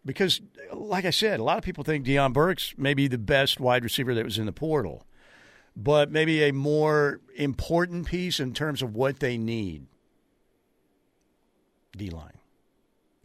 because, 0.04 0.40
like 0.72 1.04
I 1.04 1.10
said, 1.10 1.38
a 1.38 1.44
lot 1.44 1.56
of 1.56 1.62
people 1.62 1.84
think 1.84 2.04
Deion 2.04 2.32
Burks 2.32 2.74
may 2.76 2.92
be 2.92 3.06
the 3.06 3.18
best 3.18 3.60
wide 3.60 3.84
receiver 3.84 4.14
that 4.14 4.24
was 4.24 4.36
in 4.36 4.46
the 4.46 4.52
portal, 4.52 5.06
but 5.76 6.10
maybe 6.10 6.42
a 6.42 6.52
more 6.52 7.20
important 7.36 8.08
piece 8.08 8.40
in 8.40 8.52
terms 8.52 8.82
of 8.82 8.96
what 8.96 9.20
they 9.20 9.38
need. 9.38 9.86
D 11.96 12.10
line. 12.10 12.33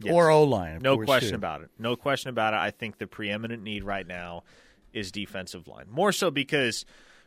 Yes. 0.02 0.14
or 0.14 0.30
O 0.30 0.44
line. 0.44 0.80
No 0.82 0.96
course, 0.96 1.06
question 1.06 1.30
too. 1.30 1.36
about 1.36 1.60
it. 1.62 1.70
No 1.78 1.94
question 1.96 2.30
about 2.30 2.54
it. 2.54 2.58
I 2.58 2.70
think 2.70 2.98
the 2.98 3.06
preeminent 3.06 3.62
need 3.62 3.84
right 3.84 4.06
now 4.06 4.44
is 4.92 5.12
defensive 5.12 5.68
line. 5.68 5.86
More 5.90 6.10
so 6.12 6.30
because, 6.30 6.84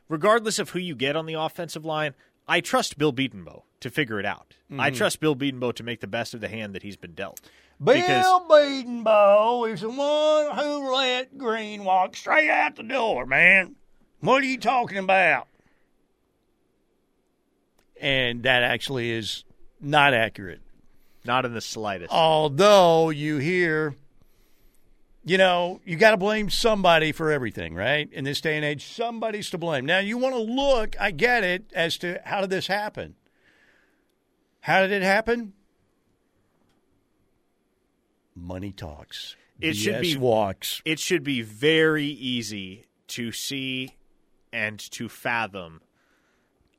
regardless 0.10 0.58
of 0.60 0.72
who 0.72 0.80
you 0.80 0.96
get 0.96 1.16
on 1.16 1.26
the 1.28 1.36
offensive 1.36 1.86
line, 1.86 2.14
I 2.48 2.62
trust 2.62 2.98
Bill 2.98 3.14
Bedenbaugh 3.14 3.62
to 3.80 3.90
figure 3.90 4.20
it 4.20 4.26
out. 4.26 4.56
I 4.78 4.90
Mhm. 4.92 4.96
trust 4.96 5.20
Bill 5.20 5.36
Bedenbaugh 5.36 5.76
to 5.76 5.84
make 5.84 6.00
the 6.02 6.08
best 6.08 6.34
of 6.34 6.42
the 6.42 6.48
hand 6.50 6.74
that 6.74 6.82
he's 6.84 6.98
been 6.98 7.14
dealt. 7.14 7.42
Bill 7.82 7.96
Because- 7.96 8.26
Bedenbaugh 8.26 9.72
is 9.72 9.82
the 9.82 9.90
one 9.90 10.58
who 10.58 10.94
let 10.96 11.38
Green 11.38 11.84
walk 11.84 12.16
straight 12.16 12.50
out 12.50 12.76
the 12.76 12.84
door, 12.84 13.26
man. 13.26 13.76
What 14.20 14.42
are 14.42 14.48
you 14.48 14.58
talking 14.58 14.98
about? 14.98 15.48
And 18.02 18.44
that 18.44 18.64
actually 18.64 19.12
is 19.12 19.44
not 19.80 20.14
accurate. 20.14 20.62
Not 21.26 21.46
in 21.46 21.54
the 21.54 21.62
slightest. 21.62 22.12
Although 22.12 23.10
you 23.10 23.38
hear, 23.38 23.96
you 25.24 25.38
know, 25.38 25.80
you 25.86 25.96
got 25.96 26.12
to 26.12 26.18
blame 26.18 26.50
somebody 26.50 27.12
for 27.12 27.32
everything, 27.32 27.76
right? 27.76 28.12
In 28.12 28.24
this 28.26 28.42
day 28.42 28.56
and 28.56 28.66
age, 28.66 28.86
somebody's 28.86 29.50
to 29.52 29.58
blame. 29.58 29.86
Now, 29.86 30.00
you 30.00 30.18
want 30.18 30.36
to 30.36 30.42
look, 30.42 30.96
I 31.00 31.12
get 31.12 31.44
it, 31.44 31.72
as 31.74 31.98
to 32.00 32.20
how 32.26 32.42
did 32.42 32.50
this 32.50 32.68
happen? 32.68 33.16
How 34.62 34.82
did 34.82 34.92
it 34.92 35.02
happen? 35.02 35.54
Money 38.36 38.72
talks. 38.72 39.36
it 39.62 39.76
should 39.76 40.02
be 40.02 40.18
walks. 40.18 40.82
It 40.86 41.00
should 41.00 41.24
be 41.24 41.42
very 41.42 42.06
easy 42.06 42.86
to 43.10 43.32
see 43.32 43.96
and 44.52 44.80
to 44.92 45.08
fathom 45.08 45.82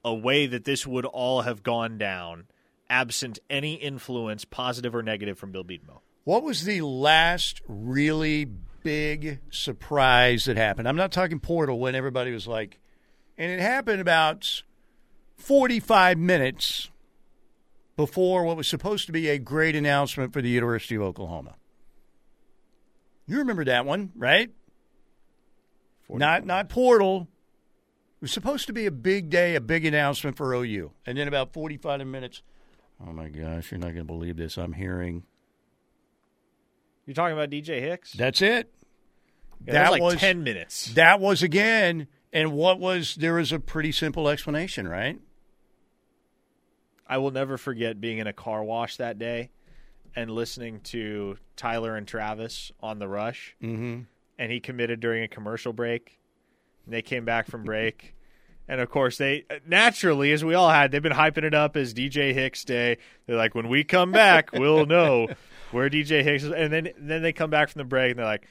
a 0.04 0.14
way 0.14 0.46
that 0.46 0.64
this 0.64 0.86
would 0.86 1.06
all 1.06 1.42
have 1.42 1.62
gone 1.62 1.96
down 1.96 2.46
absent 2.88 3.38
any 3.48 3.74
influence, 3.74 4.44
positive 4.44 4.94
or 4.94 5.02
negative, 5.02 5.38
from 5.38 5.52
Bill 5.52 5.64
Bedenbaugh. 5.64 6.00
What 6.24 6.42
was 6.42 6.64
the 6.64 6.80
last 6.80 7.60
really 7.68 8.46
big 8.82 9.40
surprise 9.50 10.44
that 10.44 10.56
happened? 10.56 10.88
I'm 10.88 10.96
not 10.96 11.12
talking 11.12 11.40
portal 11.40 11.78
when 11.78 11.94
everybody 11.94 12.32
was 12.32 12.46
like, 12.46 12.78
and 13.36 13.50
it 13.50 13.60
happened 13.60 14.00
about 14.00 14.62
45 15.36 16.18
minutes 16.18 16.90
before 17.96 18.44
what 18.44 18.56
was 18.56 18.68
supposed 18.68 19.06
to 19.06 19.12
be 19.12 19.28
a 19.28 19.38
great 19.38 19.76
announcement 19.76 20.32
for 20.32 20.42
the 20.42 20.48
University 20.48 20.94
of 20.94 21.02
Oklahoma. 21.02 21.56
You 23.26 23.38
remember 23.38 23.64
that 23.64 23.86
one, 23.86 24.12
right? 24.16 24.50
Not 26.08 26.44
not 26.44 26.68
portal. 26.68 27.28
It 28.16 28.22
was 28.22 28.32
supposed 28.32 28.66
to 28.66 28.72
be 28.72 28.86
a 28.86 28.90
big 28.90 29.30
day, 29.30 29.54
a 29.54 29.60
big 29.60 29.84
announcement 29.84 30.36
for 30.36 30.54
OU, 30.54 30.92
and 31.06 31.18
then 31.18 31.28
about 31.28 31.52
45 31.52 32.06
minutes. 32.06 32.42
Oh 33.06 33.12
my 33.12 33.28
gosh, 33.28 33.70
you're 33.70 33.78
not 33.78 33.88
going 33.88 33.96
to 33.96 34.04
believe 34.04 34.36
this. 34.36 34.56
I'm 34.56 34.72
hearing 34.72 35.24
You're 37.06 37.14
talking 37.14 37.34
about 37.34 37.50
DJ 37.50 37.80
Hicks? 37.80 38.12
That's 38.12 38.40
it. 38.40 38.72
Yeah, 39.66 39.74
that 39.74 39.92
was 39.92 40.14
like 40.14 40.18
10 40.18 40.42
minutes. 40.42 40.92
That 40.94 41.20
was 41.20 41.42
again, 41.42 42.08
and 42.32 42.52
what 42.52 42.78
was 42.78 43.14
there 43.14 43.34
was 43.34 43.52
a 43.52 43.58
pretty 43.58 43.92
simple 43.92 44.28
explanation, 44.28 44.88
right? 44.88 45.20
I 47.06 47.18
will 47.18 47.30
never 47.30 47.58
forget 47.58 48.00
being 48.00 48.18
in 48.18 48.26
a 48.26 48.32
car 48.32 48.64
wash 48.64 48.96
that 48.96 49.18
day 49.18 49.50
and 50.16 50.30
listening 50.30 50.80
to 50.80 51.36
Tyler 51.56 51.96
and 51.96 52.06
Travis 52.06 52.72
on 52.80 52.98
the 52.98 53.08
rush. 53.08 53.54
Mm-hmm. 53.62 54.02
And 54.38 54.52
he 54.52 54.60
committed 54.60 55.00
during 55.00 55.22
a 55.22 55.28
commercial 55.28 55.72
break. 55.72 56.18
And 56.84 56.94
they 56.94 57.02
came 57.02 57.24
back 57.24 57.46
from 57.46 57.64
break. 57.64 58.14
and 58.66 58.80
of 58.80 58.90
course, 58.90 59.18
they 59.18 59.44
naturally, 59.66 60.32
as 60.32 60.44
we 60.44 60.54
all 60.54 60.70
had, 60.70 60.90
they've 60.90 61.02
been 61.02 61.12
hyping 61.12 61.44
it 61.44 61.54
up 61.54 61.76
as 61.76 61.92
DJ 61.92 62.32
Hicks 62.32 62.64
Day. 62.64 62.98
They're 63.26 63.36
like, 63.36 63.54
when 63.54 63.68
we 63.68 63.84
come 63.84 64.10
back, 64.10 64.52
we'll 64.52 64.86
know 64.86 65.28
where 65.70 65.90
DJ 65.90 66.22
Hicks 66.22 66.44
is. 66.44 66.50
And 66.50 66.72
then, 66.72 66.90
then 66.98 67.22
they 67.22 67.32
come 67.32 67.50
back 67.50 67.68
from 67.68 67.80
the 67.80 67.84
break 67.84 68.12
and 68.12 68.18
they're 68.18 68.26
like, 68.26 68.48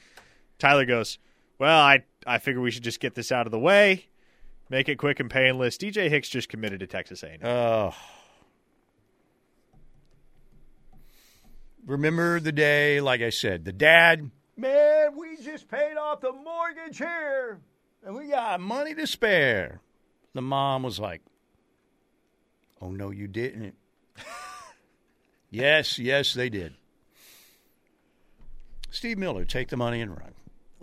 Tyler 0.58 0.84
goes, 0.84 1.18
Well, 1.58 1.80
I, 1.80 2.04
I 2.26 2.38
figure 2.38 2.60
we 2.60 2.70
should 2.70 2.84
just 2.84 3.00
get 3.00 3.14
this 3.14 3.32
out 3.32 3.46
of 3.46 3.50
the 3.50 3.58
way, 3.58 4.06
make 4.70 4.88
it 4.88 4.96
quick 4.98 5.18
and 5.18 5.28
painless. 5.28 5.76
DJ 5.76 6.08
Hicks 6.08 6.28
just 6.28 6.48
committed 6.48 6.80
to 6.80 6.86
Texas 6.86 7.22
A&M. 7.24 7.40
Oh. 7.42 7.94
Remember 11.86 12.40
the 12.40 12.52
day, 12.52 13.00
like 13.00 13.20
I 13.20 13.30
said, 13.30 13.64
the 13.64 13.72
dad, 13.72 14.30
man, 14.56 15.18
we 15.18 15.36
just 15.36 15.68
paid 15.68 15.96
off 15.96 16.20
the 16.20 16.32
mortgage 16.32 16.96
here 16.98 17.60
and 18.04 18.14
we 18.14 18.28
got 18.28 18.60
money 18.60 18.94
to 18.94 19.06
spare. 19.06 19.80
The 20.34 20.42
mom 20.42 20.82
was 20.82 20.98
like, 20.98 21.22
Oh, 22.80 22.90
no, 22.90 23.10
you 23.10 23.26
didn't. 23.26 23.76
yes, 25.50 25.98
yes, 25.98 26.34
they 26.34 26.50
did. 26.50 26.74
Steve 28.90 29.16
Miller, 29.16 29.44
take 29.44 29.68
the 29.68 29.76
money 29.76 30.02
and 30.02 30.10
run. 30.10 30.33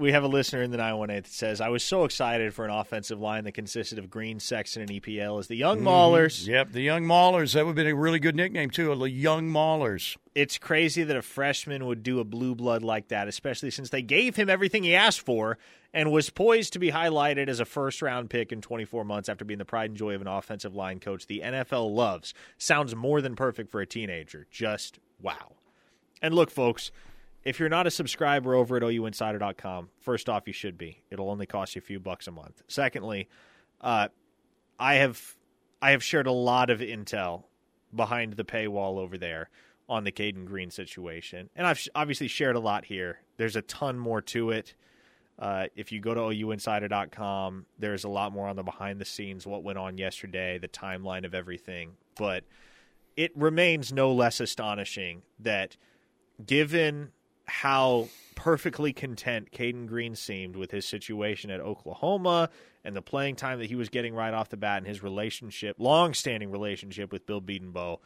We 0.02 0.12
have 0.12 0.24
a 0.24 0.28
listener 0.28 0.62
in 0.62 0.72
the 0.72 0.78
918 0.78 1.24
that 1.24 1.28
says, 1.32 1.62
I 1.62 1.70
was 1.70 1.84
so 1.84 2.04
excited 2.04 2.54
for 2.54 2.66
an 2.66 2.72
offensive 2.72 3.20
line 3.22 3.44
that 3.46 3.54
consisted 3.54 4.00
of 4.00 4.10
Green, 4.10 4.40
Sexton, 4.40 4.82
and 4.82 4.90
an 4.90 4.98
EPL 4.98 5.40
as 5.40 5.48
the 5.48 5.56
Young 5.56 5.80
Mhm. 5.80 5.84
Maulers. 5.84 6.48
Yep, 6.48 6.72
the 6.72 6.82
Young 6.82 7.06
Maulers. 7.06 7.54
That 7.54 7.66
would 7.66 7.72
have 7.72 7.76
been 7.76 7.88
a 7.88 7.96
really 7.96 8.20
good 8.20 8.36
nickname, 8.36 8.70
too. 8.72 8.94
The 8.96 9.10
Young 9.10 9.50
Maulers. 9.50 10.18
It's 10.36 10.58
crazy 10.58 11.04
that 11.04 11.16
a 11.16 11.22
freshman 11.22 11.86
would 11.86 12.04
do 12.04 12.20
a 12.20 12.24
blue 12.24 12.56
blood 12.56 12.84
like 12.84 13.10
that, 13.10 13.28
especially 13.28 13.70
since 13.72 13.90
they 13.90 14.02
gave 14.02 14.36
him 14.36 14.50
everything 14.50 14.84
he 14.84 14.96
asked 14.96 15.22
for 15.22 15.58
and 15.94 16.12
was 16.12 16.30
poised 16.30 16.74
to 16.74 16.80
be 16.80 16.92
highlighted 16.92 17.48
as 17.48 17.60
a 17.60 17.66
first 17.66 18.02
round 18.02 18.30
pick 18.30 18.52
in 18.52 18.62
24 18.62 19.04
months 19.06 19.30
after 19.30 19.46
being 19.46 19.60
the 19.60 19.66
pride 19.66 19.90
and 19.92 19.98
joy 19.98 20.16
of 20.16 20.22
an 20.22 20.28
offensive 20.28 20.74
line 20.74 21.00
coach 21.00 21.28
the 21.28 21.42
NFL 21.44 21.94
loves. 21.94 22.34
Sounds 22.58 22.96
more 22.96 23.22
than 23.22 23.36
perfect 23.36 23.70
for 23.70 23.82
a 23.82 23.86
teenager. 23.86 24.48
Just 24.50 25.00
wow. 25.22 25.54
And 26.22 26.34
look, 26.34 26.50
folks, 26.50 26.92
if 27.44 27.60
you're 27.60 27.70
not 27.70 27.88
a 27.88 27.92
subscriber 27.92 28.54
over 28.54 28.78
at 28.78 28.84
OUinsider.com, 28.84 29.90
first 30.00 30.30
off, 30.30 30.44
you 30.46 30.54
should 30.54 30.78
be. 30.78 31.04
It'll 31.10 31.30
only 31.30 31.46
cost 31.46 31.76
you 31.76 31.80
a 31.80 31.84
few 31.84 32.00
bucks 32.00 32.28
a 32.28 32.32
month. 32.32 32.62
Secondly, 32.68 33.28
uh, 33.82 34.10
I 34.80 34.96
have 34.96 35.36
I 35.82 35.92
have 35.92 36.04
shared 36.04 36.28
a 36.28 36.32
lot 36.32 36.70
of 36.70 36.80
intel 36.80 37.44
behind 37.96 38.34
the 38.34 38.44
paywall 38.44 39.00
over 39.00 39.18
there 39.18 39.50
on 39.90 40.04
the 40.04 40.12
Cayden 40.12 40.46
Green 40.46 40.70
situation, 40.70 41.50
and 41.56 41.66
I've 41.66 41.88
obviously 41.96 42.28
shared 42.28 42.56
a 42.56 42.60
lot 42.60 42.86
here. 42.86 43.20
There's 43.38 43.56
a 43.56 43.62
ton 43.64 43.98
more 43.98 44.22
to 44.22 44.52
it. 44.52 44.76
Uh, 45.40 45.66
if 45.76 45.92
you 45.92 46.00
go 46.00 46.14
to 46.14 46.22
OUinsider.com, 46.22 47.66
there's 47.80 48.04
a 48.04 48.10
lot 48.10 48.32
more 48.32 48.48
on 48.48 48.56
the 48.56 48.64
behind 48.64 49.02
the 49.02 49.06
scenes, 49.06 49.48
what 49.48 49.64
went 49.64 49.80
on 49.80 49.98
yesterday, 49.98 50.60
the 50.60 50.68
timeline 50.68 51.26
of 51.26 51.34
everything. 51.34 51.94
But 52.16 52.44
it 53.18 53.32
remains 53.36 53.92
no 53.92 54.14
less 54.14 54.40
astonishing 54.40 55.24
that 55.40 55.78
given 56.46 57.10
how 57.52 58.08
perfectly 58.36 58.94
content 58.94 59.52
Cayden 59.52 59.86
Green 59.86 60.16
seemed 60.16 60.56
with 60.56 60.72
his 60.72 60.88
situation 60.88 61.52
at 61.52 61.60
Oklahoma 61.60 62.50
and 62.84 62.96
the 62.96 63.02
playing 63.02 63.36
time 63.36 63.60
that 63.60 63.68
he 63.68 63.76
was 63.76 63.90
getting 63.90 64.16
right 64.16 64.34
off 64.34 64.50
the 64.50 64.58
bat 64.58 64.78
and 64.78 64.88
his 64.88 65.04
relationship, 65.04 65.76
long-standing 65.78 66.50
relationship 66.50 67.12
with 67.12 67.26
Bill 67.26 67.42
Bedenbaugh, 67.42 68.00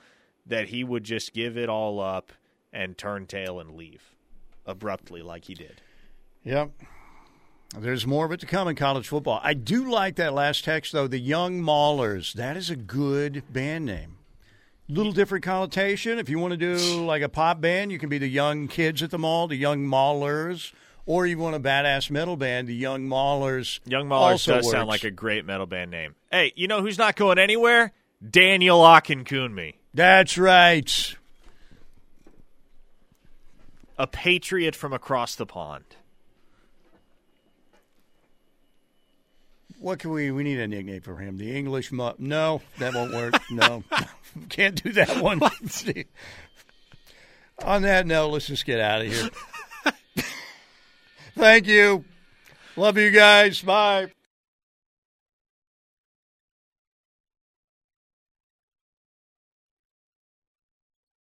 that 0.47 0.67
he 0.67 0.83
would 0.83 1.03
just 1.03 1.31
give 1.33 1.57
it 1.57 1.69
all 1.69 1.99
up 1.99 2.33
and 2.73 2.97
turn 2.97 3.27
tail 3.27 3.59
and 3.59 3.75
leave 3.75 4.15
abruptly 4.65 5.21
like 5.21 5.45
he 5.45 5.53
did. 5.53 5.81
Yep. 6.43 6.71
There's 7.77 8.07
more 8.07 8.25
of 8.25 8.31
it 8.31 8.39
to 8.39 8.45
come 8.45 8.67
in 8.67 8.75
college 8.75 9.07
football. 9.07 9.39
I 9.43 9.53
do 9.53 9.89
like 9.89 10.15
that 10.15 10.33
last 10.33 10.63
text, 10.63 10.91
though. 10.91 11.07
The 11.07 11.19
Young 11.19 11.61
Maulers. 11.61 12.33
That 12.33 12.57
is 12.57 12.69
a 12.69 12.75
good 12.75 13.43
band 13.51 13.85
name. 13.85 14.17
Little 14.87 15.11
different 15.11 15.43
connotation. 15.43 16.19
If 16.19 16.29
you 16.29 16.37
want 16.37 16.51
to 16.51 16.57
do 16.57 17.05
like 17.05 17.23
a 17.23 17.29
pop 17.29 17.59
band, 17.59 17.91
you 17.91 17.97
can 17.97 18.07
be 18.07 18.19
the 18.19 18.27
Young 18.27 18.67
Kids 18.67 19.01
at 19.01 19.09
the 19.09 19.17
Mall, 19.17 19.47
the 19.47 19.55
Young 19.55 19.85
Maulers. 19.85 20.73
Or 21.07 21.25
you 21.25 21.37
want 21.37 21.55
a 21.55 21.59
badass 21.59 22.09
metal 22.09 22.35
band, 22.35 22.67
the 22.67 22.75
Young 22.75 23.07
Maulers. 23.07 23.79
Young 23.85 24.07
Maulers 24.07 24.31
also 24.31 24.55
does 24.55 24.69
sound 24.69 24.87
like 24.87 25.03
a 25.03 25.11
great 25.11 25.45
metal 25.45 25.65
band 25.65 25.91
name. 25.91 26.15
Hey, 26.31 26.51
you 26.55 26.67
know 26.67 26.81
who's 26.81 26.97
not 26.97 27.15
going 27.15 27.37
anywhere? 27.37 27.93
Daniel 28.27 28.79
Akinkunmi. 28.79 29.75
That's 29.93 30.37
right. 30.37 31.15
A 33.97 34.07
patriot 34.07 34.75
from 34.75 34.93
across 34.93 35.35
the 35.35 35.45
pond. 35.45 35.85
What 39.85 39.99
can 39.99 40.09
we? 40.09 40.31
We 40.31 40.41
need 40.43 40.59
a 40.59 40.67
nickname 40.67 41.01
for 41.01 41.17
him. 41.17 41.37
The 41.37 41.55
English 41.55 41.91
mu- 41.91 42.13
No, 42.17 42.63
that 42.79 42.95
won't 42.95 43.13
work. 43.13 43.35
no, 43.51 43.83
can't 44.49 44.81
do 44.83 44.91
that 44.93 45.21
one. 45.21 45.39
On 47.63 47.83
that 47.83 48.07
note, 48.07 48.29
let's 48.29 48.47
just 48.47 48.65
get 48.65 48.79
out 48.79 49.01
of 49.05 49.13
here. 49.13 49.29
Thank 51.37 51.67
you. 51.67 52.03
Love 52.75 52.97
you 52.97 53.11
guys. 53.11 53.61
Bye. 53.61 54.07